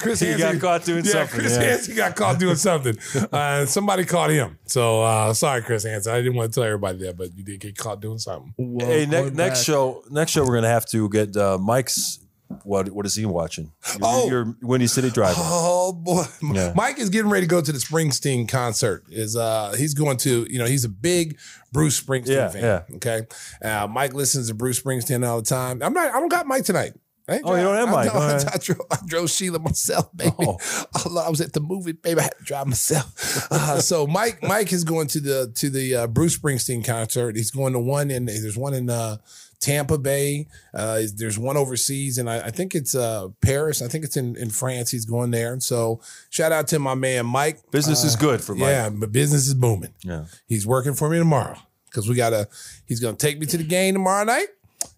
Chris 0.00 0.20
He 0.20 0.36
got 0.36 0.60
caught 0.60 0.84
doing 0.84 1.04
yeah, 1.04 1.12
something, 1.12 1.40
Chris 1.40 1.56
yeah. 1.56 1.62
Hansen 1.62 1.96
got 1.96 2.16
caught 2.16 2.38
doing 2.38 2.56
something. 2.56 2.96
Uh, 3.32 3.64
somebody 3.66 4.04
caught 4.04 4.30
him. 4.30 4.58
So 4.66 5.02
uh, 5.02 5.32
sorry, 5.34 5.62
Chris 5.62 5.84
Hansen. 5.84 6.12
I 6.12 6.18
didn't 6.18 6.34
want 6.34 6.52
to 6.52 6.60
tell 6.60 6.64
everybody 6.64 6.98
that, 6.98 7.16
but 7.16 7.36
you 7.36 7.44
did 7.44 7.60
get 7.60 7.76
caught 7.76 8.00
doing 8.00 8.18
something. 8.18 8.54
hey, 8.80 9.06
ne- 9.06 9.30
next 9.30 9.64
show, 9.64 10.02
next 10.10 10.32
show, 10.32 10.44
we're 10.44 10.56
gonna 10.56 10.68
have 10.68 10.86
to 10.86 11.08
get 11.08 11.36
uh, 11.36 11.58
Mike's. 11.58 12.18
What 12.64 12.90
what 12.90 13.06
is 13.06 13.14
he 13.16 13.24
watching? 13.26 13.72
Your, 13.92 13.98
Oh. 14.02 14.28
your 14.28 14.56
Windy 14.62 14.86
City 14.86 15.10
Drive. 15.10 15.34
Oh 15.38 15.92
boy, 15.92 16.24
Yeah. 16.42 16.72
Mike 16.76 16.98
is 16.98 17.10
getting 17.10 17.30
ready 17.30 17.46
to 17.46 17.50
go 17.50 17.60
to 17.60 17.72
the 17.72 17.78
Springsteen 17.78 18.48
concert. 18.48 19.04
Is 19.08 19.36
uh 19.36 19.74
he's 19.78 19.94
going 19.94 20.16
to 20.18 20.46
you 20.48 20.58
know 20.58 20.66
he's 20.66 20.84
a 20.84 20.88
big 20.88 21.38
Bruce 21.72 22.00
Springsteen 22.00 22.28
Yeah, 22.28 22.48
fan. 22.48 22.62
yeah. 22.62 22.96
Okay, 22.96 23.22
uh, 23.62 23.86
Mike 23.88 24.14
listens 24.14 24.48
to 24.48 24.54
Bruce 24.54 24.80
Springsteen 24.80 25.26
all 25.26 25.38
the 25.40 25.46
time. 25.46 25.82
I'm 25.82 25.92
not. 25.92 26.14
I 26.14 26.20
don't 26.20 26.28
got 26.30 26.46
Mike 26.46 26.64
tonight. 26.64 26.92
I 27.26 27.40
Oh, 27.42 27.54
you 27.56 27.62
don't 27.62 27.74
have 27.76 27.88
I- 27.88 27.90
Mike. 28.04 28.10
I, 28.14 28.18
I, 28.18 28.36
right. 28.36 28.60
drove, 28.60 28.80
I 28.90 28.98
drove 29.06 29.30
Sheila 29.30 29.58
myself, 29.58 30.14
baby. 30.14 30.30
Oh. 30.40 30.58
I 31.24 31.30
was 31.30 31.40
at 31.40 31.54
the 31.54 31.60
movie, 31.60 31.92
baby. 31.92 32.20
I 32.20 32.24
had 32.24 32.36
to 32.38 32.44
drive 32.44 32.66
myself. 32.66 33.50
Uh, 33.50 33.80
so 33.80 34.06
Mike, 34.06 34.42
Mike 34.42 34.72
is 34.74 34.84
going 34.84 35.06
to 35.08 35.20
the 35.20 35.50
to 35.54 35.70
the 35.70 35.94
uh, 35.96 36.06
Bruce 36.06 36.38
Springsteen 36.38 36.84
concert. 36.84 37.34
He's 37.34 37.50
going 37.50 37.72
to 37.72 37.78
one 37.80 38.10
in 38.10 38.26
there's 38.26 38.58
one 38.58 38.74
in 38.74 38.90
uh, 38.90 39.16
Tampa 39.64 39.96
Bay. 39.98 40.46
Uh, 40.74 41.00
there's 41.16 41.38
one 41.38 41.56
overseas, 41.56 42.18
and 42.18 42.28
I, 42.28 42.40
I 42.46 42.50
think 42.50 42.74
it's 42.74 42.94
uh, 42.94 43.28
Paris. 43.40 43.80
I 43.80 43.88
think 43.88 44.04
it's 44.04 44.16
in 44.16 44.36
in 44.36 44.50
France. 44.50 44.90
He's 44.90 45.06
going 45.06 45.30
there, 45.30 45.52
and 45.52 45.62
so 45.62 46.00
shout 46.30 46.52
out 46.52 46.68
to 46.68 46.78
my 46.78 46.94
man 46.94 47.24
Mike. 47.26 47.58
Business 47.70 48.04
is 48.04 48.14
Uh, 48.14 48.18
good 48.18 48.40
for 48.42 48.54
Mike. 48.54 48.68
Yeah, 48.68 48.90
but 48.90 49.10
business 49.10 49.46
is 49.46 49.54
booming. 49.54 49.94
Yeah. 50.02 50.26
He's 50.46 50.66
working 50.66 50.92
for 50.94 51.08
me 51.08 51.18
tomorrow 51.18 51.56
because 51.86 52.08
we 52.08 52.14
gotta. 52.14 52.48
He's 52.86 53.00
gonna 53.00 53.16
take 53.16 53.38
me 53.38 53.46
to 53.46 53.56
the 53.56 53.64
game 53.64 53.94
tomorrow 53.94 54.24
night. 54.24 54.48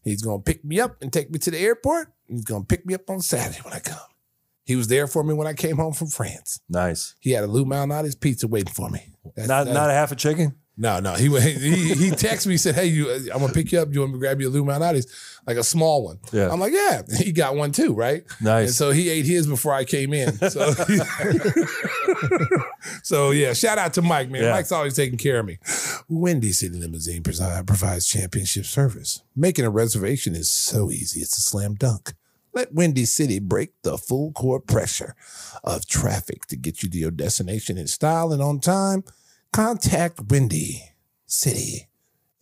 He's 0.03 0.23
gonna 0.23 0.43
pick 0.43 0.65
me 0.65 0.81
up 0.81 1.01
and 1.01 1.13
take 1.13 1.31
me 1.31 1.39
to 1.39 1.51
the 1.51 1.59
airport. 1.59 2.09
He's 2.29 2.45
gonna 2.45 2.65
pick 2.65 2.85
me 2.85 2.95
up 2.95 3.09
on 3.09 3.21
Saturday 3.21 3.61
when 3.63 3.73
I 3.73 3.79
come. 3.79 3.99
He 4.65 4.75
was 4.75 4.89
there 4.89 5.07
for 5.07 5.23
me 5.23 5.33
when 5.33 5.47
I 5.47 5.53
came 5.55 5.77
home 5.77 5.93
from 5.93 6.09
France. 6.09 6.59
Nice. 6.69 7.15
He 7.21 7.31
had 7.31 7.45
a 7.45 7.47
Lou 7.47 7.65
Malnati's 7.65 8.17
pizza 8.17 8.49
waiting 8.49 8.73
for 8.75 8.91
me. 8.91 9.13
That's- 9.25 9.47
Not 9.47 9.59
that's- 9.67 9.75
not 9.75 9.91
a 9.91 9.93
half 9.93 10.11
a 10.11 10.17
chicken. 10.17 10.57
No, 10.78 11.01
no. 11.01 11.15
He 11.15 11.28
he 11.28 11.94
he 11.94 12.11
texted 12.11 12.48
me. 12.48 12.55
He 12.55 12.59
said, 12.59 12.74
"Hey, 12.74 12.86
you, 12.86 13.11
I'm 13.11 13.40
gonna 13.40 13.53
pick 13.53 13.73
you 13.73 13.81
up. 13.81 13.89
Do 13.89 13.94
you 13.94 14.01
want 14.01 14.12
me 14.12 14.16
to 14.16 14.20
grab 14.20 14.40
you 14.40 14.48
a 14.48 14.51
Lou 14.51 14.65
Malnati's, 14.65 15.07
like 15.47 15.57
a 15.57 15.65
small 15.65 16.05
one?" 16.05 16.19
Yeah. 16.32 16.51
I'm 16.51 16.61
like, 16.61 16.74
"Yeah." 16.74 17.03
He 17.19 17.32
got 17.32 17.57
one 17.57 17.73
too, 17.73 17.94
right? 17.94 18.24
Nice. 18.43 18.69
And 18.69 18.74
so 18.74 18.90
he 18.90 19.09
ate 19.09 19.24
his 19.24 19.47
before 19.47 19.73
I 19.73 19.85
came 19.85 20.12
in. 20.12 20.35
So, 20.51 20.73
so 23.03 23.31
yeah. 23.31 23.55
Shout 23.55 23.78
out 23.78 23.94
to 23.94 24.03
Mike, 24.03 24.28
man. 24.28 24.43
Yeah. 24.43 24.51
Mike's 24.51 24.73
always 24.73 24.94
taking 24.94 25.19
care 25.19 25.39
of 25.39 25.47
me. 25.47 25.59
Windy 26.09 26.53
City 26.53 26.78
Limousine 26.78 27.23
provides 27.23 28.07
championship 28.07 28.66
service. 28.66 29.23
Making 29.35 29.65
a 29.65 29.70
reservation 29.70 30.35
is 30.35 30.51
so 30.51 30.90
easy. 30.90 31.20
It's 31.20 31.39
a 31.39 31.40
slam 31.40 31.74
dunk. 31.74 32.12
Let 32.53 32.73
Windy 32.73 33.05
City 33.05 33.39
break 33.39 33.70
the 33.82 33.98
full 33.98 34.32
court 34.32 34.66
pressure 34.66 35.15
of 35.62 35.86
traffic 35.86 36.47
to 36.47 36.57
get 36.57 36.82
you 36.82 36.89
to 36.89 36.97
your 36.97 37.11
destination 37.11 37.77
in 37.77 37.86
style 37.86 38.32
and 38.32 38.43
on 38.43 38.61
time. 38.61 39.05
Contact 39.52 40.20
Windy 40.31 40.82
City 41.27 41.89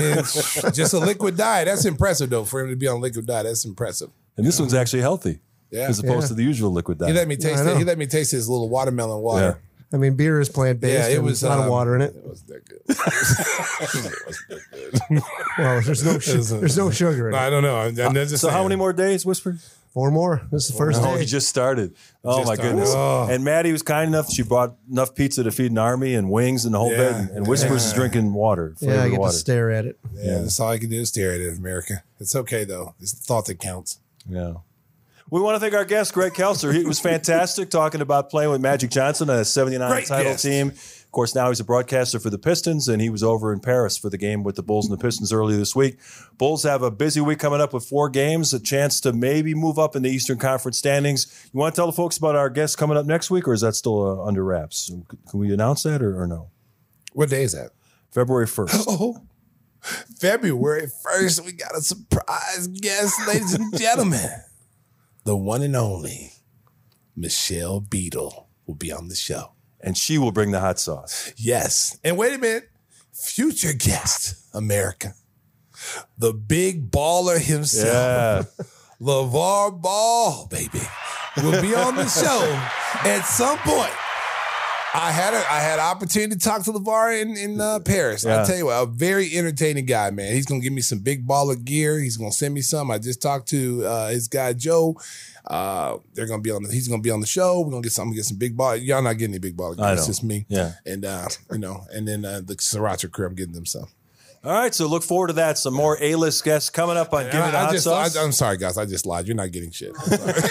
just 0.74 0.92
a 0.92 0.98
liquid 0.98 1.36
diet. 1.38 1.66
That's 1.66 1.86
impressive 1.86 2.28
though 2.28 2.44
for 2.44 2.60
him 2.60 2.68
to 2.68 2.76
be 2.76 2.88
on 2.88 3.00
liquid 3.00 3.26
diet. 3.26 3.46
That's 3.46 3.64
impressive. 3.64 4.10
And 4.36 4.46
this 4.46 4.60
one's 4.60 4.74
actually 4.74 5.00
healthy 5.00 5.40
Yeah. 5.70 5.88
as 5.88 5.98
opposed 5.98 6.24
Yeah. 6.24 6.28
to 6.28 6.34
the 6.34 6.44
usual 6.44 6.70
liquid 6.72 6.98
diet. 6.98 7.12
He 7.12 7.18
let 7.18 7.28
me 7.28 7.36
taste 7.36 7.62
I 7.64 7.70
it. 7.72 7.78
He 7.78 7.84
let 7.84 7.98
me 7.98 8.06
taste 8.06 8.30
his 8.32 8.48
little 8.48 8.68
watermelon 8.68 9.20
water. 9.20 9.60
I 9.90 9.96
mean, 9.96 10.16
beer 10.16 10.38
is 10.38 10.50
plant 10.50 10.80
based. 10.80 11.08
Yeah, 11.10 11.16
it 11.16 11.22
was 11.22 11.42
a 11.42 11.48
lot 11.48 11.58
um, 11.58 11.64
of 11.64 11.70
water 11.70 11.96
in 11.96 12.02
it. 12.02 12.14
It 12.14 12.26
wasn't 12.26 12.48
that 12.48 12.64
good. 12.68 12.80
it 12.88 12.98
wasn't 13.80 14.48
that 14.50 14.62
good. 15.10 15.22
Well, 15.58 15.80
there's 15.80 16.04
no 16.04 16.18
su- 16.18 16.58
there's 16.58 16.76
no 16.76 16.90
sugar 16.90 17.28
in 17.30 17.34
I 17.34 17.44
it. 17.44 17.46
I 17.46 17.50
don't 17.50 17.62
know. 17.62 17.76
I'm, 17.76 17.98
I'm 17.98 18.14
just 18.14 18.38
so 18.38 18.50
how 18.50 18.62
many 18.64 18.76
more 18.76 18.92
days, 18.92 19.24
Whisper? 19.24 19.56
Four 19.94 20.10
more. 20.10 20.42
This 20.52 20.66
is 20.66 20.72
the 20.72 20.76
first 20.76 21.00
Oh, 21.02 21.14
day. 21.14 21.20
he 21.20 21.24
just 21.26 21.48
started. 21.48 21.94
Oh 22.22 22.36
Just 22.38 22.48
my 22.48 22.54
started. 22.54 22.70
goodness! 22.72 22.92
Oh. 22.94 23.26
And 23.30 23.42
Maddie 23.42 23.72
was 23.72 23.82
kind 23.82 24.06
enough. 24.08 24.30
She 24.30 24.42
brought 24.42 24.74
enough 24.90 25.14
pizza 25.14 25.42
to 25.42 25.50
feed 25.50 25.70
an 25.72 25.78
army 25.78 26.14
and 26.14 26.30
wings 26.30 26.66
and 26.66 26.74
the 26.74 26.78
whole 26.78 26.90
Yeah. 26.92 26.96
bit. 26.98 27.12
And, 27.14 27.30
and 27.30 27.46
Whispers 27.46 27.86
is 27.86 27.92
drinking 27.94 28.34
water. 28.34 28.74
yeah, 28.80 29.02
I 29.04 29.08
get 29.08 29.18
water. 29.18 29.32
to 29.32 29.38
stare 29.38 29.70
at 29.70 29.86
it. 29.86 29.98
Yeah, 30.14 30.40
that's 30.42 30.60
all 30.60 30.68
I 30.68 30.78
can 30.78 30.90
do 30.90 31.00
is 31.00 31.08
stare 31.08 31.32
at 31.32 31.40
it, 31.40 31.56
America. 31.56 32.04
It's 32.20 32.36
okay 32.36 32.64
though. 32.64 32.94
It's 33.00 33.12
the 33.12 33.24
thought 33.24 33.46
that 33.46 33.58
counts. 33.58 33.98
Yeah. 34.28 34.54
We 35.30 35.40
want 35.42 35.56
to 35.56 35.60
thank 35.60 35.74
our 35.74 35.84
guest, 35.84 36.14
Greg 36.14 36.32
Kelser. 36.32 36.72
He 36.72 36.84
was 36.84 36.98
fantastic 37.00 37.68
talking 37.68 38.00
about 38.00 38.30
playing 38.30 38.50
with 38.50 38.62
Magic 38.62 38.90
Johnson, 38.90 39.28
on 39.28 39.36
a 39.36 39.44
79 39.44 39.90
Great 39.90 40.06
title 40.06 40.32
guest. 40.32 40.44
team. 40.44 40.68
Of 40.68 41.12
course, 41.12 41.34
now 41.34 41.48
he's 41.48 41.60
a 41.60 41.64
broadcaster 41.64 42.18
for 42.18 42.30
the 42.30 42.38
Pistons, 42.38 42.88
and 42.88 43.02
he 43.02 43.10
was 43.10 43.22
over 43.22 43.52
in 43.52 43.60
Paris 43.60 43.98
for 43.98 44.08
the 44.08 44.16
game 44.16 44.42
with 44.42 44.56
the 44.56 44.62
Bulls 44.62 44.88
and 44.88 44.98
the 44.98 45.02
Pistons 45.02 45.30
earlier 45.32 45.58
this 45.58 45.76
week. 45.76 45.98
Bulls 46.38 46.62
have 46.62 46.82
a 46.82 46.90
busy 46.90 47.20
week 47.20 47.38
coming 47.38 47.60
up 47.60 47.74
with 47.74 47.84
four 47.84 48.08
games, 48.08 48.54
a 48.54 48.60
chance 48.60 49.00
to 49.02 49.12
maybe 49.12 49.54
move 49.54 49.78
up 49.78 49.94
in 49.96 50.02
the 50.02 50.10
Eastern 50.10 50.38
Conference 50.38 50.78
standings. 50.78 51.48
You 51.52 51.60
want 51.60 51.74
to 51.74 51.78
tell 51.78 51.86
the 51.86 51.92
folks 51.92 52.16
about 52.16 52.34
our 52.36 52.48
guest 52.48 52.78
coming 52.78 52.96
up 52.96 53.04
next 53.04 53.30
week, 53.30 53.46
or 53.48 53.52
is 53.52 53.60
that 53.60 53.74
still 53.74 54.20
uh, 54.20 54.26
under 54.26 54.44
wraps? 54.44 54.90
Can 55.30 55.40
we 55.40 55.52
announce 55.52 55.82
that 55.82 56.00
or, 56.02 56.22
or 56.22 56.26
no? 56.26 56.50
What 57.12 57.28
day 57.28 57.42
is 57.42 57.52
that? 57.52 57.72
February 58.12 58.46
1st. 58.46 58.84
Oh, 58.88 59.22
February 60.18 60.88
1st, 61.06 61.44
we 61.44 61.52
got 61.52 61.74
a 61.76 61.80
surprise 61.80 62.66
guest, 62.66 63.14
ladies 63.28 63.54
and 63.54 63.78
gentlemen. 63.78 64.28
The 65.28 65.36
one 65.36 65.60
and 65.60 65.76
only 65.76 66.32
Michelle 67.14 67.80
Beadle 67.80 68.48
will 68.64 68.76
be 68.76 68.90
on 68.90 69.08
the 69.08 69.14
show. 69.14 69.52
and 69.78 69.94
she 69.94 70.16
will 70.16 70.32
bring 70.32 70.52
the 70.52 70.60
hot 70.60 70.80
sauce. 70.80 71.34
Yes. 71.36 71.98
And 72.02 72.16
wait 72.16 72.32
a 72.34 72.38
minute. 72.38 72.70
Future 73.12 73.74
guest, 73.74 74.36
America. 74.54 75.12
The 76.16 76.32
big 76.32 76.90
baller 76.90 77.38
himself. 77.38 78.46
Yeah. 78.58 78.64
LeVar 79.02 79.82
Ball, 79.82 80.46
baby, 80.46 80.80
will 81.36 81.60
be 81.60 81.74
on 81.74 81.96
the 81.96 82.08
show 82.08 82.40
at 83.04 83.26
some 83.26 83.58
point. 83.58 83.92
I 84.94 85.12
had 85.12 85.34
a, 85.34 85.36
I 85.36 85.60
had 85.60 85.78
opportunity 85.78 86.34
to 86.34 86.40
talk 86.40 86.62
to 86.64 86.72
LeVar 86.72 87.20
in, 87.20 87.36
in 87.36 87.60
uh, 87.60 87.80
Paris. 87.80 88.24
Yeah. 88.24 88.38
I'll 88.38 88.46
tell 88.46 88.56
you 88.56 88.66
what, 88.66 88.82
a 88.82 88.86
very 88.86 89.36
entertaining 89.36 89.86
guy, 89.86 90.10
man. 90.10 90.32
He's 90.32 90.46
gonna 90.46 90.60
give 90.60 90.72
me 90.72 90.80
some 90.80 91.00
big 91.00 91.26
baller 91.26 91.62
gear. 91.62 91.98
He's 91.98 92.16
gonna 92.16 92.32
send 92.32 92.54
me 92.54 92.62
some. 92.62 92.90
I 92.90 92.98
just 92.98 93.20
talked 93.20 93.48
to 93.48 93.84
uh, 93.84 94.08
his 94.08 94.28
guy 94.28 94.52
Joe. 94.54 94.96
Uh, 95.46 95.98
they're 96.14 96.26
gonna 96.26 96.42
be 96.42 96.50
on. 96.50 96.62
The, 96.62 96.72
he's 96.72 96.88
gonna 96.88 97.02
be 97.02 97.10
on 97.10 97.20
the 97.20 97.26
show. 97.26 97.60
We're 97.60 97.70
gonna 97.70 97.82
get 97.82 97.92
some. 97.92 98.12
Get 98.12 98.24
some 98.24 98.38
big 98.38 98.56
ball. 98.56 98.76
Y'all 98.76 99.02
not 99.02 99.14
getting 99.14 99.34
any 99.34 99.40
big 99.40 99.56
baller 99.56 99.76
gear. 99.76 99.92
It's 99.92 100.06
just 100.06 100.24
me. 100.24 100.46
Yeah. 100.48 100.72
And 100.86 101.04
uh, 101.04 101.28
you 101.52 101.58
know, 101.58 101.84
and 101.92 102.06
then 102.06 102.24
uh, 102.24 102.40
the 102.44 102.54
Sriracha 102.54 103.10
crew. 103.10 103.26
I'm 103.26 103.34
getting 103.34 103.54
them 103.54 103.66
some. 103.66 103.88
All 104.44 104.52
right, 104.52 104.72
so 104.72 104.86
look 104.86 105.02
forward 105.02 105.28
to 105.28 105.32
that. 105.34 105.58
Some 105.58 105.74
more 105.74 105.98
A-list 106.00 106.44
guests 106.44 106.70
coming 106.70 106.96
up 106.96 107.12
on 107.12 107.24
Give 107.24 107.34
Me 107.34 107.40
And 107.40 107.52
the 107.52 107.58
I, 107.58 107.60
I 107.60 107.64
Hot 107.64 107.72
just, 107.72 107.84
Sauce. 107.84 108.16
I, 108.16 108.22
am 108.22 108.30
sorry, 108.32 108.56
guys. 108.56 108.78
I 108.78 108.86
just 108.86 109.04
lied. 109.04 109.26
You're 109.26 109.36
not 109.36 109.50
getting 109.50 109.72
shit. 109.72 109.92
I'm 110.00 110.12
sorry. 110.12 110.46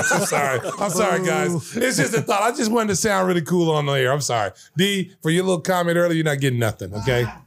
I'm 0.10 0.26
sorry. 0.26 0.60
I'm 0.78 0.90
sorry, 0.90 1.24
guys. 1.24 1.76
It's 1.76 1.96
just 1.96 2.14
a 2.14 2.20
thought. 2.20 2.42
I 2.42 2.54
just 2.54 2.70
wanted 2.70 2.88
to 2.88 2.96
sound 2.96 3.26
really 3.26 3.40
cool 3.42 3.70
on 3.70 3.86
the 3.86 3.92
air. 3.92 4.12
I'm 4.12 4.20
sorry. 4.20 4.50
D, 4.76 5.14
for 5.22 5.30
your 5.30 5.44
little 5.44 5.62
comment 5.62 5.96
earlier, 5.96 6.14
you're 6.14 6.24
not 6.24 6.40
getting 6.40 6.58
nothing. 6.58 6.94
Okay. 6.94 7.24
Hey, 7.24 7.32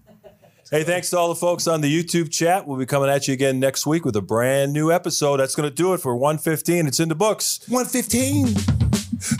Hey, 0.72 0.84
thanks 0.84 1.12
to 1.12 1.18
all 1.20 1.30
the 1.30 1.36
folks 1.36 1.68
on 1.68 1.82
the 1.82 2.04
YouTube 2.04 2.32
chat. 2.32 2.66
We'll 2.66 2.80
be 2.80 2.88
coming 2.88 3.08
at 3.08 3.28
you 3.28 3.36
again 3.36 3.60
next 3.60 3.86
week 3.86 4.04
with 4.04 4.16
a 4.16 4.22
brand 4.22 4.74
new 4.74 4.92
episode. 4.92 5.38
That's 5.38 5.54
going 5.54 5.70
to 5.70 5.74
do 5.74 5.94
it 5.94 6.00
for 6.00 6.16
115. 6.16 6.88
It's 6.88 7.00
in 7.00 7.08
the 7.08 7.16
books. 7.16 7.60
115. 7.70 8.48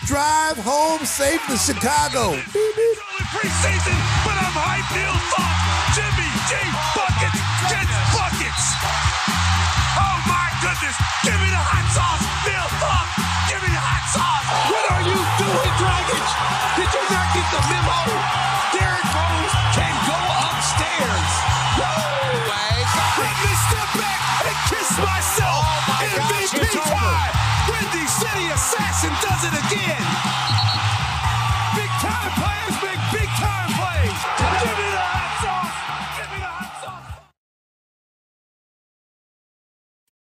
Drive 0.06 0.58
home 0.60 1.04
safe 1.04 1.42
to 1.48 1.58
Chicago. 1.58 2.38
preseason, 3.34 3.98
but 4.24 4.38
I'm 4.38 4.54
hype 4.54 4.96
Neil 4.96 5.12
Thought. 5.34 5.92
Jimmy 5.96 6.25
G 6.48 6.54
buckets. 6.94 7.55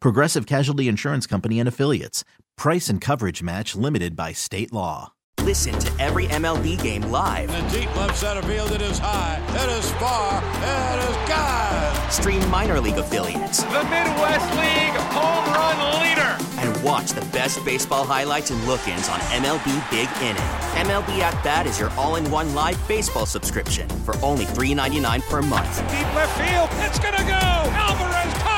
Progressive 0.00 0.46
Casualty 0.46 0.88
Insurance 0.88 1.26
Company 1.26 1.58
and 1.60 1.68
Affiliates. 1.68 2.24
Price 2.56 2.88
and 2.88 3.00
coverage 3.00 3.42
match 3.42 3.76
limited 3.76 4.16
by 4.16 4.32
state 4.32 4.72
law. 4.72 5.12
Listen 5.40 5.78
to 5.78 5.92
every 6.02 6.26
MLB 6.26 6.82
game 6.82 7.02
live. 7.02 7.48
In 7.54 7.64
the 7.66 7.80
deep 7.80 7.96
left 7.96 8.18
center 8.18 8.42
field, 8.42 8.72
it 8.72 8.82
is 8.82 8.98
high, 8.98 9.40
it 9.50 9.70
is 9.78 9.90
far, 9.92 10.42
it 10.42 11.08
is 11.08 11.16
God. 11.28 12.12
Stream 12.12 12.50
minor 12.50 12.80
league 12.80 12.98
affiliates. 12.98 13.62
The 13.62 13.84
Midwest 13.84 14.50
League 14.56 14.98
home 15.14 15.44
run 15.54 16.00
leader. 16.02 16.36
And 16.58 16.82
watch 16.84 17.12
the 17.12 17.24
best 17.32 17.64
baseball 17.64 18.04
highlights 18.04 18.50
and 18.50 18.62
look 18.66 18.86
ins 18.88 19.08
on 19.08 19.20
MLB 19.20 19.90
Big 19.90 20.08
Inning. 20.20 20.42
MLB 20.84 21.20
At 21.20 21.42
Bat 21.44 21.66
is 21.66 21.78
your 21.78 21.90
all 21.90 22.16
in 22.16 22.28
one 22.30 22.54
live 22.54 22.76
baseball 22.88 23.24
subscription 23.24 23.88
for 24.04 24.16
only 24.22 24.44
$3.99 24.44 25.22
per 25.30 25.40
month. 25.40 25.78
Deep 25.88 26.14
left 26.14 26.36
field, 26.36 26.68
it's 26.84 26.98
gonna 26.98 27.16
go. 27.18 27.70
Alvarez 27.72 28.34
ties 28.34 28.42
the 28.42 28.44
game. 28.44 28.57